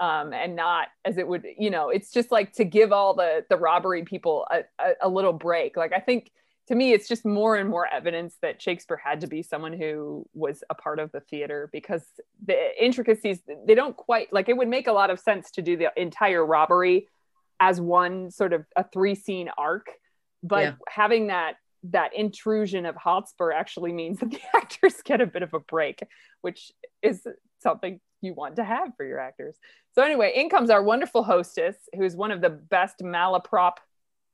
um, 0.00 0.32
and 0.32 0.56
not 0.56 0.88
as 1.04 1.18
it 1.18 1.28
would, 1.28 1.44
you 1.58 1.70
know, 1.70 1.90
it's 1.90 2.12
just 2.12 2.32
like 2.32 2.52
to 2.54 2.64
give 2.64 2.92
all 2.92 3.14
the 3.14 3.44
the 3.48 3.56
robbery 3.56 4.04
people 4.04 4.46
a, 4.50 4.60
a, 4.78 4.92
a 5.02 5.08
little 5.08 5.32
break. 5.32 5.76
Like 5.76 5.92
I 5.92 6.00
think 6.00 6.30
to 6.68 6.74
me, 6.74 6.92
it's 6.92 7.08
just 7.08 7.24
more 7.24 7.56
and 7.56 7.68
more 7.68 7.86
evidence 7.86 8.36
that 8.42 8.60
Shakespeare 8.60 9.00
had 9.02 9.22
to 9.22 9.26
be 9.26 9.42
someone 9.42 9.72
who 9.72 10.26
was 10.34 10.62
a 10.68 10.74
part 10.74 10.98
of 10.98 11.10
the 11.12 11.20
theater 11.20 11.68
because 11.72 12.04
the 12.44 12.56
intricacies 12.82 13.40
they 13.66 13.74
don't 13.74 13.96
quite 13.96 14.32
like. 14.32 14.48
It 14.48 14.56
would 14.56 14.68
make 14.68 14.86
a 14.86 14.92
lot 14.92 15.10
of 15.10 15.18
sense 15.18 15.50
to 15.52 15.62
do 15.62 15.76
the 15.76 15.90
entire 15.96 16.44
robbery 16.44 17.08
as 17.60 17.80
one 17.80 18.30
sort 18.30 18.52
of 18.52 18.64
a 18.76 18.84
three 18.84 19.14
scene 19.14 19.50
arc 19.56 19.88
but 20.42 20.60
Yeah. 20.62 20.72
having 20.88 21.28
that 21.28 21.56
that 21.84 22.12
intrusion 22.12 22.84
of 22.86 22.96
Hotspur 22.96 23.52
actually 23.52 23.92
means 23.92 24.18
that 24.18 24.30
the 24.30 24.40
actors 24.56 25.00
get 25.02 25.20
a 25.20 25.26
bit 25.26 25.42
of 25.42 25.54
a 25.54 25.60
break, 25.60 26.02
which 26.40 26.72
is 27.02 27.24
something 27.62 28.00
you 28.20 28.34
want 28.34 28.56
to 28.56 28.64
have 28.64 28.96
for 28.96 29.04
your 29.06 29.20
actors. 29.20 29.56
So 29.94 30.02
anyway, 30.02 30.32
in 30.34 30.50
comes 30.50 30.70
our 30.70 30.82
wonderful 30.82 31.22
hostess, 31.22 31.76
who 31.94 32.02
is 32.02 32.16
one 32.16 32.32
of 32.32 32.40
the 32.40 32.50
best 32.50 32.98
malaprop 32.98 33.74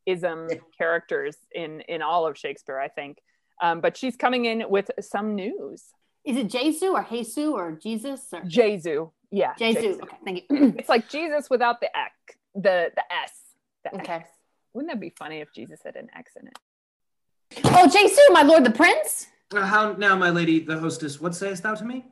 ism 0.07 0.49
characters 0.77 1.37
in 1.55 1.83
in 1.83 2.01
all 2.03 2.27
of 2.27 2.37
Shakespeare, 2.39 2.79
I 2.79 2.89
think. 2.89 3.19
Um, 3.63 3.81
but 3.81 3.97
she's 3.97 4.17
coming 4.17 4.47
in 4.47 4.65
with 4.69 4.91
some 5.01 5.35
news. 5.35 5.85
Is 6.25 6.39
it 6.39 6.49
Jesu 6.49 6.87
or 6.93 7.05
Jesu 7.09 7.53
or 7.53 7.73
Jesus 7.73 8.29
or 8.33 8.41
Jesu, 8.47 9.11
yeah, 9.31 9.53
Jesu? 9.59 9.99
Okay, 10.03 10.17
thank 10.25 10.45
you. 10.49 10.75
It's 10.79 10.89
like 10.89 11.09
Jesus 11.11 11.51
without 11.51 11.81
the 11.81 11.95
X, 11.97 12.15
the 12.55 12.91
the 12.97 13.03
S. 13.13 13.33
The 13.85 13.97
Okay. 13.97 14.15
X. 14.15 14.31
Wouldn't 14.75 14.93
that 14.93 15.01
be 15.01 15.11
funny 15.17 15.39
if 15.41 15.53
Jesus 15.55 15.81
had 15.85 15.97
an 15.97 16.11
X 16.15 16.33
in 16.41 16.49
it? 16.49 16.59
oh, 17.65 17.89
Jesu, 17.89 18.21
my 18.33 18.43
lord, 18.43 18.65
the 18.65 18.71
prince. 18.71 19.29
Uh, 19.55 19.65
How 19.65 19.93
now, 19.93 20.17
my 20.17 20.31
lady, 20.31 20.61
the 20.61 20.79
hostess, 20.79 21.21
what 21.21 21.35
sayest 21.35 21.63
thou 21.63 21.75
to 21.75 21.85
me? 21.85 22.05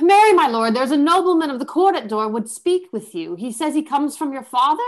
Marry, 0.00 0.32
my 0.34 0.46
lord, 0.46 0.74
there's 0.74 0.90
a 0.90 0.96
nobleman 0.96 1.50
of 1.50 1.58
the 1.58 1.64
court 1.64 1.96
at 1.96 2.08
door 2.08 2.28
would 2.28 2.48
speak 2.48 2.92
with 2.92 3.14
you. 3.14 3.34
He 3.34 3.50
says 3.50 3.74
he 3.74 3.82
comes 3.82 4.16
from 4.16 4.32
your 4.32 4.42
father. 4.42 4.82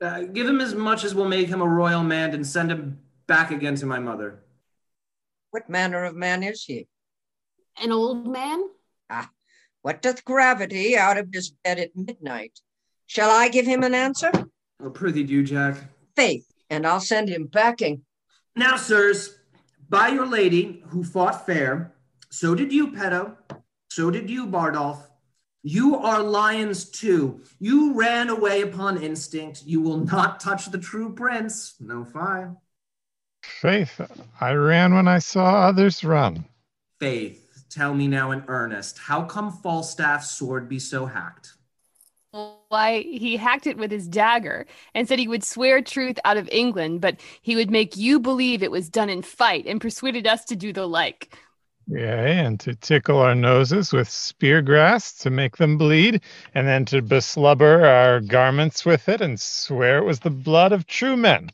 Uh, 0.00 0.20
give 0.20 0.46
him 0.46 0.60
as 0.60 0.74
much 0.74 1.02
as 1.04 1.14
will 1.14 1.28
make 1.28 1.48
him 1.48 1.62
a 1.62 1.66
royal 1.66 2.02
man 2.02 2.34
and 2.34 2.46
send 2.46 2.70
him 2.70 2.98
back 3.26 3.50
again 3.50 3.74
to 3.76 3.86
my 3.86 3.98
mother. 3.98 4.40
What 5.50 5.70
manner 5.70 6.04
of 6.04 6.14
man 6.14 6.42
is 6.42 6.62
he? 6.62 6.86
An 7.82 7.90
old 7.92 8.26
man. 8.26 8.64
Ah, 9.08 9.30
what 9.82 10.02
doth 10.02 10.24
gravity 10.24 10.96
out 10.96 11.16
of 11.16 11.28
his 11.32 11.50
bed 11.64 11.78
at 11.78 11.96
midnight? 11.96 12.60
Shall 13.06 13.30
I 13.30 13.48
give 13.48 13.66
him 13.66 13.82
an 13.82 13.94
answer? 13.94 14.30
Oh, 14.82 14.90
prithee 14.90 15.24
do, 15.24 15.42
Jack. 15.42 15.76
Faith, 16.14 16.46
and 16.70 16.86
I'll 16.86 17.00
send 17.00 17.28
him 17.28 17.48
packing. 17.48 18.02
Now, 18.54 18.76
sirs, 18.76 19.38
by 19.88 20.08
your 20.08 20.26
lady 20.26 20.82
who 20.88 21.04
fought 21.04 21.46
fair, 21.46 21.94
so 22.30 22.54
did 22.54 22.72
you, 22.72 22.92
Peto, 22.92 23.36
so 23.90 24.10
did 24.10 24.28
you, 24.28 24.46
Bardolph. 24.46 25.02
You 25.62 25.96
are 25.96 26.22
lions 26.22 26.90
too. 26.90 27.40
You 27.58 27.94
ran 27.94 28.28
away 28.28 28.62
upon 28.62 29.02
instinct. 29.02 29.64
You 29.64 29.80
will 29.80 29.98
not 29.98 30.38
touch 30.38 30.66
the 30.66 30.78
true 30.78 31.12
prince. 31.12 31.74
No 31.80 32.04
fie. 32.04 32.52
Faith, 33.42 34.00
I 34.40 34.52
ran 34.52 34.94
when 34.94 35.08
I 35.08 35.18
saw 35.18 35.66
others 35.66 36.04
run. 36.04 36.44
Faith, 37.00 37.64
tell 37.68 37.94
me 37.94 38.06
now 38.06 38.30
in 38.30 38.44
earnest, 38.48 38.98
how 38.98 39.22
come 39.24 39.50
Falstaff's 39.50 40.30
sword 40.30 40.68
be 40.68 40.78
so 40.78 41.06
hacked? 41.06 41.55
Why 42.76 43.00
he 43.00 43.38
hacked 43.38 43.66
it 43.66 43.78
with 43.78 43.90
his 43.90 44.06
dagger 44.06 44.66
and 44.94 45.08
said 45.08 45.18
he 45.18 45.28
would 45.28 45.42
swear 45.42 45.80
truth 45.80 46.18
out 46.26 46.36
of 46.36 46.46
England, 46.52 47.00
but 47.00 47.18
he 47.40 47.56
would 47.56 47.70
make 47.70 47.96
you 47.96 48.20
believe 48.20 48.62
it 48.62 48.70
was 48.70 48.90
done 48.90 49.08
in 49.08 49.22
fight 49.22 49.64
and 49.64 49.80
persuaded 49.80 50.26
us 50.26 50.44
to 50.44 50.56
do 50.56 50.74
the 50.74 50.86
like. 50.86 51.34
Yea, 51.86 52.38
and 52.38 52.60
to 52.60 52.74
tickle 52.74 53.16
our 53.16 53.34
noses 53.34 53.94
with 53.94 54.10
spear 54.10 54.60
grass 54.60 55.14
to 55.20 55.30
make 55.30 55.56
them 55.56 55.78
bleed, 55.78 56.20
and 56.54 56.68
then 56.68 56.84
to 56.84 57.00
beslubber 57.00 57.86
our 57.86 58.20
garments 58.20 58.84
with 58.84 59.08
it 59.08 59.22
and 59.22 59.40
swear 59.40 59.96
it 59.96 60.04
was 60.04 60.20
the 60.20 60.28
blood 60.28 60.72
of 60.72 60.86
true 60.86 61.16
men. 61.16 61.48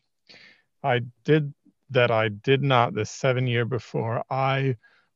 I 0.83 1.03
did 1.23 1.55
that 1.91 2.11
I 2.11 2.31
did 2.31 2.65
not 2.65 2.95
the 2.95 3.05
seven 3.05 3.47
year 3.47 3.65
before. 3.65 4.25
I 4.29 4.75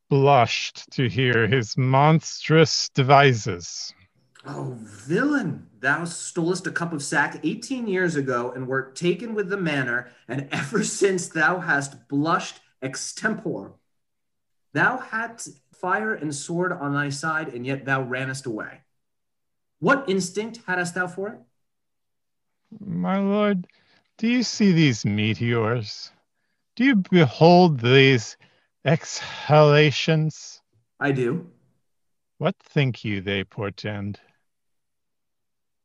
blushed 0.08 0.88
to 0.92 1.08
hear 1.08 1.48
his 1.48 1.76
monstrous 1.76 2.90
devices. 2.90 3.92
Oh, 4.48 4.76
villain! 4.80 5.66
Thou 5.80 6.04
stolest 6.04 6.68
a 6.68 6.70
cup 6.70 6.92
of 6.92 7.02
sack 7.02 7.40
18 7.42 7.88
years 7.88 8.14
ago 8.14 8.52
and 8.52 8.68
wert 8.68 8.94
taken 8.94 9.34
with 9.34 9.48
the 9.48 9.56
manner, 9.56 10.10
and 10.28 10.48
ever 10.52 10.84
since 11.02 11.28
thou 11.28 11.58
hast 11.58 12.08
blushed 12.08 12.60
extempore. 12.82 13.72
Thou 14.72 14.98
hadst 14.98 15.60
fire 15.72 16.14
and 16.14 16.32
sword 16.32 16.72
on 16.72 16.94
thy 16.94 17.08
side, 17.08 17.48
and 17.48 17.66
yet 17.66 17.84
thou 17.84 18.02
rannest 18.02 18.46
away. 18.46 18.82
What 19.80 20.08
instinct 20.08 20.60
hadst 20.66 20.94
thou 20.94 21.08
for 21.08 21.28
it? 21.28 21.40
My 22.78 23.18
lord, 23.18 23.66
do 24.16 24.28
you 24.28 24.42
see 24.42 24.72
these 24.72 25.04
meteors? 25.04 26.10
Do 26.76 26.84
you 26.84 26.96
behold 26.96 27.80
these 27.80 28.36
exhalations? 28.84 30.62
I 31.00 31.12
do. 31.12 31.50
What 32.38 32.54
think 32.60 33.04
you 33.04 33.20
they 33.20 33.44
portend? 33.44 34.20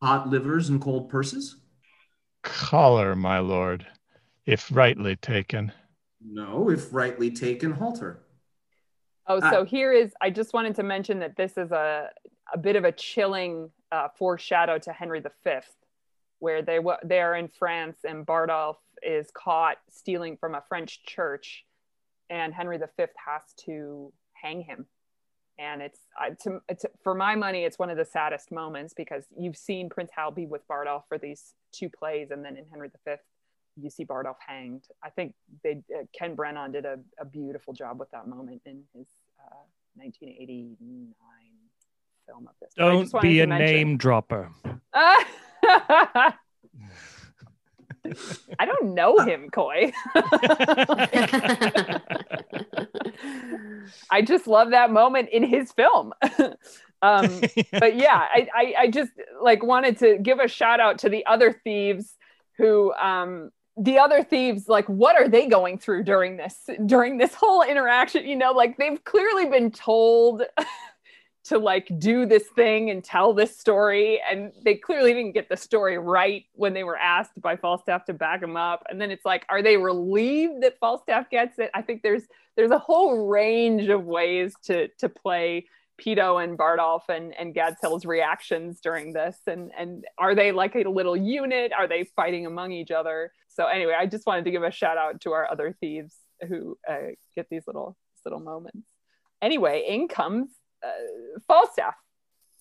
Hot 0.02 0.28
livers 0.30 0.70
and 0.70 0.82
cold 0.82 1.10
purses? 1.10 1.58
Choler, 2.44 3.16
my 3.16 3.38
lord, 3.40 3.86
if 4.48 4.72
rightly 4.76 5.16
taken. 5.16 5.72
No, 6.20 6.70
if 6.72 6.92
rightly 6.92 7.30
taken, 7.30 7.72
halter. 7.72 8.24
Oh, 9.28 9.40
Ah. 9.44 9.52
so 9.52 9.64
here 9.64 9.94
is. 9.94 10.12
I 10.20 10.32
just 10.32 10.54
wanted 10.54 10.76
to 10.76 10.84
mention 10.84 11.20
that 11.20 11.36
this 11.36 11.58
is 11.58 11.72
a 11.72 12.10
a 12.54 12.58
bit 12.58 12.76
of 12.76 12.84
a 12.84 12.92
chilling 12.92 13.70
uh, 13.92 14.08
foreshadow 14.18 14.78
to 14.80 14.92
Henry 14.92 15.22
V, 15.22 15.52
where 16.40 16.62
they 16.64 16.80
wa- 16.80 16.98
they 17.04 17.22
are 17.22 17.36
in 17.36 17.48
France 17.48 18.00
and 18.04 18.26
Bardolph 18.26 18.78
is 19.04 19.30
caught 19.34 19.78
stealing 19.90 20.36
from 20.38 20.56
a 20.56 20.64
French 20.68 21.04
church, 21.06 21.64
and 22.30 22.54
Henry 22.54 22.78
V 22.80 22.86
has 23.26 23.42
to 23.66 24.12
hang 24.34 24.62
him. 24.62 24.88
And 25.62 25.84
it's, 25.84 26.00
I 26.18 26.32
to, 26.44 26.60
it's 26.68 26.86
for 27.04 27.14
my 27.14 27.36
money, 27.36 27.66
it's 27.66 27.78
one 27.78 27.92
of 27.92 27.98
the 27.98 28.06
saddest 28.06 28.52
moments 28.52 28.96
because 28.96 29.26
you've 29.38 29.56
seen 29.56 29.90
Prince 29.90 30.10
Hal 30.16 30.32
be 30.32 30.48
with 30.48 30.68
Bardolph 30.68 31.04
for 31.08 31.20
these 31.20 31.54
two 31.72 31.88
plays, 31.88 32.32
and 32.32 32.44
then 32.44 32.58
in 32.58 32.66
Henry 32.72 32.90
V, 33.06 33.12
you 33.80 33.92
see 33.92 34.04
Bardolph 34.04 34.40
hanged. 34.46 34.86
I 35.04 35.12
think 35.12 35.36
they 35.64 35.84
uh, 35.96 36.06
Ken 36.18 36.36
Branagh 36.36 36.72
did 36.74 36.86
a, 36.86 36.98
a 37.20 37.26
beautiful 37.26 37.74
job 37.74 38.00
with 38.00 38.10
that 38.10 38.28
moment 38.28 38.64
in 38.66 38.82
his 38.96 39.06
uh, 39.40 39.62
1989 39.96 41.16
film 42.26 42.48
of 42.48 42.54
this. 42.60 42.74
Don't 42.76 43.22
be 43.22 43.42
a 43.42 43.48
mention- 43.48 43.66
name 43.66 43.98
dropper. 43.98 44.50
I 48.60 48.66
don't 48.66 48.96
know 48.96 49.20
him, 49.20 49.50
Coy. 49.52 49.92
I 54.10 54.22
just 54.22 54.48
love 54.48 54.72
that 54.72 54.92
moment 54.92 55.30
in 55.30 55.44
his 55.44 55.72
film. 55.72 56.14
um, 57.02 57.42
but 57.72 57.96
yeah, 57.96 58.18
I, 58.18 58.48
I, 58.56 58.74
I 58.80 58.88
just 58.90 59.12
like 59.42 59.64
wanted 59.64 59.98
to 60.00 60.18
give 60.18 60.40
a 60.40 60.48
shout 60.48 60.80
out 60.80 61.00
to 61.00 61.10
the 61.10 61.26
other 61.26 61.54
thieves 61.64 62.16
who, 62.58 62.94
um, 62.94 63.52
the 63.78 63.98
other 63.98 64.22
thieves, 64.22 64.68
like, 64.68 64.88
what 64.88 65.16
are 65.16 65.30
they 65.30 65.48
going 65.48 65.78
through 65.78 66.04
during 66.04 66.38
this, 66.38 66.70
during 66.86 67.18
this 67.18 67.34
whole 67.34 67.64
interaction? 67.64 68.28
You 68.28 68.36
know, 68.36 68.52
like 68.52 68.78
they've 68.78 69.04
clearly 69.04 69.48
been 69.48 69.72
told 69.72 70.44
to 71.44 71.58
like 71.58 71.90
do 71.98 72.26
this 72.26 72.48
thing 72.56 72.90
and 72.90 73.04
tell 73.04 73.34
this 73.34 73.58
story, 73.58 74.22
and 74.30 74.52
they 74.64 74.76
clearly 74.76 75.14
didn't 75.14 75.34
get 75.34 75.50
the 75.50 75.58
story 75.58 75.98
right 75.98 76.46
when 76.54 76.74
they 76.74 76.84
were 76.84 76.98
asked 76.98 77.42
by 77.42 77.56
Falstaff 77.56 78.06
to 78.06 78.14
back 78.14 78.42
them 78.42 78.56
up. 78.56 78.84
And 78.90 79.02
then 79.02 79.12
it's 79.12 79.26
like, 79.26 79.46
are 79.50 79.62
they 79.62 79.78
relieved 79.78 80.62
that 80.62 80.78
Falstaff 80.80 81.30
gets 81.30 81.58
it? 81.58 81.72
I 81.74 81.82
think 81.82 82.04
there's 82.04 82.24
there's 82.56 82.72
a 82.72 82.80
whole 82.80 83.28
range 83.28 83.90
of 83.90 84.06
ways 84.06 84.54
to 84.66 84.88
to 85.00 85.10
play 85.10 85.66
Peto 85.98 86.38
and 86.38 86.58
Bardolph 86.58 87.10
and, 87.10 87.34
and 87.38 87.54
Gadshill's 87.54 88.06
reactions 88.06 88.80
during 88.82 89.14
this. 89.14 89.38
And, 89.46 89.72
and 89.78 90.04
are 90.18 90.34
they 90.34 90.52
like 90.52 90.76
a 90.76 90.90
little 90.90 91.16
unit? 91.16 91.72
Are 91.78 91.88
they 91.88 92.06
fighting 92.16 92.48
among 92.48 92.72
each 92.72 92.90
other? 92.90 93.32
So 93.50 93.68
anyway, 93.68 93.94
I 93.98 94.08
just 94.08 94.26
wanted 94.26 94.46
to 94.46 94.52
give 94.52 94.64
a 94.64 94.72
shout 94.72 94.98
out 94.98 95.22
to 95.22 95.32
our 95.34 95.50
other 95.52 95.76
thieves 95.80 96.16
who 96.48 96.78
uh, 96.90 97.14
get 97.36 97.48
these 97.50 97.64
little 97.68 97.96
little 98.26 98.40
moments. 98.40 98.88
Anyway, 99.42 99.86
in 99.88 100.08
comes 100.08 100.50
uh, 100.84 101.40
Falstaff. 101.48 101.96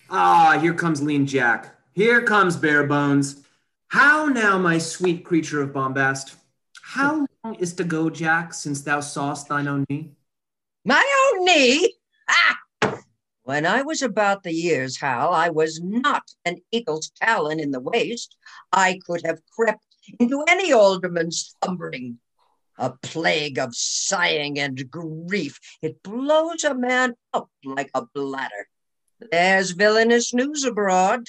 Ah, 0.09 0.57
here 0.61 0.73
comes 0.73 1.01
Lean 1.01 1.25
Jack. 1.25 1.75
Here 1.93 2.21
comes 2.21 2.55
Bare 2.55 2.85
Bones. 2.85 3.43
How 3.87 4.25
now, 4.27 4.57
my 4.57 4.77
sweet 4.77 5.25
creature 5.25 5.61
of 5.61 5.73
bombast? 5.73 6.35
How 6.81 7.25
long 7.43 7.55
is 7.55 7.73
to 7.73 7.83
go, 7.83 8.09
Jack, 8.09 8.53
since 8.53 8.81
thou 8.81 8.99
sawest 8.99 9.47
thine 9.47 9.67
own 9.67 9.85
knee? 9.89 10.11
My 10.85 11.31
own 11.33 11.45
knee? 11.45 11.95
Ah! 12.29 12.57
When 13.43 13.65
I 13.65 13.81
was 13.81 14.01
about 14.01 14.43
the 14.43 14.53
years, 14.53 14.97
Hal, 14.99 15.33
I 15.33 15.49
was 15.49 15.81
not 15.81 16.23
an 16.45 16.57
eagle's 16.71 17.09
talon 17.21 17.59
in 17.59 17.71
the 17.71 17.79
waist. 17.79 18.37
I 18.71 18.99
could 19.05 19.25
have 19.25 19.39
crept 19.47 19.85
into 20.19 20.43
any 20.47 20.71
alderman's 20.71 21.55
slumbering. 21.63 22.19
A 22.81 22.89
plague 22.89 23.59
of 23.59 23.75
sighing 23.75 24.57
and 24.57 24.89
grief. 24.89 25.59
It 25.83 26.01
blows 26.01 26.63
a 26.63 26.73
man 26.73 27.13
up 27.31 27.51
like 27.63 27.91
a 27.93 28.07
bladder. 28.11 28.67
There's 29.31 29.71
villainous 29.71 30.33
news 30.33 30.63
abroad. 30.63 31.27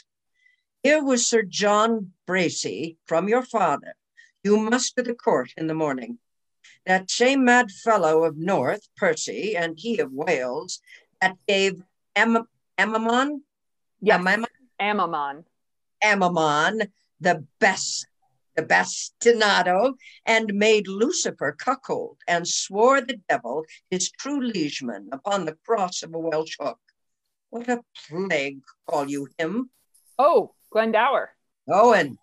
Here 0.82 1.04
was 1.04 1.26
Sir 1.26 1.42
John 1.42 2.12
Bracy 2.26 2.96
from 3.04 3.28
your 3.28 3.42
father. 3.42 3.94
You 4.42 4.56
must 4.56 4.96
to 4.96 5.02
the 5.02 5.14
court 5.14 5.50
in 5.58 5.66
the 5.66 5.74
morning. 5.74 6.18
That 6.86 7.10
same 7.10 7.44
mad 7.44 7.70
fellow 7.70 8.24
of 8.24 8.38
North, 8.38 8.88
Percy, 8.96 9.54
and 9.54 9.78
he 9.78 9.98
of 9.98 10.10
Wales, 10.10 10.80
that 11.20 11.36
gave 11.46 11.82
Am- 12.16 12.48
Amamon, 12.78 13.42
Yes, 14.00 14.18
Amamon, 14.18 14.46
Amamon. 14.80 15.44
Amamon 16.02 16.90
the 17.20 17.46
best, 17.60 18.06
the 18.56 18.62
bastinado, 18.62 19.94
and 20.26 20.54
made 20.54 20.88
Lucifer 20.88 21.52
cuckold, 21.52 22.18
and 22.26 22.46
swore 22.46 23.00
the 23.00 23.20
devil 23.28 23.64
his 23.90 24.10
true 24.10 24.40
liegeman 24.40 25.08
upon 25.12 25.44
the 25.44 25.56
cross 25.66 26.02
of 26.02 26.14
a 26.14 26.18
Welsh 26.18 26.56
hook. 26.60 26.78
What 27.50 27.68
a 27.68 27.82
plague 28.08 28.60
call 28.88 29.10
you 29.10 29.28
him? 29.38 29.70
Oh, 30.18 30.54
Glendower. 30.70 31.30
Owen. 31.68 32.18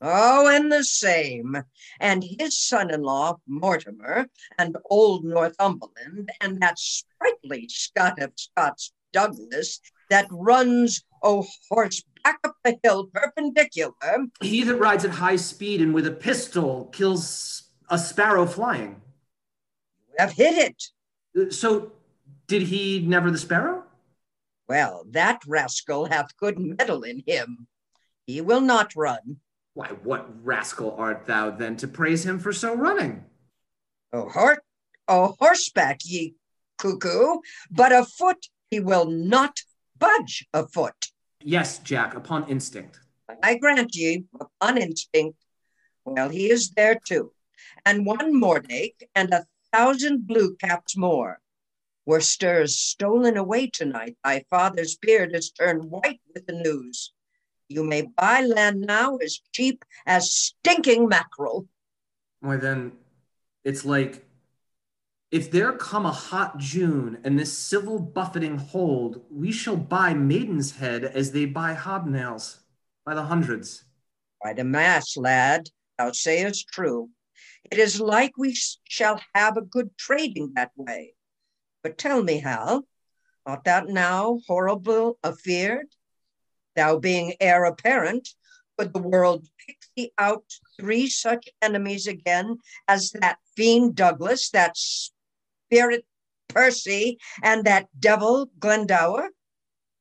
Owen 0.00 0.68
the 0.68 0.82
same. 0.82 1.56
And 2.00 2.24
his 2.24 2.58
son-in-law, 2.58 3.38
Mortimer, 3.46 4.26
and 4.58 4.76
old 4.90 5.24
Northumberland, 5.24 6.32
and 6.40 6.60
that 6.60 6.78
sprightly 6.78 7.68
Scot 7.68 8.20
of 8.20 8.32
Scots, 8.34 8.92
Douglas, 9.12 9.80
that 10.10 10.26
runs, 10.30 11.04
oh 11.22 11.46
horse, 11.70 12.02
back 12.22 12.38
up 12.44 12.56
the 12.64 12.78
hill 12.82 13.06
perpendicular. 13.12 14.26
He 14.40 14.62
that 14.64 14.76
rides 14.76 15.04
at 15.04 15.10
high 15.12 15.36
speed 15.36 15.80
and 15.80 15.94
with 15.94 16.06
a 16.06 16.12
pistol 16.12 16.86
kills 16.92 17.70
a 17.88 17.98
sparrow 17.98 18.46
flying. 18.46 19.00
You 20.08 20.14
have 20.18 20.32
hit 20.32 20.74
it. 21.34 21.52
So, 21.52 21.92
did 22.46 22.62
he 22.62 23.00
never 23.00 23.30
the 23.30 23.38
sparrow? 23.38 23.84
Well, 24.68 25.04
that 25.10 25.40
rascal 25.46 26.06
hath 26.06 26.36
good 26.36 26.58
mettle 26.58 27.02
in 27.02 27.22
him. 27.26 27.66
He 28.26 28.40
will 28.40 28.60
not 28.60 28.94
run. 28.94 29.38
Why, 29.74 29.88
what 29.88 30.44
rascal 30.44 30.94
art 30.98 31.26
thou 31.26 31.50
then 31.50 31.76
to 31.78 31.88
praise 31.88 32.24
him 32.24 32.38
for 32.38 32.52
so 32.52 32.74
running? 32.74 33.24
Oh, 34.12 34.28
hor- 34.28 34.62
oh 35.08 35.34
horseback, 35.38 36.00
ye 36.04 36.34
cuckoo, 36.78 37.38
but 37.70 37.92
a 37.92 38.04
foot 38.04 38.46
he 38.70 38.80
will 38.80 39.06
not 39.06 39.60
budge 39.98 40.46
a 40.52 40.66
foot. 40.66 41.06
Yes, 41.44 41.78
Jack, 41.78 42.14
upon 42.14 42.48
instinct. 42.48 43.00
I 43.42 43.56
grant 43.56 43.94
ye, 43.94 44.24
upon 44.40 44.78
instinct. 44.78 45.38
Well, 46.04 46.28
he 46.28 46.50
is 46.50 46.70
there 46.70 46.98
too. 47.04 47.32
And 47.84 48.06
one 48.06 48.34
Mordake 48.34 49.02
and 49.14 49.32
a 49.32 49.44
thousand 49.72 50.26
blue 50.26 50.56
caps 50.56 50.96
more. 50.96 51.40
Worcester 52.04 52.62
is 52.62 52.78
stolen 52.78 53.36
away 53.36 53.68
tonight. 53.68 54.16
Thy 54.24 54.44
father's 54.50 54.96
beard 54.96 55.34
is 55.34 55.50
turned 55.50 55.84
white 55.84 56.20
with 56.34 56.46
the 56.46 56.52
news. 56.52 57.12
You 57.68 57.84
may 57.84 58.02
buy 58.02 58.42
land 58.42 58.80
now 58.80 59.16
as 59.16 59.40
cheap 59.52 59.84
as 60.04 60.32
stinking 60.32 61.08
mackerel. 61.08 61.68
Why 62.40 62.56
then, 62.56 62.92
it's 63.64 63.84
like 63.84 64.24
if 65.32 65.50
there 65.50 65.72
come 65.72 66.04
a 66.04 66.12
hot 66.12 66.58
June 66.58 67.18
and 67.24 67.38
this 67.38 67.56
civil 67.56 67.98
buffeting 67.98 68.58
hold, 68.58 69.22
we 69.30 69.50
shall 69.50 69.76
buy 69.76 70.12
maiden's 70.12 70.76
head 70.76 71.04
as 71.04 71.32
they 71.32 71.46
buy 71.46 71.74
hobnails 71.74 72.58
by 73.06 73.14
the 73.14 73.22
hundreds. 73.22 73.84
By 74.44 74.52
the 74.52 74.64
mass, 74.64 75.16
lad, 75.16 75.70
thou 75.96 76.12
sayest 76.12 76.68
true. 76.68 77.08
It 77.70 77.78
is 77.78 77.98
like 77.98 78.36
we 78.36 78.54
shall 78.84 79.22
have 79.34 79.56
a 79.56 79.62
good 79.62 79.96
trading 79.96 80.52
that 80.54 80.70
way. 80.76 81.14
But 81.82 81.96
tell 81.96 82.22
me, 82.22 82.40
Hal, 82.40 82.82
art 83.46 83.64
thou 83.64 83.84
now 83.84 84.38
horrible 84.46 85.18
afeard? 85.24 85.86
Thou 86.76 86.98
being 86.98 87.34
heir 87.40 87.64
apparent, 87.64 88.28
could 88.76 88.92
the 88.92 89.00
world 89.00 89.46
pick 89.66 89.78
thee 89.96 90.12
out 90.18 90.44
three 90.78 91.08
such 91.08 91.48
enemies 91.62 92.06
again 92.06 92.58
as 92.86 93.12
that 93.12 93.38
fiend 93.56 93.94
Douglas, 93.94 94.50
that 94.50 94.76
spirit 95.72 96.04
Percy, 96.48 97.18
and 97.42 97.64
that 97.64 97.88
devil 97.98 98.50
Glendower? 98.58 99.30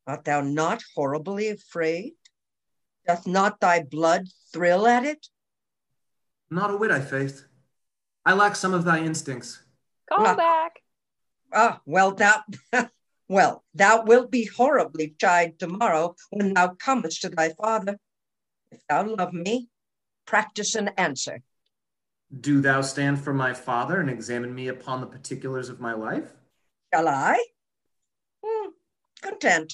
Art 0.06 0.26
thou 0.26 0.42
not 0.42 0.84
horribly 0.96 1.48
afraid? 1.48 2.12
Doth 3.08 3.26
not 3.26 3.62
thy 3.62 3.84
blood 3.84 4.26
thrill 4.52 4.86
at 4.86 5.06
it? 5.06 5.28
Not 6.50 6.72
a 6.72 6.78
whit, 6.78 6.92
I 6.92 7.00
faith. 7.00 7.46
I 8.26 8.34
lack 8.34 8.58
some 8.58 8.74
of 8.74 8.84
thy 8.84 9.00
instincts. 9.00 9.64
Call 10.10 10.28
Ah. 10.28 10.36
back. 10.36 10.74
Ah, 11.54 11.82
well, 11.86 12.12
thou, 12.12 12.44
well, 13.30 13.64
thou 13.74 14.04
wilt 14.04 14.30
be 14.30 14.46
horribly 14.46 15.16
chid 15.18 15.58
tomorrow 15.58 16.16
when 16.32 16.54
thou 16.54 16.76
comest 16.76 17.22
to 17.22 17.30
thy 17.30 17.54
father. 17.54 17.98
If 18.72 18.82
thou 18.90 19.06
love 19.08 19.32
me, 19.32 19.70
practice 20.26 20.76
an 20.76 20.90
answer. 20.98 21.42
Do 22.40 22.62
thou 22.62 22.82
stand 22.82 23.22
for 23.22 23.34
my 23.34 23.54
father 23.54 24.00
and 24.00 24.10
examine 24.10 24.56
me 24.56 24.70
upon 24.70 25.02
the 25.02 25.08
particulars 25.08 25.68
of 25.68 25.82
my 25.82 25.94
life? 25.94 26.32
Shall 26.94 27.08
I? 27.08 27.44
Hmm, 28.44 28.70
content. 29.22 29.74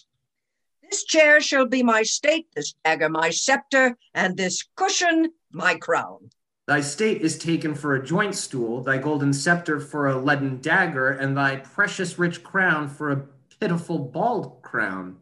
This 0.81 1.03
chair 1.03 1.39
shall 1.39 1.67
be 1.67 1.83
my 1.83 2.01
state, 2.01 2.47
this 2.55 2.73
dagger 2.83 3.09
my 3.09 3.29
scepter, 3.29 3.95
and 4.13 4.37
this 4.37 4.63
cushion 4.75 5.33
my 5.51 5.75
crown. 5.75 6.29
Thy 6.65 6.81
state 6.81 7.21
is 7.21 7.37
taken 7.37 7.75
for 7.75 7.95
a 7.95 8.03
joint 8.03 8.35
stool, 8.35 8.81
thy 8.81 8.97
golden 8.97 9.33
scepter 9.33 9.79
for 9.79 10.07
a 10.07 10.19
leaden 10.19 10.59
dagger, 10.59 11.11
and 11.11 11.37
thy 11.37 11.57
precious 11.57 12.17
rich 12.17 12.43
crown 12.43 12.89
for 12.89 13.11
a 13.11 13.25
pitiful 13.59 13.99
bald 13.99 14.61
crown. 14.63 15.17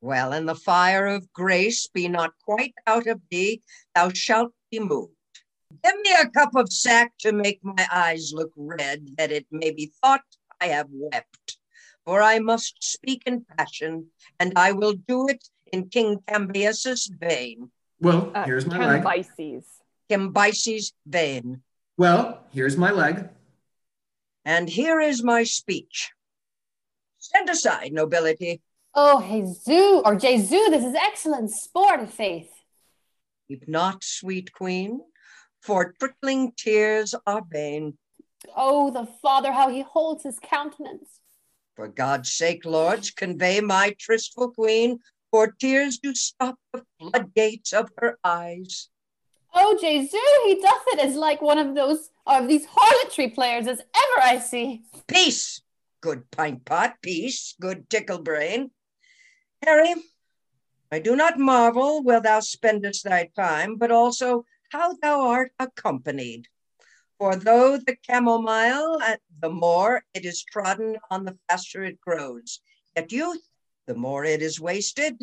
Well, 0.00 0.32
and 0.32 0.48
the 0.48 0.54
fire 0.54 1.06
of 1.06 1.32
grace 1.32 1.88
be 1.88 2.08
not 2.08 2.32
quite 2.44 2.74
out 2.86 3.06
of 3.06 3.20
thee, 3.30 3.62
thou 3.94 4.10
shalt 4.10 4.52
be 4.70 4.78
moved. 4.78 5.15
Give 5.84 5.94
me 6.00 6.12
a 6.20 6.28
cup 6.28 6.54
of 6.54 6.72
sack 6.72 7.12
to 7.20 7.32
make 7.32 7.60
my 7.62 7.86
eyes 7.92 8.32
look 8.34 8.52
red, 8.56 9.10
that 9.18 9.30
it 9.32 9.46
may 9.50 9.70
be 9.70 9.92
thought 10.02 10.22
I 10.60 10.66
have 10.66 10.88
wept. 10.90 11.58
For 12.04 12.22
I 12.22 12.38
must 12.38 12.82
speak 12.82 13.22
in 13.26 13.44
passion, 13.56 14.06
and 14.38 14.52
I 14.56 14.72
will 14.72 14.94
do 14.94 15.28
it 15.28 15.48
in 15.72 15.88
King 15.88 16.18
Cambyses' 16.28 17.10
vein, 17.18 17.70
Well, 18.00 18.30
Uh, 18.34 18.44
here's 18.44 18.66
my 18.66 18.78
leg. 18.78 19.02
Cambyses. 19.02 19.64
Cambyses' 20.08 20.92
vein. 21.06 21.62
Well, 21.96 22.44
here's 22.52 22.76
my 22.76 22.90
leg. 22.92 23.28
And 24.44 24.68
here 24.68 25.00
is 25.00 25.24
my 25.24 25.42
speech. 25.44 26.12
Stand 27.18 27.48
aside, 27.50 27.92
nobility. 27.92 28.60
Oh, 28.94 29.20
Jesus, 29.20 29.66
or 30.04 30.14
Jesu, 30.14 30.70
this 30.70 30.84
is 30.84 30.94
excellent 30.94 31.50
sport 31.50 32.00
of 32.00 32.12
faith. 32.12 32.50
Weep 33.48 33.66
not, 33.66 34.04
sweet 34.04 34.52
queen, 34.52 35.00
for 35.66 35.92
trickling 35.98 36.52
tears 36.56 37.12
are 37.26 37.42
vain. 37.50 37.98
Oh, 38.54 38.92
the 38.92 39.04
Father, 39.20 39.50
how 39.50 39.68
he 39.68 39.82
holds 39.82 40.22
his 40.22 40.38
countenance. 40.38 41.20
For 41.74 41.88
God's 41.88 42.30
sake, 42.32 42.64
lords, 42.64 43.10
convey 43.10 43.60
my 43.60 43.94
tristful 43.98 44.52
queen, 44.52 45.00
for 45.32 45.50
tears 45.50 45.98
do 45.98 46.14
stop 46.14 46.56
the 46.72 46.84
floodgates 47.00 47.72
of 47.72 47.90
her 47.98 48.16
eyes. 48.22 48.88
Oh, 49.52 49.76
Jesu, 49.80 50.16
he 50.44 50.60
doth 50.62 50.84
it 50.88 51.00
as 51.00 51.16
like 51.16 51.42
one 51.42 51.58
of 51.58 51.74
those 51.74 52.10
of 52.26 52.46
these 52.46 52.66
harlotry 52.70 53.28
players 53.28 53.66
as 53.66 53.80
ever 53.80 54.22
I 54.22 54.38
see. 54.38 54.82
Peace, 55.08 55.62
good 56.00 56.30
pint 56.30 56.64
pot, 56.64 56.94
peace, 57.02 57.54
good 57.60 57.90
tickle 57.90 58.22
brain. 58.22 58.70
Harry, 59.64 59.94
I 60.92 61.00
do 61.00 61.16
not 61.16 61.38
marvel 61.38 62.04
where 62.04 62.20
thou 62.20 62.40
spendest 62.40 63.04
thy 63.04 63.30
time, 63.34 63.76
but 63.76 63.90
also 63.90 64.44
how 64.70 64.94
thou 64.94 65.20
art 65.28 65.52
accompanied. 65.58 66.48
For 67.18 67.36
though 67.36 67.78
the 67.78 67.96
chamomile, 68.02 68.98
uh, 69.02 69.16
the 69.40 69.50
more 69.50 70.04
it 70.12 70.24
is 70.24 70.44
trodden 70.44 70.98
on, 71.10 71.24
the 71.24 71.38
faster 71.48 71.84
it 71.84 72.00
grows. 72.00 72.60
Yet 72.94 73.10
youth, 73.12 73.48
the 73.86 73.94
more 73.94 74.24
it 74.24 74.42
is 74.42 74.60
wasted, 74.60 75.18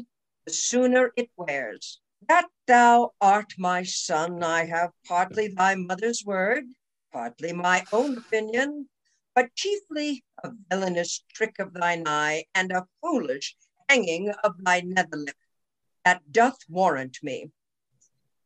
the 0.45 0.53
sooner 0.53 1.11
it 1.15 1.29
wears. 1.37 2.01
That 2.27 2.47
thou 2.65 3.13
art 3.21 3.53
my 3.57 3.83
son, 3.83 4.43
I 4.43 4.65
have 4.65 4.91
partly 5.05 5.49
thy 5.49 5.75
mother's 5.75 6.23
word, 6.25 6.65
partly 7.11 7.53
my 7.53 7.85
own 7.91 8.17
opinion, 8.17 8.89
but 9.35 9.53
chiefly 9.55 10.23
a 10.43 10.51
villainous 10.69 11.23
trick 11.33 11.59
of 11.59 11.73
thine 11.73 12.07
eye 12.07 12.45
and 12.55 12.71
a 12.71 12.87
foolish 13.01 13.55
hanging 13.89 14.29
of 14.43 14.63
thy 14.63 14.81
nether 14.81 15.17
lip 15.17 15.35
that 16.05 16.31
doth 16.31 16.57
warrant 16.69 17.19
me. 17.21 17.51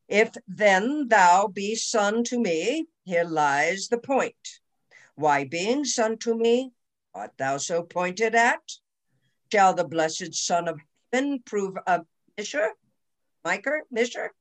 If 0.07 0.31
then 0.47 1.07
thou 1.09 1.47
be 1.47 1.75
son 1.75 2.23
to 2.25 2.39
me, 2.39 2.87
here 3.03 3.25
lies 3.25 3.89
the 3.89 3.97
point. 3.97 4.35
Why, 5.15 5.45
being 5.45 5.83
son 5.83 6.17
to 6.19 6.35
me, 6.35 6.71
art 7.13 7.33
thou 7.37 7.57
so 7.57 7.83
pointed 7.83 8.35
at? 8.35 8.61
Shall 9.51 9.73
the 9.73 9.85
blessed 9.85 10.35
Son 10.35 10.67
of 10.67 10.79
Heaven 11.11 11.39
prove 11.45 11.75
a 11.87 12.01
misher? 12.37 12.69
Miker, 13.45 13.79
misher? 13.89 14.31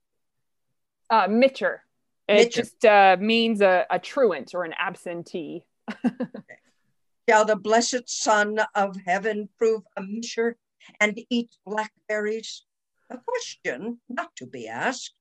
Uh, 1.09 1.29
Mitcher. 1.29 1.83
It 2.29 2.35
Mitcher. 2.35 2.63
just 2.63 2.85
uh, 2.85 3.17
means 3.21 3.61
a, 3.61 3.87
a 3.89 3.99
truant 3.99 4.53
or 4.55 4.65
an 4.65 4.75
absentee. 4.77 5.65
Shall 7.29 7.45
the 7.45 7.57
blessed 7.57 8.09
Son 8.09 8.59
of 8.75 8.97
Heaven 9.07 9.49
prove 9.59 9.83
a 9.97 10.03
misher 10.03 10.57
and 11.01 11.19
eat 11.31 11.57
blackberries? 11.65 12.65
A 13.11 13.19
question 13.19 14.01
not 14.09 14.35
to 14.37 14.47
be 14.47 14.67
asked. 14.67 15.15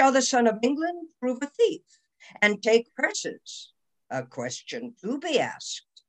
Shall 0.00 0.12
the 0.12 0.22
Son 0.22 0.46
of 0.46 0.60
England 0.62 1.10
prove 1.20 1.42
a 1.42 1.46
thief 1.46 1.82
and 2.40 2.62
take 2.62 2.94
purses? 2.94 3.74
A 4.08 4.22
question 4.22 4.94
to 5.02 5.18
be 5.18 5.38
asked. 5.38 6.04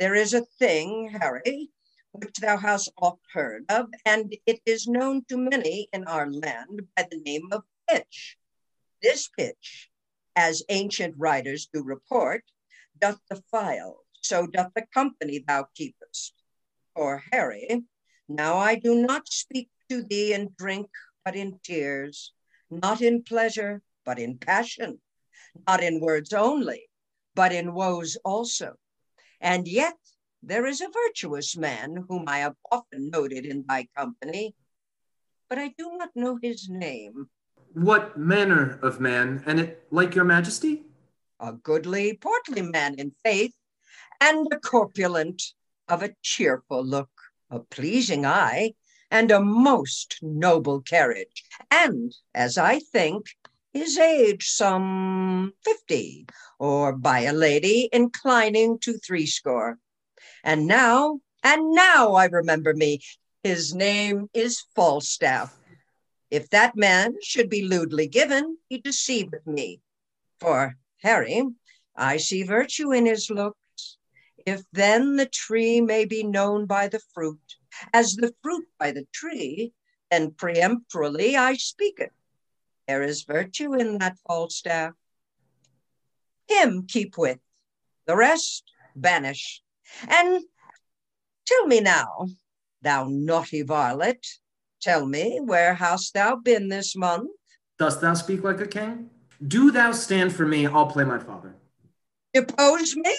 There 0.00 0.16
is 0.16 0.34
a 0.34 0.44
thing, 0.58 1.16
Harry, 1.20 1.70
which 2.10 2.38
thou 2.38 2.56
hast 2.56 2.90
oft 2.98 3.22
heard 3.32 3.64
of, 3.68 3.90
and 4.04 4.36
it 4.44 4.60
is 4.66 4.88
known 4.88 5.24
to 5.26 5.36
many 5.36 5.88
in 5.92 6.02
our 6.08 6.28
land 6.32 6.88
by 6.96 7.06
the 7.08 7.20
name 7.20 7.46
of 7.52 7.62
pitch. 7.88 8.38
This 9.00 9.28
pitch, 9.28 9.88
as 10.34 10.64
ancient 10.68 11.14
writers 11.16 11.68
do 11.72 11.84
report, 11.84 12.42
doth 12.98 13.20
defile, 13.30 14.04
so 14.20 14.48
doth 14.48 14.72
the 14.74 14.86
company 14.92 15.44
thou 15.46 15.68
keepest. 15.76 16.34
For 16.96 17.22
Harry, 17.30 17.84
now 18.28 18.56
I 18.56 18.74
do 18.74 18.96
not 18.96 19.28
speak 19.28 19.70
to 19.90 20.02
thee 20.02 20.34
in 20.34 20.56
drink, 20.58 20.90
but 21.24 21.36
in 21.36 21.60
tears, 21.62 22.32
not 22.72 23.00
in 23.00 23.22
pleasure, 23.22 23.82
but 24.04 24.18
in 24.18 24.38
passion, 24.38 25.00
not 25.66 25.82
in 25.82 26.00
words 26.00 26.32
only, 26.32 26.88
but 27.34 27.52
in 27.52 27.74
woes 27.74 28.16
also. 28.24 28.74
And 29.40 29.68
yet 29.68 29.96
there 30.42 30.66
is 30.66 30.80
a 30.80 30.90
virtuous 30.92 31.56
man 31.56 32.04
whom 32.08 32.24
I 32.26 32.38
have 32.38 32.56
often 32.70 33.10
noted 33.10 33.44
in 33.44 33.64
thy 33.68 33.88
company, 33.96 34.54
but 35.48 35.58
I 35.58 35.68
do 35.76 35.96
not 35.96 36.10
know 36.14 36.38
his 36.40 36.68
name. 36.68 37.28
What 37.74 38.18
manner 38.18 38.78
of 38.82 39.00
man, 39.00 39.42
and 39.46 39.60
it 39.60 39.86
like 39.90 40.14
your 40.14 40.24
majesty? 40.24 40.84
a 41.42 41.52
goodly, 41.52 42.16
portly 42.16 42.62
man 42.62 42.94
in 42.94 43.12
faith, 43.24 43.54
and 44.20 44.46
a 44.52 44.60
corpulent, 44.60 45.42
of 45.88 46.02
a 46.02 46.14
cheerful 46.22 46.84
look, 46.84 47.10
a 47.50 47.58
pleasing 47.58 48.24
eye, 48.24 48.72
and 49.12 49.30
a 49.30 49.40
most 49.40 50.18
noble 50.22 50.80
carriage, 50.80 51.44
and, 51.70 52.14
as 52.34 52.56
I 52.56 52.78
think, 52.78 53.26
his 53.74 53.98
age 53.98 54.48
some 54.48 55.52
fifty, 55.62 56.26
or 56.58 56.92
by 56.94 57.20
a 57.20 57.32
lady 57.34 57.90
inclining 57.92 58.78
to 58.78 58.94
threescore. 58.94 59.78
And 60.42 60.66
now, 60.66 61.20
and 61.44 61.72
now 61.72 62.14
I 62.14 62.24
remember 62.24 62.72
me, 62.72 63.02
his 63.42 63.74
name 63.74 64.30
is 64.32 64.64
Falstaff. 64.74 65.54
If 66.30 66.48
that 66.48 66.74
man 66.74 67.16
should 67.22 67.50
be 67.50 67.68
lewdly 67.68 68.08
given, 68.08 68.56
he 68.70 68.78
deceiveth 68.78 69.46
me. 69.46 69.82
For 70.40 70.78
Harry, 71.02 71.42
I 71.94 72.16
see 72.16 72.44
virtue 72.44 72.92
in 72.92 73.04
his 73.04 73.28
looks. 73.28 73.98
If 74.46 74.62
then 74.72 75.16
the 75.16 75.26
tree 75.26 75.82
may 75.82 76.06
be 76.06 76.22
known 76.22 76.64
by 76.64 76.88
the 76.88 77.02
fruit, 77.12 77.56
as 77.92 78.14
the 78.14 78.34
fruit 78.42 78.66
by 78.78 78.92
the 78.92 79.06
tree, 79.12 79.72
then 80.10 80.32
peremptorily 80.32 81.36
I 81.36 81.54
speak 81.54 81.98
it. 81.98 82.12
There 82.86 83.02
is 83.02 83.22
virtue 83.22 83.74
in 83.74 83.98
that 83.98 84.18
Falstaff. 84.26 84.92
Him 86.48 86.86
keep 86.86 87.16
with, 87.16 87.38
the 88.06 88.16
rest 88.16 88.64
banish. 88.94 89.62
And 90.08 90.44
tell 91.46 91.66
me 91.66 91.80
now, 91.80 92.26
thou 92.82 93.06
naughty 93.08 93.62
varlet, 93.62 94.26
tell 94.80 95.06
me, 95.06 95.40
where 95.42 95.74
hast 95.74 96.14
thou 96.14 96.36
been 96.36 96.68
this 96.68 96.94
month? 96.96 97.30
Dost 97.78 98.00
thou 98.00 98.14
speak 98.14 98.42
like 98.42 98.60
a 98.60 98.66
king? 98.66 99.10
Do 99.46 99.70
thou 99.70 99.92
stand 99.92 100.34
for 100.34 100.46
me, 100.46 100.66
I'll 100.66 100.86
play 100.86 101.04
my 101.04 101.18
father. 101.18 101.56
Depose 102.34 102.96
me? 102.96 103.16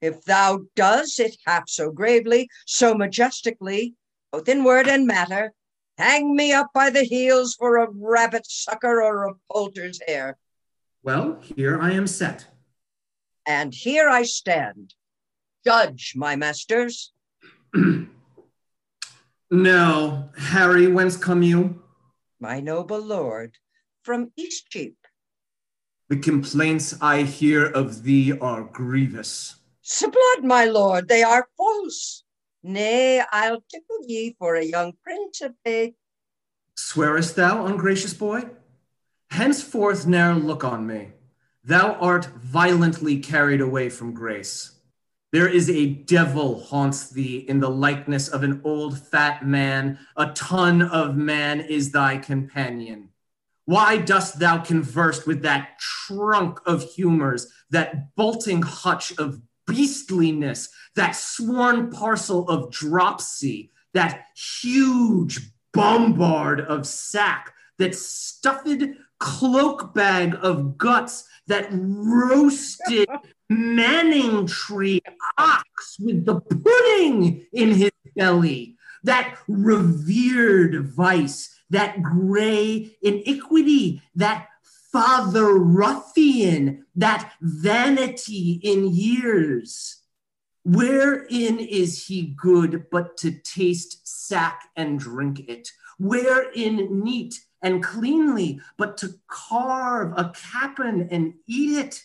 If 0.00 0.22
thou 0.24 0.60
does 0.76 1.18
it 1.18 1.36
half 1.46 1.68
so 1.68 1.90
gravely, 1.90 2.48
so 2.66 2.94
majestically, 2.94 3.94
both 4.30 4.48
in 4.48 4.62
word 4.62 4.86
and 4.86 5.06
matter, 5.06 5.52
hang 5.96 6.36
me 6.36 6.52
up 6.52 6.68
by 6.72 6.90
the 6.90 7.02
heels 7.02 7.54
for 7.54 7.78
a 7.78 7.88
rabbit 7.90 8.46
sucker 8.46 9.02
or 9.02 9.24
a 9.24 9.34
poulter's 9.50 10.00
hare. 10.06 10.38
Well, 11.02 11.40
here 11.42 11.80
I 11.80 11.92
am 11.92 12.06
set. 12.06 12.46
And 13.46 13.74
here 13.74 14.08
I 14.08 14.22
stand. 14.22 14.94
Judge, 15.64 16.12
my 16.14 16.36
masters. 16.36 17.12
no, 19.50 20.30
Harry, 20.36 20.86
whence 20.86 21.16
come 21.16 21.42
you? 21.42 21.82
My 22.38 22.60
noble 22.60 23.00
lord, 23.00 23.56
from 24.02 24.30
Eastcheap. 24.38 24.94
The 26.08 26.18
complaints 26.18 26.94
I 27.00 27.22
hear 27.22 27.66
of 27.66 28.04
thee 28.04 28.38
are 28.38 28.62
grievous. 28.62 29.57
S'blood, 29.88 30.42
my 30.42 30.66
lord, 30.66 31.08
they 31.08 31.22
are 31.22 31.48
false. 31.56 32.22
Nay, 32.62 33.22
I'll 33.32 33.62
tickle 33.70 34.00
ye 34.06 34.36
for 34.38 34.54
a 34.54 34.62
young 34.62 34.92
principe. 35.02 35.96
Swearest 36.76 37.36
thou, 37.36 37.64
ungracious 37.64 38.12
boy? 38.12 38.50
Henceforth 39.30 40.06
ne'er 40.06 40.34
look 40.34 40.62
on 40.62 40.86
me. 40.86 41.12
Thou 41.64 41.94
art 41.94 42.26
violently 42.26 43.18
carried 43.20 43.62
away 43.62 43.88
from 43.88 44.12
grace. 44.12 44.72
There 45.32 45.48
is 45.48 45.70
a 45.70 45.86
devil 45.86 46.60
haunts 46.60 47.08
thee 47.08 47.46
in 47.48 47.60
the 47.60 47.70
likeness 47.70 48.28
of 48.28 48.42
an 48.42 48.60
old 48.64 48.98
fat 48.98 49.46
man. 49.46 49.98
A 50.18 50.32
ton 50.32 50.82
of 50.82 51.16
man 51.16 51.60
is 51.60 51.92
thy 51.92 52.18
companion. 52.18 53.08
Why 53.64 53.96
dost 53.96 54.38
thou 54.38 54.58
converse 54.58 55.26
with 55.26 55.42
that 55.42 55.78
trunk 55.78 56.60
of 56.66 56.82
humors, 56.82 57.50
that 57.70 58.14
bolting 58.16 58.62
hutch 58.62 59.12
of 59.18 59.40
beastliness, 59.68 60.68
that 60.96 61.12
sworn 61.12 61.90
parcel 61.90 62.48
of 62.48 62.72
dropsy, 62.72 63.70
that 63.94 64.26
huge 64.34 65.40
bombard 65.72 66.60
of 66.60 66.86
sack, 66.86 67.52
that 67.78 67.94
stuffed 67.94 68.82
cloak 69.20 69.94
bag 69.94 70.36
of 70.42 70.78
guts, 70.78 71.24
that 71.46 71.68
roasted 71.70 73.08
Manningtree 73.52 75.00
ox 75.38 75.96
with 75.98 76.26
the 76.26 76.40
pudding 76.40 77.46
in 77.52 77.74
his 77.74 77.90
belly, 78.14 78.76
that 79.04 79.38
revered 79.48 80.92
vice, 80.94 81.54
that 81.70 82.02
gray 82.02 82.96
iniquity, 83.02 84.02
that 84.14 84.48
father 84.92 85.54
ruffian, 85.54 86.86
that 86.96 87.32
vanity 87.40 88.60
in 88.62 88.92
years. 88.92 90.02
Wherein 90.64 91.58
is 91.58 92.06
he 92.06 92.34
good 92.36 92.86
but 92.90 93.16
to 93.18 93.30
taste 93.30 94.06
sack 94.06 94.68
and 94.76 94.98
drink 94.98 95.40
it? 95.48 95.68
Wherein 95.98 97.02
neat 97.02 97.34
and 97.62 97.82
cleanly 97.82 98.60
but 98.76 98.96
to 98.98 99.14
carve 99.26 100.12
a 100.16 100.32
capon 100.52 101.08
and 101.10 101.34
eat 101.46 101.78
it? 101.78 102.02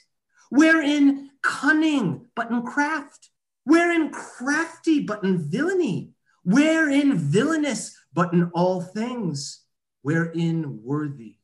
Wherein 0.49 1.31
cunning 1.41 2.27
but 2.36 2.51
in 2.51 2.63
craft? 2.63 3.29
Wherein 3.65 4.11
crafty 4.11 5.01
but 5.01 5.23
in 5.23 5.49
villainy? 5.49 6.11
Wherein 6.43 7.17
villainous 7.17 7.97
but 8.13 8.34
in 8.34 8.51
all 8.53 8.81
things? 8.81 9.61
Wherein 10.01 10.84
worthy 10.84 11.38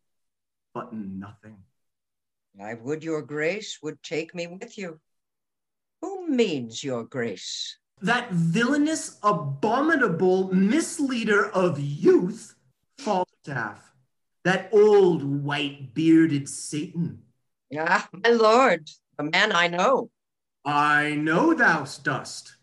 but 0.73 0.93
nothing? 0.93 1.57
I 2.61 2.73
would 2.73 3.03
your 3.03 3.21
grace 3.21 3.79
would 3.81 4.01
take 4.03 4.35
me 4.35 4.47
with 4.47 4.77
you. 4.77 4.99
Who 6.01 6.27
means 6.27 6.83
your 6.83 7.03
grace? 7.03 7.77
That 8.01 8.31
villainous, 8.31 9.17
abominable 9.23 10.53
misleader 10.53 11.49
of 11.49 11.79
youth, 11.79 12.55
Falstaff, 12.97 13.93
that 14.43 14.69
old 14.71 15.23
white 15.23 15.93
bearded 15.93 16.47
Satan. 16.47 17.23
Ah, 17.77 18.07
my 18.13 18.29
lord, 18.29 18.89
the 19.17 19.23
man 19.23 19.51
I 19.53 19.67
know. 19.67 20.09
I 20.65 21.15
know 21.15 21.53
thou 21.53 21.85
dost. 22.03 22.55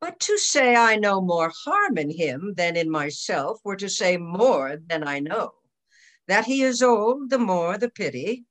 But 0.00 0.18
to 0.20 0.38
say 0.38 0.74
I 0.74 0.96
know 0.96 1.20
more 1.20 1.52
harm 1.64 1.98
in 1.98 2.10
him 2.10 2.54
than 2.56 2.76
in 2.76 2.90
myself 2.90 3.60
were 3.64 3.76
to 3.76 3.88
say 3.88 4.16
more 4.16 4.78
than 4.86 5.06
I 5.06 5.18
know. 5.20 5.52
That 6.30 6.44
he 6.44 6.62
is 6.62 6.80
old, 6.80 7.30
the 7.30 7.40
more 7.40 7.76
the 7.76 7.90
pity. 7.90 8.44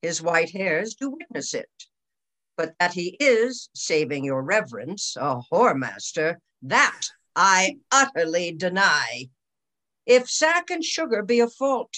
His 0.00 0.22
white 0.22 0.52
hairs 0.52 0.94
do 0.94 1.10
witness 1.10 1.52
it. 1.52 1.68
But 2.56 2.76
that 2.78 2.92
he 2.92 3.16
is, 3.18 3.70
saving 3.74 4.22
your 4.24 4.40
reverence, 4.40 5.16
a 5.16 5.40
whoremaster, 5.50 6.36
that 6.62 7.08
I 7.34 7.78
utterly 7.90 8.52
deny. 8.52 9.30
If 10.06 10.30
sack 10.30 10.70
and 10.70 10.84
sugar 10.84 11.24
be 11.24 11.40
a 11.40 11.48
fault, 11.48 11.96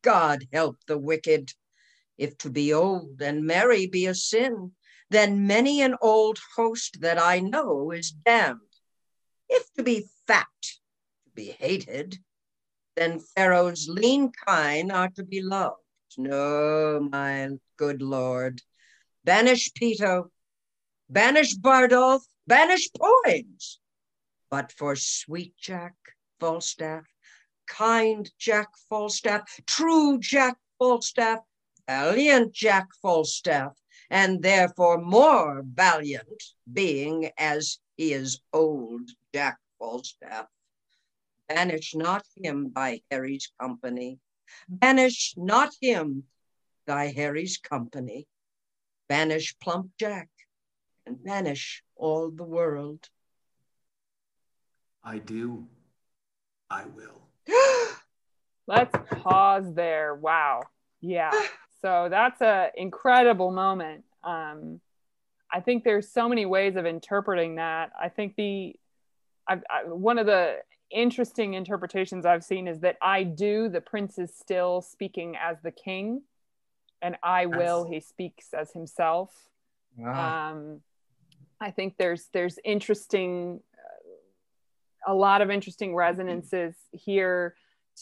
God 0.00 0.48
help 0.50 0.78
the 0.86 0.96
wicked. 0.96 1.52
If 2.16 2.38
to 2.38 2.48
be 2.48 2.72
old 2.72 3.20
and 3.20 3.44
merry 3.44 3.86
be 3.86 4.06
a 4.06 4.14
sin, 4.14 4.72
then 5.10 5.46
many 5.46 5.82
an 5.82 5.96
old 6.00 6.38
host 6.56 7.02
that 7.02 7.18
I 7.18 7.40
know 7.40 7.90
is 7.90 8.10
damned. 8.10 8.60
If 9.50 9.70
to 9.74 9.82
be 9.82 10.08
fat, 10.26 10.46
to 10.62 11.30
be 11.34 11.50
hated, 11.50 12.20
then 12.96 13.20
Pharaoh's 13.34 13.88
lean 13.88 14.30
kine 14.46 14.90
are 14.90 15.08
to 15.10 15.24
be 15.24 15.42
loved. 15.42 15.76
No, 16.18 17.00
my 17.10 17.50
good 17.76 18.02
lord. 18.02 18.60
Banish 19.24 19.72
Peto, 19.74 20.30
banish 21.08 21.54
Bardolph, 21.54 22.24
banish 22.46 22.90
Poins. 22.92 23.80
But 24.50 24.72
for 24.72 24.96
sweet 24.96 25.54
Jack 25.56 25.94
Falstaff, 26.38 27.04
kind 27.66 28.30
Jack 28.38 28.68
Falstaff, 28.90 29.42
true 29.66 30.18
Jack 30.18 30.56
Falstaff, 30.78 31.40
valiant 31.88 32.52
Jack 32.52 32.88
Falstaff, 33.00 33.72
and 34.10 34.42
therefore 34.42 34.98
more 34.98 35.62
valiant, 35.64 36.42
being 36.70 37.30
as 37.38 37.78
he 37.96 38.12
is 38.12 38.40
old 38.52 39.08
Jack 39.32 39.58
Falstaff. 39.78 40.46
Banish 41.54 41.94
not 41.94 42.24
him 42.36 42.68
by 42.68 43.02
Harry's 43.10 43.52
company. 43.60 44.18
Banish 44.68 45.34
not 45.36 45.70
him 45.82 46.24
thy 46.86 47.08
Harry's 47.08 47.58
company. 47.58 48.26
Banish 49.08 49.54
plump 49.60 49.90
Jack 49.98 50.30
and 51.04 51.22
banish 51.22 51.82
all 51.94 52.30
the 52.30 52.44
world. 52.44 53.06
I 55.04 55.18
do. 55.18 55.66
I 56.70 56.84
will. 56.86 57.20
Let's 58.66 58.96
pause 59.10 59.74
there. 59.74 60.14
Wow. 60.14 60.62
Yeah. 61.00 61.32
So 61.82 62.06
that's 62.08 62.40
an 62.40 62.68
incredible 62.76 63.50
moment. 63.50 64.04
Um, 64.22 64.80
I 65.52 65.58
think 65.58 65.82
there's 65.82 66.08
so 66.08 66.28
many 66.28 66.46
ways 66.46 66.76
of 66.76 66.86
interpreting 66.86 67.56
that. 67.56 67.90
I 68.00 68.08
think 68.08 68.36
the 68.36 68.76
I, 69.48 69.54
I, 69.68 69.84
one 69.88 70.20
of 70.20 70.26
the 70.26 70.58
interesting 70.92 71.54
interpretations 71.54 72.26
I've 72.26 72.44
seen 72.44 72.68
is 72.68 72.80
that 72.80 72.96
I 73.00 73.22
do 73.24 73.68
the 73.68 73.80
prince 73.80 74.18
is 74.18 74.34
still 74.34 74.82
speaking 74.82 75.36
as 75.36 75.56
the 75.62 75.70
king, 75.70 76.22
and 77.00 77.16
I 77.22 77.46
will 77.46 77.84
he 77.84 78.00
speaks 78.00 78.54
as 78.54 78.72
himself. 78.72 79.30
Wow. 79.96 80.50
Um, 80.52 80.80
I 81.60 81.70
think 81.70 81.96
there's 81.98 82.28
there's 82.32 82.58
interesting 82.64 83.60
uh, 85.06 85.12
a 85.12 85.14
lot 85.14 85.42
of 85.42 85.50
interesting 85.50 85.94
resonances 85.94 86.74
here 86.92 87.54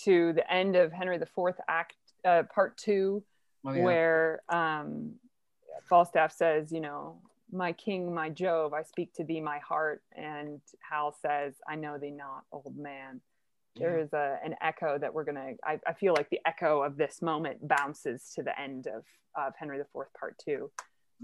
to 0.04 0.32
the 0.32 0.52
end 0.52 0.76
of 0.76 0.92
Henry 0.92 1.18
the 1.18 1.26
Fourth 1.26 1.60
Act, 1.68 1.96
uh, 2.24 2.44
Part 2.54 2.76
Two, 2.76 3.22
Oh, 3.64 3.72
yeah. 3.72 3.84
where 3.84 4.40
um, 4.48 5.14
Falstaff 5.88 6.32
says, 6.32 6.72
you 6.72 6.80
know, 6.80 7.18
my 7.52 7.72
king, 7.72 8.14
my 8.14 8.28
Jove, 8.28 8.72
I 8.72 8.82
speak 8.82 9.12
to 9.14 9.24
thee, 9.24 9.40
my 9.40 9.58
heart, 9.58 10.02
and 10.16 10.60
Hal 10.88 11.16
says, 11.20 11.54
I 11.68 11.76
know 11.76 11.98
thee 11.98 12.10
not, 12.10 12.44
old 12.52 12.76
man. 12.76 13.20
There 13.76 13.98
is 13.98 14.12
a, 14.12 14.38
an 14.44 14.56
echo 14.60 14.98
that 14.98 15.14
we're 15.14 15.24
gonna. 15.24 15.52
I, 15.64 15.78
I 15.86 15.92
feel 15.92 16.12
like 16.12 16.28
the 16.28 16.40
echo 16.44 16.82
of 16.82 16.96
this 16.96 17.22
moment 17.22 17.66
bounces 17.66 18.32
to 18.34 18.42
the 18.42 18.58
end 18.60 18.88
of 18.88 19.04
of 19.36 19.54
Henry 19.56 19.78
the 19.78 19.86
Fourth 19.92 20.12
Part 20.12 20.36
Two, 20.44 20.70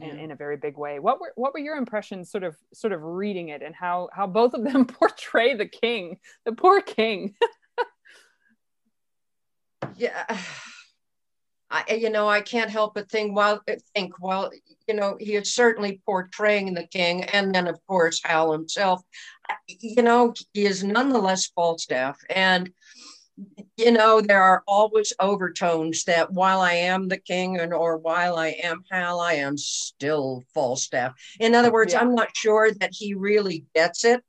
in, 0.01 0.19
in 0.19 0.31
a 0.31 0.37
very 0.37 0.57
big 0.57 0.77
way. 0.77 1.01
What 1.01 1.21
were 1.21 1.33
what 1.35 1.53
were 1.53 1.59
your 1.59 1.77
impressions, 1.77 2.31
sort 2.31 2.45
of 2.45 2.55
sort 2.73 2.93
of 2.93 3.03
reading 3.03 3.49
it, 3.49 3.63
and 3.63 3.75
how 3.75 4.11
how 4.13 4.29
both 4.29 4.55
of 4.55 4.63
them 4.63 4.87
portray 4.87 5.55
the 5.55 5.67
king, 5.67 6.19
the 6.45 6.53
poor 6.53 6.81
king? 6.81 7.35
yeah 9.97 10.39
I, 11.71 11.95
you 11.95 12.11
know, 12.11 12.29
I 12.29 12.41
can't 12.41 12.71
help 12.71 12.95
but 12.95 13.11
think 13.11 13.35
while 13.35 13.61
think 13.95 14.15
while 14.21 14.51
you 14.87 14.95
know 14.95 15.17
he 15.19 15.35
is 15.35 15.53
certainly 15.53 16.01
portraying 16.07 16.75
the 16.75 16.87
king, 16.87 17.25
and 17.25 17.55
then 17.55 17.67
of 17.67 17.79
course 17.87 18.21
Hal 18.25 18.53
himself. 18.53 19.03
You 19.69 20.03
know, 20.03 20.35
he 20.53 20.67
is 20.67 20.85
nonetheless 20.85 21.47
Falstaff, 21.55 22.19
and 22.31 22.71
you 23.77 23.91
know, 23.91 24.21
there 24.21 24.43
are 24.43 24.63
always 24.67 25.13
overtones 25.21 26.05
that 26.05 26.33
while 26.33 26.61
I 26.61 26.73
am 26.73 27.09
the 27.09 27.19
king 27.19 27.59
and 27.59 27.73
or 27.75 27.99
while 27.99 28.37
I 28.37 28.49
am 28.63 28.83
Hal, 28.91 29.21
I 29.21 29.35
am 29.35 29.59
still 29.59 30.45
Falstaff. 30.55 31.15
In 31.41 31.55
other 31.55 31.71
words, 31.73 31.93
Yeah. 31.93 32.01
I'm 32.01 32.15
not 32.15 32.35
sure 32.37 32.73
that 32.73 32.91
he 32.93 33.15
really 33.15 33.67
gets 33.75 34.05
it. 34.05 34.23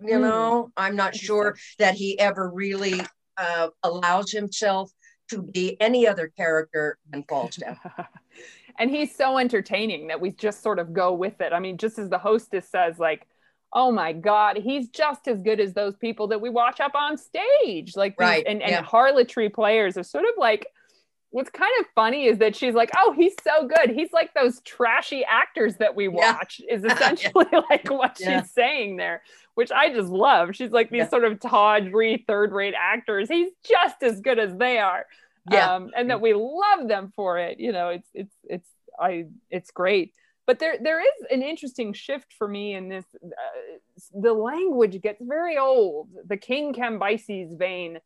You 0.00 0.16
Mm. 0.16 0.22
know, 0.22 0.72
I'm 0.76 0.96
not 0.96 1.14
sure 1.14 1.56
that 1.78 1.94
he 1.94 2.18
ever 2.18 2.48
really 2.48 3.00
uh, 3.36 3.68
allows 3.82 4.30
himself 4.30 4.90
to 5.30 5.42
be 5.42 5.80
any 5.80 6.06
other 6.06 6.28
character 6.28 6.98
than 7.10 7.24
Falstaff. 7.24 7.78
and 8.78 8.90
he's 8.90 9.14
so 9.14 9.38
entertaining 9.38 10.08
that 10.08 10.20
we 10.20 10.30
just 10.30 10.62
sort 10.62 10.78
of 10.78 10.92
go 10.92 11.12
with 11.12 11.40
it. 11.40 11.52
I 11.52 11.58
mean, 11.58 11.76
just 11.76 11.98
as 11.98 12.08
the 12.08 12.18
hostess 12.18 12.68
says, 12.68 12.98
like, 12.98 13.26
oh 13.72 13.92
my 13.92 14.12
God, 14.12 14.56
he's 14.56 14.88
just 14.88 15.28
as 15.28 15.40
good 15.42 15.60
as 15.60 15.72
those 15.72 15.96
people 15.96 16.26
that 16.28 16.40
we 16.40 16.50
watch 16.50 16.80
up 16.80 16.94
on 16.94 17.16
stage. 17.16 17.96
Like, 17.96 18.16
Right, 18.18 18.44
and, 18.46 18.62
and 18.62 18.70
yeah. 18.72 18.82
harlotry 18.82 19.48
players 19.48 19.96
are 19.96 20.02
sort 20.02 20.24
of 20.24 20.34
like, 20.36 20.66
what's 21.30 21.50
kind 21.50 21.70
of 21.80 21.86
funny 21.94 22.26
is 22.26 22.38
that 22.38 22.56
she's 22.56 22.74
like, 22.74 22.90
oh, 22.96 23.12
he's 23.12 23.34
so 23.42 23.66
good. 23.68 23.90
He's 23.90 24.12
like 24.12 24.34
those 24.34 24.60
trashy 24.62 25.24
actors 25.24 25.76
that 25.76 25.94
we 25.94 26.04
Yeah. 26.06 26.32
watch, 26.36 26.60
is 26.68 26.84
essentially 26.90 27.46
like 27.70 27.88
what 27.90 28.18
Yeah. 28.20 28.40
she's 28.42 28.50
saying 28.50 28.96
there, 28.96 29.22
which 29.54 29.70
I 29.70 29.92
just 29.92 30.08
love. 30.08 30.54
She's 30.56 30.72
like 30.72 30.90
these 30.90 31.00
Yeah. 31.00 31.08
sort 31.08 31.24
of 31.24 31.38
tawdry, 31.40 32.24
third 32.26 32.52
rate 32.52 32.74
actors. 32.76 33.28
He's 33.28 33.50
just 33.68 34.02
as 34.02 34.20
good 34.20 34.38
as 34.38 34.56
they 34.56 34.78
are 34.78 35.06
Yeah. 35.50 35.74
um, 35.76 35.90
and 35.96 36.10
that 36.10 36.20
we 36.20 36.34
love 36.34 36.88
them 36.88 37.12
for 37.14 37.38
it. 37.38 37.60
You 37.60 37.72
know, 37.72 37.88
it's 37.90 38.08
it's 38.14 38.34
it's 38.44 38.68
I 38.98 39.26
it's 39.50 39.70
great. 39.70 40.12
But 40.46 40.58
there 40.58 40.78
there 40.82 41.00
is 41.00 41.26
an 41.30 41.42
interesting 41.42 41.92
shift 41.92 42.32
for 42.36 42.48
me 42.48 42.74
in 42.74 42.88
this. 42.88 43.04
Uh, 43.24 43.28
the 44.20 44.32
language 44.32 45.00
gets 45.00 45.22
very 45.22 45.56
old. 45.56 46.08
The 46.26 46.36
King 46.36 46.72
Cambyses 46.74 47.56
vein. 47.56 48.00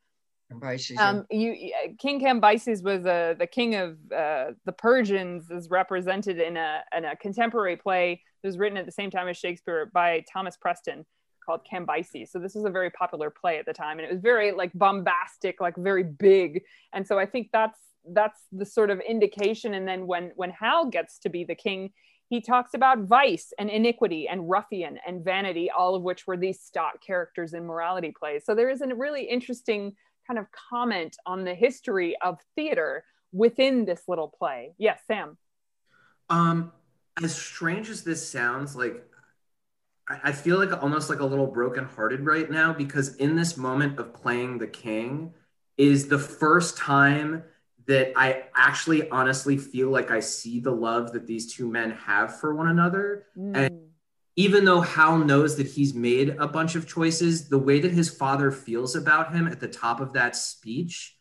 Cambyses, 0.61 0.99
Um, 0.99 1.27
you 1.31 1.53
uh, 1.53 1.89
King 1.99 2.21
Cambyses 2.21 2.83
was 2.83 3.07
uh, 3.07 3.35
the 3.39 3.47
king 3.47 3.75
of 3.75 3.97
uh, 4.13 4.53
the 4.65 4.73
Persians, 4.73 5.51
is 5.51 5.71
represented 5.71 6.41
in 6.41 6.57
a 6.57 6.83
in 6.97 7.05
a 7.05 7.17
contemporary 7.17 7.77
play 7.77 8.23
that 8.43 8.49
was 8.49 8.59
written 8.59 8.79
at 8.79 8.87
the 8.87 8.93
same 8.93 9.11
time 9.11 9.29
as 9.29 9.37
Shakespeare 9.37 9.91
by 9.93 10.25
Thomas 10.33 10.57
Preston 10.57 11.05
called 11.45 11.61
Cambyses. 11.71 12.29
So 12.29 12.39
this 12.39 12.55
was 12.55 12.65
a 12.65 12.71
very 12.71 12.91
popular 12.91 13.31
play 13.31 13.59
at 13.59 13.67
the 13.67 13.73
time, 13.73 13.99
and 13.99 14.07
it 14.07 14.11
was 14.11 14.21
very 14.21 14.53
like 14.53 14.73
bombastic, 14.75 15.61
like 15.61 15.77
very 15.77 16.05
big. 16.05 16.63
And 16.93 17.07
so 17.07 17.19
I 17.19 17.27
think 17.27 17.51
that's 17.53 17.79
that's 18.13 18.41
the 18.53 18.67
sort 18.67 18.91
of 18.91 19.01
indication. 19.01 19.75
And 19.75 19.87
then 19.87 20.07
when 20.07 20.33
when 20.37 20.51
Hal 20.51 20.87
gets 20.87 21.19
to 21.21 21.29
be 21.29 21.45
the 21.45 21.55
king, 21.55 21.91
he 22.29 22.41
talks 22.41 22.75
about 22.75 23.01
vice 23.01 23.53
and 23.59 23.69
iniquity 23.71 24.29
and 24.29 24.49
ruffian 24.49 24.99
and 25.07 25.25
vanity, 25.25 25.71
all 25.71 25.95
of 25.95 26.03
which 26.03 26.27
were 26.27 26.37
these 26.37 26.61
stock 26.61 27.03
characters 27.07 27.55
in 27.55 27.65
morality 27.65 28.13
plays. 28.19 28.45
So 28.45 28.55
there 28.55 28.71
is 28.71 28.81
a 28.81 28.95
really 28.95 29.25
interesting 29.25 29.95
kind 30.27 30.39
of 30.39 30.47
comment 30.71 31.17
on 31.27 31.45
the 31.45 31.55
history 31.55 32.17
of 32.23 32.39
theater 32.57 33.05
within 33.33 33.85
this 33.85 34.03
little 34.09 34.29
play. 34.29 34.75
Yes, 34.79 35.01
Sam. 35.07 35.37
Um, 36.31 36.73
as 37.23 37.35
strange 37.35 37.91
as 37.91 38.03
this 38.03 38.27
sounds, 38.27 38.75
like 38.75 39.05
I, 40.09 40.21
I 40.25 40.33
feel 40.33 40.59
like 40.59 40.83
almost 40.83 41.11
like 41.11 41.21
a 41.21 41.27
little 41.27 41.47
brokenhearted 41.47 42.21
right 42.25 42.51
now 42.51 42.73
because 42.73 43.17
in 43.17 43.37
this 43.37 43.57
moment 43.57 43.99
of 43.99 44.15
playing 44.15 44.59
the 44.59 44.67
king 44.67 45.35
is 45.77 46.09
the 46.09 46.19
first 46.19 46.77
time 46.77 47.43
that 47.87 48.13
I 48.17 48.45
actually 48.55 49.11
honestly 49.11 49.59
feel 49.59 49.91
like 49.91 50.11
I 50.11 50.21
see 50.21 50.61
the 50.61 50.71
love 50.71 51.13
that 51.13 51.27
these 51.27 51.53
two 51.53 51.71
men 51.71 51.91
have 51.91 52.41
for 52.41 52.55
one 52.55 52.69
another. 52.69 53.27
And 53.37 53.89
even 54.37 54.65
though 54.65 54.81
Hal 54.81 55.19
knows 55.19 55.57
that 55.57 55.69
he's 55.69 55.95
made 55.95 56.31
a 56.39 56.49
bunch 56.49 56.75
of 56.75 56.89
choices, 56.89 57.49
the 57.49 57.59
way 57.59 57.81
that 57.81 57.93
his 57.93 58.11
father 58.11 58.51
feels 58.51 58.97
about 58.97 59.33
him 59.33 59.47
at 59.47 59.61
the 59.61 59.69
top 59.69 60.01
of 60.01 60.15
that 60.15 60.35
speech, 60.35 61.17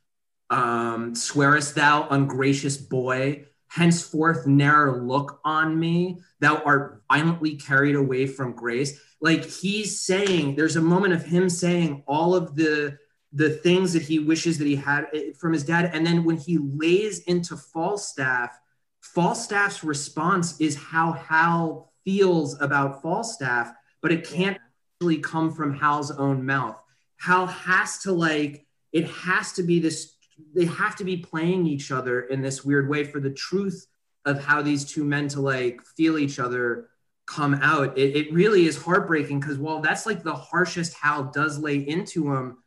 um, 0.49 1.13
swearest 1.15 1.75
thou, 1.75 2.07
ungracious 2.09 2.77
boy, 2.77 3.45
henceforth 3.67 4.45
ne'er 4.47 5.03
look 5.03 5.39
on 5.43 5.79
me, 5.79 6.19
thou 6.39 6.57
art 6.63 7.03
violently 7.11 7.55
carried 7.55 7.95
away 7.95 8.27
from 8.27 8.53
grace. 8.53 8.99
Like 9.21 9.45
he's 9.45 10.01
saying, 10.01 10.55
there's 10.55 10.75
a 10.75 10.81
moment 10.81 11.13
of 11.13 11.25
him 11.25 11.49
saying 11.49 12.03
all 12.07 12.35
of 12.35 12.55
the 12.55 12.97
the 13.35 13.49
things 13.49 13.93
that 13.93 14.03
he 14.03 14.19
wishes 14.19 14.59
that 14.59 14.67
he 14.67 14.75
had 14.75 15.07
eh, 15.11 15.31
from 15.39 15.53
his 15.53 15.63
dad, 15.63 15.89
and 15.91 16.05
then 16.05 16.23
when 16.23 16.37
he 16.37 16.59
lays 16.59 17.19
into 17.21 17.57
Falstaff, 17.57 18.55
Falstaff's 19.01 19.83
response 19.83 20.61
is 20.61 20.75
how 20.75 21.13
Hal 21.13 21.92
feels 22.05 22.59
about 22.61 23.01
Falstaff, 23.01 23.73
but 24.01 24.11
it 24.11 24.27
can't 24.27 24.57
actually 24.95 25.17
come 25.17 25.51
from 25.51 25.75
Hal's 25.75 26.11
own 26.11 26.45
mouth. 26.45 26.81
Hal 27.19 27.45
has 27.47 27.99
to 27.99 28.11
like 28.11 28.65
it 28.91 29.07
has 29.09 29.53
to 29.53 29.63
be 29.63 29.79
this 29.79 30.13
they 30.55 30.65
have 30.65 30.95
to 30.95 31.03
be 31.03 31.17
playing 31.17 31.65
each 31.65 31.91
other 31.91 32.21
in 32.21 32.41
this 32.41 32.65
weird 32.65 32.89
way 32.89 33.03
for 33.03 33.19
the 33.19 33.29
truth 33.29 33.87
of 34.25 34.43
how 34.43 34.61
these 34.61 34.85
two 34.85 35.03
men 35.03 35.27
to 35.29 35.41
like 35.41 35.81
feel 35.81 36.17
each 36.17 36.39
other 36.39 36.89
come 37.25 37.55
out. 37.55 37.97
It, 37.97 38.15
it 38.15 38.33
really 38.33 38.65
is 38.65 38.81
heartbreaking 38.81 39.39
because 39.39 39.57
while 39.57 39.79
that's 39.79 40.05
like 40.05 40.23
the 40.23 40.35
harshest 40.35 40.93
Hal 40.95 41.25
does 41.25 41.57
lay 41.59 41.77
into 41.77 42.33
him, 42.33 42.57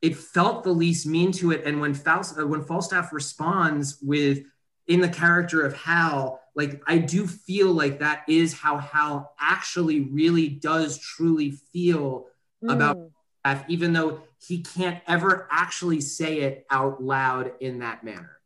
it 0.00 0.16
felt 0.16 0.64
the 0.64 0.72
least 0.72 1.06
mean 1.06 1.32
to 1.32 1.50
it. 1.50 1.62
And 1.64 1.80
when 1.80 1.94
Faust, 1.94 2.38
uh, 2.38 2.46
when 2.46 2.62
Falstaff 2.62 3.12
responds 3.12 3.98
with 4.00 4.44
in 4.86 5.00
the 5.00 5.08
character 5.08 5.62
of 5.62 5.74
Hal, 5.74 6.40
like 6.58 6.82
I 6.86 6.98
do 6.98 7.26
feel 7.26 7.72
like 7.72 8.00
that 8.00 8.24
is 8.28 8.52
how 8.52 8.76
Hal 8.76 9.32
actually 9.40 10.00
really 10.00 10.48
does 10.48 10.98
truly 10.98 11.52
feel 11.72 12.26
about 12.68 12.98
Mm. 12.98 13.64
Even 13.68 13.94
though 13.94 14.20
he 14.46 14.60
can't 14.60 15.00
ever 15.06 15.48
actually 15.50 16.02
say 16.02 16.40
it 16.40 16.66
out 16.68 17.02
loud 17.02 17.52
in 17.60 17.78
that 17.78 18.04
manner. 18.04 18.36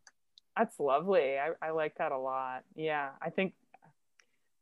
That's 0.57 0.79
lovely. 0.79 1.39
I, 1.39 1.49
I 1.61 1.71
like 1.71 1.97
that 1.99 2.13
a 2.13 2.19
lot. 2.19 2.63
Yeah, 2.77 3.09
I 3.21 3.31
think 3.31 3.55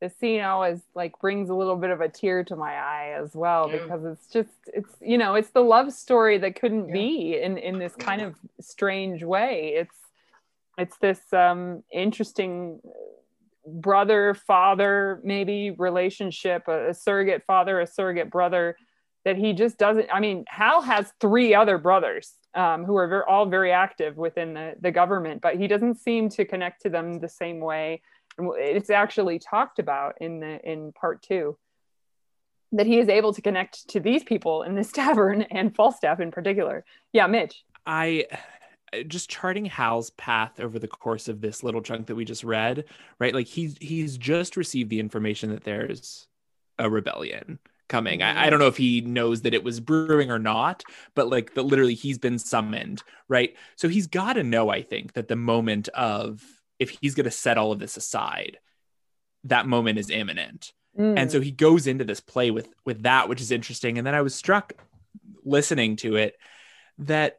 the 0.00 0.08
scene 0.08 0.40
always 0.40 0.80
like 0.94 1.18
brings 1.20 1.50
a 1.50 1.54
little 1.54 1.76
bit 1.76 1.90
of 1.90 2.00
a 2.00 2.08
tear 2.08 2.42
to 2.44 2.56
my 2.56 2.72
eye 2.72 3.16
as 3.20 3.34
well 3.34 3.68
Yeah. 3.70 3.82
because 3.82 4.04
it's 4.06 4.26
just 4.32 4.48
it's 4.72 4.94
you 5.02 5.18
know 5.18 5.34
it's 5.34 5.50
the 5.50 5.60
love 5.60 5.92
story 5.92 6.38
that 6.38 6.58
couldn't 6.58 6.88
Yeah. 6.88 6.94
be 6.94 7.38
in 7.38 7.58
in 7.58 7.78
this 7.78 7.94
kind 7.96 8.22
of 8.22 8.34
strange 8.60 9.22
way. 9.22 9.74
It's 9.76 9.96
it's 10.78 10.96
this 10.98 11.20
um 11.34 11.82
interesting 11.92 12.80
brother 13.66 14.34
father 14.34 15.20
maybe 15.22 15.70
relationship 15.72 16.64
a, 16.68 16.90
a 16.90 16.94
surrogate 16.94 17.42
father 17.46 17.80
a 17.80 17.86
surrogate 17.86 18.30
brother 18.30 18.76
that 19.24 19.36
he 19.36 19.52
just 19.52 19.76
doesn't 19.76 20.08
i 20.12 20.18
mean 20.18 20.44
hal 20.48 20.80
has 20.80 21.12
three 21.20 21.54
other 21.54 21.76
brothers 21.76 22.34
um, 22.54 22.84
who 22.84 22.96
are 22.96 23.06
ver- 23.06 23.26
all 23.26 23.46
very 23.46 23.72
active 23.72 24.16
within 24.16 24.54
the, 24.54 24.74
the 24.80 24.90
government 24.90 25.40
but 25.40 25.56
he 25.56 25.66
doesn't 25.66 25.96
seem 25.96 26.28
to 26.30 26.44
connect 26.44 26.82
to 26.82 26.88
them 26.88 27.20
the 27.20 27.28
same 27.28 27.60
way. 27.60 28.02
It's 28.38 28.90
actually 28.90 29.38
talked 29.38 29.78
about 29.78 30.16
in 30.20 30.40
the 30.40 30.60
in 30.68 30.92
part 30.92 31.22
two 31.22 31.58
that 32.72 32.86
he 32.86 32.98
is 32.98 33.08
able 33.08 33.32
to 33.34 33.42
connect 33.42 33.88
to 33.88 34.00
these 34.00 34.22
people 34.22 34.62
in 34.62 34.74
this 34.74 34.92
tavern 35.00 35.42
and 35.42 35.74
falstaff 35.74 36.20
in 36.20 36.30
particular. 36.30 36.84
Yeah 37.12 37.26
mitch. 37.26 37.64
I 37.86 38.26
just 39.06 39.30
charting 39.30 39.66
Hal's 39.66 40.10
path 40.10 40.60
over 40.60 40.78
the 40.78 40.88
course 40.88 41.28
of 41.28 41.40
this 41.40 41.62
little 41.62 41.82
chunk 41.82 42.06
that 42.06 42.14
we 42.14 42.24
just 42.24 42.44
read, 42.44 42.84
right? 43.18 43.34
Like 43.34 43.46
he's 43.46 43.76
he's 43.80 44.16
just 44.18 44.56
received 44.56 44.90
the 44.90 45.00
information 45.00 45.50
that 45.50 45.64
there's 45.64 46.26
a 46.78 46.90
rebellion 46.90 47.58
coming. 47.88 48.22
I, 48.22 48.46
I 48.46 48.50
don't 48.50 48.58
know 48.58 48.68
if 48.68 48.76
he 48.76 49.00
knows 49.00 49.42
that 49.42 49.54
it 49.54 49.64
was 49.64 49.80
brewing 49.80 50.30
or 50.30 50.38
not, 50.38 50.82
but 51.14 51.28
like 51.28 51.54
that 51.54 51.62
literally 51.62 51.94
he's 51.94 52.18
been 52.18 52.38
summoned, 52.38 53.02
right? 53.28 53.54
So 53.76 53.88
he's 53.88 54.06
got 54.06 54.34
to 54.34 54.42
know, 54.42 54.70
I 54.70 54.82
think, 54.82 55.12
that 55.12 55.28
the 55.28 55.36
moment 55.36 55.88
of 55.88 56.42
if 56.78 56.90
he's 56.90 57.14
going 57.14 57.24
to 57.24 57.30
set 57.30 57.58
all 57.58 57.72
of 57.72 57.78
this 57.78 57.96
aside, 57.96 58.58
that 59.44 59.66
moment 59.66 59.98
is 59.98 60.10
imminent. 60.10 60.72
Mm. 60.98 61.18
And 61.18 61.30
so 61.30 61.40
he 61.40 61.50
goes 61.50 61.86
into 61.86 62.04
this 62.04 62.20
play 62.20 62.50
with 62.50 62.68
with 62.84 63.02
that, 63.02 63.28
which 63.28 63.40
is 63.40 63.50
interesting. 63.50 63.98
And 63.98 64.06
then 64.06 64.14
I 64.14 64.22
was 64.22 64.34
struck 64.34 64.72
listening 65.44 65.96
to 65.96 66.16
it 66.16 66.36
that 66.98 67.38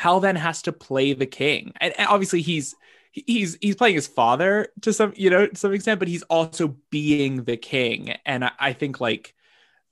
Hal 0.00 0.20
then 0.20 0.36
has 0.36 0.62
to 0.62 0.72
play 0.72 1.12
the 1.12 1.26
king, 1.26 1.74
and, 1.78 1.92
and 1.98 2.08
obviously 2.08 2.40
he's 2.40 2.74
he's 3.12 3.58
he's 3.60 3.76
playing 3.76 3.96
his 3.96 4.06
father 4.06 4.68
to 4.80 4.94
some 4.94 5.12
you 5.14 5.28
know 5.28 5.46
to 5.46 5.54
some 5.54 5.74
extent, 5.74 5.98
but 5.98 6.08
he's 6.08 6.22
also 6.22 6.74
being 6.88 7.44
the 7.44 7.58
king. 7.58 8.16
And 8.24 8.46
I, 8.46 8.52
I 8.58 8.72
think 8.72 8.98
like 8.98 9.34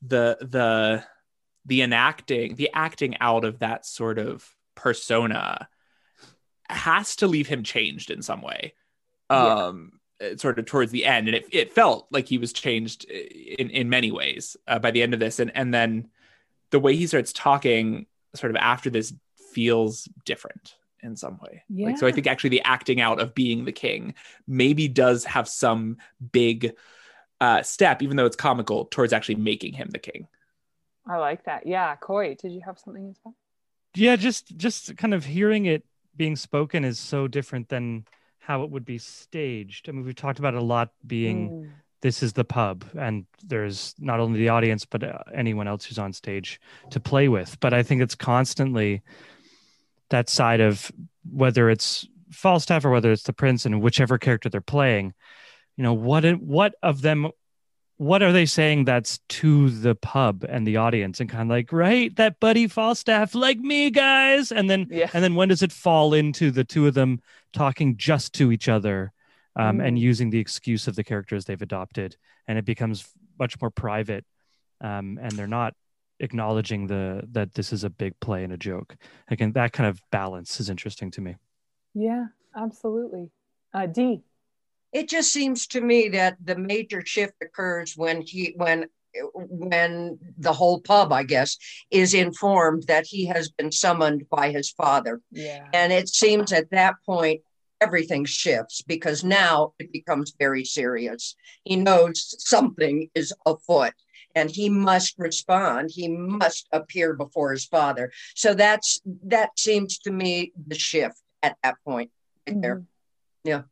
the 0.00 0.38
the 0.40 1.04
the 1.66 1.82
enacting 1.82 2.54
the 2.54 2.70
acting 2.72 3.18
out 3.20 3.44
of 3.44 3.58
that 3.58 3.84
sort 3.84 4.18
of 4.18 4.48
persona 4.74 5.68
has 6.70 7.16
to 7.16 7.26
leave 7.26 7.46
him 7.46 7.62
changed 7.62 8.10
in 8.10 8.22
some 8.22 8.40
way. 8.40 8.72
Um, 9.28 10.00
uh, 10.22 10.38
sort 10.38 10.58
of 10.58 10.64
towards 10.64 10.90
the 10.90 11.04
end, 11.04 11.28
and 11.28 11.36
it 11.36 11.44
it 11.52 11.74
felt 11.74 12.06
like 12.10 12.28
he 12.28 12.38
was 12.38 12.54
changed 12.54 13.04
uh, 13.10 13.14
in 13.14 13.68
in 13.68 13.90
many 13.90 14.10
ways 14.10 14.56
uh, 14.66 14.78
by 14.78 14.90
the 14.90 15.02
end 15.02 15.12
of 15.12 15.20
this, 15.20 15.38
and 15.38 15.54
and 15.54 15.74
then 15.74 16.08
the 16.70 16.80
way 16.80 16.96
he 16.96 17.06
starts 17.06 17.34
talking 17.34 18.06
sort 18.34 18.50
of 18.50 18.56
after 18.56 18.88
this 18.88 19.12
feels 19.58 20.08
different 20.24 20.76
in 21.02 21.16
some 21.16 21.38
way. 21.44 21.62
Like 21.68 21.98
so 21.98 22.06
I 22.06 22.12
think 22.12 22.26
actually 22.26 22.50
the 22.50 22.62
acting 22.62 23.00
out 23.00 23.20
of 23.20 23.34
being 23.34 23.64
the 23.64 23.72
king 23.72 24.14
maybe 24.46 24.88
does 24.88 25.24
have 25.24 25.48
some 25.48 25.96
big 26.32 26.72
uh 27.40 27.62
step 27.62 28.02
even 28.02 28.16
though 28.16 28.26
it's 28.26 28.36
comical 28.48 28.86
towards 28.86 29.12
actually 29.12 29.36
making 29.36 29.72
him 29.72 29.88
the 29.90 29.98
king. 30.10 30.26
i 31.06 31.16
like 31.28 31.42
that 31.44 31.66
yeah 31.66 31.94
coy 31.96 32.34
did 32.42 32.50
you 32.52 32.62
have 32.68 32.78
something 32.78 33.06
as 33.10 33.16
well 33.24 33.34
yeah, 33.94 34.16
just 34.16 34.56
just 34.56 34.96
kind 34.96 35.14
of 35.14 35.24
hearing 35.24 35.66
it 35.66 35.82
being 36.16 36.36
spoken 36.36 36.84
is 36.84 36.98
so 37.00 37.26
different 37.28 37.68
than 37.68 38.04
how 38.38 38.62
it 38.64 38.70
would 38.70 38.84
be 38.84 38.98
staged. 38.98 39.88
I 39.88 39.92
mean, 39.92 40.04
we've 40.04 40.14
talked 40.14 40.38
about 40.38 40.54
a 40.54 40.60
lot 40.74 40.90
being 41.06 41.50
Mm. 41.50 41.70
this 42.02 42.22
is 42.22 42.32
the 42.32 42.44
pub 42.44 42.84
and 42.98 43.26
there's 43.44 43.94
not 43.98 44.20
only 44.20 44.38
the 44.38 44.50
audience 44.50 44.84
but 44.84 45.02
uh, 45.02 45.18
anyone 45.34 45.66
else 45.66 45.84
who's 45.86 45.98
on 45.98 46.12
stage 46.12 46.60
to 46.90 47.00
play 47.00 47.26
with 47.28 47.58
but 47.60 47.72
i 47.74 47.82
think 47.82 48.02
it's 48.02 48.14
constantly 48.14 49.02
that 50.10 50.28
side 50.28 50.60
of 50.60 50.90
whether 51.30 51.68
it's 51.70 52.06
falstaff 52.30 52.84
or 52.84 52.90
whether 52.90 53.10
it's 53.12 53.22
the 53.24 53.32
prince 53.32 53.64
and 53.66 53.80
whichever 53.80 54.18
character 54.18 54.48
they're 54.48 54.60
playing 54.60 55.14
you 55.76 55.82
know 55.82 55.94
what 55.94 56.24
what 56.40 56.74
of 56.82 57.00
them 57.02 57.30
what 57.96 58.22
are 58.22 58.30
they 58.32 58.46
saying 58.46 58.84
that's 58.84 59.18
to 59.28 59.70
the 59.70 59.94
pub 59.94 60.44
and 60.48 60.66
the 60.66 60.76
audience 60.76 61.20
and 61.20 61.28
kind 61.30 61.42
of 61.42 61.48
like 61.48 61.72
right 61.72 62.14
that 62.16 62.38
buddy 62.38 62.68
falstaff 62.68 63.34
like 63.34 63.58
me 63.58 63.90
guys 63.90 64.52
and 64.52 64.68
then 64.70 64.86
Yeah. 64.90 65.10
and 65.12 65.24
then 65.24 65.34
when 65.34 65.48
does 65.48 65.62
it 65.62 65.72
fall 65.72 66.14
into 66.14 66.50
the 66.50 66.64
two 66.64 66.86
of 66.86 66.94
them 66.94 67.20
talking 67.52 67.96
just 67.96 68.34
to 68.34 68.52
each 68.52 68.68
other 68.68 69.12
um, 69.56 69.80
and 69.80 69.96
Mm. 69.96 70.00
using 70.00 70.30
the 70.30 70.38
excuse 70.38 70.86
of 70.86 70.94
the 70.96 71.02
characters 71.02 71.44
they've 71.46 71.60
adopted 71.62 72.16
and 72.46 72.58
it 72.58 72.64
becomes 72.64 73.08
much 73.38 73.60
more 73.60 73.70
private 73.70 74.24
um, 74.80 75.18
and 75.20 75.32
they're 75.32 75.46
not 75.48 75.74
acknowledging 76.20 76.86
the 76.86 77.22
that 77.30 77.54
this 77.54 77.72
is 77.72 77.84
a 77.84 77.90
big 77.90 78.18
play 78.20 78.44
and 78.44 78.52
a 78.52 78.56
joke 78.56 78.96
again 79.28 79.52
that 79.52 79.72
kind 79.72 79.88
of 79.88 80.00
balance 80.10 80.60
is 80.60 80.68
interesting 80.70 81.10
to 81.10 81.20
me 81.20 81.36
Yeah, 81.94 82.26
absolutely. 82.56 83.30
Uh, 83.74 83.86
D. 83.86 84.22
It 84.92 85.08
just 85.08 85.32
seems 85.32 85.66
to 85.68 85.80
me 85.80 86.08
that 86.10 86.36
the 86.42 86.56
major 86.56 87.04
shift 87.04 87.34
occurs 87.42 87.94
when 87.96 88.22
he 88.22 88.54
when 88.56 88.86
when 89.32 90.18
the 90.38 90.52
whole 90.52 90.80
pub, 90.80 91.12
I 91.12 91.24
guess, 91.24 91.56
is 91.90 92.14
informed 92.14 92.84
that 92.84 93.06
he 93.06 93.26
has 93.26 93.50
been 93.50 93.72
summoned 93.72 94.28
by 94.30 94.50
his 94.52 94.70
father. 94.70 95.20
Yeah. 95.30 95.66
And 95.72 95.92
it 95.92 96.08
seems 96.08 96.52
at 96.52 96.70
that 96.70 96.94
point 97.04 97.42
everything 97.80 98.24
shifts 98.24 98.82
because 98.82 99.24
now 99.24 99.72
it 99.78 99.92
becomes 99.92 100.34
very 100.38 100.64
serious. 100.64 101.36
He 101.64 101.76
knows 101.76 102.34
something 102.38 103.08
is 103.14 103.32
afoot 103.46 103.94
and 104.38 104.50
he 104.50 104.68
must 104.68 105.14
respond. 105.18 105.90
He 105.92 106.08
must 106.08 106.68
appear 106.72 107.14
before 107.14 107.50
his 107.50 107.64
father. 107.64 108.12
So 108.34 108.54
that's 108.54 109.00
that 109.24 109.50
seems 109.58 109.98
to 110.00 110.10
me 110.10 110.52
the 110.66 110.78
shift 110.78 111.18
at 111.42 111.56
that 111.62 111.76
point 111.84 112.10
right 112.46 112.60
there. 112.62 112.82
Yeah. 113.44 113.62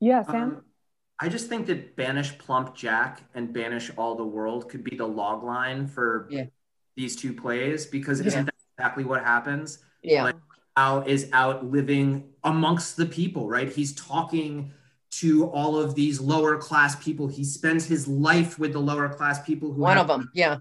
Yeah, 0.00 0.22
Sam. 0.24 0.42
Um, 0.42 0.64
I 1.20 1.28
just 1.28 1.48
think 1.48 1.66
that 1.66 1.96
banish 1.96 2.36
plump 2.38 2.74
Jack 2.74 3.22
and 3.34 3.52
banish 3.52 3.90
all 3.96 4.14
the 4.16 4.24
world 4.24 4.68
could 4.68 4.84
be 4.84 4.96
the 4.96 5.06
log 5.06 5.42
line 5.44 5.86
for 5.86 6.28
Yeah. 6.30 6.46
these 6.96 7.16
two 7.16 7.32
plays 7.32 7.86
because 7.86 8.20
Yeah. 8.20 8.26
isn't 8.28 8.44
that 8.46 8.54
exactly 8.76 9.04
what 9.04 9.22
happens? 9.24 9.78
Yeah. 10.02 10.24
Like, 10.24 10.36
Al 10.76 11.02
is 11.02 11.30
out 11.32 11.64
living 11.64 12.32
amongst 12.42 12.96
the 12.96 13.06
people, 13.06 13.48
right? 13.48 13.70
He's 13.72 13.94
talking 13.94 14.72
to 15.20 15.46
all 15.50 15.78
of 15.78 15.94
these 15.94 16.20
lower 16.20 16.56
class 16.58 16.96
people. 17.02 17.26
He 17.28 17.44
spends 17.44 17.84
his 17.86 18.08
life 18.08 18.58
with 18.58 18.72
the 18.72 18.80
lower 18.80 19.08
class 19.08 19.44
people 19.44 19.72
who 19.72 19.82
One 19.82 19.96
have 19.96 20.08
of 20.10 20.18
them. 20.18 20.30
Yeah. 20.34 20.58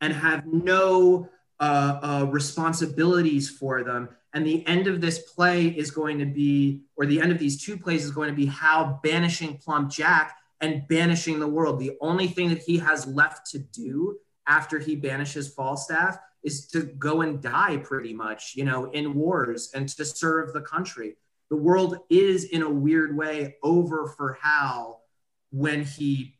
and 0.00 0.12
have 0.12 0.44
no 0.46 1.28
uh, 1.60 1.98
uh, 2.02 2.26
responsibilities 2.30 3.48
for 3.50 3.82
them. 3.84 4.08
And 4.34 4.46
the 4.46 4.66
end 4.66 4.86
of 4.86 5.00
this 5.00 5.18
play 5.34 5.68
is 5.68 5.90
going 5.90 6.18
to 6.18 6.26
be, 6.26 6.82
or 6.96 7.06
the 7.06 7.20
end 7.20 7.32
of 7.32 7.38
these 7.38 7.62
two 7.62 7.78
plays 7.78 8.04
is 8.04 8.10
going 8.10 8.28
to 8.28 8.34
be 8.36 8.46
Hal 8.46 9.00
banishing 9.02 9.56
Plump 9.56 9.90
Jack 9.90 10.36
and 10.60 10.86
banishing 10.88 11.38
the 11.40 11.48
world. 11.48 11.78
The 11.80 11.96
only 12.00 12.28
thing 12.28 12.48
that 12.50 12.58
he 12.58 12.76
has 12.78 13.06
left 13.06 13.50
to 13.52 13.58
do 13.58 14.18
after 14.46 14.78
he 14.78 14.94
banishes 14.94 15.48
Falstaff 15.48 16.18
is 16.42 16.66
to 16.68 16.82
go 16.82 17.22
and 17.22 17.42
die 17.42 17.78
pretty 17.78 18.12
much, 18.12 18.52
you 18.54 18.64
know, 18.64 18.90
in 18.92 19.14
wars 19.14 19.70
and 19.74 19.88
to 19.88 20.04
serve 20.04 20.52
the 20.52 20.60
country. 20.60 21.16
The 21.50 21.56
world 21.56 21.98
is 22.10 22.44
in 22.44 22.62
a 22.62 22.70
weird 22.70 23.16
way 23.16 23.56
over 23.62 24.08
for 24.08 24.38
Hal 24.42 25.02
when 25.50 25.84
he 25.84 26.38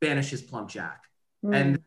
banishes 0.00 0.42
Plump 0.42 0.68
Jack. 0.68 1.04
Mm. 1.44 1.54
And 1.54 1.78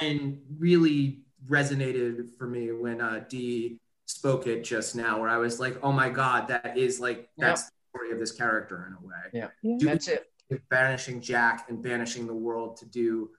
line 0.00 0.42
really 0.58 1.22
resonated 1.48 2.36
for 2.38 2.46
me 2.46 2.70
when 2.72 3.00
uh, 3.00 3.24
Dee 3.28 3.80
spoke 4.06 4.46
it 4.46 4.64
just 4.64 4.94
now, 4.94 5.20
where 5.20 5.28
I 5.28 5.38
was 5.38 5.58
like, 5.58 5.78
"Oh 5.82 5.92
my 5.92 6.08
God, 6.08 6.48
that 6.48 6.76
is 6.76 7.00
like 7.00 7.28
that's 7.36 7.64
the 7.64 7.70
story 7.90 8.12
of 8.12 8.18
this 8.18 8.32
character 8.32 8.86
in 8.86 9.04
a 9.04 9.06
way." 9.06 9.14
Yeah, 9.32 9.48
Yeah. 9.62 9.76
Do- 9.78 9.86
that's 9.86 10.08
it. 10.08 10.26
Banishing 10.68 11.20
Jack 11.20 11.66
and 11.68 11.80
banishing 11.80 12.26
the 12.26 12.34
world 12.34 12.76
to 12.78 12.86
do, 12.86 13.30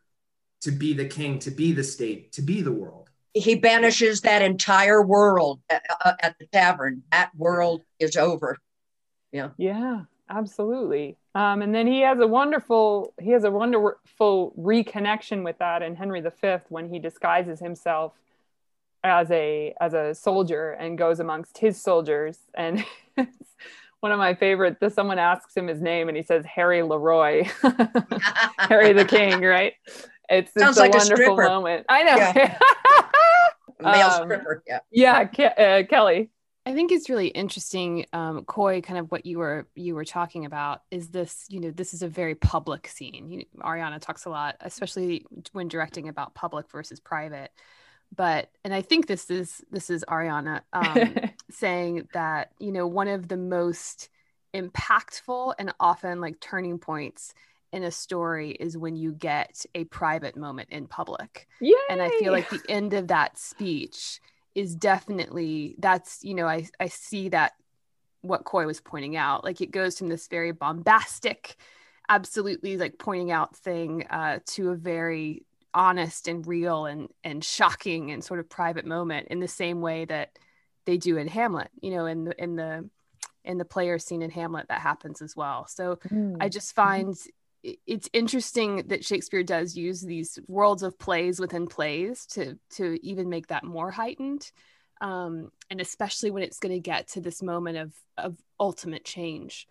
to 0.62 0.72
be 0.72 0.94
the 0.94 1.06
king, 1.06 1.40
to 1.40 1.52
be 1.52 1.74
the 1.74 1.84
state, 1.84 2.32
to 2.34 2.42
be 2.42 2.62
the 2.62 2.72
world. 2.72 3.10
He 3.34 3.56
banishes 3.56 4.22
that 4.22 4.42
entire 4.42 5.02
world 5.02 5.62
at, 5.70 5.84
uh, 6.04 6.14
at 6.22 6.38
the 6.40 6.48
tavern. 6.48 7.04
That 7.12 7.32
world 7.36 7.84
is 8.00 8.16
over. 8.16 8.58
Yeah, 9.32 9.50
yeah 9.58 10.02
absolutely. 10.30 11.18
Um, 11.36 11.62
and 11.62 11.74
then 11.74 11.88
he 11.88 12.02
has 12.02 12.20
a 12.20 12.28
wonderful 12.28 13.14
he 13.20 13.32
has 13.32 13.44
a 13.44 13.52
wonderful 13.52 14.54
reconnection 14.60 15.44
with 15.44 15.58
that 15.60 15.82
in 15.82 15.96
Henry 15.96 16.22
V 16.22 16.30
when 16.70 16.90
he 16.90 17.00
disguises 17.00 17.60
himself 17.60 18.14
as 19.04 19.32
a 19.32 19.74
as 19.82 19.94
a 19.94 20.14
soldier 20.14 20.72
and 20.72 20.98
goes 20.98 21.20
amongst 21.20 21.58
his 21.58 21.82
soldiers 21.82 22.38
and 22.54 22.86
it's 23.18 23.56
one 24.02 24.12
of 24.12 24.20
my 24.20 24.34
favorite 24.36 24.80
that 24.80 24.94
someone 24.94 25.18
asks 25.20 25.56
him 25.58 25.68
his 25.68 25.82
name 25.82 26.08
and 26.08 26.16
he 26.18 26.24
says 26.24 26.46
Harry 26.46 26.82
Leroy 26.84 27.44
Harry 28.60 28.94
the 28.94 29.06
King 29.06 29.42
right 29.42 29.74
it's, 30.30 30.52
it's 30.56 30.64
Sounds 30.64 30.78
a 30.78 30.82
like 30.82 30.94
a 30.94 30.98
wonderful 30.98 31.24
stripper. 31.36 31.44
moment 31.50 31.86
I 31.90 32.04
know 32.04 32.16
Yeah. 32.18 32.58
Male 33.82 34.08
Um, 34.08 34.24
stripper. 34.24 34.64
Yeah. 34.68 34.80
yeah 34.92 35.24
Ke- 35.26 35.58
uh, 35.60 35.84
Kelly 35.90 36.30
I 36.66 36.74
think 36.74 36.92
it's 36.92 37.10
really 37.10 37.28
interesting, 37.30 38.06
um, 38.14 38.46
Coy. 38.46 38.82
Kind 38.82 39.00
of 39.00 39.12
what 39.12 39.26
you 39.26 39.40
were 39.40 39.68
you 39.76 39.96
were 39.96 40.06
talking 40.06 40.46
about 40.46 40.84
is 40.92 41.10
this. 41.10 41.46
You 41.50 41.60
know, 41.60 41.72
this 41.72 41.94
is 41.94 42.04
a 42.04 42.08
very 42.08 42.36
public 42.36 42.88
scene. 42.88 43.30
You, 43.30 43.46
Ariana 43.60 44.00
talks 44.00 44.26
a 44.26 44.30
lot, 44.30 44.58
especially 44.62 45.26
when 45.54 45.68
directing 45.68 46.08
about 46.08 46.36
public 46.36 46.70
versus 46.70 47.00
private. 47.00 47.52
But 48.16 48.52
and 48.64 48.74
I 48.74 48.82
think 48.82 49.08
this 49.08 49.32
is 49.32 49.64
this 49.72 49.90
is 49.90 50.06
Ariana 50.08 50.62
um, 50.72 51.16
saying 51.50 52.08
that 52.14 52.52
you 52.60 52.72
know 52.72 52.86
one 52.86 53.08
of 53.08 53.28
the 53.28 53.38
most 53.38 54.10
impactful 54.54 55.56
and 55.58 55.74
often 55.80 56.22
like 56.22 56.40
turning 56.40 56.78
points 56.78 57.34
in 57.72 57.84
a 57.84 57.92
story 57.92 58.52
is 58.52 58.78
when 58.78 58.96
you 58.96 59.14
get 59.14 59.66
a 59.74 59.86
private 59.86 60.36
moment 60.36 60.70
in 60.72 60.88
public 60.88 61.48
Yay! 61.62 61.74
and 61.90 62.02
i 62.02 62.10
feel 62.20 62.34
like 62.34 62.50
the 62.50 62.62
end 62.68 62.94
of 62.94 63.08
that 63.08 63.38
speech 63.38 64.20
is 64.56 64.76
definitely 64.76 65.76
that's 65.80 66.24
you 66.24 66.34
know 66.34 66.48
i 66.48 66.68
i 66.80 66.88
see 66.88 67.30
that 67.30 67.54
what 68.22 68.44
coy 68.46 68.66
was 68.66 68.80
pointing 68.80 69.16
out. 69.16 69.44
Like 69.44 69.62
it 69.62 69.72
goes 69.72 69.98
from 69.98 70.08
this 70.08 70.28
very 70.28 70.52
bombastic 70.52 71.58
absolutely 72.10 72.78
like 72.78 72.98
pointing 73.00 73.32
out 73.32 73.56
thing 73.56 74.06
uh, 74.10 74.40
to 74.46 74.70
a 74.72 74.76
very 74.76 75.46
honest 75.74 76.28
and 76.28 76.46
real 76.46 76.86
and 76.86 77.08
and 77.24 77.44
shocking 77.44 78.12
and 78.12 78.24
sort 78.24 78.40
of 78.40 78.50
private 78.50 78.86
moment 78.86 79.30
in 79.30 79.40
the 79.40 79.48
same 79.48 79.80
way 79.82 80.04
that 80.06 80.38
they 80.86 80.98
do 80.98 81.16
in 81.18 81.28
hamlet 81.30 81.70
you 81.82 81.92
know 81.92 82.06
in 82.06 82.26
the 82.26 82.44
in 82.44 82.56
the 82.58 82.90
in 83.46 83.58
the 83.58 83.66
player 83.66 83.98
scene 83.98 84.22
in 84.22 84.30
hamlet 84.30 84.68
that 84.68 84.82
happens 84.82 85.22
as 85.22 85.36
well. 85.36 85.66
So 85.68 85.98
Mm. 86.12 86.38
I 86.40 86.50
just 86.50 86.76
find 86.76 87.10
i- 87.10 87.30
it's 87.64 88.10
interesting 88.14 88.88
that 88.88 89.06
Shakespeare 89.06 89.44
does 89.44 89.76
use 89.76 90.02
these 90.02 90.40
worlds 90.48 90.84
of 90.84 90.98
plays 90.98 91.40
within 91.40 91.68
plays 91.68 92.26
to 92.28 92.58
to 92.72 93.00
even 93.06 93.30
make 93.30 93.48
that 93.48 93.64
more 93.64 93.92
heightened, 93.92 94.52
um, 95.02 95.52
and 95.70 95.80
especially 95.80 96.32
when 96.32 96.44
it's 96.44 96.60
going 96.60 96.74
to 96.74 96.80
get 96.80 97.10
to 97.10 97.22
this 97.22 97.42
moment 97.42 97.78
of 97.78 97.94
of 98.18 98.38
ultimate 98.60 99.06
change. 99.06 99.68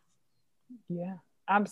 yeah 0.88 1.16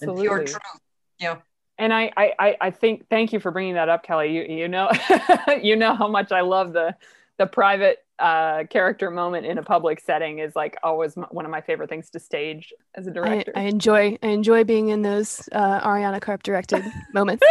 And 0.03 0.11
absolutely 0.11 0.23
pure 0.23 0.45
truth. 0.45 0.81
Yeah. 1.21 1.37
and 1.79 1.93
I, 1.93 2.11
I 2.17 2.33
I 2.39 2.57
I 2.61 2.71
think 2.71 3.09
thank 3.09 3.33
you 3.33 3.41
for 3.41 3.51
bringing 3.51 3.75
that 3.75 3.89
up, 3.89 4.03
Kelly. 4.03 4.37
You 4.37 4.43
you 4.43 4.69
know 4.69 4.91
you 5.63 5.77
know 5.77 5.95
how 5.95 6.09
much 6.09 6.33
I 6.33 6.41
love 6.41 6.73
the 6.73 6.97
the 7.39 7.47
private 7.47 7.99
uh, 8.19 8.65
character 8.65 9.11
moment 9.11 9.47
in 9.47 9.59
a 9.59 9.63
public 9.63 10.01
setting 10.01 10.39
is 10.41 10.57
like 10.57 10.77
always 10.83 11.17
m- 11.17 11.27
one 11.31 11.45
of 11.45 11.51
my 11.51 11.61
favorite 11.61 11.89
things 11.89 12.11
to 12.11 12.19
stage 12.19 12.73
as 12.95 13.07
a 13.07 13.11
director. 13.11 13.53
I 13.55 13.63
enjoy 13.63 14.19
I 14.23 14.29
enjoy 14.29 14.65
being 14.65 14.89
in 14.89 15.03
those 15.03 15.49
uh, 15.53 15.81
Ariana 15.81 16.21
Karp 16.21 16.43
directed 16.43 16.85
moments. 17.15 17.45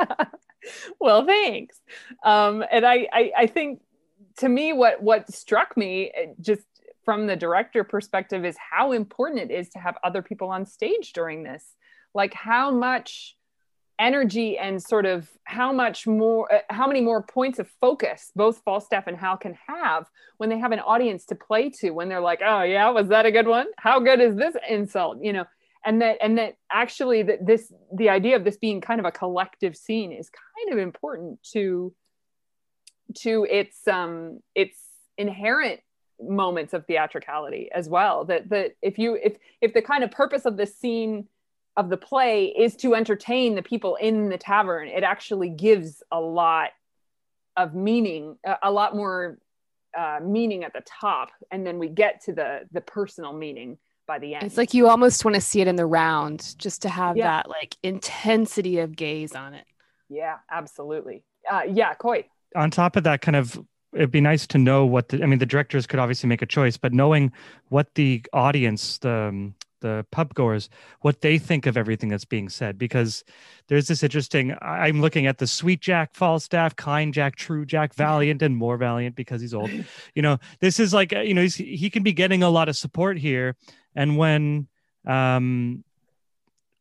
well, 1.00 1.24
thanks. 1.24 1.80
Um, 2.24 2.64
and 2.70 2.84
I, 2.84 3.06
I 3.12 3.32
I 3.38 3.46
think 3.46 3.80
to 4.38 4.48
me 4.48 4.72
what 4.72 5.02
what 5.02 5.32
struck 5.32 5.76
me 5.76 6.10
uh, 6.10 6.32
just 6.40 6.64
from 7.04 7.28
the 7.28 7.36
director 7.36 7.84
perspective 7.84 8.44
is 8.44 8.56
how 8.58 8.92
important 8.92 9.50
it 9.50 9.54
is 9.54 9.68
to 9.70 9.78
have 9.78 9.96
other 10.02 10.22
people 10.22 10.48
on 10.48 10.66
stage 10.66 11.12
during 11.12 11.44
this. 11.44 11.74
Like 12.14 12.34
how 12.34 12.72
much 12.72 13.35
energy 13.98 14.58
and 14.58 14.82
sort 14.82 15.06
of 15.06 15.28
how 15.44 15.72
much 15.72 16.06
more 16.06 16.52
uh, 16.52 16.58
how 16.68 16.86
many 16.86 17.00
more 17.00 17.22
points 17.22 17.58
of 17.58 17.68
focus 17.80 18.30
both 18.36 18.58
falstaff 18.58 19.06
and 19.06 19.16
hal 19.16 19.38
can 19.38 19.56
have 19.66 20.06
when 20.36 20.50
they 20.50 20.58
have 20.58 20.72
an 20.72 20.80
audience 20.80 21.24
to 21.24 21.34
play 21.34 21.70
to 21.70 21.90
when 21.90 22.08
they're 22.08 22.20
like 22.20 22.40
oh 22.44 22.62
yeah 22.62 22.90
was 22.90 23.08
that 23.08 23.26
a 23.26 23.32
good 23.32 23.46
one? 23.46 23.66
How 23.78 23.98
good 24.00 24.20
is 24.20 24.36
this 24.36 24.54
insult? 24.68 25.18
You 25.22 25.32
know 25.32 25.44
and 25.86 26.02
that 26.02 26.18
and 26.20 26.36
that 26.36 26.56
actually 26.70 27.22
that 27.22 27.46
this 27.46 27.72
the 27.94 28.10
idea 28.10 28.36
of 28.36 28.44
this 28.44 28.58
being 28.58 28.80
kind 28.80 29.00
of 29.00 29.06
a 29.06 29.12
collective 29.12 29.76
scene 29.76 30.12
is 30.12 30.28
kind 30.28 30.72
of 30.72 30.84
important 30.84 31.42
to 31.52 31.94
to 33.14 33.46
its 33.48 33.86
um 33.88 34.40
its 34.54 34.78
inherent 35.16 35.80
moments 36.20 36.74
of 36.74 36.84
theatricality 36.86 37.70
as 37.72 37.88
well 37.88 38.24
that 38.24 38.48
that 38.48 38.72
if 38.82 38.98
you 38.98 39.14
if 39.22 39.36
if 39.60 39.72
the 39.72 39.82
kind 39.82 40.02
of 40.02 40.10
purpose 40.10 40.44
of 40.44 40.56
this 40.56 40.76
scene 40.76 41.28
of 41.76 41.90
the 41.90 41.96
play 41.96 42.46
is 42.46 42.74
to 42.76 42.94
entertain 42.94 43.54
the 43.54 43.62
people 43.62 43.96
in 43.96 44.28
the 44.28 44.38
tavern 44.38 44.88
it 44.88 45.02
actually 45.02 45.50
gives 45.50 46.02
a 46.10 46.20
lot 46.20 46.70
of 47.56 47.74
meaning 47.74 48.36
a, 48.44 48.56
a 48.64 48.70
lot 48.70 48.94
more 48.96 49.38
uh, 49.96 50.18
meaning 50.22 50.64
at 50.64 50.72
the 50.72 50.82
top 50.86 51.30
and 51.50 51.66
then 51.66 51.78
we 51.78 51.88
get 51.88 52.22
to 52.22 52.32
the 52.32 52.60
the 52.72 52.80
personal 52.80 53.32
meaning 53.32 53.78
by 54.06 54.18
the 54.18 54.34
end 54.34 54.44
It's 54.44 54.56
like 54.56 54.74
you 54.74 54.88
almost 54.88 55.24
want 55.24 55.34
to 55.34 55.40
see 55.40 55.60
it 55.60 55.66
in 55.68 55.76
the 55.76 55.86
round 55.86 56.54
just 56.58 56.82
to 56.82 56.88
have 56.88 57.16
Yeah. 57.16 57.26
that 57.28 57.48
like 57.48 57.76
intensity 57.82 58.78
of 58.78 58.94
gaze 58.94 59.34
on 59.34 59.54
it. 59.54 59.64
yeah 60.08 60.36
absolutely 60.50 61.24
uh, 61.50 61.62
yeah 61.68 61.94
Coy. 61.94 62.24
on 62.54 62.70
top 62.70 62.96
of 62.96 63.04
that 63.04 63.20
kind 63.22 63.36
of 63.36 63.58
it'd 63.94 64.10
be 64.10 64.20
nice 64.20 64.46
to 64.48 64.58
know 64.58 64.84
what 64.84 65.08
the 65.08 65.22
i 65.22 65.26
mean 65.26 65.38
the 65.38 65.46
directors 65.46 65.86
could 65.86 65.98
obviously 65.98 66.28
make 66.28 66.42
a 66.42 66.46
choice 66.46 66.76
but 66.76 66.92
knowing 66.92 67.32
what 67.68 67.94
the 67.94 68.22
audience 68.32 68.98
the 68.98 69.10
um, 69.10 69.54
the 69.86 70.06
pub 70.10 70.34
goers 70.34 70.68
what 71.00 71.20
they 71.20 71.38
think 71.38 71.66
of 71.66 71.76
everything 71.76 72.08
that's 72.08 72.24
being 72.24 72.48
said 72.48 72.76
because 72.78 73.24
there's 73.68 73.88
this 73.88 74.02
interesting 74.02 74.54
i'm 74.62 75.00
looking 75.00 75.26
at 75.26 75.38
the 75.38 75.46
sweet 75.46 75.80
jack 75.80 76.14
falstaff 76.14 76.74
kind 76.76 77.14
jack 77.14 77.36
true 77.36 77.64
jack 77.64 77.94
valiant 78.06 78.42
and 78.42 78.56
more 78.56 78.76
valiant 78.76 79.16
because 79.16 79.40
he's 79.40 79.54
old. 79.54 79.70
You 80.14 80.22
know 80.22 80.38
this 80.60 80.80
is 80.80 80.94
like 80.94 81.12
uh, 81.12 81.20
you 81.20 81.34
know 81.34 81.42
he's, 81.42 81.56
he 81.56 81.90
can 81.90 82.02
be 82.02 82.12
getting 82.12 82.42
a 82.42 82.50
lot 82.50 82.68
of 82.68 82.76
support 82.76 83.18
here. 83.18 83.56
And 83.94 84.16
when 84.16 84.68
um 85.06 85.84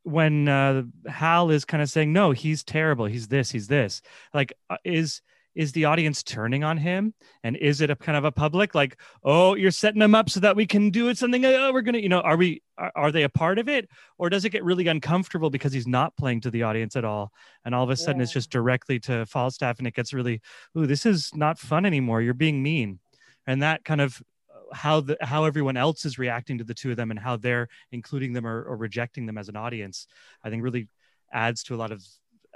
when 0.03 0.47
uh 0.47 0.83
hal 1.07 1.49
is 1.49 1.65
kind 1.65 1.81
of 1.81 1.89
saying 1.89 2.13
no 2.13 2.31
he's 2.31 2.63
terrible. 2.63 3.05
He's 3.05 3.27
this 3.27 3.51
he's 3.51 3.67
this. 3.67 4.01
Like 4.33 4.53
uh, 4.69 4.77
is 4.83 5.21
is 5.55 5.71
the 5.71 5.85
audience 5.85 6.21
turning 6.21 6.63
on 6.63 6.77
him? 6.77 7.13
And 7.43 7.55
is 7.57 7.81
it 7.81 7.89
a 7.89 7.95
kind 7.95 8.17
of 8.17 8.25
a 8.25 8.31
public 8.31 8.75
like 8.75 8.99
oh 9.23 9.55
you're 9.55 9.71
setting 9.71 9.99
them 9.99 10.15
up 10.15 10.29
so 10.29 10.39
that 10.41 10.55
we 10.55 10.65
can 10.65 10.89
do 10.89 11.09
it 11.09 11.17
something? 11.17 11.43
Oh 11.45 11.71
we're 11.71 11.81
gonna 11.81 11.99
you 11.99 12.09
know 12.09 12.21
are 12.21 12.37
we 12.37 12.61
are, 12.77 12.91
are 12.95 13.11
they 13.11 13.23
a 13.23 13.29
part 13.29 13.57
of 13.57 13.69
it? 13.69 13.89
Or 14.17 14.29
does 14.29 14.45
it 14.45 14.49
get 14.49 14.63
really 14.63 14.87
uncomfortable 14.87 15.49
because 15.49 15.73
he's 15.73 15.87
not 15.87 16.15
playing 16.17 16.41
to 16.41 16.51
the 16.51 16.63
audience 16.63 16.95
at 16.95 17.05
all? 17.05 17.31
And 17.63 17.73
all 17.73 17.83
of 17.83 17.89
a 17.89 17.95
sudden 17.95 18.21
it's 18.21 18.33
just 18.33 18.51
directly 18.51 18.99
to 19.01 19.25
falstaff 19.25 19.79
and 19.79 19.87
it 19.87 19.95
gets 19.95 20.13
really 20.13 20.41
ooh 20.77 20.85
this 20.85 21.05
is 21.05 21.31
not 21.33 21.57
fun 21.57 21.85
anymore. 21.85 22.21
You're 22.21 22.33
being 22.33 22.61
mean. 22.61 22.99
And 23.47 23.61
that 23.63 23.85
kind 23.85 24.01
of 24.01 24.21
uh, 24.49 24.75
how 24.75 25.01
the 25.01 25.17
how 25.21 25.45
everyone 25.45 25.77
else 25.77 26.05
is 26.05 26.19
reacting 26.19 26.57
to 26.57 26.63
the 26.63 26.73
two 26.73 26.91
of 26.91 26.97
them 26.97 27.11
and 27.11 27.19
how 27.19 27.37
they're 27.37 27.69
including 27.91 28.33
them 28.33 28.45
or, 28.45 28.63
or 28.63 28.75
rejecting 28.75 29.25
them 29.25 29.37
as 29.37 29.49
an 29.49 29.55
audience 29.55 30.07
i 30.43 30.49
think 30.49 30.63
really 30.63 30.87
adds 31.31 31.63
to 31.63 31.75
a 31.75 31.77
lot 31.77 31.91
of 31.91 32.03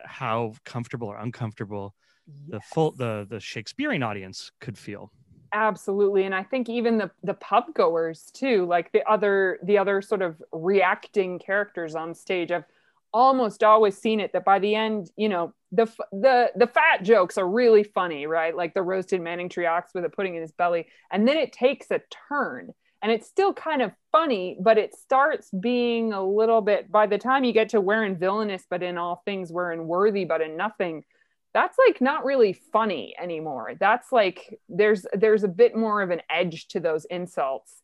how 0.06 0.54
comfortable 0.66 1.08
or 1.08 1.18
uncomfortable 1.18 1.94
the 2.48 2.60
full 2.60 2.92
the 2.92 3.26
the 3.30 3.40
shakespearean 3.40 4.04
audience 4.04 4.52
could 4.60 4.78
feel. 4.78 5.12
Absolutely 5.52 6.26
and 6.26 6.36
i 6.36 6.44
think 6.44 6.70
even 6.70 7.00
the 7.00 7.10
the 7.24 7.34
pub 7.34 7.74
goers 7.74 8.30
too 8.36 8.68
like 8.68 8.92
the 8.92 9.04
other 9.10 9.58
the 9.64 9.80
other 9.80 10.00
sort 10.00 10.22
of 10.22 10.40
reacting 10.52 11.40
characters 11.40 11.96
on 11.96 12.14
stage 12.14 12.52
i've 12.52 12.66
almost 13.14 13.64
always 13.64 13.98
seen 13.98 14.20
it 14.20 14.32
that 14.34 14.46
by 14.46 14.60
the 14.60 14.76
end 14.76 15.10
you 15.18 15.28
know 15.28 15.52
the 15.72 15.86
the 16.12 16.52
the 16.56 16.68
fat 16.68 17.04
jokes 17.04 17.38
are 17.38 17.48
really 17.48 17.84
funny 17.84 18.28
right? 18.28 18.56
Like 18.56 18.74
the 18.74 18.82
roasted 18.82 19.22
Manningtree 19.22 19.70
ox 19.70 19.94
with 19.94 20.06
a 20.06 20.10
pudding 20.10 20.36
in 20.36 20.42
his 20.42 20.52
belly 20.52 20.88
and 21.12 21.28
then 21.28 21.38
it 21.38 21.54
takes 21.54 21.92
a 21.92 22.02
turn 22.30 22.72
and 23.02 23.12
it's 23.12 23.28
still 23.28 23.54
kind 23.54 23.82
of 23.82 23.92
funny 24.12 24.58
but 24.62 24.78
it 24.78 24.96
starts 24.96 25.50
being 25.52 26.14
a 26.14 26.24
little 26.24 26.62
bit 26.62 26.92
by 26.92 27.06
the 27.06 27.18
time 27.18 27.44
you 27.44 27.54
get 27.54 27.70
to 27.70 27.82
wherein 27.82 28.18
villainous 28.18 28.66
but 28.70 28.84
in 28.84 28.98
all 28.98 29.22
things 29.26 29.52
wherein 29.52 29.88
worthy 29.88 30.26
but 30.26 30.42
in 30.42 30.58
nothing 30.58 31.04
that's 31.54 31.78
like 31.88 32.02
not 32.02 32.26
really 32.26 32.54
funny 32.54 33.16
anymore. 33.20 33.74
That's 33.80 34.12
like 34.12 34.60
there's 34.70 35.06
there's 35.14 35.44
a 35.44 35.48
bit 35.48 35.76
more 35.76 36.02
of 36.02 36.12
an 36.12 36.22
edge 36.30 36.68
to 36.70 36.80
those 36.80 37.06
insults. 37.06 37.82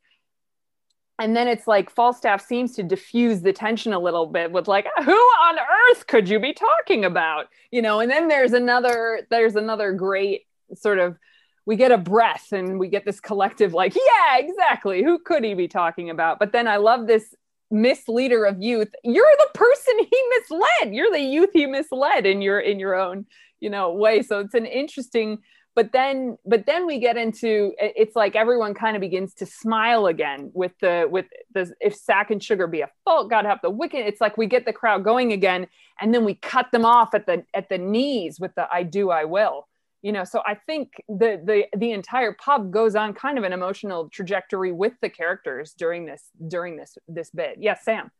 And 1.17 1.35
then 1.35 1.47
it's 1.47 1.65
like 1.65 1.89
falstaff 1.89 2.45
seems 2.45 2.73
to 2.75 2.83
diffuse 2.83 3.41
the 3.41 3.53
tension 3.53 3.93
a 3.93 3.99
little 3.99 4.27
bit 4.27 4.51
with 4.51 4.67
like 4.67 4.85
who 5.03 5.13
on 5.13 5.57
earth 5.57 6.07
could 6.07 6.29
you 6.29 6.39
be 6.39 6.53
talking 6.53 7.05
about? 7.05 7.47
You 7.71 7.81
know 7.81 7.99
and 7.99 8.11
then 8.11 8.27
there's 8.27 8.53
another 8.53 9.25
there's 9.29 9.55
another 9.55 9.93
great 9.93 10.45
sort 10.75 10.99
of 10.99 11.17
we 11.65 11.75
get 11.75 11.91
a 11.91 11.97
breath 11.97 12.51
and 12.51 12.79
we 12.79 12.87
get 12.87 13.05
this 13.05 13.19
collective 13.19 13.73
like 13.73 13.95
yeah 13.95 14.37
exactly 14.37 15.03
who 15.03 15.17
could 15.17 15.43
he 15.43 15.55
be 15.55 15.67
talking 15.67 16.09
about? 16.11 16.37
But 16.37 16.51
then 16.51 16.67
i 16.67 16.77
love 16.77 17.07
this 17.07 17.33
misleader 17.71 18.45
of 18.45 18.61
youth. 18.61 18.93
You're 19.03 19.25
the 19.39 19.49
person 19.53 19.97
he 19.99 20.23
misled. 20.37 20.93
You're 20.93 21.11
the 21.11 21.19
youth 21.19 21.49
he 21.53 21.65
misled 21.65 22.25
in 22.25 22.41
your 22.41 22.59
in 22.59 22.79
your 22.79 22.95
own 22.95 23.25
you 23.59 23.69
know 23.69 23.91
way. 23.93 24.21
So 24.21 24.39
it's 24.39 24.53
an 24.53 24.65
interesting 24.65 25.39
but 25.75 25.91
then 25.91 26.37
but 26.45 26.65
then 26.65 26.87
we 26.87 26.99
get 26.99 27.17
into 27.17 27.73
it's 27.77 28.15
like 28.15 28.35
everyone 28.35 28.73
kind 28.73 28.95
of 28.95 29.01
begins 29.01 29.33
to 29.35 29.45
smile 29.45 30.07
again 30.07 30.49
with 30.53 30.71
the 30.79 31.07
with 31.11 31.25
the 31.53 31.71
if 31.81 31.93
sack 31.93 32.31
and 32.31 32.41
sugar 32.41 32.65
be 32.65 32.81
a 32.81 32.89
fault 33.03 33.29
god 33.29 33.45
help 33.45 33.61
the 33.61 33.69
wicked. 33.69 33.99
It's 33.99 34.21
like 34.21 34.37
we 34.37 34.47
get 34.47 34.65
the 34.65 34.73
crowd 34.73 35.03
going 35.03 35.33
again 35.33 35.67
and 35.99 36.13
then 36.13 36.23
we 36.23 36.35
cut 36.35 36.71
them 36.71 36.85
off 36.85 37.13
at 37.13 37.25
the 37.25 37.43
at 37.53 37.69
the 37.69 37.77
knees 37.77 38.39
with 38.39 38.55
the 38.55 38.67
i 38.71 38.83
do 38.83 39.11
i 39.11 39.25
will. 39.25 39.67
You 40.01 40.13
know 40.13 40.23
so 40.23 40.41
i 40.45 40.55
think 40.55 40.93
the 41.09 41.41
the 41.43 41.65
the 41.77 41.91
entire 41.91 42.33
pub 42.33 42.71
goes 42.71 42.95
on 42.95 43.13
kind 43.13 43.37
of 43.37 43.43
an 43.43 43.51
emotional 43.53 44.09
trajectory 44.09 44.71
with 44.71 44.93
the 45.01 45.09
characters 45.09 45.73
during 45.77 46.05
this 46.05 46.29
during 46.47 46.77
this 46.77 46.97
this 47.07 47.29
bit. 47.31 47.57
Yes 47.59 47.83
sam 47.83 48.11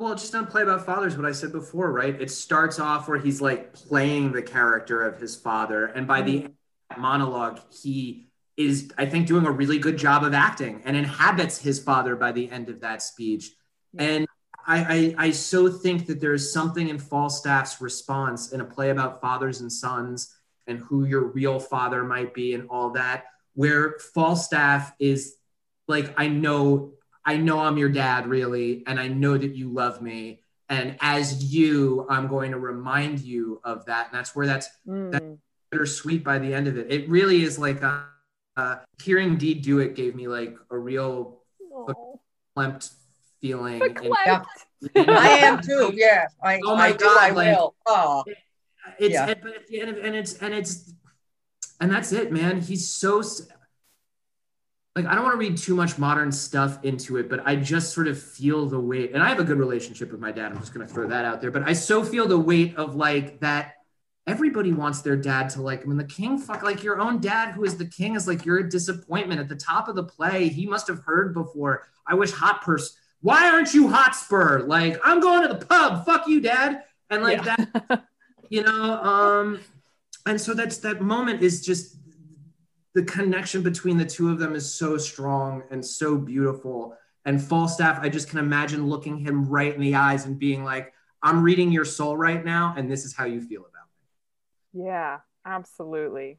Well, 0.00 0.14
just 0.14 0.34
on 0.34 0.46
Play 0.46 0.62
About 0.62 0.86
Fathers, 0.86 1.14
what 1.14 1.26
I 1.26 1.32
said 1.32 1.52
before, 1.52 1.92
right? 1.92 2.18
It 2.18 2.30
starts 2.30 2.78
off 2.78 3.06
where 3.06 3.18
he's 3.18 3.42
like 3.42 3.74
playing 3.74 4.32
the 4.32 4.40
character 4.40 5.02
of 5.02 5.20
his 5.20 5.36
father. 5.36 5.84
And 5.84 6.06
by 6.06 6.22
the 6.22 6.36
mm-hmm. 6.36 6.44
end 6.46 6.54
of 6.54 6.88
that 6.88 7.00
monologue, 7.00 7.60
he 7.70 8.30
is, 8.56 8.90
I 8.96 9.04
think, 9.04 9.26
doing 9.26 9.44
a 9.44 9.50
really 9.50 9.78
good 9.78 9.98
job 9.98 10.24
of 10.24 10.32
acting 10.32 10.80
and 10.86 10.96
inhabits 10.96 11.60
his 11.60 11.82
father 11.82 12.16
by 12.16 12.32
the 12.32 12.50
end 12.50 12.70
of 12.70 12.80
that 12.80 13.02
speech. 13.02 13.50
And 13.98 14.26
I, 14.66 15.14
I, 15.18 15.26
I 15.26 15.30
so 15.32 15.68
think 15.68 16.06
that 16.06 16.18
there 16.18 16.32
is 16.32 16.50
something 16.50 16.88
in 16.88 16.98
Falstaff's 16.98 17.82
response 17.82 18.52
in 18.52 18.62
a 18.62 18.64
play 18.64 18.88
about 18.88 19.20
fathers 19.20 19.60
and 19.60 19.70
sons 19.70 20.34
and 20.66 20.78
who 20.78 21.04
your 21.04 21.24
real 21.24 21.60
father 21.60 22.04
might 22.04 22.32
be 22.32 22.54
and 22.54 22.70
all 22.70 22.88
that, 22.92 23.24
where 23.52 23.96
Falstaff 24.14 24.94
is 24.98 25.34
like, 25.88 26.14
I 26.16 26.28
know, 26.28 26.94
I 27.30 27.36
know 27.36 27.60
I'm 27.60 27.78
your 27.78 27.88
dad, 27.88 28.26
really, 28.26 28.82
and 28.88 28.98
I 28.98 29.06
know 29.06 29.38
that 29.38 29.54
you 29.54 29.68
love 29.72 30.02
me. 30.02 30.40
And 30.68 30.96
as 31.00 31.52
you, 31.52 32.06
I'm 32.10 32.26
going 32.26 32.50
to 32.50 32.58
remind 32.58 33.20
you 33.20 33.60
of 33.62 33.84
that. 33.86 34.06
And 34.08 34.14
that's 34.18 34.34
where 34.34 34.46
that's 34.46 34.68
that 34.86 35.22
Mm. 35.22 35.38
bittersweet 35.70 36.24
by 36.24 36.38
the 36.40 36.52
end 36.52 36.66
of 36.66 36.76
it. 36.76 36.90
It 36.90 37.08
really 37.08 37.42
is 37.42 37.56
like 37.58 37.82
uh, 37.84 38.02
uh, 38.56 38.76
hearing 39.02 39.36
Dee 39.36 39.54
do 39.54 39.78
it 39.78 39.94
gave 39.94 40.14
me 40.16 40.26
like 40.26 40.56
a 40.70 40.76
real 40.76 41.42
clamped 42.54 42.90
feeling. 43.40 43.80
And 43.82 43.98
Yeah. 44.02 44.42
I 44.96 45.28
am 45.48 45.60
too. 45.60 45.92
Yeah, 45.94 46.26
I, 46.42 46.58
Oh 46.64 46.74
my 46.76 46.86
I 46.88 46.92
do. 46.92 47.04
God, 47.04 47.18
I 47.18 47.30
like- 47.30 47.56
will. 47.58 47.74
Oh, 47.86 48.24
it's 48.98 49.12
Yeah. 49.14 49.28
and, 49.28 49.40
but 49.42 49.54
at 49.54 49.66
the 49.68 49.80
end 49.80 49.90
of, 49.90 49.98
and 50.04 50.14
it's 50.16 50.34
and 50.38 50.52
it's 50.54 50.92
and 51.80 51.90
that's 51.92 52.12
it, 52.12 52.32
man. 52.32 52.60
He's 52.60 52.88
so 52.90 53.20
s- 53.20 53.46
like 54.96 55.06
I 55.06 55.14
don't 55.14 55.22
want 55.22 55.34
to 55.34 55.38
read 55.38 55.56
too 55.56 55.74
much 55.76 55.98
modern 55.98 56.32
stuff 56.32 56.84
into 56.84 57.16
it, 57.16 57.28
but 57.28 57.46
I 57.46 57.56
just 57.56 57.94
sort 57.94 58.08
of 58.08 58.20
feel 58.20 58.66
the 58.66 58.80
weight. 58.80 59.12
And 59.12 59.22
I 59.22 59.28
have 59.28 59.38
a 59.38 59.44
good 59.44 59.58
relationship 59.58 60.10
with 60.10 60.20
my 60.20 60.32
dad. 60.32 60.50
I'm 60.52 60.58
just 60.58 60.74
gonna 60.74 60.88
throw 60.88 61.06
that 61.08 61.24
out 61.24 61.40
there. 61.40 61.50
But 61.50 61.62
I 61.68 61.72
so 61.72 62.02
feel 62.04 62.26
the 62.26 62.38
weight 62.38 62.76
of 62.76 62.96
like 62.96 63.40
that. 63.40 63.74
Everybody 64.26 64.72
wants 64.72 65.00
their 65.00 65.16
dad 65.16 65.48
to 65.50 65.62
like. 65.62 65.82
I 65.82 65.84
mean, 65.86 65.96
the 65.96 66.04
king, 66.04 66.38
fuck, 66.38 66.62
like 66.62 66.82
your 66.82 67.00
own 67.00 67.20
dad, 67.20 67.52
who 67.52 67.64
is 67.64 67.76
the 67.76 67.86
king, 67.86 68.14
is 68.16 68.26
like 68.28 68.44
you're 68.44 68.58
a 68.58 68.68
disappointment 68.68 69.40
at 69.40 69.48
the 69.48 69.56
top 69.56 69.88
of 69.88 69.96
the 69.96 70.04
play. 70.04 70.48
He 70.48 70.66
must 70.66 70.86
have 70.88 71.00
heard 71.04 71.34
before. 71.34 71.88
I 72.06 72.14
wish 72.14 72.30
Hotspur. 72.32 72.78
Why 73.22 73.48
aren't 73.48 73.72
you 73.74 73.88
Hotspur? 73.88 74.60
Like 74.66 75.00
I'm 75.04 75.20
going 75.20 75.42
to 75.42 75.54
the 75.54 75.64
pub. 75.66 76.04
Fuck 76.04 76.26
you, 76.28 76.40
dad. 76.40 76.84
And 77.10 77.22
like 77.22 77.44
Yeah. 77.44 77.56
that 77.88 78.04
you 78.50 78.62
know 78.62 78.94
um 79.02 79.60
and 80.26 80.40
so 80.40 80.52
that's 80.54 80.78
that 80.78 81.00
moment 81.00 81.40
is 81.40 81.64
just 81.64 81.96
the 82.94 83.04
connection 83.04 83.62
between 83.62 83.96
the 83.96 84.04
two 84.04 84.30
of 84.30 84.38
them 84.38 84.54
is 84.54 84.74
so 84.74 84.96
strong 84.98 85.62
and 85.70 85.84
so 85.84 86.16
beautiful 86.16 86.96
and 87.24 87.42
falstaff 87.42 88.02
i 88.02 88.08
just 88.08 88.28
can 88.28 88.38
imagine 88.38 88.86
looking 88.86 89.18
him 89.18 89.44
right 89.46 89.74
in 89.74 89.80
the 89.80 89.94
eyes 89.94 90.26
and 90.26 90.38
being 90.38 90.64
like 90.64 90.92
i'm 91.22 91.42
reading 91.42 91.70
your 91.70 91.84
soul 91.84 92.16
right 92.16 92.44
now 92.44 92.74
and 92.76 92.90
this 92.90 93.04
is 93.04 93.14
how 93.14 93.24
you 93.24 93.40
feel 93.40 93.60
about 93.60 93.72
me 93.72 94.00
Yeah, 94.72 95.18
absolutely. 95.44 96.38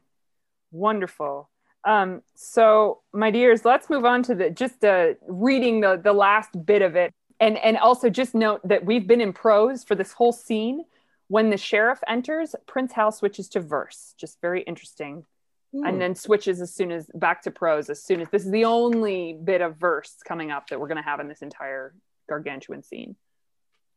Wonderful. 0.71 1.49
Um, 1.83 2.21
so 2.35 3.01
my 3.13 3.31
dears, 3.31 3.65
let's 3.65 3.89
move 3.89 4.05
on 4.05 4.23
to 4.23 4.35
the 4.35 4.49
just 4.49 4.83
uh, 4.83 5.13
reading 5.27 5.81
the 5.81 5.99
the 6.01 6.13
last 6.13 6.65
bit 6.65 6.81
of 6.81 6.95
it. 6.95 7.13
And 7.39 7.57
and 7.57 7.77
also 7.77 8.09
just 8.09 8.35
note 8.35 8.61
that 8.63 8.85
we've 8.85 9.07
been 9.07 9.21
in 9.21 9.33
prose 9.33 9.83
for 9.83 9.95
this 9.95 10.13
whole 10.13 10.31
scene. 10.31 10.85
When 11.27 11.49
the 11.49 11.57
sheriff 11.57 11.99
enters, 12.07 12.55
Prince 12.67 12.91
Hal 12.93 13.11
switches 13.11 13.49
to 13.49 13.61
verse. 13.61 14.13
Just 14.17 14.39
very 14.41 14.61
interesting. 14.61 15.25
And 15.73 16.01
then 16.01 16.15
switches 16.15 16.59
as 16.59 16.75
soon 16.75 16.91
as 16.91 17.09
back 17.13 17.43
to 17.43 17.51
prose 17.51 17.89
as 17.89 18.03
soon 18.03 18.19
as 18.19 18.27
this 18.29 18.43
is 18.43 18.51
the 18.51 18.65
only 18.65 19.37
bit 19.41 19.61
of 19.61 19.77
verse 19.77 20.15
coming 20.25 20.51
up 20.51 20.67
that 20.67 20.79
we're 20.79 20.89
gonna 20.89 21.01
have 21.01 21.21
in 21.21 21.29
this 21.29 21.41
entire 21.41 21.93
gargantuan 22.27 22.83
scene. 22.83 23.15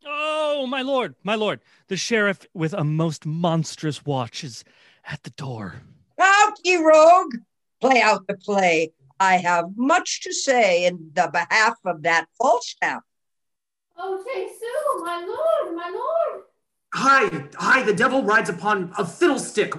oh 0.06 0.66
my 0.68 0.82
lord 0.82 1.14
my 1.24 1.34
lord 1.34 1.60
the 1.88 1.96
sheriff 1.96 2.46
with 2.54 2.74
a 2.74 2.84
most 2.84 3.26
monstrous 3.26 4.04
watch 4.04 4.44
is 4.44 4.64
at 5.04 5.22
the 5.24 5.30
door 5.30 5.82
out, 6.44 6.58
ye 6.64 6.76
rogue! 6.76 7.34
Play 7.80 8.00
out 8.00 8.26
the 8.26 8.34
play. 8.34 8.92
I 9.20 9.36
have 9.36 9.66
much 9.76 10.22
to 10.22 10.32
say 10.32 10.86
in 10.86 11.10
the 11.14 11.28
behalf 11.32 11.76
of 11.84 12.02
that 12.02 12.26
Falstaff. 12.38 13.02
Oh, 13.96 14.22
Jesu, 14.24 15.04
my 15.04 15.24
lord, 15.24 15.76
my 15.76 15.90
lord. 15.90 16.42
Hi, 16.94 17.48
hi, 17.56 17.82
the 17.82 17.94
devil 17.94 18.22
rides 18.22 18.48
upon 18.48 18.92
a 18.98 19.04
fiddlestick. 19.04 19.74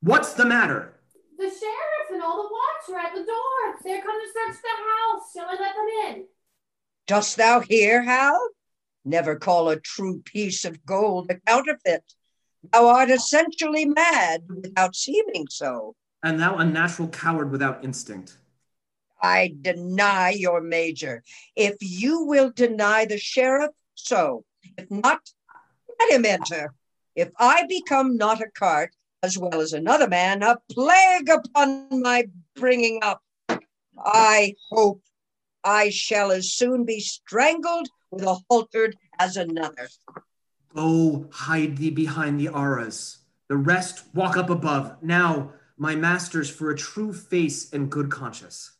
What's 0.00 0.34
the 0.34 0.44
matter? 0.44 0.94
The 1.38 1.44
sheriff 1.44 2.10
and 2.12 2.22
all 2.22 2.42
the 2.42 2.48
watch 2.48 2.96
are 2.96 3.06
at 3.06 3.14
the 3.14 3.24
door. 3.24 3.78
They're 3.84 4.02
come 4.02 4.18
to 4.20 4.26
search 4.26 4.62
the 4.62 4.68
house. 4.68 5.32
Shall 5.34 5.46
I 5.48 5.60
let 5.60 5.74
them 5.74 6.16
in? 6.16 6.24
Dost 7.06 7.36
thou 7.36 7.60
hear, 7.60 8.02
Hal? 8.02 8.48
Never 9.04 9.36
call 9.36 9.68
a 9.68 9.78
true 9.78 10.22
piece 10.24 10.64
of 10.64 10.84
gold 10.86 11.30
a 11.30 11.34
counterfeit. 11.46 12.02
Thou 12.72 12.88
art 12.88 13.10
essentially 13.10 13.84
mad 13.84 14.44
without 14.48 14.96
seeming 14.96 15.46
so. 15.48 15.94
And 16.22 16.40
thou 16.40 16.56
a 16.56 16.64
natural 16.64 17.08
coward 17.08 17.52
without 17.52 17.84
instinct. 17.84 18.38
I 19.22 19.54
deny 19.60 20.30
your 20.30 20.60
major. 20.60 21.22
If 21.54 21.76
you 21.80 22.24
will 22.24 22.50
deny 22.50 23.04
the 23.04 23.18
sheriff, 23.18 23.70
so. 23.94 24.44
If 24.76 24.90
not, 24.90 25.20
let 26.00 26.10
him 26.10 26.24
enter. 26.24 26.74
If 27.14 27.30
I 27.38 27.66
become 27.66 28.16
not 28.16 28.40
a 28.40 28.50
cart, 28.58 28.94
as 29.26 29.36
well 29.36 29.60
as 29.60 29.72
another 29.72 30.08
man, 30.08 30.44
a 30.44 30.56
plague 30.70 31.28
upon 31.28 32.00
my 32.00 32.26
bringing 32.54 33.00
up. 33.02 33.20
I 33.98 34.54
hope 34.70 35.02
I 35.64 35.90
shall 35.90 36.30
as 36.30 36.52
soon 36.52 36.84
be 36.84 37.00
strangled 37.00 37.88
with 38.12 38.22
a 38.22 38.38
halterd 38.48 38.96
as 39.18 39.36
another. 39.36 39.88
Go 40.74 41.28
hide 41.32 41.76
thee 41.76 41.90
behind 41.90 42.38
the 42.38 42.48
arras. 42.48 43.18
The 43.48 43.56
rest 43.56 44.04
walk 44.14 44.36
up 44.36 44.48
above. 44.48 45.02
Now, 45.02 45.52
my 45.76 45.96
masters, 45.96 46.48
for 46.48 46.70
a 46.70 46.76
true 46.76 47.12
face 47.12 47.72
and 47.72 47.90
good 47.90 48.10
conscience. 48.10 48.76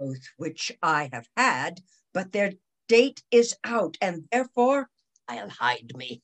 Both 0.00 0.24
which 0.38 0.72
I 0.82 1.08
have 1.12 1.28
had, 1.36 1.80
but 2.12 2.32
their 2.32 2.54
date 2.88 3.22
is 3.30 3.54
out, 3.62 3.96
and 4.00 4.24
therefore 4.32 4.88
I'll 5.28 5.50
hide 5.50 5.92
me. 5.96 6.20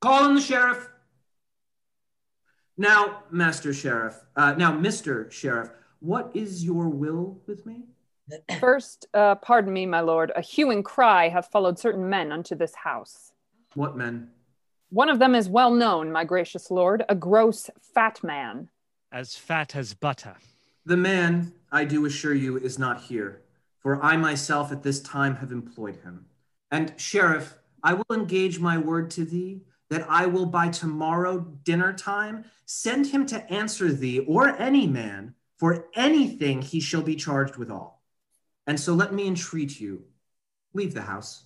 Call 0.00 0.24
in 0.30 0.36
the 0.36 0.40
sheriff. 0.40 0.88
Now, 2.78 3.22
Master 3.30 3.72
Sheriff, 3.72 4.22
uh, 4.36 4.54
now, 4.54 4.70
Mr. 4.72 5.30
Sheriff, 5.30 5.70
what 6.00 6.30
is 6.34 6.64
your 6.64 6.88
will 6.88 7.38
with 7.46 7.64
me? 7.64 7.84
First, 8.60 9.06
uh, 9.14 9.36
pardon 9.36 9.72
me, 9.72 9.86
my 9.86 10.00
lord, 10.00 10.32
a 10.36 10.40
hue 10.40 10.70
and 10.70 10.84
cry 10.84 11.28
have 11.28 11.46
followed 11.46 11.78
certain 11.78 12.08
men 12.08 12.32
unto 12.32 12.54
this 12.54 12.74
house. 12.74 13.32
What 13.74 13.96
men? 13.96 14.30
One 14.90 15.08
of 15.08 15.18
them 15.18 15.34
is 15.34 15.48
well 15.48 15.72
known, 15.72 16.12
my 16.12 16.24
gracious 16.24 16.70
lord, 16.70 17.04
a 17.08 17.14
gross 17.14 17.70
fat 17.94 18.22
man. 18.22 18.68
As 19.10 19.36
fat 19.36 19.74
as 19.74 19.94
butter. 19.94 20.36
The 20.84 20.96
man, 20.96 21.52
I 21.72 21.84
do 21.84 22.04
assure 22.04 22.34
you, 22.34 22.56
is 22.58 22.78
not 22.78 23.02
here, 23.02 23.42
for 23.78 24.02
I 24.02 24.16
myself 24.16 24.70
at 24.70 24.82
this 24.82 25.00
time 25.00 25.36
have 25.36 25.50
employed 25.50 25.96
him. 26.04 26.26
And, 26.70 26.92
Sheriff, 26.96 27.54
I 27.82 27.94
will 27.94 28.06
engage 28.12 28.58
my 28.58 28.76
word 28.76 29.10
to 29.12 29.24
thee 29.24 29.62
that 29.90 30.06
I 30.08 30.26
will 30.26 30.46
by 30.46 30.68
tomorrow 30.68 31.40
dinner 31.64 31.92
time 31.92 32.44
send 32.64 33.06
him 33.06 33.26
to 33.26 33.52
answer 33.52 33.92
thee 33.92 34.20
or 34.20 34.48
any 34.60 34.86
man 34.86 35.34
for 35.58 35.86
anything 35.94 36.62
he 36.62 36.80
shall 36.80 37.02
be 37.02 37.16
charged 37.16 37.56
withal. 37.56 38.02
And 38.66 38.78
so 38.78 38.94
let 38.94 39.14
me 39.14 39.26
entreat 39.26 39.80
you, 39.80 40.04
leave 40.74 40.92
the 40.92 41.02
house. 41.02 41.44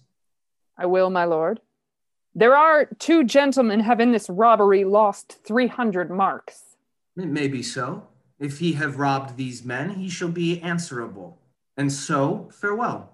I 0.77 0.87
will, 0.87 1.11
my 1.11 1.25
lord. 1.25 1.61
There 2.35 2.57
are 2.57 2.87
two 2.99 3.25
gentlemen 3.25 3.81
have 3.81 4.01
in 4.01 4.13
this 4.13 4.31
robbery 4.31 4.85
lost 4.85 5.39
300 5.45 6.11
marks. 6.11 6.77
It 7.17 7.27
may 7.27 7.49
be 7.49 7.63
so. 7.63 8.07
If 8.39 8.59
he 8.59 8.73
have 8.75 8.99
robbed 8.99 9.37
these 9.37 9.65
men, 9.65 9.91
he 9.91 10.09
shall 10.09 10.29
be 10.29 10.61
answerable. 10.63 11.39
And 11.77 11.93
so, 11.93 12.49
farewell. 12.53 13.13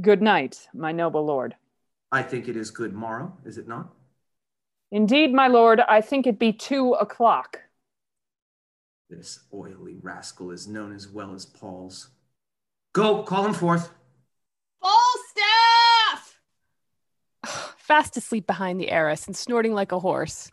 Good 0.00 0.20
night, 0.20 0.68
my 0.74 0.92
noble 0.92 1.24
lord. 1.24 1.54
I 2.12 2.22
think 2.22 2.48
it 2.48 2.56
is 2.56 2.70
good 2.70 2.92
morrow, 2.92 3.32
is 3.46 3.56
it 3.56 3.66
not? 3.66 3.95
Indeed, 4.90 5.32
my 5.32 5.48
lord, 5.48 5.80
I 5.80 6.00
think 6.00 6.26
it 6.26 6.38
be 6.38 6.52
two 6.52 6.92
o'clock. 6.94 7.60
This 9.10 9.40
oily 9.52 9.96
rascal 10.00 10.50
is 10.50 10.66
known 10.66 10.94
as 10.94 11.08
well 11.08 11.34
as 11.34 11.46
Paul's. 11.46 12.08
Go, 12.92 13.22
call 13.22 13.46
him 13.46 13.54
forth. 13.54 13.90
Falstaff! 14.80 16.40
Fast 17.78 18.16
asleep 18.16 18.46
behind 18.46 18.80
the 18.80 18.90
arras 18.90 19.26
and 19.26 19.36
snorting 19.36 19.74
like 19.74 19.92
a 19.92 19.98
horse. 19.98 20.50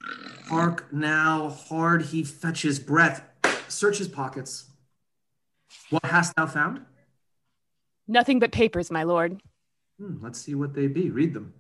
Hark 0.48 0.92
now, 0.92 1.50
hard 1.50 2.04
he 2.04 2.24
fetches 2.24 2.80
breath. 2.80 3.24
Search 3.68 3.98
his 3.98 4.08
pockets. 4.08 4.66
What 5.90 6.06
hast 6.06 6.36
thou 6.36 6.46
found? 6.46 6.82
Nothing 8.08 8.40
but 8.40 8.52
papers, 8.52 8.92
my 8.92 9.04
lord. 9.04 9.42
Hmm, 10.00 10.18
let's 10.22 10.40
see 10.40 10.56
what 10.56 10.74
they 10.74 10.88
be. 10.88 11.10
Read 11.10 11.34
them. 11.34 11.54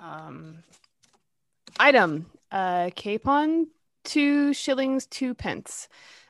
Um, 0.00 0.62
item 1.78 2.26
uh, 2.50 2.90
capon, 2.94 3.68
two 4.04 4.52
shillings, 4.52 5.06
two 5.06 5.34
pence. 5.34 5.88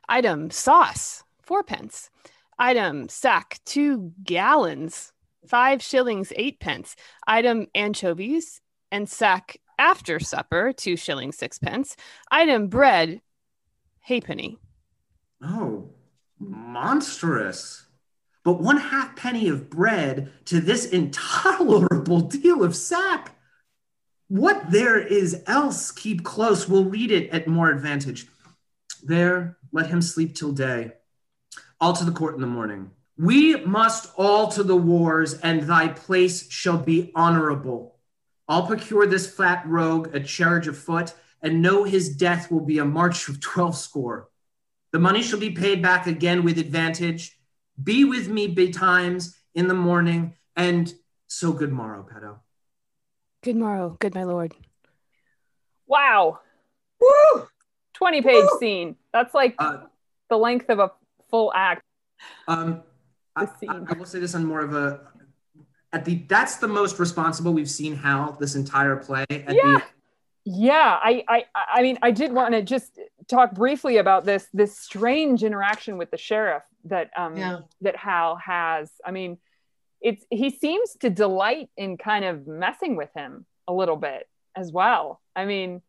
Item 0.08 0.50
sauce, 0.50 1.24
four 1.42 1.62
pence. 1.62 2.10
Item 2.58 3.08
sack, 3.08 3.60
two 3.64 4.12
gallons, 4.24 5.12
five 5.46 5.82
shillings, 5.82 6.32
eight 6.36 6.60
pence. 6.60 6.96
Item 7.26 7.66
anchovies 7.74 8.60
and 8.90 9.08
sack 9.08 9.58
after 9.78 10.18
supper, 10.18 10.72
two 10.72 10.96
shillings, 10.96 11.36
six 11.36 11.58
pence. 11.58 11.96
Item 12.30 12.68
bread, 12.68 13.20
halfpenny. 14.00 14.58
Oh, 15.42 15.90
monstrous. 16.38 17.86
But 18.44 18.60
one 18.60 18.78
half 18.78 19.14
penny 19.14 19.48
of 19.48 19.68
bread 19.68 20.32
to 20.46 20.60
this 20.60 20.86
intolerable 20.86 22.22
deal 22.22 22.64
of 22.64 22.74
sack. 22.74 23.37
What 24.28 24.70
there 24.70 24.98
is 24.98 25.42
else, 25.46 25.90
keep 25.90 26.22
close. 26.22 26.68
We'll 26.68 26.84
read 26.84 27.10
it 27.10 27.30
at 27.30 27.48
more 27.48 27.70
advantage. 27.70 28.26
There, 29.02 29.56
let 29.72 29.86
him 29.86 30.02
sleep 30.02 30.34
till 30.34 30.52
day. 30.52 30.92
All 31.80 31.94
to 31.94 32.04
the 32.04 32.12
court 32.12 32.34
in 32.34 32.40
the 32.40 32.46
morning. 32.46 32.90
We 33.16 33.56
must 33.64 34.12
all 34.16 34.48
to 34.48 34.62
the 34.62 34.76
wars, 34.76 35.34
and 35.40 35.62
thy 35.62 35.88
place 35.88 36.50
shall 36.50 36.78
be 36.78 37.10
honorable. 37.14 37.96
I'll 38.46 38.66
procure 38.66 39.06
this 39.06 39.32
fat 39.32 39.64
rogue 39.66 40.14
a 40.14 40.20
charge 40.20 40.68
afoot, 40.68 41.14
and 41.42 41.62
know 41.62 41.84
his 41.84 42.16
death 42.16 42.50
will 42.50 42.64
be 42.64 42.78
a 42.78 42.84
march 42.84 43.28
of 43.28 43.40
twelve 43.40 43.76
score. 43.76 44.28
The 44.92 44.98
money 44.98 45.22
shall 45.22 45.40
be 45.40 45.50
paid 45.50 45.82
back 45.82 46.06
again 46.06 46.44
with 46.44 46.58
advantage. 46.58 47.38
Be 47.82 48.04
with 48.04 48.28
me 48.28 48.46
betimes 48.46 49.36
in 49.54 49.68
the 49.68 49.74
morning, 49.74 50.34
and 50.54 50.92
so 51.28 51.52
good 51.52 51.72
morrow, 51.72 52.02
Peto. 52.02 52.40
Good 53.42 53.56
morrow, 53.56 53.96
good 54.00 54.14
my 54.14 54.24
lord. 54.24 54.54
Wow. 55.86 56.40
Woo! 57.00 57.46
20 57.94 58.22
page 58.22 58.34
Woo! 58.50 58.56
scene. 58.58 58.96
That's 59.12 59.32
like 59.34 59.54
Uh, 59.58 59.84
the 60.28 60.36
length 60.36 60.68
of 60.70 60.78
a 60.80 60.90
full 61.30 61.52
act. 61.54 61.82
Um, 62.48 62.82
I, 63.36 63.46
scene. 63.46 63.70
I- 63.70 63.84
I 63.88 63.92
will 63.96 64.04
say 64.06 64.18
this 64.18 64.34
on 64.34 64.44
more 64.44 64.60
of 64.60 64.74
a 64.74 65.00
at 65.92 66.04
the 66.04 66.16
that's 66.28 66.56
the 66.56 66.68
most 66.68 66.98
responsible 66.98 67.54
we've 67.54 67.70
seen 67.70 67.94
Hal 67.96 68.32
this 68.38 68.54
entire 68.56 68.96
play. 68.96 69.24
At 69.30 69.54
Yeah. 69.54 69.62
the, 69.78 69.82
Yeah, 70.44 70.98
I, 71.02 71.24
I, 71.28 71.44
I 71.54 71.82
mean, 71.82 71.98
I 72.02 72.10
did 72.10 72.32
want 72.32 72.52
to 72.54 72.62
just 72.62 72.98
talk 73.28 73.52
briefly 73.52 73.98
about 73.98 74.24
this, 74.24 74.48
this 74.52 74.78
strange 74.78 75.44
interaction 75.44 75.96
with 75.98 76.10
the 76.10 76.16
sheriff 76.18 76.62
that, 76.84 77.10
um, 77.16 77.36
Yeah. 77.36 77.60
that 77.82 77.96
Hal 77.96 78.36
has. 78.36 78.90
I 79.04 79.10
mean, 79.12 79.38
it's 80.00 80.24
he 80.30 80.50
seems 80.50 80.94
to 81.00 81.10
delight 81.10 81.70
in 81.76 81.96
kind 81.96 82.24
of 82.24 82.46
messing 82.46 82.96
with 82.96 83.10
him 83.14 83.46
a 83.66 83.72
little 83.72 83.96
bit 83.96 84.28
as 84.56 84.72
well. 84.72 85.20
I 85.34 85.44
mean, 85.44 85.82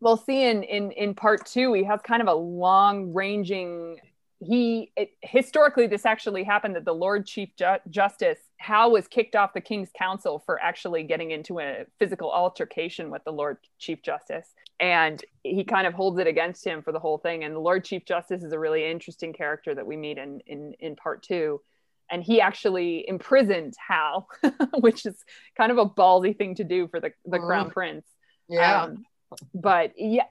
we'll 0.00 0.16
see 0.16 0.44
in 0.44 0.62
in 0.62 0.92
in 0.92 1.14
part 1.14 1.46
two, 1.46 1.72
he 1.72 1.84
has 1.84 2.00
kind 2.02 2.22
of 2.22 2.28
a 2.28 2.34
long 2.34 3.12
ranging. 3.12 3.98
He 4.40 4.90
it, 4.96 5.12
historically, 5.22 5.86
this 5.86 6.04
actually 6.06 6.44
happened 6.44 6.76
that 6.76 6.84
the 6.84 6.94
Lord 6.94 7.26
Chief 7.26 7.50
Ju- 7.56 7.78
Justice 7.90 8.38
Hal 8.58 8.90
was 8.90 9.08
kicked 9.08 9.36
off 9.36 9.52
the 9.52 9.60
King's 9.60 9.90
Council 9.96 10.42
for 10.44 10.60
actually 10.60 11.04
getting 11.04 11.30
into 11.30 11.60
a 11.60 11.86
physical 11.98 12.30
altercation 12.30 13.10
with 13.10 13.24
the 13.24 13.32
Lord 13.32 13.58
Chief 13.78 14.02
Justice, 14.02 14.48
and 14.80 15.24
he 15.44 15.64
kind 15.64 15.86
of 15.86 15.94
holds 15.94 16.18
it 16.18 16.26
against 16.26 16.64
him 16.64 16.82
for 16.82 16.92
the 16.92 16.98
whole 16.98 17.18
thing. 17.18 17.44
And 17.44 17.54
the 17.54 17.60
Lord 17.60 17.84
Chief 17.84 18.04
Justice 18.04 18.42
is 18.42 18.52
a 18.52 18.58
really 18.58 18.88
interesting 18.88 19.32
character 19.32 19.74
that 19.74 19.86
we 19.86 19.96
meet 19.96 20.18
in 20.18 20.40
in 20.46 20.74
in 20.80 20.94
part 20.96 21.22
two 21.22 21.60
and 22.12 22.22
he 22.22 22.40
actually 22.40 23.04
imprisoned 23.08 23.74
Hal, 23.88 24.28
which 24.78 25.06
is 25.06 25.16
kind 25.56 25.72
of 25.72 25.78
a 25.78 25.86
ballsy 25.86 26.36
thing 26.36 26.54
to 26.56 26.64
do 26.64 26.86
for 26.88 27.00
the, 27.00 27.10
the 27.24 27.38
crown 27.38 27.70
Mhm. 27.70 27.72
prince. 27.72 28.06
Yeah. 28.48 28.82
Um, 28.82 29.04
but 29.54 29.92
yeah, 29.96 30.24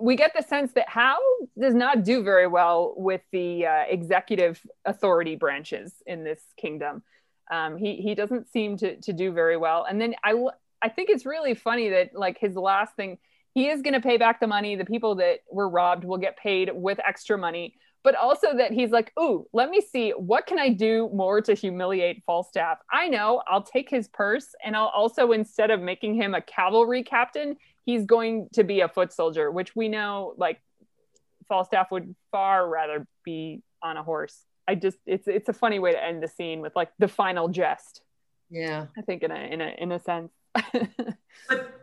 we 0.00 0.16
get 0.16 0.32
the 0.34 0.42
sense 0.42 0.72
that 0.72 0.88
Hal 0.88 1.18
does 1.60 1.74
not 1.74 2.02
do 2.02 2.22
very 2.22 2.46
well 2.46 2.94
with 2.96 3.20
the 3.30 3.66
uh, 3.66 3.82
executive 3.88 4.58
authority 4.86 5.36
branches 5.36 5.92
in 6.06 6.24
this 6.24 6.40
kingdom. 6.56 7.02
Um, 7.50 7.76
he 7.76 7.96
he 7.96 8.14
doesn't 8.14 8.48
seem 8.50 8.78
to 8.78 8.96
to 9.02 9.12
do 9.12 9.32
very 9.32 9.58
well. 9.58 9.84
And 9.84 10.00
then 10.00 10.14
I 10.24 10.32
I 10.80 10.88
think 10.88 11.10
it's 11.10 11.26
really 11.26 11.54
funny 11.54 11.90
that 11.90 12.14
like 12.14 12.38
his 12.38 12.54
last 12.54 12.94
thing, 12.96 13.18
he 13.52 13.68
is 13.68 13.82
going 13.82 13.94
to 13.94 14.00
pay 14.00 14.16
back 14.16 14.40
the 14.40 14.46
money. 14.46 14.76
The 14.76 14.84
people 14.86 15.16
that 15.16 15.40
were 15.50 15.68
robbed 15.68 16.04
will 16.04 16.18
get 16.18 16.38
paid 16.38 16.70
with 16.72 16.98
extra 17.06 17.36
money. 17.36 17.74
But 18.04 18.14
also 18.14 18.56
that 18.56 18.72
he's 18.72 18.90
like, 18.90 19.12
ooh, 19.18 19.46
let 19.52 19.70
me 19.70 19.80
see 19.80 20.10
what 20.10 20.46
can 20.46 20.58
I 20.58 20.70
do 20.70 21.10
more 21.12 21.40
to 21.42 21.54
humiliate 21.54 22.22
Falstaff. 22.24 22.78
I 22.90 23.08
know 23.08 23.42
I'll 23.46 23.62
take 23.62 23.90
his 23.90 24.08
purse 24.08 24.54
and 24.64 24.76
I'll 24.76 24.92
also 24.94 25.32
instead 25.32 25.70
of 25.70 25.80
making 25.80 26.14
him 26.14 26.34
a 26.34 26.40
cavalry 26.40 27.02
captain, 27.02 27.56
he's 27.84 28.06
going 28.06 28.48
to 28.52 28.64
be 28.64 28.80
a 28.80 28.88
foot 28.88 29.12
soldier, 29.12 29.50
which 29.50 29.74
we 29.74 29.88
know 29.88 30.34
like 30.36 30.60
Falstaff 31.48 31.90
would 31.90 32.14
far 32.30 32.68
rather 32.68 33.06
be 33.24 33.62
on 33.82 33.96
a 33.96 34.02
horse. 34.02 34.44
I 34.68 34.74
just 34.74 34.98
it's 35.06 35.26
it's 35.26 35.48
a 35.48 35.54
funny 35.54 35.78
way 35.78 35.92
to 35.92 36.02
end 36.02 36.22
the 36.22 36.28
scene 36.28 36.60
with 36.60 36.76
like 36.76 36.90
the 36.98 37.08
final 37.08 37.48
jest. 37.48 38.02
Yeah. 38.50 38.86
I 38.96 39.02
think 39.02 39.22
in 39.22 39.30
a 39.30 39.52
in 39.52 39.60
a 39.60 39.74
in 39.78 39.92
a 39.92 39.98
sense. 39.98 40.32
but 41.48 41.80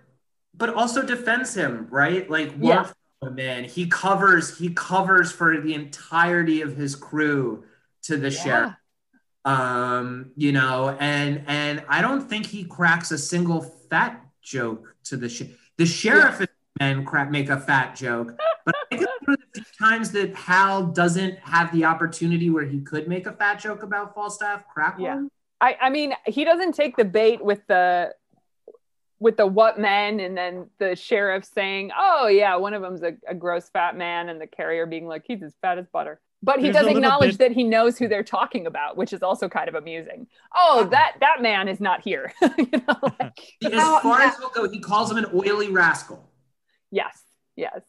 but 0.54 0.74
also 0.74 1.02
defends 1.02 1.56
him, 1.56 1.88
right? 1.90 2.30
Like 2.30 2.54
Yeah. 2.60 2.92
War 3.22 3.32
man, 3.32 3.64
he 3.64 3.88
covers 3.88 4.58
he 4.58 4.74
covers 4.74 5.32
for 5.32 5.60
the 5.62 5.74
entirety 5.74 6.62
of 6.62 6.76
his 6.76 6.96
crew 6.96 7.64
to 8.04 8.18
the 8.18 8.30
sheriff. 8.32 8.74
Um, 9.46 10.32
you 10.36 10.52
know, 10.52 10.96
and 11.00 11.44
and 11.48 11.84
I 11.88 12.02
don't 12.02 12.22
think 12.28 12.46
he 12.48 12.64
cracks 12.66 13.12
a 13.12 13.18
single 13.18 13.62
fat 13.62 14.22
joke 14.42 14.96
to 15.06 15.18
the 15.18 15.30
sh- 15.30 15.44
the 15.78 15.86
sheriff 15.86 16.40
and 16.40 16.50
men 16.80 17.06
crack 17.06 17.30
make 17.32 17.50
a 17.50 17.60
fat 17.60 17.96
joke, 17.96 18.38
but 18.66 18.76
I 18.76 18.84
think 18.90 19.02
it's 19.04 19.28
one 19.28 19.34
of 19.36 19.40
the 19.54 19.62
few 19.62 19.88
times 19.88 20.12
that 20.12 20.36
Hal 20.36 20.88
doesn't 20.88 21.38
have 21.40 21.72
the 21.72 21.86
opportunity 21.86 22.50
where 22.50 22.66
he 22.66 22.82
could 22.82 23.08
make 23.08 23.28
a 23.28 23.34
fat 23.34 23.60
joke 23.60 23.84
about 23.84 24.14
Falstaff. 24.14 24.68
Crack 24.68 24.98
Yeah. 25.00 25.16
one. 25.16 25.30
I, 25.62 25.78
I 25.82 25.90
mean, 25.90 26.14
he 26.26 26.44
doesn't 26.44 26.74
take 26.74 26.98
the 26.98 27.06
bait 27.06 27.44
with 27.44 27.66
the 27.68 28.14
with 29.20 29.38
the 29.38 29.48
what 29.48 29.80
men 29.80 30.20
and 30.20 30.38
then 30.38 30.70
the 30.80 30.96
sheriff 30.96 31.46
saying, 31.46 31.92
"Oh 31.98 32.28
yeah, 32.28 32.56
one 32.58 32.74
of 32.74 32.82
them's 32.82 33.04
a, 33.04 33.14
a 33.28 33.34
gross 33.36 33.70
fat 33.70 33.96
man," 33.98 34.30
and 34.30 34.40
the 34.42 34.48
carrier 34.48 34.86
being 34.86 35.08
like, 35.08 35.24
"He's 35.26 35.42
as 35.44 35.54
fat 35.62 35.78
as 35.78 35.88
butter." 35.88 36.20
But 36.44 36.60
he 36.60 36.70
There's 36.70 36.86
does 36.86 36.96
acknowledge 36.96 37.38
bit- 37.38 37.50
that 37.50 37.52
he 37.54 37.64
knows 37.64 37.98
who 37.98 38.08
they're 38.08 38.22
talking 38.24 38.68
about, 38.68 38.98
which 38.98 39.14
is 39.14 39.24
also 39.24 39.50
kind 39.50 39.68
of 39.68 39.74
amusing. 39.76 40.28
Oh, 40.56 40.84
that 40.92 41.16
that 41.22 41.42
man 41.42 41.68
is 41.68 41.80
not 41.80 42.02
here. 42.02 42.34
you 42.58 42.68
know, 42.72 42.96
like, 43.20 43.40
As 43.64 44.02
far 44.02 44.22
as 44.22 44.38
he'll 44.38 44.50
go, 44.50 44.70
he 44.70 44.80
calls 44.80 45.10
him 45.10 45.18
an 45.18 45.26
oily 45.34 45.70
rascal. 45.70 46.30
yes, 46.92 47.18
yes, 47.56 47.82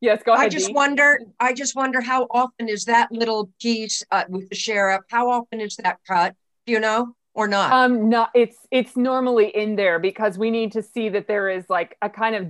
yes. 0.00 0.22
Go 0.24 0.34
ahead. 0.34 0.46
I 0.46 0.48
just 0.50 0.66
Dee. 0.68 0.72
wonder. 0.74 1.20
I 1.40 1.52
just 1.54 1.74
wonder 1.76 2.00
how 2.00 2.24
often 2.30 2.68
is 2.68 2.84
that 2.86 3.10
little 3.12 3.50
piece 3.62 4.02
uh, 4.10 4.24
with 4.28 4.48
the 4.50 4.56
sheriff? 4.56 5.02
How 5.08 5.30
often 5.30 5.60
is 5.60 5.76
that 5.76 6.00
cut? 6.06 6.34
Do 6.66 6.72
you 6.72 6.80
know 6.80 7.14
or 7.34 7.48
not? 7.48 7.72
um 7.72 8.08
not 8.08 8.30
it's 8.34 8.58
it's 8.70 8.96
normally 8.96 9.48
in 9.48 9.76
there 9.76 9.98
because 9.98 10.38
we 10.38 10.50
need 10.50 10.72
to 10.72 10.82
see 10.82 11.08
that 11.08 11.26
there 11.26 11.48
is 11.50 11.68
like 11.68 11.96
a 12.02 12.08
kind 12.08 12.34
of 12.34 12.48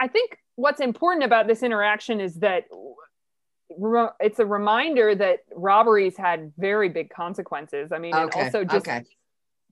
i 0.00 0.08
think 0.08 0.38
what's 0.56 0.80
important 0.80 1.24
about 1.24 1.46
this 1.46 1.62
interaction 1.62 2.20
is 2.20 2.36
that 2.36 2.64
it's 4.20 4.38
a 4.38 4.46
reminder 4.46 5.14
that 5.14 5.40
robberies 5.54 6.16
had 6.16 6.52
very 6.58 6.88
big 6.88 7.10
consequences 7.10 7.92
i 7.92 7.98
mean 7.98 8.14
and 8.14 8.30
also 8.34 8.64
just 8.64 8.86
okay. 8.86 9.04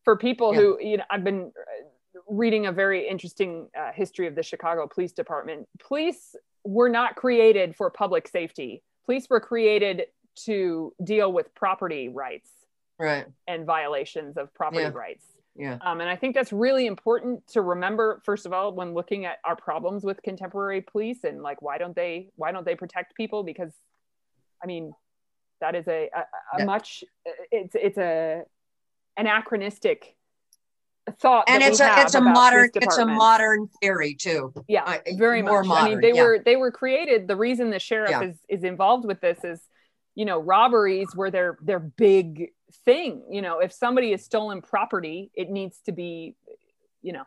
for 0.04 0.16
people 0.16 0.52
Yeah. 0.52 0.60
who 0.60 0.78
you 0.80 0.96
know 0.98 1.04
i've 1.10 1.24
been 1.24 1.52
uh, 1.56 2.20
reading 2.28 2.66
a 2.66 2.72
very 2.72 3.08
interesting 3.08 3.68
uh, 3.78 3.92
history 3.92 4.26
of 4.26 4.34
the 4.34 4.42
chicago 4.42 4.86
police 4.92 5.12
department 5.12 5.68
police 5.80 6.34
were 6.64 6.88
not 6.88 7.16
created 7.16 7.74
for 7.76 7.90
public 7.90 8.28
safety 8.28 8.82
police 9.04 9.28
were 9.30 9.40
created 9.40 10.04
to 10.46 10.92
deal 11.04 11.32
with 11.32 11.54
property 11.54 12.08
rights 12.08 12.50
Right. 13.02 13.26
and 13.48 13.66
violations 13.66 14.36
of 14.36 14.52
property 14.54 14.82
Yeah. 14.82 14.90
rights. 14.94 15.26
Yeah. 15.54 15.76
Um, 15.82 16.00
and 16.00 16.08
I 16.08 16.16
think 16.16 16.34
that's 16.34 16.52
really 16.52 16.86
important 16.86 17.46
to 17.48 17.60
remember, 17.60 18.22
first 18.24 18.46
of 18.46 18.52
all, 18.54 18.72
when 18.72 18.94
looking 18.94 19.26
at 19.26 19.38
our 19.44 19.56
problems 19.56 20.02
with 20.04 20.22
contemporary 20.22 20.80
police 20.80 21.24
and 21.24 21.42
like 21.42 21.60
why 21.60 21.76
don't 21.78 21.94
they 21.94 22.30
why 22.36 22.52
don't 22.52 22.64
they 22.64 22.74
protect 22.76 23.14
people? 23.16 23.42
Because 23.42 23.72
I 24.62 24.66
mean, 24.66 24.94
that 25.60 25.74
is 25.74 25.86
a, 25.88 26.08
a, 26.14 26.20
a 26.20 26.58
Yeah. 26.60 26.64
much 26.64 27.04
it's 27.50 27.74
it's 27.74 27.98
a 27.98 28.44
anachronistic 29.18 30.16
thought. 31.20 31.44
And 31.48 31.62
it's 31.62 31.80
a 31.80 32.00
it's 32.00 32.14
a 32.14 32.20
modern 32.20 32.70
it's 32.74 32.96
a 32.98 33.06
modern 33.06 33.68
theory 33.80 34.14
too. 34.14 34.52
yeah 34.68 34.84
uh, 34.84 34.98
very 35.16 35.42
more 35.42 35.62
much 35.64 35.78
i 35.78 35.82
mean 35.84 35.94
modern, 35.96 36.00
they 36.00 36.14
yeah. 36.14 36.22
were 36.22 36.38
they 36.44 36.56
were 36.56 36.70
created 36.70 37.26
the 37.28 37.36
reason 37.36 37.70
the 37.70 37.78
sheriff 37.78 38.10
Yeah. 38.10 38.22
is 38.22 38.36
is 38.48 38.64
involved 38.64 39.04
with 39.04 39.20
this 39.20 39.42
is 39.44 39.60
you 40.14 40.24
know 40.24 40.38
robberies 40.38 41.08
where 41.14 41.30
they're 41.30 41.58
they're 41.62 41.80
big 41.80 42.50
thing 42.84 43.22
you 43.30 43.42
know 43.42 43.58
if 43.60 43.72
somebody 43.72 44.10
has 44.12 44.24
stolen 44.24 44.60
property 44.62 45.30
it 45.34 45.50
needs 45.50 45.78
to 45.86 45.92
be 45.92 46.34
you 47.02 47.12
know 47.12 47.24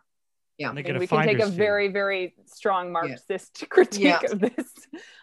Yeah. 0.57 0.69
And 0.69 0.77
they 0.77 0.81
I 0.81 0.83
get 0.83 0.93
mean, 0.93 0.97
a 0.97 0.99
we 1.01 1.07
can 1.07 1.23
take 1.25 1.39
a 1.39 1.49
fee. 1.49 1.57
very 1.57 1.87
very 1.89 2.33
strong 2.45 2.91
marxist 2.91 3.65
critique 3.69 4.03
Yeah. 4.03 4.31
of 4.31 4.39
this 4.39 4.69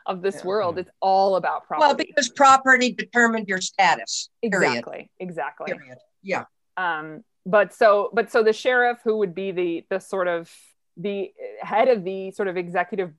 of 0.07 0.23
this 0.23 0.37
Yeah. 0.37 0.47
world 0.47 0.79
it's 0.79 0.91
all 1.01 1.37
about 1.37 1.67
property 1.67 1.87
Well, 1.87 1.95
because 1.97 2.29
property 2.31 2.93
determined 2.93 3.49
your 3.49 3.61
status. 3.61 4.31
Period. 4.43 4.69
exactly 4.69 5.11
exactly 5.19 5.73
Period. 5.73 5.99
Yeah. 6.23 6.45
um 6.77 7.25
but 7.47 7.73
so 7.75 8.11
but 8.13 8.31
so 8.31 8.43
the 8.43 8.53
sheriff 8.53 8.99
who 9.05 9.17
would 9.19 9.35
be 9.35 9.51
the 9.53 9.85
the 9.91 9.99
sort 10.01 10.29
of 10.29 10.51
the 10.97 11.33
head 11.61 11.89
of 11.89 12.05
the 12.05 12.31
sort 12.33 12.49
of 12.49 12.57
executive 12.57 13.13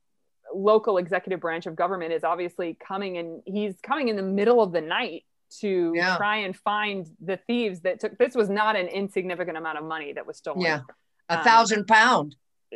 local 0.54 0.98
executive 1.00 1.40
branch 1.40 1.66
of 1.66 1.76
government 1.76 2.14
is 2.14 2.24
obviously 2.24 2.78
coming 2.80 3.18
and 3.18 3.42
he's 3.46 3.74
coming 3.82 4.08
in 4.10 4.16
the 4.16 4.22
middle 4.40 4.62
of 4.62 4.72
the 4.72 4.82
night 4.82 5.24
to 5.60 5.94
Yeah. 5.96 6.18
try 6.18 6.38
and 6.38 6.56
find 6.56 7.08
the 7.20 7.38
thieves 7.38 7.82
that 7.82 8.00
took 8.00 8.18
this 8.18 8.36
was 8.36 8.50
not 8.50 8.76
an 8.76 8.88
insignificant 8.88 9.58
amount 9.58 9.78
of 9.78 9.84
money 9.86 10.14
that 10.14 10.26
was 10.26 10.38
stolen 10.38 10.62
Yeah. 10.62 10.82
A 11.30 11.38
Um, 11.40 11.44
thousand 11.44 11.88
pound. 11.88 12.36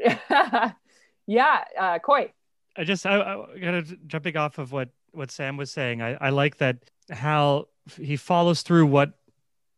yeah 1.28 1.64
uh 1.80 2.00
Coy 2.00 2.32
I 2.78 2.84
just 2.84 3.06
I, 3.06 3.20
I 3.20 3.60
gotta 3.60 3.84
jumping 4.06 4.38
off 4.38 4.58
of 4.60 4.72
what 4.72 4.90
what 5.12 5.32
Sam 5.32 5.58
was 5.58 5.72
saying. 5.72 6.02
I, 6.04 6.14
I 6.22 6.30
like 6.30 6.58
that 6.58 6.78
Hal 7.10 7.68
he 8.00 8.16
follows 8.18 8.62
through 8.62 8.86
what 8.86 9.14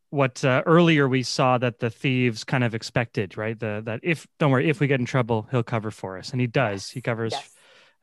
what 0.10 0.44
uh, 0.44 0.64
earlier 0.66 1.08
we 1.08 1.22
saw 1.24 1.58
that 1.60 1.80
the 1.80 1.90
thieves 1.92 2.44
kind 2.44 2.64
of 2.64 2.74
expected, 2.76 3.38
right? 3.38 3.58
The 3.58 3.82
that 3.86 4.00
if 4.04 4.28
don't 4.40 4.52
worry, 4.52 4.68
if 4.68 4.80
we 4.82 4.88
get 4.88 5.00
in 5.00 5.06
trouble, 5.06 5.48
he'll 5.52 5.64
cover 5.64 5.92
for 5.92 6.18
us, 6.18 6.32
and 6.32 6.42
he 6.42 6.48
does. 6.48 6.90
He 6.90 7.00
covers 7.00 7.32
yes 7.34 7.56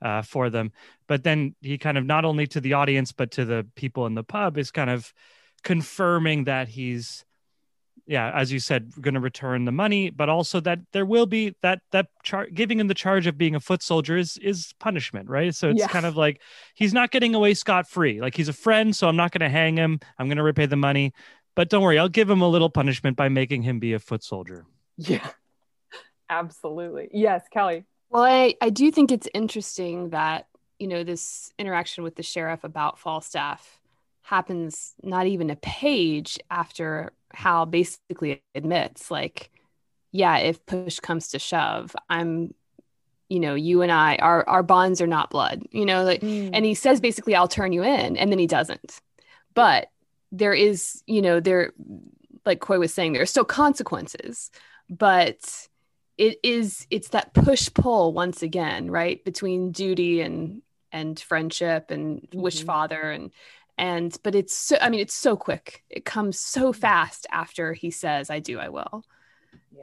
uh, 0.02 0.22
for 0.22 0.50
them. 0.50 0.72
But 1.06 1.24
then 1.24 1.54
he 1.60 1.78
kind 1.78 1.96
of 1.98 2.04
not 2.04 2.24
only 2.24 2.46
to 2.48 2.60
the 2.60 2.74
audience 2.74 3.12
but 3.12 3.30
to 3.32 3.44
the 3.44 3.66
people 3.76 4.06
in 4.06 4.14
the 4.14 4.24
pub 4.24 4.58
is 4.58 4.70
kind 4.70 4.90
of 4.90 5.12
confirming 5.62 6.44
that 6.44 6.68
he's 6.68 7.24
yeah 8.06 8.30
as 8.34 8.52
you 8.52 8.60
said 8.60 8.92
going 9.00 9.14
to 9.14 9.20
return 9.20 9.64
the 9.64 9.72
money 9.72 10.10
but 10.10 10.28
also 10.28 10.60
that 10.60 10.78
there 10.92 11.04
will 11.04 11.26
be 11.26 11.56
that 11.62 11.80
that 11.90 12.06
char- 12.22 12.46
giving 12.46 12.78
him 12.78 12.86
the 12.86 12.94
charge 12.94 13.26
of 13.26 13.36
being 13.36 13.56
a 13.56 13.60
foot 13.60 13.82
soldier 13.82 14.16
is 14.16 14.36
is 14.36 14.74
punishment 14.78 15.28
right? 15.28 15.54
So 15.54 15.70
it's 15.70 15.80
Yeah. 15.80 15.88
kind 15.88 16.06
of 16.06 16.16
like 16.16 16.40
he's 16.74 16.92
not 16.94 17.10
getting 17.10 17.34
away 17.34 17.54
scot 17.54 17.88
free 17.88 18.20
like 18.20 18.36
he's 18.36 18.48
a 18.48 18.52
friend 18.52 18.94
so 18.94 19.08
i'm 19.08 19.16
not 19.16 19.32
going 19.32 19.40
to 19.40 19.48
hang 19.48 19.76
him. 19.76 19.98
I'm 20.18 20.28
going 20.28 20.36
to 20.36 20.44
repay 20.44 20.66
the 20.66 20.76
money. 20.76 21.12
But 21.56 21.68
don't 21.70 21.82
worry 21.82 21.98
i'll 21.98 22.08
give 22.08 22.30
him 22.30 22.42
a 22.42 22.48
little 22.48 22.70
punishment 22.70 23.16
by 23.16 23.28
making 23.28 23.62
him 23.62 23.80
be 23.80 23.94
a 23.94 23.98
foot 23.98 24.22
soldier. 24.22 24.66
Yeah. 24.98 25.26
Absolutely. 26.28 27.08
Yes 27.12 27.42
kelly 27.52 27.84
Well, 28.10 28.22
I, 28.24 28.54
I 28.60 28.70
do 28.70 28.90
think 28.90 29.12
it's 29.12 29.28
interesting 29.34 30.10
that, 30.10 30.46
you 30.78 30.88
know, 30.88 31.04
this 31.04 31.52
interaction 31.58 32.04
with 32.04 32.16
the 32.16 32.22
sheriff 32.22 32.64
about 32.64 32.98
Falstaff 32.98 33.80
happens 34.22 34.94
not 35.02 35.26
even 35.26 35.50
a 35.50 35.56
page 35.56 36.38
after 36.50 37.12
Hal 37.32 37.66
basically 37.66 38.42
admits, 38.54 39.10
like, 39.10 39.50
yeah, 40.12 40.38
if 40.38 40.64
push 40.66 40.98
comes 41.00 41.28
to 41.28 41.38
shove, 41.38 41.94
I'm, 42.08 42.54
you 43.28 43.40
know, 43.40 43.54
you 43.54 43.82
and 43.82 43.92
I, 43.92 44.16
our, 44.16 44.48
our 44.48 44.62
bonds 44.62 45.00
are 45.00 45.06
not 45.06 45.30
blood, 45.30 45.62
you 45.70 45.84
know, 45.84 46.04
like, 46.04 46.20
mm. 46.22 46.50
and 46.52 46.64
he 46.64 46.74
says 46.74 47.00
basically, 47.00 47.34
I'll 47.34 47.48
turn 47.48 47.72
you 47.72 47.82
in, 47.82 48.16
and 48.16 48.30
then 48.30 48.38
he 48.38 48.46
doesn't. 48.46 49.00
But 49.54 49.90
there 50.32 50.54
is, 50.54 51.02
you 51.06 51.22
know, 51.22 51.40
there, 51.40 51.72
like 52.44 52.60
Coy 52.60 52.78
was 52.78 52.94
saying, 52.94 53.12
there 53.12 53.22
are 53.22 53.26
still 53.26 53.44
consequences, 53.44 54.50
but 54.88 55.68
it 56.18 56.38
is 56.42 56.86
it's 56.90 57.08
that 57.08 57.34
push 57.34 57.68
pull 57.74 58.12
once 58.12 58.42
again 58.42 58.90
right 58.90 59.24
between 59.24 59.72
duty 59.72 60.20
and 60.20 60.62
and 60.92 61.18
friendship 61.20 61.90
and 61.90 62.26
wish 62.32 62.62
Mhm. 62.62 62.66
father 62.66 63.10
and 63.10 63.30
and 63.78 64.16
but 64.22 64.34
it's 64.34 64.54
so 64.54 64.76
i 64.80 64.88
mean 64.88 65.00
it's 65.00 65.14
so 65.14 65.36
quick 65.36 65.84
it 65.90 66.04
comes 66.04 66.38
so 66.38 66.72
fast 66.72 67.26
after 67.30 67.72
he 67.74 67.90
says 67.90 68.30
i 68.30 68.38
do 68.38 68.58
i 68.58 68.68
will 68.70 69.04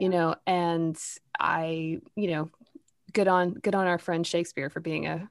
you 0.00 0.08
know 0.08 0.34
and 0.46 0.98
i 1.38 1.98
you 2.16 2.28
know 2.28 2.50
good 3.12 3.28
on 3.28 3.54
good 3.54 3.74
on 3.76 3.86
our 3.86 3.98
friend 3.98 4.26
shakespeare 4.26 4.68
for 4.70 4.80
being 4.80 5.06
a 5.06 5.28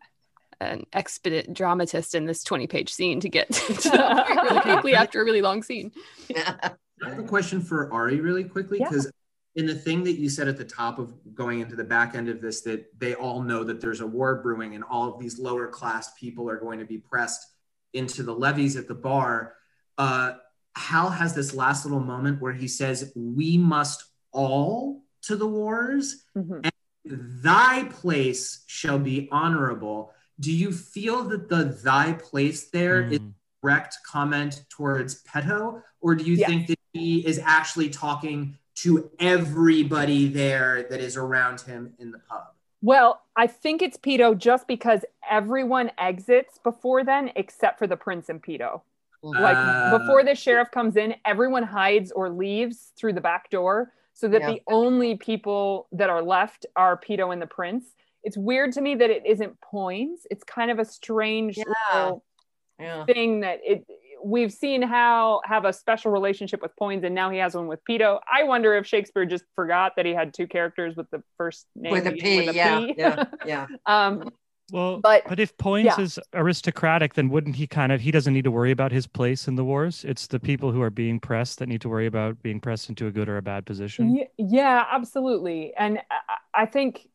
an 0.61 0.85
expedite 0.93 1.53
dramatist 1.53 2.15
in 2.15 2.25
this 2.25 2.41
20 2.45 2.67
page 2.67 2.93
scene 2.93 3.19
to 3.19 3.27
get 3.27 3.51
to 3.51 3.73
the 3.73 4.23
point 4.25 4.43
really 4.43 4.61
quickly 4.61 4.95
after 4.95 5.21
a 5.21 5.25
really 5.25 5.41
long 5.41 5.61
scene 5.61 5.91
yeah. 6.29 6.55
I 7.03 7.09
have 7.09 7.19
a 7.19 7.23
question 7.23 7.59
for 7.59 7.91
Ari 7.91 8.21
really 8.21 8.45
quickly 8.45 8.79
Yeah. 8.79 8.87
because 8.87 9.11
in 9.55 9.65
the 9.67 9.75
thing 9.75 10.03
that 10.03 10.13
you 10.13 10.29
said 10.29 10.47
at 10.47 10.57
the 10.57 10.65
top 10.65 10.97
of 10.97 11.13
going 11.35 11.59
into 11.59 11.75
the 11.75 11.83
back 11.83 12.15
end 12.15 12.27
of 12.27 12.41
this, 12.41 12.61
that 12.61 12.85
they 12.99 13.13
all 13.13 13.41
know 13.41 13.63
that 13.63 13.79
there's 13.79 14.01
a 14.01 14.07
war 14.07 14.41
brewing 14.41 14.73
and 14.75 14.83
all 14.83 15.13
of 15.13 15.19
these 15.19 15.37
lower 15.37 15.67
class 15.67 16.11
people 16.19 16.49
are 16.49 16.57
going 16.59 16.79
to 16.79 16.85
be 16.85 16.97
pressed 16.97 17.45
into 17.93 18.23
the 18.23 18.33
levies 18.33 18.75
at 18.75 18.87
the 18.87 18.95
bar. 18.95 19.53
Uh, 19.97 20.33
Hal 20.75 21.11
has 21.11 21.35
this 21.35 21.53
last 21.53 21.85
little 21.85 21.99
moment 21.99 22.41
where 22.41 22.53
he 22.53 22.67
says, 22.67 23.11
"We 23.15 23.59
must 23.59 24.03
all 24.31 25.05
to 25.23 25.35
the 25.35 25.47
wars." 25.47 26.25
Mhm. 26.35 26.69
thy 27.05 27.83
place 27.89 28.63
shall 28.65 28.97
be 28.97 29.27
honorable. 29.29 30.13
Do 30.39 30.53
you 30.53 30.71
feel 30.71 31.25
that 31.25 31.49
the 31.49 31.65
thy 31.65 32.13
place 32.13 32.69
there 32.69 33.01
is 33.01 33.19
Mm. 33.19 33.33
direct 33.61 33.97
comment 34.07 34.63
towards 34.69 35.15
Peto, 35.23 35.83
or 35.99 36.15
do 36.15 36.23
you 36.23 36.35
Yes. 36.37 36.49
think 36.49 36.67
that 36.67 36.79
he 36.93 37.25
is 37.27 37.39
actually 37.39 37.89
talking 37.89 38.57
to 38.75 39.09
everybody 39.19 40.27
there 40.27 40.83
that 40.89 40.99
is 40.99 41.15
around 41.17 41.61
him 41.61 41.93
in 41.99 42.11
the 42.11 42.19
pub? 42.19 42.43
Well, 42.81 43.21
I 43.35 43.47
think 43.47 43.81
it's 43.81 43.97
Peto 43.97 44.33
just 44.33 44.67
because 44.67 45.05
everyone 45.29 45.91
exits 45.97 46.57
before 46.63 47.03
then 47.03 47.31
except 47.35 47.79
for 47.79 47.87
the 47.87 47.95
prince 47.95 48.29
and 48.29 48.41
Peto. 48.41 48.83
Like 49.21 49.55
Uh, 49.55 49.97
before 49.97 50.23
the 50.25 50.35
sheriff 50.35 50.69
comes 50.71 50.97
in, 50.97 51.15
everyone 51.23 51.63
hides 51.63 52.11
or 52.11 52.29
leaves 52.29 52.91
through 52.97 53.13
the 53.13 53.21
back 53.21 53.49
door 53.49 53.93
so 54.13 54.27
that 54.27 54.41
Yeah. 54.41 54.51
the 54.51 54.61
only 54.67 55.15
people 55.15 55.87
that 55.93 56.09
are 56.09 56.21
left 56.21 56.65
are 56.75 56.97
Peto 56.97 57.31
and 57.31 57.41
the 57.41 57.47
prince. 57.47 57.95
It's 58.23 58.37
weird 58.37 58.73
to 58.73 58.81
me 58.81 58.95
that 58.95 59.09
it 59.09 59.25
isn't 59.25 59.59
Poins. 59.61 60.27
It's 60.29 60.43
kind 60.43 60.69
of 60.69 60.77
a 60.79 60.85
strange 60.85 61.57
Yeah. 61.57 61.63
little 61.93 62.23
Yeah. 62.79 63.05
thing 63.05 63.39
that 63.41 63.61
it 63.63 63.85
we've 64.23 64.51
seen 64.53 64.81
Hal 64.81 65.41
have 65.45 65.65
a 65.65 65.73
special 65.73 66.11
relationship 66.11 66.61
with 66.61 66.75
Poins 66.77 67.03
and 67.03 67.13
now 67.13 67.29
he 67.29 67.37
has 67.39 67.55
one 67.55 67.67
with 67.67 67.83
Peto. 67.85 68.19
I 68.31 68.43
wonder 68.43 68.75
if 68.75 68.85
Shakespeare 68.87 69.25
just 69.25 69.43
forgot 69.55 69.93
that 69.97 70.05
he 70.05 70.13
had 70.13 70.33
two 70.33 70.47
characters 70.47 70.95
with 70.95 71.09
the 71.11 71.21
first 71.37 71.67
name 71.75 71.91
With 71.91 72.07
a 72.07 72.11
beginning 72.11 72.49
P, 72.51 72.55
yeah, 72.55 72.79
P. 72.79 72.93
yeah, 72.97 73.23
yeah. 73.45 73.67
um 73.85 74.29
Well, 74.71 74.99
But- 75.01 75.23
but, 75.27 75.39
if 75.39 75.55
Poins 75.57 75.85
yeah. 75.85 75.99
is 76.01 76.19
aristocratic, 76.33 77.13
then 77.15 77.29
wouldn't 77.29 77.55
he 77.57 77.67
kind 77.67 77.91
of 77.91 78.01
he 78.01 78.11
doesn't 78.11 78.33
need 78.33 78.45
to 78.45 78.51
worry 78.51 78.71
about 78.71 78.91
his 78.91 79.05
place 79.07 79.47
in 79.47 79.55
the 79.55 79.63
wars? 79.65 80.05
It's 80.05 80.27
the 80.27 80.39
people 80.39 80.71
who 80.71 80.81
are 80.81 80.89
being 80.89 81.19
pressed 81.19 81.59
that 81.59 81.67
need 81.67 81.81
to 81.81 81.89
worry 81.89 82.05
about 82.07 82.41
being 82.41 82.59
pressed 82.59 82.89
into 82.89 83.07
a 83.07 83.11
good 83.11 83.27
or 83.29 83.37
a 83.37 83.41
bad 83.41 83.65
position. 83.65 84.15
Yeah, 84.15 84.25
yeah, 84.37 84.85
absolutely. 84.91 85.73
And 85.75 85.99
I- 86.09 86.61
I 86.63 86.65
think 86.65 87.07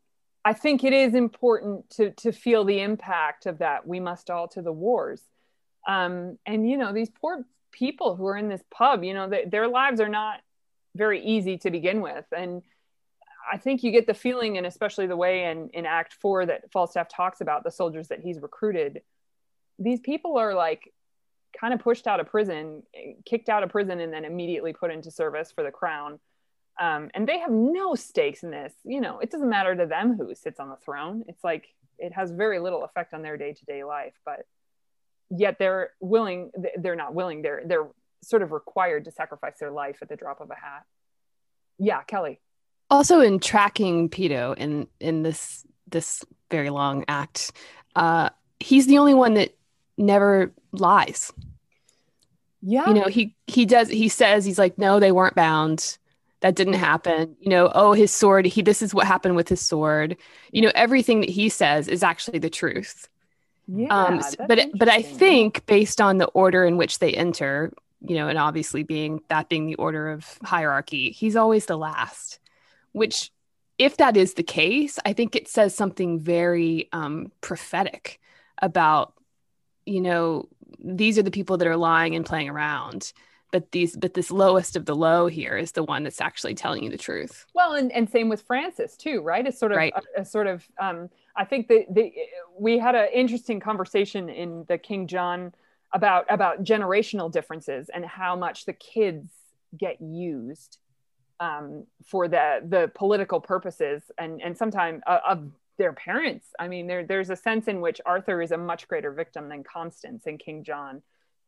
I 0.44 0.52
think 0.52 0.82
it 0.84 0.92
is 0.92 1.14
important 1.14 1.88
to 1.90 2.10
to 2.22 2.32
feel 2.32 2.64
the 2.64 2.80
impact 2.80 3.46
of 3.46 3.58
that. 3.58 3.86
We 3.86 3.98
must 4.00 4.30
all 4.30 4.48
to 4.48 4.62
the 4.62 4.72
wars. 4.72 5.22
Um, 5.86 6.38
and 6.46 6.68
you 6.68 6.76
know, 6.76 6.92
these 6.92 7.10
poor 7.10 7.44
people 7.72 8.16
who 8.16 8.26
are 8.26 8.36
in 8.36 8.48
this 8.48 8.62
pub, 8.70 9.04
you 9.04 9.14
know, 9.14 9.30
their 9.46 9.68
lives 9.68 10.00
are 10.00 10.08
not 10.08 10.40
very 10.96 11.24
easy 11.24 11.58
to 11.58 11.70
begin 11.70 12.00
with. 12.00 12.24
And 12.36 12.62
I 13.50 13.56
think 13.56 13.82
you 13.82 13.92
get 13.92 14.06
the 14.06 14.14
feeling, 14.14 14.58
and 14.58 14.66
especially 14.66 15.06
the 15.06 15.16
way 15.16 15.50
in, 15.50 15.70
in 15.70 15.86
Act 15.86 16.14
Four 16.14 16.46
that 16.46 16.70
Falstaff 16.72 17.08
talks 17.08 17.40
about 17.40 17.64
the 17.64 17.70
soldiers 17.70 18.08
that 18.08 18.20
he's 18.20 18.40
recruited, 18.40 19.02
these 19.78 20.00
people 20.00 20.36
are 20.36 20.54
like 20.54 20.92
kind 21.58 21.72
of 21.72 21.80
pushed 21.80 22.06
out 22.06 22.20
of 22.20 22.26
prison, 22.26 22.82
kicked 23.24 23.48
out 23.48 23.62
of 23.62 23.70
prison, 23.70 24.00
and 24.00 24.12
then 24.12 24.24
immediately 24.24 24.72
put 24.72 24.90
into 24.90 25.10
service 25.10 25.52
for 25.52 25.64
the 25.64 25.70
crown. 25.70 26.18
Um, 26.80 27.10
and 27.14 27.26
they 27.26 27.38
have 27.38 27.50
no 27.50 27.94
stakes 27.94 28.42
in 28.42 28.50
this. 28.50 28.72
You 28.84 29.00
know, 29.00 29.18
it 29.18 29.30
doesn't 29.30 29.48
matter 29.48 29.74
to 29.74 29.86
them 29.86 30.16
who 30.16 30.34
sits 30.34 30.60
on 30.60 30.68
the 30.68 30.76
throne. 30.76 31.24
It's 31.26 31.42
like 31.42 31.68
it 31.98 32.12
has 32.12 32.30
very 32.30 32.60
little 32.60 32.84
effect 32.84 33.14
on 33.14 33.22
their 33.22 33.36
day 33.36 33.52
to 33.52 33.64
day 33.64 33.82
life. 33.82 34.14
But 34.24 34.46
yet 35.30 35.58
they're 35.58 35.90
willing. 36.00 36.50
They're 36.76 36.96
not 36.96 37.14
willing. 37.14 37.42
They're 37.42 37.62
they're 37.64 37.88
sort 38.22 38.42
of 38.42 38.52
required 38.52 39.04
to 39.04 39.12
sacrifice 39.12 39.58
their 39.60 39.70
life 39.70 39.98
at 40.02 40.08
the 40.08 40.16
drop 40.16 40.40
of 40.40 40.50
a 40.50 40.54
hat. 40.54 40.84
Yeah, 41.78 42.02
Kelly. 42.02 42.40
also 42.90 43.20
in 43.20 43.38
tracking 43.38 44.08
Peto 44.08 44.54
in 44.54 44.88
in 45.00 45.22
this 45.22 45.66
this 45.88 46.24
very 46.50 46.70
long 46.70 47.04
act, 47.08 47.52
uh, 47.94 48.30
he's 48.60 48.86
the 48.86 48.98
only 48.98 49.14
one 49.14 49.34
that 49.34 49.56
never 49.96 50.52
lies. 50.72 51.32
Yeah. 52.62 52.88
You 52.88 52.94
know, 52.94 53.06
he 53.06 53.36
he 53.46 53.66
does 53.66 53.88
he 53.88 54.08
says 54.08 54.44
he's 54.44 54.58
like, 54.58 54.78
no, 54.78 55.00
they 55.00 55.12
weren't 55.12 55.34
bound. 55.34 55.98
That 56.40 56.54
didn't 56.54 56.74
happen. 56.74 57.36
You 57.40 57.50
know, 57.50 57.70
oh, 57.74 57.92
his 57.92 58.10
sword, 58.10 58.46
he 58.46 58.62
this 58.62 58.82
is 58.82 58.94
what 58.94 59.06
happened 59.06 59.36
with 59.36 59.48
his 59.48 59.60
sword. 59.60 60.16
You 60.52 60.62
know, 60.62 60.72
everything 60.74 61.20
that 61.20 61.30
he 61.30 61.48
says 61.48 61.88
is 61.88 62.02
actually 62.02 62.38
the 62.38 62.50
truth. 62.50 63.08
Yeah. 63.68 64.06
um 64.06 64.16
that's 64.16 64.36
but 64.36 64.60
but 64.74 64.88
i 64.88 65.02
think 65.02 65.64
based 65.66 66.00
on 66.00 66.18
the 66.18 66.26
order 66.26 66.64
in 66.64 66.76
which 66.76 66.98
they 66.98 67.12
enter 67.12 67.72
you 68.00 68.16
know 68.16 68.28
and 68.28 68.38
obviously 68.38 68.82
being 68.82 69.20
that 69.28 69.48
being 69.48 69.66
the 69.66 69.74
order 69.76 70.10
of 70.10 70.38
hierarchy 70.42 71.10
he's 71.10 71.36
always 71.36 71.66
the 71.66 71.76
last 71.76 72.40
which 72.92 73.30
if 73.76 73.96
that 73.98 74.16
is 74.16 74.34
the 74.34 74.42
case 74.42 74.98
i 75.04 75.12
think 75.12 75.36
it 75.36 75.48
says 75.48 75.74
something 75.74 76.18
very 76.18 76.88
um 76.92 77.30
prophetic 77.40 78.20
about 78.60 79.12
you 79.84 80.00
know 80.00 80.48
these 80.78 81.18
are 81.18 81.22
the 81.22 81.30
people 81.30 81.58
that 81.58 81.68
are 81.68 81.76
lying 81.76 82.14
and 82.14 82.26
playing 82.26 82.48
around 82.48 83.12
but 83.50 83.72
these 83.72 83.96
but 83.96 84.14
this 84.14 84.30
lowest 84.30 84.76
of 84.76 84.84
the 84.86 84.94
low 84.94 85.26
here 85.26 85.56
is 85.56 85.72
the 85.72 85.82
one 85.82 86.02
that's 86.04 86.20
actually 86.20 86.54
telling 86.54 86.82
you 86.84 86.90
the 86.90 86.98
truth 86.98 87.46
Well, 87.54 87.74
and, 87.74 87.90
and 87.92 88.08
same 88.08 88.28
with 88.28 88.42
Francis 88.42 88.96
too, 88.96 89.20
right? 89.20 89.46
It's 89.46 89.58
sort 89.58 89.72
of 89.72 89.76
Right. 89.76 89.92
a, 90.16 90.20
a 90.20 90.24
sort 90.24 90.46
of. 90.46 90.66
Um, 90.78 91.08
I 91.36 91.44
think 91.44 91.68
that 91.68 91.86
the, 91.90 92.12
we 92.58 92.78
had 92.78 92.94
an 92.94 93.08
interesting 93.14 93.60
conversation 93.60 94.28
in 94.28 94.64
the 94.68 94.76
King 94.78 95.06
John 95.06 95.52
about 95.94 96.26
about 96.28 96.64
generational 96.64 97.30
differences 97.32 97.88
and 97.94 98.04
how 98.04 98.36
much 98.36 98.66
the 98.66 98.72
kids 98.74 99.30
get 99.78 100.00
used 100.00 100.78
um, 101.40 101.84
for 102.04 102.28
the 102.28 102.60
the 102.68 102.90
political 102.94 103.40
purposes 103.40 104.02
and 104.18 104.42
and 104.42 104.56
sometimes 104.58 105.00
uh, 105.06 105.20
of 105.28 105.50
their 105.78 105.92
parents. 105.92 106.48
I 106.58 106.66
mean, 106.68 106.86
there 106.88 107.04
there's 107.06 107.30
a 107.30 107.36
sense 107.36 107.68
in 107.68 107.80
which 107.80 108.00
Arthur 108.04 108.42
is 108.42 108.50
a 108.50 108.58
much 108.58 108.88
greater 108.88 109.12
victim 109.12 109.48
than 109.48 109.62
Constance 109.62 110.26
in 110.26 110.36
King 110.36 110.64
John 110.64 111.02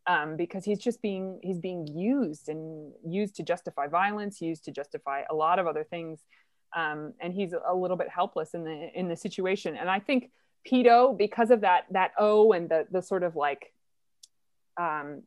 um, 0.07 0.37
because 0.37 0.65
he's 0.65 0.79
just 0.79 1.03
being 1.03 1.39
he's 1.43 1.59
being 1.59 1.87
used 1.87 2.49
and 2.49 2.93
used 3.07 3.37
to 3.37 3.43
justify 3.43 3.87
violence, 3.87 4.41
used 4.41 4.65
to 4.65 4.71
justify 4.71 5.23
a 5.31 5.35
lot 5.35 5.59
of 5.59 5.67
other 5.67 5.85
things, 5.85 6.21
um, 6.75 7.13
and 7.21 7.35
he's 7.35 7.53
a 7.53 7.75
little 7.75 7.97
bit 7.97 8.09
helpless 8.09 8.55
in 8.55 8.65
the 8.65 8.91
in 8.95 9.09
the 9.09 9.17
situation. 9.17 9.77
And 9.77 9.91
I 9.91 10.01
think 10.01 10.31
Peto, 10.65 11.13
because 11.13 11.51
of 11.51 11.63
that 11.63 11.85
that 11.91 12.13
O 12.19 12.53
and 12.53 12.69
the 12.69 12.87
the 12.91 13.03
sort 13.03 13.23
of 13.23 13.37
like 13.37 13.73
um, 14.77 15.23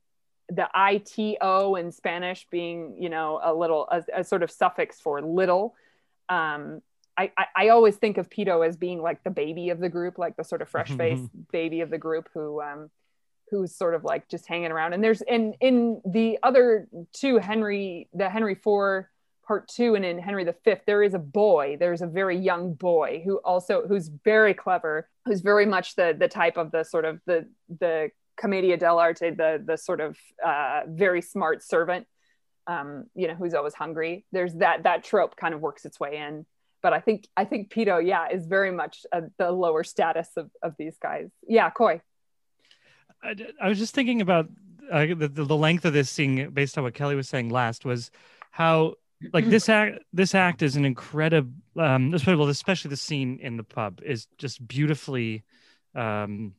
the 0.49 0.67
ito 0.75 1.75
in 1.75 1.91
Spanish 1.91 2.47
being 2.49 2.95
you 2.99 3.09
know 3.09 3.39
a 3.43 3.53
little 3.53 3.87
a, 3.91 4.03
a 4.21 4.23
sort 4.23 4.43
of 4.43 4.51
suffix 4.51 4.99
for 4.99 5.21
little. 5.21 5.75
Um, 6.29 6.81
I, 7.15 7.31
I, 7.37 7.45
I 7.55 7.67
always 7.69 7.95
think 7.95 8.17
of 8.17 8.27
Peto 8.27 8.61
as 8.61 8.75
being 8.75 8.99
like 8.99 9.23
the 9.23 9.29
baby 9.29 9.69
of 9.69 9.79
the 9.79 9.89
group, 9.89 10.17
like 10.17 10.35
the 10.35 10.43
sort 10.43 10.63
of 10.63 10.69
fresh 10.69 10.89
face 10.89 11.19
baby 11.51 11.81
of 11.81 11.91
the 11.91 11.99
group 11.99 12.27
who 12.33 12.59
um, 12.59 12.89
who's 13.49 13.75
sort 13.75 13.93
of 13.93 14.03
like 14.03 14.27
just 14.29 14.47
hanging 14.47 14.71
around. 14.71 14.93
And 14.93 15.03
there's 15.03 15.21
in 15.21 15.53
in 15.61 16.01
the 16.05 16.39
other 16.43 16.87
two 17.13 17.37
Henry, 17.37 18.09
the 18.13 18.29
Henry 18.29 18.55
Four 18.55 19.09
part 19.45 19.67
two, 19.67 19.95
and 19.95 20.05
in 20.05 20.19
Henry 20.19 20.43
the 20.43 20.53
Fifth, 20.53 20.81
there 20.85 21.03
is 21.03 21.13
a 21.13 21.19
boy. 21.19 21.77
There's 21.79 22.01
a 22.01 22.07
very 22.07 22.37
young 22.37 22.73
boy 22.73 23.21
who 23.25 23.37
also 23.37 23.85
who's 23.87 24.09
very 24.23 24.53
clever, 24.53 25.09
who's 25.25 25.41
very 25.41 25.65
much 25.65 25.95
the 25.95 26.15
the 26.17 26.27
type 26.27 26.57
of 26.57 26.71
the 26.71 26.83
sort 26.83 27.05
of 27.05 27.19
the 27.25 27.47
the 27.79 28.09
commedia 28.37 28.77
dell'arte, 28.77 29.35
the 29.37 29.61
the 29.63 29.77
sort 29.77 30.01
of 30.01 30.17
uh, 30.43 30.81
very 30.87 31.21
smart 31.21 31.63
servant. 31.63 32.07
Um, 32.65 33.07
you 33.13 33.27
know, 33.27 33.33
who's 33.33 33.53
always 33.53 33.73
hungry. 33.73 34.25
There's 34.31 34.53
that 34.55 34.83
that 34.83 35.03
trope 35.03 35.35
kind 35.35 35.53
of 35.53 35.59
works 35.59 35.83
its 35.83 35.99
way 35.99 36.15
in. 36.17 36.45
But 36.81 36.93
I 36.93 36.99
think 36.99 37.27
I 37.35 37.45
think 37.45 37.69
Peto, 37.69 37.97
yeah, 37.97 38.27
is 38.29 38.45
very 38.45 38.71
much 38.71 39.05
uh, 39.11 39.21
the 39.37 39.51
lower 39.51 39.83
status 39.83 40.29
of, 40.37 40.49
of 40.61 40.73
these 40.77 40.97
guys. 41.01 41.29
Yeah, 41.47 41.69
Coy. 41.69 42.01
I, 43.23 43.35
I 43.61 43.69
was 43.69 43.79
just 43.79 43.93
thinking 43.93 44.21
about 44.21 44.49
uh, 44.91 45.05
the, 45.15 45.27
the 45.27 45.57
length 45.57 45.85
of 45.85 45.93
this 45.93 46.09
scene 46.09 46.49
based 46.49 46.77
on 46.77 46.83
what 46.83 46.93
Kelly 46.93 47.15
was 47.15 47.29
saying 47.29 47.49
last 47.49 47.85
was 47.85 48.11
how 48.51 48.95
like 49.31 49.49
this 49.49 49.69
act 49.69 49.99
this 50.11 50.35
act 50.35 50.61
is 50.61 50.75
an 50.75 50.85
incredible 50.85 51.51
um 51.77 52.13
especially, 52.13 52.49
especially 52.49 52.89
the 52.89 52.97
scene 52.97 53.39
in 53.41 53.57
the 53.57 53.63
pub 53.63 54.01
is 54.03 54.27
just 54.37 54.65
beautifully 54.67 55.43
um 55.95 56.53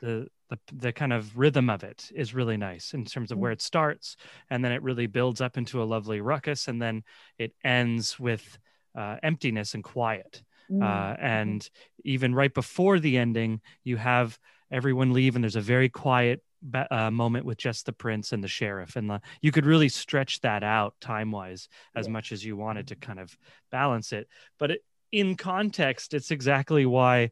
the 0.00 0.28
the, 0.50 0.58
the 0.74 0.92
kind 0.92 1.14
of 1.14 1.38
rhythm 1.38 1.70
of 1.70 1.82
it 1.82 2.10
is 2.14 2.34
really 2.34 2.58
nice 2.58 2.92
in 2.92 3.06
terms 3.06 3.30
of 3.32 3.38
where 3.38 3.52
it 3.52 3.62
starts 3.62 4.16
and 4.50 4.62
then 4.62 4.70
it 4.70 4.82
really 4.82 5.06
builds 5.06 5.40
up 5.40 5.56
into 5.56 5.82
a 5.82 5.84
lovely 5.84 6.20
ruckus 6.20 6.68
and 6.68 6.82
then 6.82 7.04
it 7.38 7.54
ends 7.64 8.20
with 8.20 8.58
uh, 8.94 9.16
emptiness 9.22 9.72
and 9.72 9.82
quiet. 9.82 10.42
Uh, 10.82 11.16
and 11.18 11.70
even 12.04 12.34
right 12.34 12.52
before 12.52 12.98
the 12.98 13.18
ending 13.18 13.60
you 13.84 13.96
have 13.96 14.38
everyone 14.72 15.12
leave 15.12 15.34
and 15.34 15.44
there's 15.44 15.56
a 15.56 15.60
very 15.60 15.88
quiet 15.88 16.42
uh, 16.90 17.10
moment 17.10 17.44
with 17.44 17.58
just 17.58 17.86
the 17.86 17.92
prince 17.92 18.32
and 18.32 18.42
the 18.42 18.48
sheriff. 18.48 18.96
And 18.96 19.10
the, 19.10 19.20
you 19.40 19.52
could 19.52 19.66
really 19.66 19.88
stretch 19.88 20.40
that 20.40 20.62
out 20.62 20.94
time 21.00 21.30
wise 21.30 21.68
as 21.94 22.08
much 22.08 22.32
as 22.32 22.44
you 22.44 22.56
wanted 22.56 22.88
to 22.88 22.96
kind 22.96 23.20
of 23.20 23.36
balance 23.70 24.12
it. 24.12 24.28
But 24.58 24.72
it, 24.72 24.84
in 25.10 25.36
context 25.36 26.14
it's 26.14 26.30
exactly 26.30 26.86
why 26.86 27.30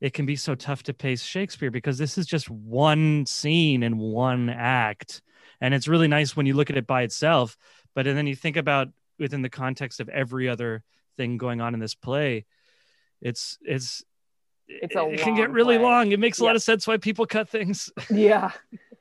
it 0.00 0.14
can 0.14 0.26
be 0.26 0.36
so 0.36 0.54
tough 0.54 0.84
to 0.84 0.94
pace 0.94 1.22
shakespeare 1.22 1.70
because 1.70 1.98
this 1.98 2.16
is 2.16 2.26
just 2.26 2.48
one 2.48 3.26
scene 3.26 3.82
in 3.82 3.98
one 3.98 4.48
act. 4.48 5.20
And 5.60 5.74
it's 5.74 5.88
really 5.88 6.08
nice 6.08 6.36
when 6.36 6.46
you 6.46 6.54
look 6.54 6.70
at 6.70 6.76
it 6.76 6.86
by 6.86 7.02
itself 7.02 7.56
but 7.98 8.06
and 8.06 8.16
then 8.16 8.28
you 8.28 8.36
think 8.36 8.56
about 8.56 8.88
within 9.18 9.42
the 9.42 9.48
context 9.48 9.98
of 9.98 10.08
every 10.08 10.48
other 10.48 10.84
thing 11.16 11.36
going 11.36 11.60
on 11.60 11.74
in 11.74 11.80
this 11.80 11.96
play 11.96 12.46
it's 13.20 13.58
it's 13.62 14.04
It's 14.68 14.94
a 14.96 15.06
it 15.08 15.20
can 15.20 15.34
get 15.34 15.50
really 15.50 15.76
play. 15.76 15.84
long 15.84 16.12
it 16.12 16.20
makes 16.20 16.38
a 16.38 16.42
Yeah. 16.42 16.48
lot 16.48 16.56
of 16.56 16.62
sense 16.62 16.86
why 16.86 16.96
people 16.98 17.26
cut 17.26 17.48
things 17.48 17.90
yeah 18.10 18.50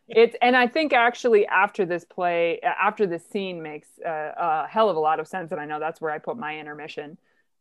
it's 0.07 0.35
and 0.41 0.55
i 0.55 0.67
think 0.67 0.93
actually 0.93 1.45
after 1.47 1.85
this 1.85 2.05
play 2.05 2.59
after 2.61 3.05
this 3.05 3.25
scene 3.29 3.61
makes 3.61 3.87
uh, 4.05 4.31
a 4.37 4.67
hell 4.69 4.89
of 4.89 4.95
a 4.95 4.99
lot 4.99 5.19
of 5.19 5.27
sense 5.27 5.51
and 5.51 5.59
i 5.61 5.65
know 5.65 5.79
that's 5.79 5.99
where 6.01 6.11
i 6.11 6.17
put 6.17 6.37
my 6.37 6.57
intermission 6.59 7.17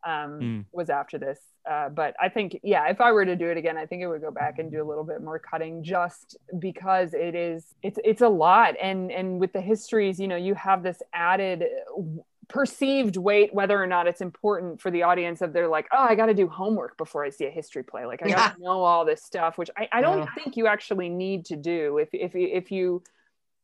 um, 0.07 0.31
Mm. 0.41 0.65
was 0.73 0.89
after 0.89 1.19
this. 1.19 1.41
Uh, 1.69 1.89
but 1.89 2.15
I 2.23 2.29
think, 2.29 2.61
yeah, 2.63 2.87
if 2.91 3.01
I 3.01 3.11
were 3.11 3.25
to 3.25 3.35
do 3.35 3.49
it 3.51 3.57
again, 3.57 3.77
I 3.77 3.87
think 3.87 4.03
it 4.03 4.07
would 4.07 4.21
go 4.21 4.31
back 4.31 4.61
and 4.61 4.71
do 4.71 4.81
a 4.81 4.87
little 4.87 5.03
bit 5.03 5.21
more 5.21 5.41
cutting, 5.41 5.83
just 5.83 6.37
because 6.61 7.13
it 7.13 7.35
is 7.35 7.75
it's 7.83 7.99
it's 8.05 8.21
a 8.23 8.29
lot, 8.29 8.75
and 8.81 9.11
and 9.11 9.41
with 9.41 9.53
the 9.53 9.61
histories, 9.61 10.21
you 10.21 10.29
know, 10.29 10.37
you 10.37 10.55
have 10.55 10.85
this 10.85 10.99
added 11.13 11.65
uh, 11.65 12.03
perceived 12.49 13.17
weight, 13.17 13.53
whether 13.55 13.81
or 13.83 13.87
not 13.87 14.07
it's 14.07 14.21
important 14.21 14.81
for 14.81 14.91
the 14.91 15.03
audience. 15.03 15.41
Of 15.43 15.53
they're 15.53 15.69
like, 15.69 15.87
oh, 15.93 15.99
I 16.09 16.15
got 16.15 16.27
to 16.27 16.35
do 16.35 16.49
homework 16.49 16.97
before 16.97 17.25
I 17.25 17.31
see 17.31 17.47
a 17.47 17.51
history 17.51 17.83
play, 17.83 18.07
like 18.07 18.23
I 18.23 18.29
got 18.31 18.55
to 18.57 18.61
know 18.63 18.83
all 18.83 19.05
this 19.05 19.23
stuff, 19.23 19.59
which 19.59 19.71
I, 19.77 19.89
I 19.93 20.01
don't 20.01 20.19
Yeah. 20.19 20.27
think 20.35 20.57
you 20.57 20.67
actually 20.67 21.09
need 21.09 21.45
to 21.47 21.57
do 21.57 21.99
if 21.99 22.09
if 22.13 22.35
you- 22.35 22.49
if 22.53 22.71
you 22.71 23.03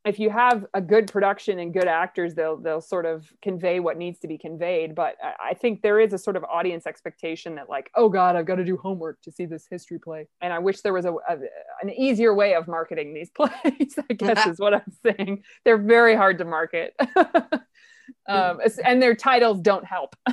if 0.05 0.19
you 0.19 0.31
have 0.31 0.67
a 0.75 0.81
good 0.81 1.07
production 1.13 1.61
and 1.61 1.73
good 1.73 1.87
actors, 1.87 2.35
they'll 2.35 2.57
they'll 2.57 2.81
sort 2.81 3.07
of 3.07 3.33
convey 3.41 3.79
what 3.79 3.97
needs 3.97 4.19
to 4.19 4.27
be 4.27 4.37
conveyed. 4.37 4.97
But 4.97 5.15
I, 5.23 5.51
I 5.51 5.55
think 5.55 5.81
there 5.81 6.01
is 6.01 6.13
a 6.13 6.19
sort 6.19 6.35
of 6.35 6.43
audience 6.43 6.89
expectation 6.89 7.55
that 7.55 7.69
like, 7.71 7.89
oh 7.95 8.09
God, 8.09 8.35
I've 8.35 8.45
got 8.47 8.57
to 8.57 8.65
do 8.65 8.77
homework 8.77 9.23
to 9.23 9.31
see 9.31 9.45
this 9.47 9.65
history 9.71 10.01
play. 10.01 10.27
And 10.41 10.53
I 10.53 10.59
wish 10.59 10.81
there 10.81 10.93
was 10.93 11.05
a, 11.05 11.13
a 11.13 11.37
an 11.83 11.91
easier 11.91 12.35
way 12.35 12.55
of 12.55 12.67
marketing 12.67 13.15
these 13.15 13.31
plays. 13.37 13.97
I 14.11 14.15
guess 14.15 14.45
is 14.45 14.59
what 14.59 14.75
I'm 14.75 14.93
saying. 15.07 15.45
They're 15.65 15.79
very 15.79 16.17
hard 16.17 16.39
to 16.39 16.45
market, 16.47 16.95
um, 18.29 18.61
and 18.85 19.03
their 19.03 19.15
titles 19.15 19.61
don't 19.61 19.85
help. 19.85 20.15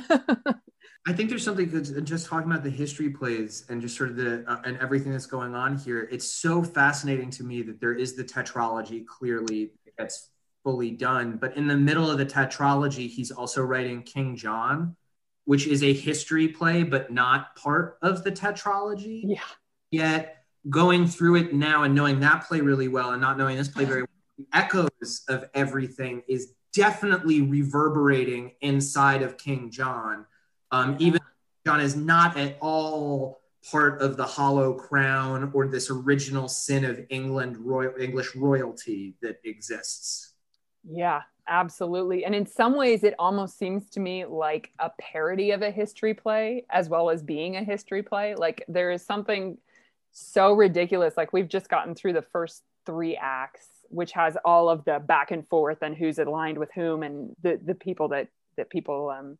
I 1.06 1.14
think 1.14 1.30
there's 1.30 1.44
something 1.44 1.68
good 1.68 2.04
just 2.04 2.26
talking 2.26 2.50
about 2.50 2.62
the 2.62 2.70
history 2.70 3.08
plays 3.08 3.64
and 3.68 3.80
just 3.80 3.96
sort 3.96 4.10
of 4.10 4.16
the 4.16 4.44
uh, 4.46 4.60
and 4.64 4.76
everything 4.78 5.12
that's 5.12 5.26
going 5.26 5.54
on 5.54 5.78
here. 5.78 6.08
It's 6.12 6.26
so 6.26 6.62
fascinating 6.62 7.30
to 7.30 7.44
me 7.44 7.62
that 7.62 7.80
there 7.80 7.94
is 7.94 8.16
the 8.16 8.24
tetralogy 8.24 9.06
clearly 9.06 9.72
that's 9.96 10.28
fully 10.62 10.90
done, 10.90 11.38
but 11.40 11.56
in 11.56 11.66
the 11.66 11.76
middle 11.76 12.10
of 12.10 12.18
the 12.18 12.26
tetralogy, 12.26 13.08
he's 13.08 13.30
also 13.30 13.62
writing 13.62 14.02
King 14.02 14.36
John, 14.36 14.94
which 15.46 15.66
is 15.66 15.82
a 15.82 15.92
history 15.92 16.48
play 16.48 16.82
but 16.82 17.10
not 17.10 17.56
part 17.56 17.96
of 18.02 18.22
the 18.22 18.30
tetralogy. 18.30 19.22
Yeah. 19.24 19.40
Yet 19.90 20.44
going 20.68 21.06
through 21.06 21.36
it 21.36 21.54
now 21.54 21.84
and 21.84 21.94
knowing 21.94 22.20
that 22.20 22.46
play 22.46 22.60
really 22.60 22.88
well 22.88 23.12
and 23.12 23.20
not 23.20 23.38
knowing 23.38 23.56
this 23.56 23.68
play 23.68 23.86
very 23.86 24.02
well, 24.02 24.08
the 24.36 24.46
echoes 24.52 25.22
of 25.28 25.46
everything 25.54 26.22
is 26.28 26.52
definitely 26.72 27.40
reverberating 27.40 28.52
inside 28.60 29.22
of 29.22 29.36
King 29.36 29.70
John. 29.70 30.26
Um, 30.70 30.96
even 30.98 31.20
John 31.66 31.80
is 31.80 31.96
not 31.96 32.36
at 32.36 32.56
all 32.60 33.40
part 33.70 34.00
of 34.00 34.16
the 34.16 34.24
Hollow 34.24 34.74
Crown 34.74 35.50
or 35.52 35.66
this 35.66 35.90
original 35.90 36.48
sin 36.48 36.84
of 36.84 37.00
England 37.10 37.58
royal 37.58 37.92
English 37.98 38.34
royalty 38.34 39.14
that 39.20 39.40
exists. 39.44 40.32
Yeah, 40.88 41.22
absolutely. 41.46 42.24
And 42.24 42.34
in 42.34 42.46
some 42.46 42.74
ways, 42.74 43.04
it 43.04 43.14
almost 43.18 43.58
seems 43.58 43.90
to 43.90 44.00
me 44.00 44.24
like 44.24 44.70
a 44.78 44.90
parody 44.98 45.50
of 45.50 45.62
a 45.62 45.70
history 45.70 46.14
play 46.14 46.64
as 46.70 46.88
well 46.88 47.10
as 47.10 47.22
being 47.22 47.56
a 47.56 47.64
history 47.64 48.02
play. 48.02 48.34
Like 48.34 48.64
there 48.68 48.90
is 48.90 49.04
something 49.04 49.58
so 50.12 50.52
ridiculous. 50.52 51.16
Like 51.16 51.32
we've 51.32 51.48
just 51.48 51.68
gotten 51.68 51.94
through 51.94 52.14
the 52.14 52.22
first 52.22 52.62
three 52.86 53.16
acts, 53.16 53.66
which 53.90 54.12
has 54.12 54.36
all 54.44 54.68
of 54.68 54.84
the 54.84 54.98
back 54.98 55.30
and 55.30 55.46
forth 55.46 55.82
and 55.82 55.96
who's 55.96 56.18
aligned 56.18 56.58
with 56.58 56.70
whom 56.74 57.02
and 57.02 57.34
the, 57.42 57.60
the 57.64 57.74
people 57.74 58.08
that, 58.08 58.28
that 58.56 58.70
people, 58.70 59.10
um, 59.10 59.36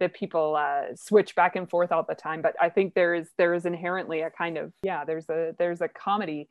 that 0.00 0.12
people 0.12 0.56
uh, 0.56 0.94
switch 0.94 1.34
back 1.34 1.56
and 1.56 1.70
forth 1.70 1.90
all 1.92 2.02
the 2.02 2.14
time. 2.14 2.42
But 2.42 2.54
I 2.60 2.68
think 2.68 2.94
there 2.94 3.14
is, 3.14 3.28
there 3.38 3.54
is 3.54 3.64
inherently 3.64 4.20
a 4.20 4.30
kind 4.30 4.58
of, 4.58 4.72
yeah, 4.82 5.04
there's 5.04 5.28
a, 5.30 5.54
there's 5.58 5.80
a 5.80 5.88
comedy, 5.88 6.48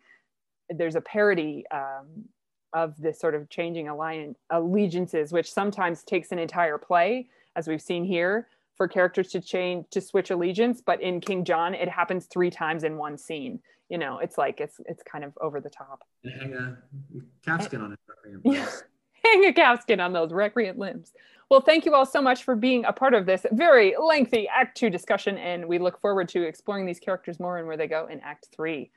there's 0.70 0.96
a 0.96 1.02
parody, 1.02 1.66
um, 1.72 2.26
of 2.74 2.98
this 2.98 3.20
sort 3.20 3.36
of 3.36 3.50
changing 3.50 3.88
alliance 3.88 4.40
allegiances, 4.50 5.32
which 5.32 5.52
sometimes 5.52 6.04
takes 6.04 6.32
an 6.32 6.40
entire 6.40 6.80
play, 6.80 7.28
as 7.56 7.68
we've 7.68 7.82
seen 7.82 8.04
here, 8.04 8.48
for 8.76 8.88
characters 8.88 9.30
to 9.30 9.42
change 9.42 9.86
to 9.92 10.02
switch 10.02 10.32
allegiance. 10.32 10.82
But 10.86 11.02
in 11.02 11.22
King 11.22 11.46
John, 11.46 11.74
it 11.74 11.90
happens 11.90 12.26
three 12.26 12.50
times 12.50 12.84
in 12.84 12.98
one 12.98 13.18
scene. 13.18 13.60
You 13.90 13.98
know, 13.98 14.20
it's 14.20 14.38
like 14.38 14.60
it's 14.60 14.80
it's 14.86 15.04
kind 15.04 15.24
of 15.24 15.34
over 15.42 15.60
the 15.60 15.70
top. 15.70 16.04
And 16.24 16.34
hang 16.34 16.54
a 16.54 16.78
calfskin 17.46 17.82
on 17.82 17.94
it. 17.94 18.00
Yeah. 18.44 18.68
Hang 19.24 19.46
a 19.46 19.54
calfskin 19.54 20.04
on 20.04 20.12
those 20.12 20.34
recreant 20.34 20.78
limbs. 20.78 21.14
Well, 21.50 21.62
thank 21.62 21.86
you 21.86 21.94
all 21.94 22.06
so 22.06 22.22
much 22.22 22.44
for 22.44 22.56
being 22.56 22.84
a 22.86 22.92
part 22.92 23.14
of 23.14 23.26
this 23.26 23.46
very 23.52 23.96
lengthy 24.02 24.48
Act 24.48 24.76
Two 24.78 24.90
discussion, 24.90 25.38
and 25.38 25.68
we 25.68 25.78
look 25.78 26.00
forward 26.02 26.28
to 26.30 26.44
exploring 26.44 26.86
these 26.86 27.00
characters 27.00 27.40
more 27.40 27.58
and 27.58 27.68
where 27.68 27.78
they 27.78 27.88
go 27.88 28.08
in 28.08 28.20
Act 28.22 28.48
Three. 28.54 28.90